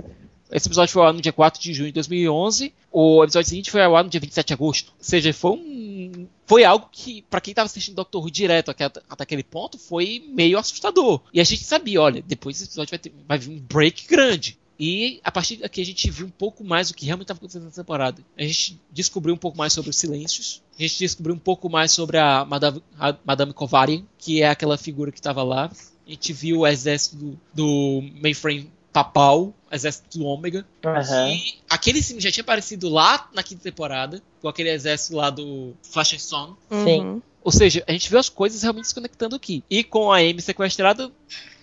Esse 0.52 0.68
episódio 0.68 0.92
foi 0.92 1.02
ao 1.02 1.08
ar 1.08 1.14
no 1.14 1.20
dia 1.20 1.32
4 1.32 1.60
de 1.60 1.72
junho 1.72 1.88
de 1.88 1.94
2011. 1.94 2.72
O 2.90 3.22
episódio 3.22 3.48
seguinte 3.48 3.70
foi 3.70 3.82
ao 3.82 3.96
ar 3.96 4.04
no 4.04 4.10
dia 4.10 4.20
27 4.20 4.48
de 4.48 4.54
agosto. 4.54 4.92
Ou 4.98 5.04
seja, 5.04 5.32
foi 5.32 5.52
um. 5.52 6.26
Foi 6.46 6.64
algo 6.64 6.88
que, 6.90 7.22
pra 7.22 7.40
quem 7.40 7.54
tava 7.54 7.66
assistindo 7.66 7.94
Doctor 7.94 8.22
Who 8.22 8.30
direto 8.30 8.70
até, 8.70 8.84
até 8.84 9.22
aquele 9.22 9.44
ponto, 9.44 9.78
foi 9.78 10.24
meio 10.28 10.58
assustador. 10.58 11.20
E 11.32 11.40
a 11.40 11.44
gente 11.44 11.62
sabia, 11.62 12.00
olha, 12.02 12.22
depois 12.26 12.56
desse 12.56 12.70
episódio 12.70 12.90
vai, 12.90 12.98
ter, 12.98 13.12
vai 13.28 13.38
vir 13.38 13.50
um 13.50 13.60
break 13.60 14.08
grande. 14.08 14.58
E 14.82 15.20
a 15.22 15.30
partir 15.30 15.56
daqui 15.56 15.82
a 15.82 15.84
gente 15.84 16.10
viu 16.10 16.26
um 16.26 16.30
pouco 16.30 16.64
mais 16.64 16.88
do 16.88 16.94
que 16.94 17.04
realmente 17.04 17.26
estava 17.26 17.36
acontecendo 17.36 17.66
na 17.66 17.70
temporada. 17.70 18.24
A 18.36 18.42
gente 18.42 18.80
descobriu 18.90 19.34
um 19.34 19.38
pouco 19.38 19.58
mais 19.58 19.74
sobre 19.74 19.90
os 19.90 19.96
silêncios. 19.96 20.62
A 20.76 20.82
gente 20.82 20.98
descobriu 20.98 21.34
um 21.34 21.38
pouco 21.38 21.68
mais 21.68 21.92
sobre 21.92 22.16
a 22.16 22.46
Madame, 22.46 22.82
a 22.98 23.14
Madame 23.22 23.52
Kovarian, 23.52 24.02
que 24.18 24.40
é 24.40 24.48
aquela 24.48 24.78
figura 24.78 25.12
que 25.12 25.18
estava 25.18 25.42
lá. 25.42 25.70
A 26.06 26.10
gente 26.10 26.32
viu 26.32 26.60
o 26.60 26.66
exército 26.66 27.16
do, 27.16 27.38
do 27.54 28.02
mainframe 28.22 28.70
papal, 28.92 29.52
exército 29.70 30.18
do 30.18 30.24
Ômega. 30.24 30.66
Aham. 30.84 31.28
E 31.30 31.58
aquele 31.68 32.02
sim 32.02 32.20
já 32.20 32.30
tinha 32.30 32.42
aparecido 32.42 32.88
lá 32.88 33.28
na 33.32 33.42
quinta 33.42 33.62
temporada, 33.62 34.20
com 34.40 34.48
aquele 34.48 34.70
exército 34.70 35.16
lá 35.16 35.30
do 35.30 35.74
Flash 35.82 36.14
and 36.14 36.18
Son. 36.18 36.56
Sim. 36.84 37.00
Uhum. 37.00 37.22
Ou 37.42 37.52
seja, 37.52 37.82
a 37.86 37.92
gente 37.92 38.10
viu 38.10 38.18
as 38.18 38.28
coisas 38.28 38.62
realmente 38.62 38.88
se 38.88 38.94
conectando 38.94 39.34
aqui. 39.36 39.64
E 39.70 39.82
com 39.82 40.12
a 40.12 40.18
Amy 40.18 40.42
sequestrada, 40.42 41.10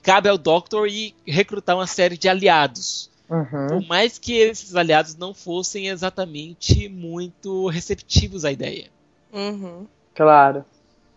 cabe 0.01 0.27
ao 0.29 0.37
Doctor 0.37 0.87
ir 0.87 1.13
recrutar 1.25 1.75
uma 1.75 1.85
série 1.85 2.17
de 2.17 2.27
aliados. 2.27 3.11
Uhum. 3.29 3.67
Por 3.67 3.87
mais 3.87 4.17
que 4.17 4.33
esses 4.37 4.73
aliados 4.73 5.15
não 5.15 5.33
fossem 5.33 5.89
exatamente 5.89 6.87
muito 6.89 7.67
receptivos 7.67 8.45
à 8.45 8.51
ideia. 8.51 8.87
Uhum. 9.33 9.85
Claro. 10.15 10.63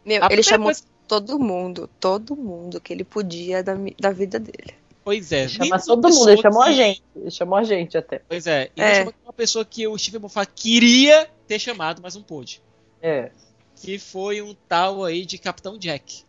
Meu, 0.05 0.23
A 0.25 0.29
ele 0.31 0.43
chamou 0.43 0.67
coisa- 0.67 0.83
todo 1.07 1.39
mundo, 1.39 1.89
todo 2.01 2.37
mundo 2.37 2.81
que 2.81 2.93
ele 2.93 3.05
podia 3.05 3.63
da, 3.63 3.75
da 3.99 4.11
vida 4.11 4.39
dele. 4.39 4.75
Pois 5.05 5.33
é. 5.33 5.49
Chama 5.49 5.79
todo 5.81 6.09
mundo, 6.11 6.31
ele 6.31 6.43
chamou 6.43 6.63
a 6.63 6.67
que- 6.67 6.75
gente. 6.75 7.03
Ele 7.17 7.31
chamou 7.31 7.59
a 7.59 7.65
gente 7.65 7.97
até. 7.99 8.21
Pois 8.29 8.47
é. 8.47 8.71
E 8.77 8.81
É. 8.83 8.87
ele 8.87 8.95
chamou 8.99 9.15
uma 9.25 9.33
pessoa 9.33 9.65
que 9.65 9.87
o 9.87 9.97
Steven 9.97 10.21
Moffat 10.21 10.51
queria 10.55 11.29
ter 11.47 11.59
chamado, 11.59 12.01
mas 12.03 12.15
não 12.15 12.23
pôde. 12.23 12.63
É. 13.03 13.31
Que 13.77 13.99
foi 13.99 14.43
um 14.43 14.55
tal 14.69 15.05
aí 15.05 15.25
de 15.25 15.39
Capitão 15.39 15.79
Jack. 15.79 16.25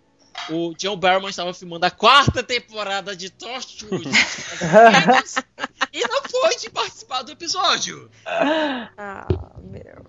O 0.50 0.74
John 0.76 0.96
Barrowman 0.96 1.30
estava 1.30 1.54
filmando 1.54 1.86
a 1.86 1.92
quarta 1.92 2.42
temporada 2.42 3.14
de 3.16 3.30
Torchwood. 3.30 4.08
e 5.94 6.00
não 6.08 6.22
pôde 6.24 6.70
participar 6.70 7.22
do 7.24 7.32
episódio. 7.34 8.10
Ah, 8.26 9.28
meu. 9.62 10.06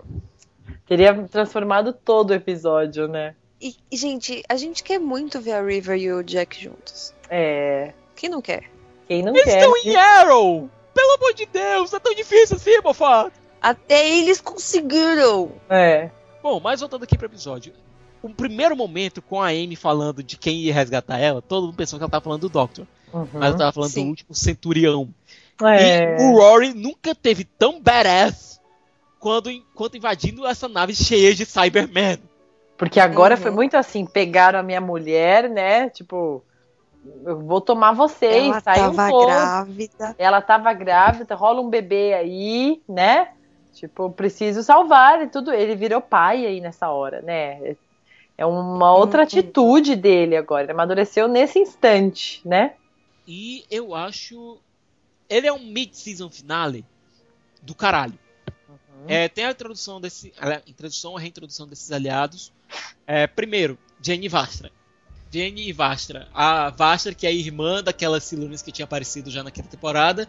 Teria 0.87 1.13
transformado 1.27 1.93
todo 1.93 2.31
o 2.31 2.33
episódio, 2.33 3.07
né? 3.07 3.35
E, 3.61 3.75
e, 3.91 3.97
gente, 3.97 4.43
a 4.49 4.55
gente 4.57 4.83
quer 4.83 4.99
muito 4.99 5.39
ver 5.39 5.53
a 5.53 5.61
River 5.63 5.97
e 5.97 6.11
o 6.11 6.23
Jack 6.23 6.61
juntos. 6.61 7.13
É. 7.29 7.93
Quem 8.23 8.29
não 8.29 8.41
quer? 8.41 8.63
Quem 9.05 9.21
não 9.21 9.33
Eles 9.35 9.43
quer. 9.43 9.57
estão 9.57 9.73
em 9.83 9.95
Arrow! 9.97 10.69
Pelo 10.93 11.13
amor 11.15 11.33
de 11.33 11.45
Deus, 11.45 11.91
é 11.93 11.99
tão 11.99 12.15
difícil 12.15 12.55
assim, 12.55 12.79
Moffat! 12.81 13.33
Até 13.61 14.09
eles 14.17 14.39
conseguiram! 14.39 15.51
É. 15.69 16.09
Bom, 16.41 16.57
mas 16.61 16.79
voltando 16.79 17.03
aqui 17.03 17.17
pro 17.17 17.27
episódio. 17.27 17.73
O 18.21 18.29
primeiro 18.29 18.77
momento 18.77 19.21
com 19.21 19.41
a 19.41 19.47
Amy 19.47 19.75
falando 19.75 20.23
de 20.23 20.37
quem 20.37 20.55
ia 20.61 20.73
resgatar 20.73 21.19
ela, 21.19 21.41
todo 21.41 21.65
mundo 21.65 21.75
pensou 21.75 21.99
que 21.99 22.03
ela 22.03 22.09
tava 22.09 22.23
falando 22.23 22.39
do 22.39 22.49
Doctor. 22.49 22.87
Uhum. 23.11 23.27
Mas 23.33 23.49
ela 23.49 23.57
tava 23.57 23.73
falando 23.73 23.89
Sim. 23.91 24.03
do 24.05 24.09
último 24.11 24.33
centurião. 24.33 25.09
É. 25.61 26.15
E 26.15 26.23
o 26.23 26.37
Rory 26.37 26.73
nunca 26.73 27.13
teve 27.13 27.43
tão 27.43 27.81
badass 27.81 28.61
quando, 29.19 29.49
quanto 29.75 29.97
invadindo 29.97 30.47
essa 30.47 30.69
nave 30.69 30.95
cheia 30.95 31.35
de 31.35 31.45
Cybermen. 31.45 32.19
Porque 32.77 33.01
agora 33.01 33.35
Uhum. 33.35 33.41
foi 33.41 33.51
muito 33.51 33.75
assim, 33.75 34.05
pegaram 34.05 34.59
a 34.59 34.63
minha 34.63 34.79
mulher, 34.79 35.49
né? 35.49 35.89
Tipo, 35.89 36.41
eu 37.25 37.39
vou 37.39 37.59
tomar 37.61 37.93
vocês, 37.93 38.45
Ela 38.47 38.59
saiam 38.61 38.95
tava 38.95 39.09
todos. 39.09 39.25
grávida. 39.33 40.15
Ela 40.17 40.41
tava 40.41 40.73
grávida, 40.73 41.35
rola 41.35 41.61
um 41.61 41.69
bebê 41.69 42.13
aí, 42.13 42.81
né? 42.87 43.29
Tipo, 43.73 44.09
preciso 44.11 44.61
salvar 44.63 45.21
e 45.21 45.27
tudo. 45.27 45.51
Ele 45.51 45.75
virou 45.75 45.99
pai 46.01 46.45
aí 46.45 46.61
nessa 46.61 46.89
hora, 46.89 47.21
né? 47.21 47.75
É 48.37 48.45
uma 48.45 48.93
outra 48.93 49.19
Uhum. 49.21 49.23
atitude 49.27 49.95
dele 49.95 50.35
agora. 50.35 50.63
Ele 50.63 50.71
amadureceu 50.71 51.27
nesse 51.27 51.59
instante, 51.59 52.41
né? 52.45 52.73
E 53.27 53.63
eu 53.69 53.95
acho. 53.95 54.59
Ele 55.29 55.47
é 55.47 55.53
um 55.53 55.59
mid-season 55.59 56.29
finale 56.29 56.85
do 57.61 57.73
caralho. 57.73 58.17
É, 59.07 59.27
tem 59.27 59.45
a 59.45 59.51
introdução 59.51 59.99
desse. 59.99 60.33
A 60.39 60.61
introdução, 60.67 61.17
a 61.17 61.19
reintrodução 61.19 61.67
desses 61.67 61.91
aliados. 61.91 62.51
É, 63.05 63.27
primeiro, 63.27 63.77
Jane 64.01 64.27
Vastra. 64.27 64.71
Jane 65.33 65.71
Vastra. 65.73 66.27
A 66.33 66.69
Vastra, 66.69 67.13
que 67.13 67.25
é 67.25 67.29
a 67.29 67.33
irmã 67.33 67.81
daquelas 67.83 68.23
Silurians 68.23 68.61
que 68.61 68.71
tinha 68.71 68.85
aparecido 68.85 69.31
já 69.31 69.41
naquela 69.43 69.67
temporada. 69.67 70.27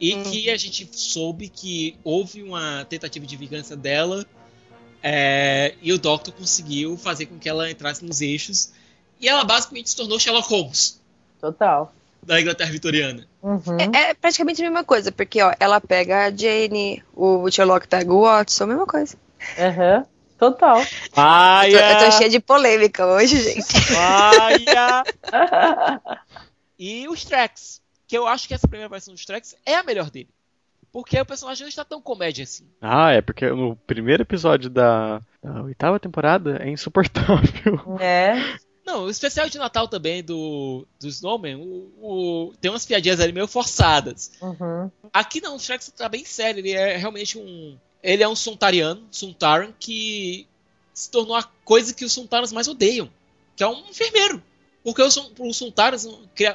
E 0.00 0.14
Uhum. 0.14 0.22
que 0.24 0.50
a 0.50 0.56
gente 0.56 0.88
soube 0.92 1.48
que 1.48 1.96
houve 2.02 2.42
uma 2.42 2.84
tentativa 2.86 3.24
de 3.26 3.36
vingança 3.36 3.76
dela. 3.76 4.26
é, 5.02 5.74
e 5.80 5.92
o 5.94 5.98
Doctor 5.98 6.34
conseguiu 6.34 6.94
fazer 6.96 7.24
com 7.26 7.38
que 7.38 7.48
ela 7.48 7.70
entrasse 7.70 8.04
nos 8.04 8.20
eixos. 8.20 8.70
E 9.18 9.28
ela 9.28 9.44
basicamente 9.44 9.88
se 9.90 9.96
tornou 9.96 10.18
Sherlock 10.18 10.48
Holmes 10.50 11.00
Total. 11.40 11.90
da 12.22 12.38
Inglaterra 12.38 12.70
vitoriana. 12.70 13.26
Uhum. 13.42 13.78
É, 13.94 14.10
é 14.10 14.14
praticamente 14.14 14.60
a 14.60 14.64
mesma 14.64 14.84
coisa, 14.84 15.10
porque 15.10 15.40
ó, 15.40 15.54
ela 15.58 15.80
pega 15.80 16.26
a 16.26 16.30
Jane, 16.30 17.02
o 17.14 17.50
Sherlock 17.50 17.88
pega 17.88 18.12
o 18.12 18.22
Watson, 18.22 18.66
mesma 18.66 18.86
coisa. 18.86 19.16
Aham. 19.58 20.04
Total. 20.40 20.78
Eu 20.80 21.78
tô, 21.78 21.84
eu 21.84 21.98
tô 22.06 22.10
cheia 22.12 22.30
de 22.30 22.40
polêmica 22.40 23.06
hoje, 23.06 23.36
gente. 23.40 23.92
Maia! 23.92 25.04
E 26.78 27.06
os 27.08 27.24
tracks. 27.24 27.80
Que 28.08 28.16
eu 28.16 28.26
acho 28.26 28.48
que 28.48 28.54
essa 28.54 28.66
primeira 28.66 28.88
versão 28.88 29.12
dos 29.14 29.24
tracks 29.24 29.54
é 29.66 29.74
a 29.76 29.82
melhor 29.84 30.10
dele. 30.10 30.30
Porque 30.90 31.20
o 31.20 31.26
personagem 31.26 31.62
não 31.64 31.68
está 31.68 31.84
tão 31.84 32.00
comédia 32.00 32.42
assim. 32.42 32.64
Ah, 32.80 33.12
é 33.12 33.20
porque 33.20 33.48
no 33.50 33.76
primeiro 33.76 34.22
episódio 34.22 34.68
da, 34.70 35.20
da 35.42 35.62
oitava 35.62 36.00
temporada 36.00 36.56
é 36.60 36.68
insuportável. 36.70 37.80
né? 37.98 38.58
Não, 38.84 39.04
o 39.04 39.10
especial 39.10 39.48
de 39.48 39.58
Natal 39.58 39.86
também 39.86 40.24
do, 40.24 40.84
do 40.98 41.06
Snowman, 41.06 41.56
o, 41.56 41.92
o- 42.00 42.52
tem 42.60 42.70
umas 42.70 42.84
piadinhas 42.86 43.20
ali 43.20 43.30
meio 43.32 43.46
forçadas. 43.46 44.32
Uhum. 44.40 44.90
Aqui 45.12 45.40
não, 45.40 45.54
o 45.54 45.60
Shrek 45.60 45.92
tá 45.92 46.08
bem 46.08 46.24
sério, 46.24 46.58
ele 46.60 46.72
é 46.72 46.96
realmente 46.96 47.38
um. 47.38 47.78
Ele 48.02 48.22
é 48.22 48.28
um 48.28 48.36
Suntariano, 48.36 49.06
Suntaran, 49.10 49.72
que 49.78 50.46
se 50.94 51.10
tornou 51.10 51.36
a 51.36 51.42
coisa 51.64 51.94
que 51.94 52.04
os 52.04 52.12
Suntarans 52.12 52.52
mais 52.52 52.68
odeiam, 52.68 53.10
que 53.56 53.62
é 53.62 53.66
um 53.66 53.88
enfermeiro. 53.88 54.42
Porque 54.82 55.02
os, 55.02 55.16
os 55.38 55.56
Suntarans 55.56 56.06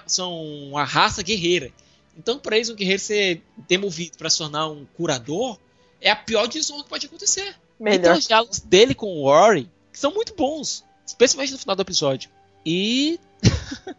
são, 0.08 0.44
uma 0.70 0.84
raça 0.84 1.22
guerreira. 1.22 1.72
Então, 2.18 2.40
para 2.40 2.56
eles, 2.56 2.70
um 2.70 2.76
guerreiro 2.76 3.00
ser 3.00 3.44
demovido 3.68 4.18
para 4.18 4.30
se 4.30 4.38
tornar 4.38 4.68
um 4.68 4.86
curador 4.96 5.58
é 6.02 6.10
a 6.10 6.16
pior 6.16 6.48
desonra 6.48 6.84
que 6.84 6.90
pode 6.90 7.06
acontecer. 7.06 7.56
Melhor. 7.80 8.18
os 8.18 8.26
diálogos 8.26 8.60
dele 8.60 8.96
com 8.96 9.22
o 9.22 9.66
que 9.92 10.00
são 10.00 10.14
muito 10.14 10.34
bons, 10.34 10.84
especialmente 11.06 11.52
no 11.52 11.58
final 11.58 11.76
do 11.76 11.82
episódio. 11.82 12.30
E 12.66 13.20
a 13.88 13.96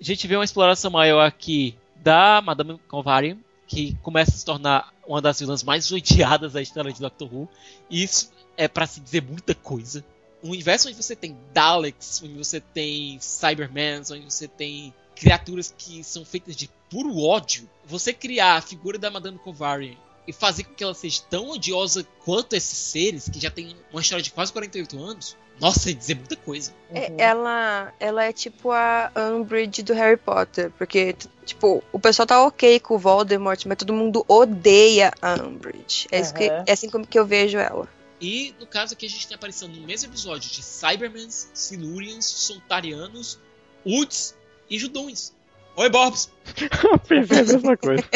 gente 0.00 0.26
vê 0.26 0.36
uma 0.36 0.44
exploração 0.44 0.90
maior 0.90 1.20
aqui 1.20 1.76
da 1.96 2.40
Madame 2.40 2.78
Calvarian, 2.88 3.38
que 3.66 3.96
começa 4.02 4.32
a 4.32 4.34
se 4.34 4.44
tornar 4.44 4.91
uma 5.06 5.20
das 5.20 5.40
vilãs 5.40 5.62
mais 5.62 5.90
odiadas 5.90 6.52
da 6.52 6.62
história 6.62 6.92
de 6.92 7.00
Doctor 7.00 7.32
Who. 7.32 7.48
Isso 7.90 8.30
é 8.56 8.68
para 8.68 8.86
se 8.86 9.00
dizer 9.00 9.22
muita 9.22 9.54
coisa. 9.54 10.04
Um 10.42 10.50
universo 10.50 10.88
onde 10.88 10.96
você 10.96 11.14
tem 11.14 11.36
Daleks, 11.52 12.22
onde 12.22 12.34
você 12.34 12.60
tem 12.60 13.18
Cybermen, 13.20 14.00
onde 14.10 14.24
você 14.24 14.48
tem 14.48 14.92
criaturas 15.14 15.72
que 15.76 16.02
são 16.02 16.24
feitas 16.24 16.56
de 16.56 16.68
puro 16.90 17.18
ódio. 17.18 17.68
Você 17.84 18.12
criar 18.12 18.56
a 18.56 18.62
figura 18.62 18.98
da 18.98 19.10
Madame 19.10 19.38
Calvarian 19.38 19.96
e 20.26 20.32
fazer 20.32 20.64
com 20.64 20.74
que 20.74 20.84
ela 20.84 20.94
seja 20.94 21.22
tão 21.28 21.50
odiosa 21.50 22.06
quanto 22.24 22.54
esses 22.54 22.78
seres, 22.78 23.28
que 23.28 23.40
já 23.40 23.50
tem 23.50 23.76
uma 23.90 24.00
história 24.00 24.22
de 24.22 24.30
quase 24.30 24.52
48 24.52 25.02
anos, 25.02 25.36
nossa, 25.60 25.90
é 25.90 25.92
dizer 25.92 26.14
muita 26.16 26.36
coisa. 26.36 26.72
É, 26.90 27.08
Uhum. 27.08 27.16
ela, 27.18 27.92
ela 28.00 28.24
é 28.24 28.32
tipo 28.32 28.70
a 28.70 29.10
Umbridge 29.16 29.82
do 29.82 29.92
Harry 29.94 30.16
Potter, 30.16 30.70
porque, 30.78 31.14
tipo, 31.44 31.82
o 31.92 31.98
pessoal 31.98 32.26
tá 32.26 32.44
ok 32.46 32.80
com 32.80 32.94
o 32.94 32.98
Voldemort, 32.98 33.64
mas 33.66 33.76
todo 33.78 33.92
mundo 33.92 34.24
odeia 34.26 35.12
a 35.20 35.34
Umbridge. 35.34 36.08
É, 36.10 36.20
isso 36.20 36.34
que, 36.34 36.44
é 36.44 36.64
assim 36.72 36.88
como 36.90 37.06
que 37.06 37.18
eu 37.18 37.26
vejo 37.26 37.58
ela. 37.58 37.88
E 38.20 38.54
no 38.60 38.66
caso 38.66 38.94
aqui 38.94 39.06
a 39.06 39.08
gente 39.08 39.26
tem 39.26 39.34
aparição 39.34 39.68
no 39.68 39.80
mesmo 39.86 40.08
episódio 40.10 40.50
de 40.50 40.62
Cybermans, 40.62 41.50
Silurians, 41.52 42.24
Sontarianos, 42.24 43.38
Uts 43.84 44.36
e 44.70 44.78
Judões. 44.78 45.34
Oi, 45.76 45.90
Borbs! 45.90 46.30
Pensei 47.08 47.40
a 47.40 47.44
mesma 47.44 47.76
coisa. 47.76 48.04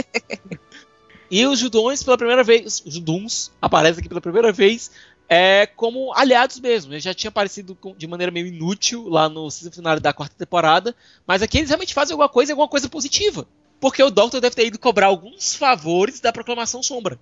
E 1.31 1.47
os 1.47 1.59
Judões, 1.59 2.03
pela 2.03 2.17
primeira 2.17 2.45
vez, 2.45 2.83
os 2.85 2.95
Juduns 2.95 3.51
aparecem 3.61 4.01
aqui 4.01 4.09
pela 4.09 4.21
primeira 4.21 4.53
vez 4.53 4.91
é, 5.29 5.67
como 5.67 6.13
aliados 6.15 6.61
mesmo. 6.61 6.93
Eles 6.93 7.03
já 7.03 7.13
tinham 7.13 7.31
aparecido 7.31 7.77
de 7.97 8.07
maneira 8.07 8.31
meio 8.31 8.47
inútil 8.47 9.09
lá 9.09 9.29
no 9.29 9.51
final 9.51 9.99
da 9.99 10.13
quarta 10.13 10.35
temporada, 10.39 10.95
mas 11.27 11.43
aqui 11.43 11.59
eles 11.59 11.71
realmente 11.71 11.95
fazem 11.95 12.13
alguma 12.15 12.29
coisa, 12.29 12.53
alguma 12.53 12.69
coisa 12.69 12.89
positiva. 12.89 13.47
Porque 13.81 14.03
o 14.03 14.11
Doctor 14.11 14.41
deve 14.41 14.55
ter 14.57 14.67
ido 14.67 14.79
cobrar 14.79 15.07
alguns 15.09 15.55
favores 15.55 16.21
da 16.21 16.33
Proclamação 16.33 16.83
Sombra, 16.83 17.19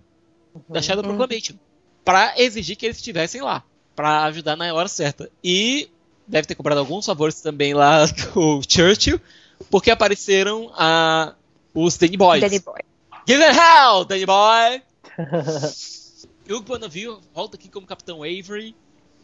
da 0.69 0.81
Shadow 0.81 1.03
Uhum. 1.05 1.17
Proclamation. 1.17 1.57
pra 2.05 2.35
exigir 2.39 2.77
que 2.77 2.87
eles 2.87 2.99
estivessem 2.99 3.41
lá, 3.41 3.65
pra 3.97 4.25
ajudar 4.25 4.55
na 4.55 4.73
hora 4.73 4.87
certa. 4.87 5.29
E 5.43 5.89
deve 6.29 6.47
ter 6.47 6.55
comprado 6.55 6.79
alguns 6.79 7.07
favores 7.07 7.41
também 7.41 7.75
lá 7.75 8.05
do 8.35 8.61
Churchill, 8.69 9.21
porque 9.71 9.91
apareceram 9.91 10.71
a, 10.75 11.35
os 11.75 11.97
Danny 11.97 12.17
Boys. 12.17 12.41
Danny 12.41 12.61
Boy. 12.61 12.81
Give 13.27 13.43
it 13.43 13.55
hell, 13.57 14.05
Danny 14.05 14.27
Boy! 14.27 14.83
Hugh 16.49 16.63
Bonneville 16.63 17.19
volta 17.35 17.57
aqui 17.57 17.69
como 17.69 17.87
Capitão 17.87 18.23
Avery, 18.23 18.75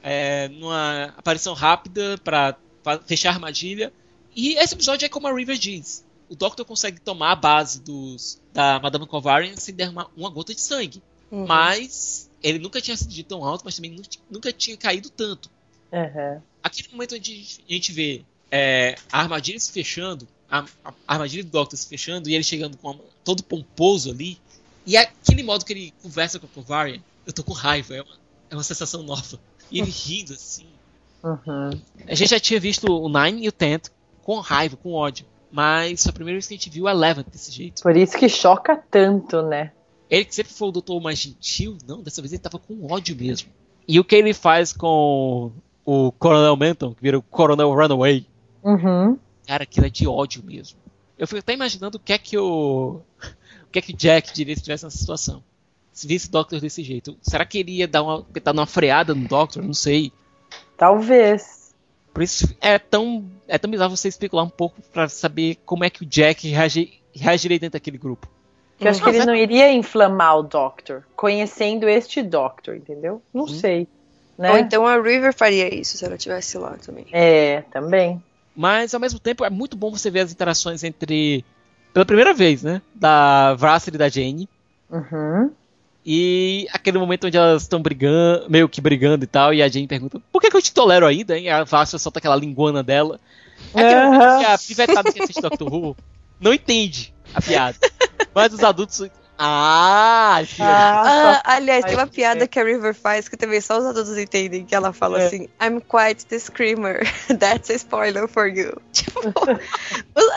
é, 0.02 0.48
numa 0.48 1.12
aparição 1.16 1.52
rápida 1.52 2.16
pra 2.24 2.56
fa- 2.82 2.98
fechar 3.04 3.30
a 3.30 3.34
armadilha. 3.34 3.92
E 4.34 4.54
esse 4.54 4.74
episódio 4.74 5.04
é 5.04 5.08
como 5.08 5.26
a 5.28 5.32
River 5.34 5.58
diz. 5.58 6.04
O 6.28 6.34
Doctor 6.36 6.64
consegue 6.64 7.00
tomar 7.00 7.32
a 7.32 7.36
base 7.36 7.80
dos, 7.82 8.40
da 8.52 8.78
Madame 8.80 9.06
Kovarian 9.06 9.56
sem 9.56 9.74
derramar 9.74 10.06
uma 10.16 10.30
gota 10.30 10.54
de 10.54 10.60
sangue. 10.60 11.02
Uhum. 11.30 11.46
Mas 11.46 12.30
ele 12.42 12.58
nunca 12.58 12.80
tinha 12.80 12.96
sido 12.96 13.22
tão 13.24 13.44
alto, 13.44 13.62
mas 13.64 13.76
também 13.76 13.90
nu- 13.90 14.02
nunca 14.30 14.52
tinha 14.52 14.76
caído 14.76 15.10
tanto. 15.10 15.50
Uhum. 15.92 16.40
Aquele 16.62 16.88
momento 16.92 17.16
onde 17.16 17.46
a 17.68 17.72
gente 17.72 17.92
vê 17.92 18.24
é, 18.50 18.94
a 19.12 19.20
armadilha 19.20 19.58
se 19.60 19.70
fechando, 19.72 20.26
a, 20.50 20.64
a 20.84 20.92
armadilha 21.06 21.44
do 21.44 21.50
Doctor 21.50 21.78
se 21.78 21.86
fechando 21.88 22.28
e 22.28 22.34
ele 22.34 22.44
chegando 22.44 22.76
com 22.76 22.90
a- 22.90 22.96
todo 23.24 23.42
pomposo 23.44 24.10
ali, 24.10 24.38
e 24.86 24.96
aquele 24.96 25.42
modo 25.42 25.64
que 25.64 25.72
ele 25.72 25.94
conversa 26.02 26.38
com 26.38 26.46
a 26.46 26.48
Kovarian, 26.48 27.00
eu 27.26 27.32
tô 27.32 27.44
com 27.44 27.52
raiva, 27.52 27.94
é 27.94 28.02
uma, 28.02 28.14
é 28.50 28.54
uma 28.56 28.62
sensação 28.62 29.02
nova. 29.02 29.38
E 29.70 29.78
ele 29.80 29.90
rindo 29.90 30.32
assim. 30.32 30.66
Uhum. 31.22 31.70
A 32.08 32.14
gente 32.14 32.30
já 32.30 32.40
tinha 32.40 32.58
visto 32.58 32.90
o 32.90 33.08
Nine 33.08 33.44
e 33.44 33.48
o 33.48 33.52
Tenth 33.52 33.88
com 34.22 34.40
raiva, 34.40 34.76
com 34.76 34.92
ódio, 34.94 35.26
mas 35.52 36.02
foi 36.02 36.10
a 36.10 36.14
primeira 36.14 36.36
vez 36.36 36.46
que 36.46 36.54
a 36.54 36.56
gente 36.56 36.70
viu 36.70 36.88
a 36.88 36.92
Eleven 36.92 37.24
desse 37.30 37.52
jeito. 37.52 37.82
Por 37.82 37.96
isso 37.96 38.16
que 38.16 38.28
choca 38.28 38.76
tanto, 38.90 39.42
né? 39.42 39.72
Ele 40.08 40.24
que 40.24 40.34
sempre 40.34 40.52
foi 40.52 40.68
o 40.68 40.72
doutor 40.72 41.00
mais 41.00 41.18
gentil, 41.20 41.76
não, 41.86 42.02
dessa 42.02 42.20
vez 42.20 42.32
ele 42.32 42.42
tava 42.42 42.58
com 42.58 42.90
ódio 42.92 43.14
mesmo. 43.14 43.48
E 43.86 44.00
o 44.00 44.04
que 44.04 44.16
ele 44.16 44.34
faz 44.34 44.72
com 44.72 45.52
o 45.84 46.10
Coronel 46.12 46.56
Menton, 46.56 46.94
que 46.94 47.02
vira 47.02 47.18
o 47.18 47.22
Coronel 47.22 47.72
Runaway, 47.72 48.26
Uhum. 48.62 49.16
Cara, 49.50 49.64
aquilo 49.64 49.84
é 49.84 49.90
de 49.90 50.06
ódio 50.06 50.44
mesmo. 50.44 50.78
Eu 51.18 51.26
fico 51.26 51.40
até 51.40 51.52
imaginando 51.52 51.96
o 51.96 52.00
que 52.00 52.12
é 52.12 52.18
que 52.18 52.38
o. 52.38 53.00
O 53.66 53.72
que 53.72 53.78
é 53.78 53.82
que 53.82 53.92
o 53.92 53.96
Jack 53.96 54.32
diria 54.32 54.54
se 54.54 54.62
estivesse 54.62 54.84
nessa 54.84 54.98
situação. 54.98 55.44
Se 55.92 56.04
visse 56.04 56.26
o 56.26 56.30
Doctor 56.32 56.60
desse 56.60 56.82
jeito. 56.82 57.16
Será 57.22 57.44
que 57.44 57.58
ele 57.58 57.78
ia 57.78 57.86
dar 57.86 58.02
uma, 58.02 58.26
dar 58.42 58.52
uma 58.52 58.66
freada 58.66 59.14
no 59.14 59.28
Doctor? 59.28 59.62
Não 59.62 59.72
sei. 59.72 60.12
Talvez. 60.76 61.72
Por 62.12 62.24
isso 62.24 62.52
é 62.60 62.80
tão. 62.80 63.24
É 63.46 63.58
tão 63.58 63.70
bizarro 63.70 63.96
você 63.96 64.08
especular 64.08 64.44
um 64.44 64.50
pouco 64.50 64.80
pra 64.92 65.08
saber 65.08 65.56
como 65.64 65.84
é 65.84 65.90
que 65.90 66.02
o 66.02 66.06
Jack 66.06 66.48
reagi, 66.48 67.00
reagiria 67.12 67.60
dentro 67.60 67.78
daquele 67.78 67.98
grupo. 67.98 68.28
Que 68.78 68.86
eu 68.86 68.90
acho 68.90 69.02
que 69.02 69.10
ele 69.10 69.24
não 69.24 69.34
iria 69.34 69.72
inflamar 69.72 70.38
o 70.38 70.42
Doctor, 70.42 71.04
conhecendo 71.14 71.88
este 71.88 72.22
Doctor, 72.22 72.76
entendeu? 72.76 73.22
Não 73.32 73.46
sei. 73.46 73.86
Né? 74.38 74.50
Ou 74.50 74.58
então 74.58 74.86
a 74.86 75.00
River 75.00 75.34
faria 75.34 75.72
isso 75.72 75.96
se 75.96 76.04
ela 76.04 76.14
estivesse 76.14 76.56
lá 76.58 76.76
também. 76.84 77.06
É, 77.12 77.62
também. 77.62 78.22
Mas 78.60 78.92
ao 78.92 79.00
mesmo 79.00 79.18
tempo 79.18 79.42
é 79.42 79.48
muito 79.48 79.74
bom 79.74 79.90
você 79.90 80.10
ver 80.10 80.20
as 80.20 80.32
interações 80.32 80.84
entre. 80.84 81.42
Pela 81.94 82.04
primeira 82.04 82.34
vez, 82.34 82.62
né? 82.62 82.82
Da 82.94 83.54
Vracer 83.54 83.94
e 83.94 83.96
da 83.96 84.06
Jane. 84.10 84.46
Uhum. 84.90 85.50
E 86.04 86.68
aquele 86.70 86.98
momento 86.98 87.26
onde 87.26 87.38
elas 87.38 87.62
estão 87.62 87.80
brigando, 87.80 88.50
meio 88.50 88.68
que 88.68 88.78
brigando 88.82 89.24
e 89.24 89.26
tal, 89.26 89.54
e 89.54 89.62
a 89.62 89.68
Jane 89.68 89.86
pergunta, 89.86 90.20
por 90.30 90.42
que, 90.42 90.50
que 90.50 90.56
eu 90.58 90.60
te 90.60 90.74
tolero 90.74 91.06
ainda, 91.06 91.38
hein? 91.38 91.44
E 91.44 91.48
a 91.48 91.64
Vastra 91.64 91.98
solta 91.98 92.18
aquela 92.18 92.36
linguana 92.36 92.82
dela. 92.82 93.18
É 93.74 93.80
aquele 93.80 93.98
Aham. 93.98 94.10
momento 94.10 94.38
que 94.40 94.44
a 94.44 94.58
pivetada 94.58 95.10
que 95.10 95.22
assiste 95.22 95.40
Doctor 95.40 95.72
Who 95.72 95.96
não 96.38 96.52
entende 96.52 97.14
a 97.32 97.40
piada. 97.40 97.78
Mas 98.34 98.52
os 98.52 98.62
adultos. 98.62 99.08
Ah! 99.42 100.42
Ah, 100.58 101.40
Ah, 101.46 101.54
aliás, 101.54 101.84
tem 101.86 101.94
uma 101.94 102.06
piada 102.06 102.46
que 102.46 102.58
a 102.60 102.64
River 102.64 102.94
faz 102.94 103.26
que 103.26 103.36
também 103.38 103.58
só 103.60 103.78
os 103.78 103.86
adultos 103.86 104.18
entendem, 104.18 104.66
que 104.66 104.74
ela 104.74 104.92
fala 104.92 105.20
É. 105.22 105.26
assim, 105.26 105.48
I'm 105.62 105.80
quite 105.80 106.26
the 106.26 106.38
screamer, 106.38 107.00
that's 107.40 107.70
a 107.70 107.74
spoiler 107.74 108.28
for 108.28 108.46
you. 108.46 108.76
Tipo, 108.92 109.20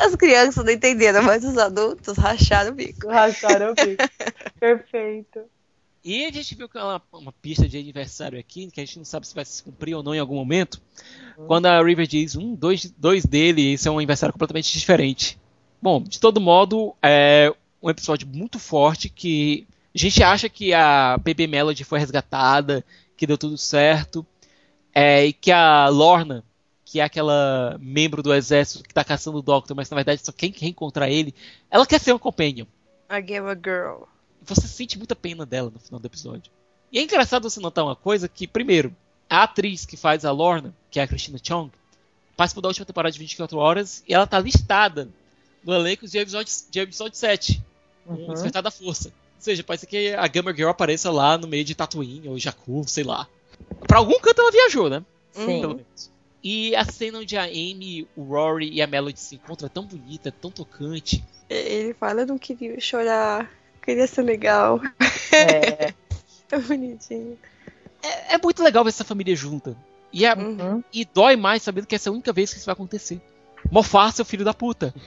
as 0.05 0.15
crianças 0.15 0.63
não 0.63 0.71
entenderam, 0.71 1.21
mas 1.21 1.43
os 1.43 1.57
adultos 1.57 2.17
racharam 2.17 2.71
o 2.71 2.75
bico. 2.75 3.09
racharam 3.09 3.71
o 3.71 3.75
bico. 3.75 4.03
Perfeito. 4.59 5.41
E 6.05 6.25
a 6.25 6.31
gente 6.31 6.55
viu 6.55 6.67
que 6.69 6.77
é 6.77 6.81
uma, 6.83 7.01
uma 7.13 7.31
pista 7.33 7.67
de 7.67 7.77
aniversário 7.77 8.39
aqui, 8.39 8.69
que 8.71 8.79
a 8.81 8.85
gente 8.85 8.97
não 8.97 9.05
sabe 9.05 9.27
se 9.27 9.35
vai 9.35 9.43
se 9.45 9.63
cumprir 9.63 9.95
ou 9.95 10.03
não 10.03 10.13
em 10.15 10.19
algum 10.19 10.35
momento. 10.35 10.81
Quando 11.47 11.65
a 11.65 11.81
River 11.81 12.05
diz, 12.07 12.35
um, 12.35 12.53
dois, 12.55 12.89
dois 12.97 13.25
dele, 13.25 13.73
esse 13.73 13.87
é 13.87 13.91
um 13.91 13.97
aniversário 13.97 14.33
completamente 14.33 14.71
diferente. 14.77 15.37
Bom, 15.81 16.01
de 16.01 16.19
todo 16.19 16.39
modo, 16.41 16.93
é 17.01 17.53
um 17.83 17.89
episódio 17.89 18.25
muito 18.25 18.57
forte 18.57 19.09
que 19.09 19.67
a 19.93 19.97
gente 19.97 20.23
acha 20.23 20.47
que 20.47 20.73
a 20.73 21.17
Baby 21.17 21.45
Melody 21.45 21.83
foi 21.83 21.99
resgatada, 21.99 22.83
que 23.17 23.27
deu 23.27 23.37
tudo 23.37 23.57
certo, 23.57 24.25
é, 24.95 25.25
e 25.25 25.33
que 25.33 25.51
a 25.51 25.89
Lorna, 25.89 26.43
que 26.85 27.01
é 27.01 27.03
aquela 27.03 27.77
membro 27.79 28.23
do 28.23 28.33
exército 28.33 28.83
que 28.83 28.93
tá 28.93 29.03
caçando 29.03 29.37
o 29.37 29.41
Doctor, 29.41 29.75
mas 29.75 29.89
na 29.89 29.95
verdade 29.95 30.21
só 30.23 30.31
quem 30.31 30.51
quer 30.51 30.67
encontrar 30.67 31.09
ele, 31.09 31.35
ela 31.69 31.85
quer 31.85 31.99
ser 31.99 32.13
um 32.13 32.19
companion 32.19 32.65
I 33.11 33.21
gave 33.21 33.47
a 33.47 33.53
girl. 33.53 34.07
você 34.41 34.67
sente 34.67 34.97
muita 34.97 35.15
pena 35.15 35.45
dela 35.45 35.69
no 35.71 35.79
final 35.79 35.99
do 35.99 36.05
episódio. 36.05 36.51
E 36.91 36.97
é 36.97 37.03
engraçado 37.03 37.49
você 37.49 37.59
notar 37.59 37.83
uma 37.83 37.95
coisa 37.95 38.27
que, 38.27 38.47
primeiro, 38.47 38.95
a 39.29 39.43
atriz 39.43 39.85
que 39.85 39.97
faz 39.97 40.25
a 40.25 40.31
Lorna, 40.31 40.73
que 40.89 40.99
é 40.99 41.03
a 41.03 41.07
Christina 41.07 41.39
Chong, 41.41 41.71
participou 42.37 42.61
da 42.61 42.69
última 42.69 42.85
temporada 42.85 43.11
de 43.11 43.19
24 43.19 43.57
horas 43.57 44.03
e 44.07 44.13
ela 44.13 44.25
tá 44.25 44.39
listada 44.39 45.09
no 45.63 45.73
elenco 45.73 46.07
de 46.07 46.17
episódio, 46.17 46.53
de 46.69 46.79
episódio 46.79 47.17
7, 47.17 47.61
o 48.05 48.13
Uhum. 48.13 48.33
Despertar 48.33 48.61
da 48.61 48.71
Força. 48.71 49.09
Ou 49.09 49.13
seja, 49.39 49.63
pode 49.63 49.81
ser 49.81 49.87
que 49.87 50.13
a 50.13 50.27
Gamer 50.27 50.55
Girl 50.55 50.69
apareça 50.69 51.11
lá 51.11 51.37
no 51.37 51.47
meio 51.47 51.63
de 51.65 51.75
Tatooine 51.75 52.27
ou 52.29 52.39
Jakku, 52.39 52.83
sei 52.87 53.03
lá. 53.03 53.27
Pra 53.87 53.97
algum 53.99 54.19
canto 54.19 54.41
ela 54.41 54.51
viajou, 54.51 54.89
né? 54.89 55.03
Sim. 55.31 55.61
Pelo 55.61 55.75
menos. 55.75 56.11
E 56.43 56.75
a 56.75 56.83
cena 56.85 57.19
onde 57.19 57.37
a 57.37 57.43
Amy, 57.43 58.07
o 58.15 58.23
Rory 58.23 58.69
e 58.71 58.81
a 58.81 58.87
Melody 58.87 59.19
se 59.19 59.35
encontram 59.35 59.65
é 59.67 59.69
tão 59.69 59.85
bonita, 59.85 60.29
é 60.29 60.31
tão 60.31 60.51
tocante. 60.51 61.23
Ele 61.49 61.93
fala, 61.93 62.21
eu 62.21 62.27
não 62.27 62.37
queria 62.37 62.79
chorar, 62.79 63.49
queria 63.81 64.07
ser 64.07 64.23
legal. 64.23 64.81
É. 65.31 65.93
Tão 66.47 66.59
bonitinho. 66.67 67.37
É, 68.01 68.35
é 68.35 68.37
muito 68.41 68.61
legal 68.61 68.83
ver 68.83 68.89
essa 68.89 69.03
família 69.05 69.35
junta. 69.35 69.75
E, 70.11 70.25
é, 70.25 70.33
Uhum. 70.35 70.83
e 70.93 71.05
dói 71.05 71.35
mais 71.35 71.63
sabendo 71.63 71.87
que 71.87 71.95
essa 71.95 72.09
é 72.09 72.11
a 72.11 72.13
única 72.13 72.31
vez 72.33 72.51
que 72.51 72.57
isso 72.57 72.65
vai 72.65 72.73
acontecer. 72.73 73.21
Mofar, 73.71 74.11
seu 74.11 74.25
filho 74.25 74.43
da 74.45 74.53
puta. 74.53 74.93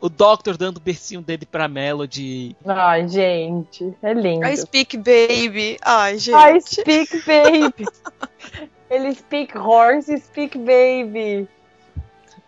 o 0.00 0.08
Doctor 0.08 0.56
dando 0.56 0.76
o 0.76 0.80
bercinho 0.80 1.20
dele 1.20 1.44
pra 1.46 1.68
Melody. 1.68 2.56
Ai, 2.64 3.08
gente, 3.08 3.94
é 4.02 4.12
lindo. 4.12 4.46
I 4.46 4.56
speak 4.56 4.96
baby. 4.96 5.78
Ai, 5.82 6.18
gente. 6.18 6.36
I 6.36 6.60
speak 6.60 7.22
baby. 7.26 7.84
Ele 8.90 9.14
speak 9.14 9.56
horse, 9.56 10.16
speak 10.18 10.56
baby. 10.58 11.48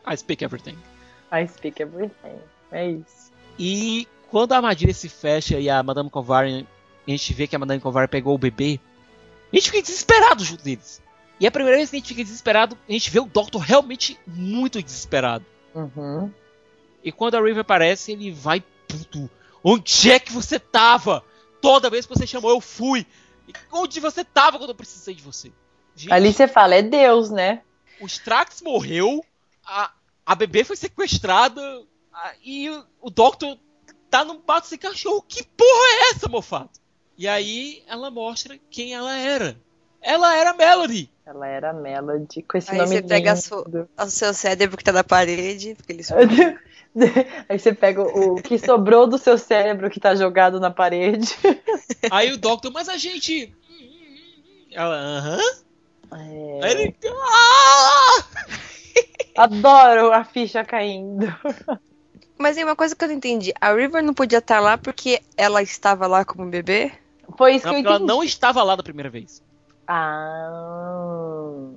I 0.06 0.16
speak 0.16 0.43
everything. 0.43 0.78
I 1.31 1.47
speak 1.47 1.82
everything. 1.82 2.39
É 2.72 2.89
isso. 2.89 3.31
E 3.59 4.09
quando 4.31 4.52
a 4.52 4.56
armadilha 4.56 4.94
se 4.94 5.09
fecha 5.09 5.59
e 5.59 5.68
a 5.68 5.82
Madame 5.82 6.09
Kovarian, 6.09 6.64
a 7.06 7.10
gente 7.10 7.35
vê 7.35 7.47
que 7.47 7.56
a 7.56 7.59
Madame 7.59 7.81
Kovarian 7.81 8.09
pegou 8.09 8.35
o 8.35 8.39
bebê, 8.39 8.81
a 9.52 9.56
gente 9.56 9.70
fica 9.70 9.82
desesperado 9.82 10.44
junto 10.44 10.62
deles. 10.62 11.02
E 11.39 11.47
a 11.47 11.51
primeira 11.51 11.77
vez 11.78 11.90
que 11.90 11.97
a 11.97 11.98
gente 11.98 12.09
fica 12.09 12.22
desesperado, 12.22 12.77
a 12.89 12.93
gente 12.93 13.10
vê 13.10 13.18
o 13.18 13.24
Doctor 13.24 13.60
realmente 13.60 14.18
muito 14.27 14.82
desesperado. 14.82 15.44
Uhum. 15.74 16.31
E 17.02 17.10
quando 17.12 17.36
a 17.36 17.40
River 17.40 17.60
aparece, 17.60 18.12
ele 18.12 18.31
vai 18.31 18.62
puto. 18.89 19.28
Onde 19.62 20.10
é 20.10 20.18
que 20.18 20.32
você 20.32 20.59
tava? 20.59 21.22
Toda 21.60 21.90
vez 21.90 22.06
que 22.06 22.14
você 22.14 22.27
chamou, 22.27 22.51
eu 22.51 22.60
fui. 22.60 23.06
E 23.48 23.52
onde 23.72 24.01
você 24.01 24.24
tava 24.24 24.59
quando 24.59 24.70
eu 24.70 24.74
precisei 24.74 25.14
de 25.14 25.22
você? 25.22 25.52
Gente, 25.97 26.12
Ali 26.12 26.32
você 26.32 26.47
fala, 26.48 26.74
é 26.77 26.82
Deus, 26.82 27.31
né? 27.31 27.62
o 28.01 28.06
Strax 28.06 28.62
morreu, 28.62 29.22
a, 29.66 29.93
a 30.24 30.35
bebê 30.35 30.64
foi 30.64 30.74
sequestrada 30.74 31.60
a- 32.12 32.32
e 32.43 32.70
o, 32.70 32.85
o 33.02 33.10
Doctor 33.10 33.59
tá 34.09 34.24
num 34.24 34.40
mato 34.47 34.66
sem 34.66 34.78
cachorro. 34.78 35.22
Que 35.28 35.44
porra 35.44 35.68
é 35.68 36.10
essa, 36.10 36.27
mofado? 36.28 36.70
E 37.18 37.28
aí 37.28 37.82
ela 37.86 38.10
mostra 38.10 38.59
quem 38.70 38.94
ela 38.94 39.14
era. 39.16 39.59
Ela 40.01 40.35
era 40.35 40.55
Melody. 40.55 41.10
Ela 41.27 41.47
era 41.47 41.72
Melody, 41.74 42.40
com 42.43 42.56
esse 42.56 42.70
Aí 42.70 42.78
nome 42.78 42.89
você 42.97 43.02
pega 43.02 43.36
sua- 43.36 43.66
O 43.98 44.06
seu 44.09 44.32
cérebro 44.32 44.78
que 44.78 44.85
tá 44.85 44.93
na 44.93 45.05
parede, 45.05 45.74
porque 45.74 45.93
eles 45.93 46.09
Aí 47.49 47.59
você 47.59 47.73
pega 47.73 48.03
o 48.03 48.37
que 48.37 48.59
sobrou 48.59 49.07
do 49.07 49.19
seu 49.19 49.39
cérebro 49.39 49.91
que 49.91 50.01
tá 50.01 50.15
jogado 50.15 50.59
na 50.59 50.71
parede. 50.71 51.35
Aí 52.11 52.33
o 52.33 52.39
Doctor, 52.39 52.73
mas 52.73 52.89
a 52.89 52.97
gente. 52.97 53.55
Ela, 54.73 54.97
aham. 54.97 55.39
É. 56.12 56.61
Aí 56.65 56.73
ele. 56.73 56.97
Ah! 57.07 58.25
Adoro 59.43 60.12
a 60.12 60.25
ficha 60.25 60.65
caindo. 60.65 61.27
Mas 62.37 62.57
tem 62.57 62.65
uma 62.65 62.75
coisa 62.77 62.97
que 62.97 63.05
eu 63.05 63.09
não 63.09 63.15
entendi. 63.15 63.53
A 63.61 63.73
River 63.73 64.03
não 64.03 64.12
podia 64.15 64.39
estar 64.39 64.61
lá 64.61 64.77
porque 64.77 65.21
ela 65.37 65.62
estava 65.62 66.07
lá 66.07 66.25
como 66.25 66.51
bebê? 66.51 66.93
Foi 67.39 67.55
isso 67.55 67.67
Não, 67.67 67.75
que 67.75 67.79
eu 67.79 67.83
porque 67.83 67.87
ela 67.87 67.97
entendi. 67.97 68.09
não 68.09 68.25
estava 68.25 68.62
lá 68.62 68.75
da 68.75 68.83
primeira 68.83 69.09
vez. 69.09 69.43
Ah. 69.87 71.69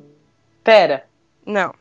Pera. 0.64 1.06
Não. 1.46 1.74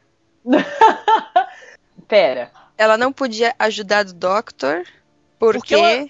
Pera. 2.08 2.50
Ela 2.82 2.98
não 2.98 3.12
podia 3.12 3.54
ajudar 3.58 4.06
o 4.06 4.12
Doctor 4.12 4.84
porque, 5.38 5.58
Porque 5.58 5.74
ela- 5.74 6.08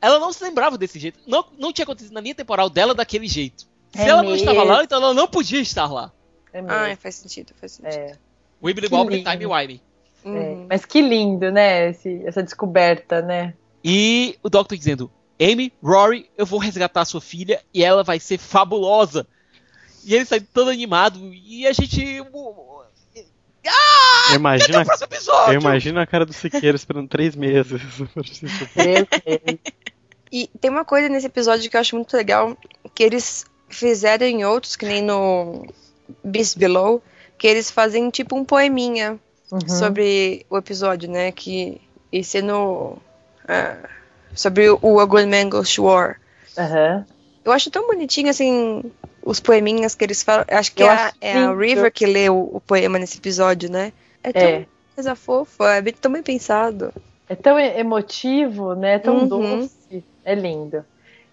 ela 0.00 0.18
não 0.18 0.32
se 0.32 0.42
lembrava 0.44 0.78
desse 0.78 0.98
jeito. 0.98 1.18
Não, 1.26 1.44
não 1.58 1.72
tinha 1.72 1.84
acontecido 1.84 2.12
na 2.12 2.20
linha 2.20 2.34
temporal 2.34 2.68
dela 2.70 2.94
daquele 2.94 3.26
jeito. 3.28 3.66
Se 3.94 4.00
É 4.02 4.08
ela 4.08 4.22
não 4.22 4.34
estava 4.34 4.60
mesmo. 4.60 4.72
lá, 4.72 4.84
então 4.84 5.02
ela 5.02 5.12
não 5.14 5.26
podia 5.28 5.60
estar 5.60 5.86
lá. 5.92 6.12
É 6.52 6.62
mesmo. 6.62 6.76
Ah, 6.76 6.96
faz 6.96 7.16
sentido, 7.16 7.52
faz 7.60 7.72
sentido. 7.72 7.92
É. 7.94 8.16
Wibbly 8.62 8.88
Que 8.88 8.94
Wobbly. 8.94 9.24
Time 9.24 9.46
Wimey. 9.46 9.80
É, 10.24 10.28
Uhum. 10.28 10.66
Mas 10.70 10.84
que 10.84 11.00
lindo, 11.00 11.50
né? 11.50 11.90
esse- 11.90 12.22
essa 12.24 12.42
descoberta, 12.42 13.20
né? 13.20 13.54
E 13.84 14.38
o 14.42 14.48
Doctor 14.48 14.78
dizendo: 14.78 15.10
Amy, 15.40 15.72
Rory, 15.82 16.30
eu 16.38 16.46
vou 16.46 16.60
resgatar 16.60 17.04
sua 17.04 17.20
filha 17.20 17.60
e 17.74 17.82
ela 17.82 18.04
vai 18.04 18.20
ser 18.20 18.38
fabulosa. 18.38 19.26
E 20.04 20.14
ele 20.14 20.24
sai 20.24 20.40
todo 20.40 20.70
animado 20.70 21.18
e 21.34 21.66
a 21.66 21.72
gente. 21.72 22.20
Ah! 23.66 24.34
Imagina, 24.34 24.78
Até 24.80 24.82
o 24.82 24.84
próximo 24.86 25.06
episódio! 25.08 25.54
eu 25.54 25.60
imagino 25.60 26.00
a 26.00 26.06
cara 26.06 26.24
do 26.26 26.32
Siqueira 26.32 26.76
esperando 26.76 27.08
três 27.08 27.34
meses. 27.36 27.80
E 30.34 30.48
tem 30.60 30.70
uma 30.70 30.84
coisa 30.84 31.08
nesse 31.10 31.26
episódio 31.26 31.70
que 31.70 31.76
eu 31.76 31.80
acho 31.82 31.94
muito 31.94 32.16
legal, 32.16 32.56
que 32.94 33.02
eles 33.02 33.44
fizeram 33.68 34.26
em 34.26 34.44
outros, 34.46 34.76
que 34.76 34.86
nem 34.86 35.02
no 35.02 35.66
Beast 36.24 36.56
Below, 36.56 37.02
que 37.36 37.46
eles 37.46 37.70
fazem 37.70 38.08
tipo 38.10 38.34
um 38.36 38.44
poeminha 38.44 39.18
Uhum. 39.50 39.68
sobre 39.68 40.46
o 40.48 40.56
episódio, 40.56 41.10
né? 41.10 41.30
Que 41.30 41.78
esse 42.10 42.38
é 42.38 42.42
no. 42.42 42.96
ah, 43.46 43.76
sobre 44.34 44.70
o 44.70 45.02
Ugly 45.02 45.26
Man 45.26 45.50
Goes 45.50 45.74
to 45.74 45.84
War. 45.84 46.18
Aham. 46.56 47.04
Eu 47.44 47.52
acho 47.52 47.70
tão 47.70 47.86
bonitinho, 47.86 48.30
assim, 48.30 48.82
os 49.24 49.40
poeminhas 49.40 49.94
que 49.94 50.04
eles 50.04 50.22
falam. 50.22 50.44
Acho 50.50 50.72
que 50.74 50.82
é, 50.82 50.88
a- 50.88 51.06
acho 51.06 51.14
é 51.20 51.32
a 51.44 51.54
River 51.54 51.86
eu- 51.86 51.90
que 51.92 52.06
lê 52.06 52.28
o, 52.28 52.50
o 52.54 52.60
poema 52.60 52.98
nesse 52.98 53.18
episódio, 53.18 53.70
né? 53.70 53.92
É 54.22 54.32
tão 54.32 54.42
É. 54.42 54.66
coisa 54.94 55.14
fofa, 55.14 55.74
é 55.74 55.80
bem- 55.82 55.94
tão 55.94 56.12
bem 56.12 56.22
pensado. 56.22 56.92
É 57.28 57.34
tão 57.34 57.58
emotivo, 57.58 58.74
né? 58.74 58.98
Tão 58.98 59.18
Uhum. 59.20 59.28
doce. 59.28 60.04
É 60.24 60.34
lindo. 60.34 60.84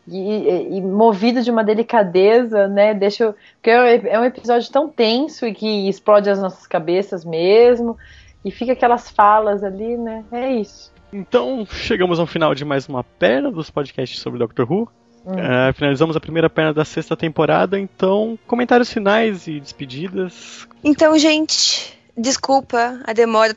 E, 0.07 0.18
e- 0.18 0.78
e 0.78 0.82
movido 0.82 1.41
de 1.44 1.52
uma 1.52 1.64
delicadeza, 1.64 2.68
né? 2.68 2.94
Deixa. 2.94 3.26
eu- 3.26 3.36
Porque 3.56 3.70
é 3.70 4.14
é 4.14 4.20
um 4.20 4.26
episódio 4.26 4.72
tão 4.72 4.90
tenso 4.90 5.45
e 5.45 5.53
que 5.53 5.88
explode 5.88 6.30
as 6.30 6.40
nossas 6.41 6.66
cabeças 6.66 7.24
mesmo. 7.24 7.95
E 8.44 8.49
fica 8.52 8.72
aquelas 8.74 9.10
falas 9.11 9.64
ali, 9.64 9.98
né? 9.98 10.24
É 10.32 10.52
isso. 10.53 10.91
Então, 11.11 11.66
chegamos 11.70 12.20
ao 12.20 12.26
final 12.26 12.56
de 12.56 12.64
mais 12.64 12.88
uma 12.88 13.03
perna 13.03 13.52
dos 13.52 13.70
podcasts 13.70 14.20
sobre 14.20 14.40
Doctor 14.40 14.72
Who. 14.72 14.88
Hum. 15.26 15.38
É, 15.38 15.74
finalizamos 15.74 16.16
a 16.16 16.20
primeira 16.20 16.50
perna 16.50 16.74
da 16.74 16.86
sexta 16.86 17.16
temporada, 17.16 17.80
então, 17.80 18.38
comentários 18.48 18.91
finais 18.91 19.48
e 19.48 19.60
despedidas. 19.60 20.68
Então, 20.84 21.18
gente, 21.18 21.98
desculpa 22.18 23.00
a 23.04 23.14
demora. 23.14 23.56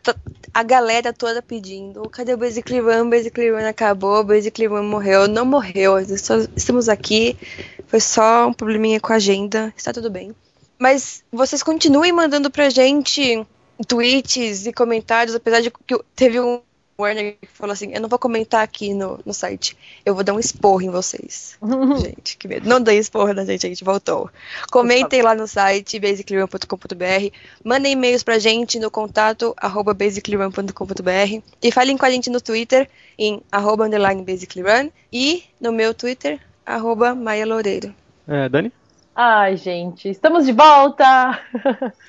A 0.54 0.62
galera 0.62 1.14
toda 1.14 1.40
pedindo. 1.40 2.02
Cadê 2.10 2.34
o 2.34 2.36
Basically 2.36 2.80
Run? 2.80 3.08
Basically 3.08 3.50
Run 3.50 3.66
acabou. 3.66 4.22
Basically 4.22 4.66
Run 4.66 4.82
morreu. 4.82 5.26
Não 5.26 5.46
morreu. 5.46 5.98
Estamos 5.98 6.90
aqui. 6.90 7.38
Foi 7.86 8.00
só 8.00 8.48
um 8.48 8.52
probleminha 8.52 9.00
com 9.00 9.14
a 9.14 9.16
agenda. 9.16 9.72
Está 9.74 9.94
tudo 9.94 10.10
bem. 10.10 10.34
Mas 10.78 11.24
vocês 11.32 11.62
continuem 11.62 12.12
mandando 12.12 12.50
pra 12.50 12.68
gente 12.68 13.46
tweets 13.86 14.66
e 14.66 14.72
comentários, 14.72 15.34
apesar 15.34 15.60
de 15.60 15.70
que 15.70 15.98
teve 16.14 16.40
um 16.40 16.60
Warner 17.02 17.36
que 17.40 17.48
falou 17.48 17.72
assim: 17.72 17.92
Eu 17.92 18.00
não 18.00 18.08
vou 18.08 18.18
comentar 18.18 18.62
aqui 18.62 18.94
no, 18.94 19.20
no 19.24 19.34
site. 19.34 19.76
Eu 20.04 20.14
vou 20.14 20.24
dar 20.24 20.32
um 20.32 20.38
esporro 20.38 20.82
em 20.82 20.90
vocês. 20.90 21.58
gente, 22.02 22.36
que 22.36 22.48
medo. 22.48 22.68
Não 22.68 22.80
dei 22.80 22.98
esporro 22.98 23.32
na 23.32 23.44
gente, 23.44 23.66
a 23.66 23.68
gente 23.68 23.84
voltou. 23.84 24.30
Comentem 24.70 25.22
lá 25.22 25.34
no 25.34 25.46
site 25.46 25.98
basicallyrun.com.br, 25.98 27.36
mandem 27.64 27.92
e-mails 27.92 28.22
pra 28.22 28.38
gente 28.38 28.78
no 28.78 28.90
contato 28.90 29.54
arroba 29.56 29.94
basicallyrun.com.br 29.94 31.42
e 31.62 31.72
falem 31.72 31.96
com 31.96 32.06
a 32.06 32.10
gente 32.10 32.30
no 32.30 32.40
Twitter 32.40 32.88
em 33.18 33.42
arroba 33.50 33.86
underline 33.86 34.22
basicallyrun 34.22 34.90
e 35.12 35.44
no 35.60 35.72
meu 35.72 35.92
Twitter 35.94 36.40
arroba 36.64 37.14
Maia 37.14 37.46
Loureiro. 37.46 37.94
É, 38.26 38.48
Dani? 38.48 38.72
Ai, 39.14 39.56
gente, 39.56 40.08
estamos 40.08 40.46
de 40.46 40.52
volta! 40.52 41.38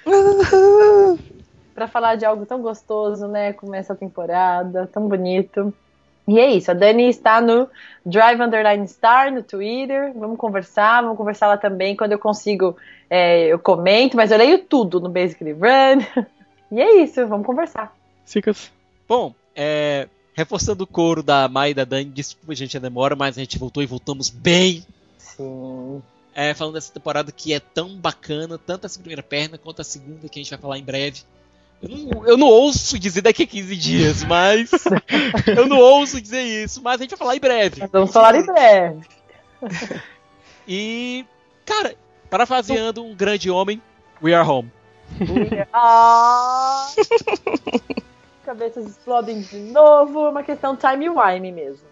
Pra 1.73 1.87
falar 1.87 2.15
de 2.15 2.25
algo 2.25 2.45
tão 2.45 2.61
gostoso, 2.61 3.27
né? 3.27 3.53
Como 3.53 3.75
essa 3.75 3.95
temporada, 3.95 4.87
tão 4.87 5.07
bonito. 5.07 5.73
E 6.27 6.39
é 6.39 6.51
isso, 6.51 6.71
a 6.71 6.73
Dani 6.73 7.09
está 7.09 7.41
no 7.41 7.67
Drive 8.05 8.41
Underline 8.41 8.87
Star 8.87 9.31
no 9.33 9.43
Twitter. 9.43 10.13
Vamos 10.15 10.37
conversar, 10.37 11.01
vamos 11.01 11.17
conversar 11.17 11.47
lá 11.47 11.57
também. 11.57 11.97
Quando 11.97 12.13
eu 12.13 12.19
consigo, 12.19 12.77
é, 13.09 13.47
eu 13.47 13.59
comento, 13.59 14.15
mas 14.15 14.31
eu 14.31 14.37
leio 14.37 14.59
tudo 14.59 14.99
no 14.99 15.09
Basically 15.09 15.53
Run. 15.53 16.03
E 16.71 16.81
é 16.81 17.03
isso, 17.03 17.27
vamos 17.27 17.45
conversar. 17.45 17.95
Sicas? 18.25 18.71
Bom, 19.07 19.35
é, 19.55 20.07
reforçando 20.33 20.83
o 20.83 20.87
coro 20.87 21.21
da 21.21 21.47
Mai 21.47 21.69
e 21.69 21.73
da 21.75 21.85
Dani, 21.85 22.05
desculpa 22.05 22.55
gente 22.55 22.75
a 22.75 22.79
demora, 22.79 23.15
mas 23.15 23.37
a 23.37 23.41
gente 23.41 23.59
voltou 23.59 23.83
e 23.83 23.85
voltamos 23.85 24.31
bem. 24.31 24.83
Sim. 25.19 26.01
É, 26.33 26.51
falando 26.55 26.73
dessa 26.73 26.91
temporada 26.91 27.31
que 27.31 27.53
é 27.53 27.59
tão 27.59 27.95
bacana, 27.95 28.57
tanto 28.57 28.87
essa 28.87 28.97
primeira 28.97 29.21
perna 29.21 29.55
quanto 29.59 29.81
a 29.81 29.83
segunda, 29.83 30.27
que 30.27 30.39
a 30.39 30.41
gente 30.41 30.49
vai 30.49 30.59
falar 30.59 30.79
em 30.79 30.83
breve. 30.83 31.21
Eu 32.25 32.37
não, 32.37 32.47
ouço 32.47 32.97
dizer 32.97 33.21
daqui 33.21 33.43
a 33.43 33.47
15 33.47 33.75
dias, 33.75 34.23
mas. 34.23 34.71
eu 35.55 35.67
não 35.67 35.77
ouço 35.77 36.21
dizer 36.21 36.41
isso, 36.41 36.81
mas 36.81 36.99
a 36.99 37.03
gente 37.03 37.11
vai 37.11 37.19
falar 37.19 37.35
em 37.35 37.39
breve. 37.39 37.81
Nós 37.81 37.91
vamos 37.91 38.11
falar 38.11 38.35
em 38.35 38.45
breve. 38.45 39.01
E. 40.67 41.25
Cara, 41.65 41.95
parafraseando 42.29 43.03
um 43.03 43.13
grande 43.13 43.51
homem, 43.51 43.81
we 44.21 44.33
are 44.33 44.47
home. 44.47 44.71
Ah! 45.73 46.87
Cabeças 48.45 48.85
explodem 48.87 49.41
de 49.41 49.57
novo. 49.57 50.25
É 50.25 50.29
uma 50.29 50.43
questão 50.43 50.75
time-wime 50.75 51.51
mesmo. 51.51 51.87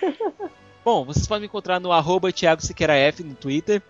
Bom, 0.84 1.04
vocês 1.04 1.26
podem 1.26 1.42
me 1.42 1.46
encontrar 1.46 1.80
no 1.80 1.90
arroba 1.90 2.32
Thiago 2.32 2.62
Siqueira 2.62 2.94
F 2.94 3.24
no 3.24 3.34
Twitter, 3.34 3.82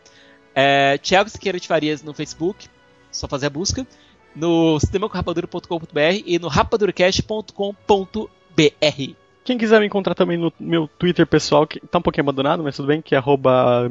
é, 0.55 0.97
Thiago 0.97 1.29
Siqueira 1.29 1.61
de 1.61 1.69
Farias 1.69 2.03
no 2.03 2.15
Facebook, 2.15 2.69
só 3.13 3.29
fazer 3.29 3.47
a 3.47 3.51
busca, 3.51 3.87
no 4.37 4.79
sistemacorrapadura.com.br 4.79 6.23
e 6.25 6.39
no 6.39 6.49
rapaduracast.com.br. 6.49 9.27
Quem 9.47 9.57
quiser 9.57 9.79
me 9.79 9.87
encontrar 9.87 10.17
também 10.17 10.37
no 10.37 10.53
meu 10.59 10.91
Twitter 10.99 11.25
pessoal, 11.25 11.69
que 11.69 11.79
tá 11.79 11.99
um 11.99 12.03
pouquinho 12.03 12.25
abandonado, 12.25 12.65
mas 12.65 12.75
tudo 12.75 12.89
bem, 12.89 13.01
que 13.01 13.15
é 13.15 13.19
arroba. 13.19 13.89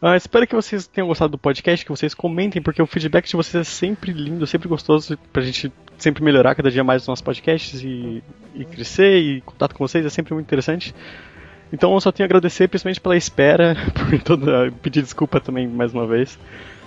Ah, 0.00 0.16
espero 0.16 0.46
que 0.46 0.54
vocês 0.54 0.86
tenham 0.86 1.06
gostado 1.06 1.32
do 1.32 1.38
podcast, 1.38 1.84
que 1.84 1.90
vocês 1.90 2.14
comentem, 2.14 2.62
porque 2.62 2.80
o 2.80 2.86
feedback 2.86 3.28
de 3.28 3.36
vocês 3.36 3.54
é 3.54 3.64
sempre 3.64 4.12
lindo, 4.12 4.46
sempre 4.46 4.66
gostoso, 4.66 5.18
pra 5.30 5.42
gente 5.42 5.70
sempre 5.98 6.24
melhorar 6.24 6.54
cada 6.54 6.70
dia 6.70 6.82
mais 6.82 7.02
os 7.02 7.08
nossos 7.08 7.22
podcasts 7.22 7.82
e, 7.82 8.22
e 8.54 8.64
crescer, 8.64 9.18
e 9.18 9.40
contato 9.42 9.74
com 9.74 9.86
vocês 9.86 10.06
é 10.06 10.08
sempre 10.08 10.32
muito 10.32 10.46
interessante. 10.46 10.94
Então 11.70 11.92
eu 11.92 12.00
só 12.00 12.10
tenho 12.10 12.24
a 12.24 12.28
agradecer, 12.28 12.66
principalmente 12.66 13.00
pela 13.00 13.16
espera, 13.16 13.76
por 13.92 14.22
toda, 14.22 14.72
pedir 14.82 15.02
desculpa 15.02 15.38
também 15.38 15.68
mais 15.68 15.92
uma 15.92 16.06
vez. 16.06 16.38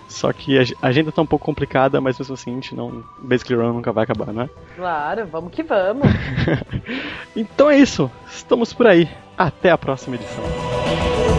Só 0.10 0.34
que 0.34 0.57
a 0.57 0.61
ag- 0.61 0.76
a 0.81 0.88
agenda 0.88 1.11
tá 1.11 1.22
um 1.22 1.26
pouco 1.26 1.45
complicada, 1.45 2.02
mas 2.02 2.18
mesmo 2.19 2.34
assim, 2.34 2.52
a 2.52 2.56
gente 2.56 2.73
não. 2.76 3.03
Basically 3.19 3.61
Run 3.61 3.73
nunca 3.73 3.91
vai 3.94 4.03
acabar, 4.03 4.34
né? 4.34 4.49
Claro, 4.76 5.26
vamos 5.27 5.52
que 5.53 5.64
vamos. 5.64 6.06
Então 7.36 7.69
é 7.69 7.77
isso. 7.77 8.11
Estamos 8.30 8.73
por 8.73 8.88
aí. 8.88 9.07
Até 9.38 9.69
a 9.72 9.77
próxima 9.77 10.15
edição. 10.15 11.39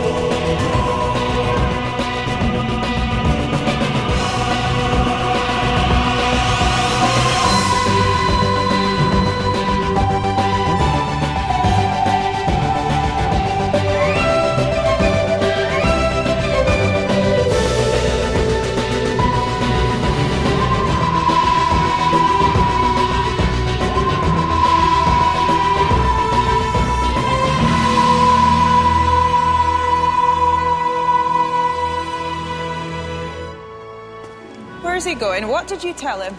Is 35.01 35.07
he 35.07 35.15
going? 35.15 35.49
What 35.49 35.67
did 35.67 35.83
you 35.83 35.95
tell 35.95 36.21
him? 36.21 36.37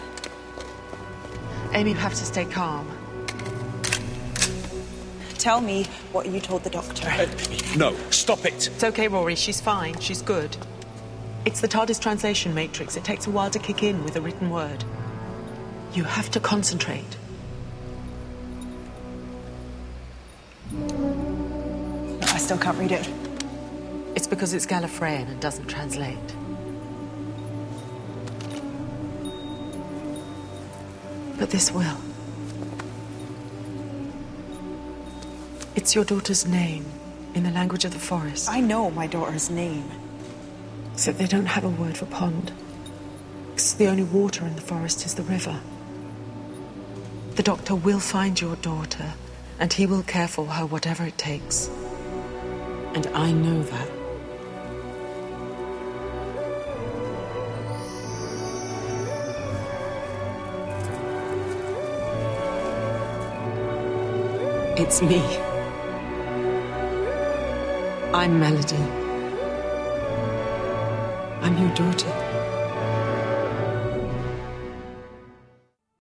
Amy, 1.72 1.90
you 1.90 1.96
have 1.96 2.14
to 2.14 2.24
stay 2.24 2.44
calm. 2.44 2.88
Tell 5.36 5.60
me 5.60 5.82
what 6.12 6.26
you 6.26 6.38
told 6.38 6.62
the 6.62 6.70
doctor. 6.70 7.08
Uh, 7.08 7.26
no, 7.76 7.96
stop 8.10 8.44
it. 8.44 8.68
It's 8.68 8.84
okay, 8.84 9.08
Rory. 9.08 9.34
She's 9.34 9.60
fine. 9.60 9.98
She's 9.98 10.22
good. 10.22 10.56
It's 11.44 11.60
the 11.60 11.66
TARDIS 11.66 12.00
translation 12.00 12.54
matrix. 12.54 12.96
It 12.96 13.02
takes 13.02 13.26
a 13.26 13.32
while 13.32 13.50
to 13.50 13.58
kick 13.58 13.82
in 13.82 14.04
with 14.04 14.14
a 14.14 14.20
written 14.20 14.48
word. 14.48 14.84
You 15.92 16.04
have 16.04 16.30
to 16.30 16.38
concentrate. 16.38 17.16
No, 20.70 22.18
I 22.22 22.38
still 22.38 22.58
can't 22.58 22.78
read 22.78 22.92
it. 22.92 23.10
It's 24.14 24.28
because 24.28 24.54
it's 24.54 24.66
Gallifreyan 24.66 25.28
and 25.28 25.40
doesn't 25.40 25.66
translate. 25.66 26.36
But 31.42 31.50
this 31.50 31.72
will. 31.72 31.96
It's 35.74 35.92
your 35.92 36.04
daughter's 36.04 36.46
name 36.46 36.84
in 37.34 37.42
the 37.42 37.50
language 37.50 37.84
of 37.84 37.92
the 37.92 37.98
forest. 37.98 38.48
I 38.48 38.60
know 38.60 38.92
my 38.92 39.08
daughter's 39.08 39.50
name. 39.50 39.90
Except 40.92 41.18
they 41.18 41.26
don't 41.26 41.46
have 41.46 41.64
a 41.64 41.68
word 41.68 41.96
for 41.96 42.06
pond. 42.06 42.52
Because 43.48 43.74
the 43.74 43.88
only 43.88 44.04
water 44.04 44.46
in 44.46 44.54
the 44.54 44.60
forest 44.60 45.04
is 45.04 45.16
the 45.16 45.24
river. 45.24 45.58
The 47.34 47.42
doctor 47.42 47.74
will 47.74 47.98
find 47.98 48.40
your 48.40 48.54
daughter, 48.54 49.14
and 49.58 49.72
he 49.72 49.84
will 49.84 50.04
care 50.04 50.28
for 50.28 50.46
her 50.46 50.64
whatever 50.64 51.04
it 51.04 51.18
takes. 51.18 51.68
And 52.94 53.08
I 53.08 53.32
know 53.32 53.64
that. 53.64 54.01
It's 64.74 65.02
me. 65.02 65.20
I'm 68.14 68.40
Melody. 68.40 68.76
I'm 71.42 71.58
your 71.58 71.74
daughter. 71.74 72.21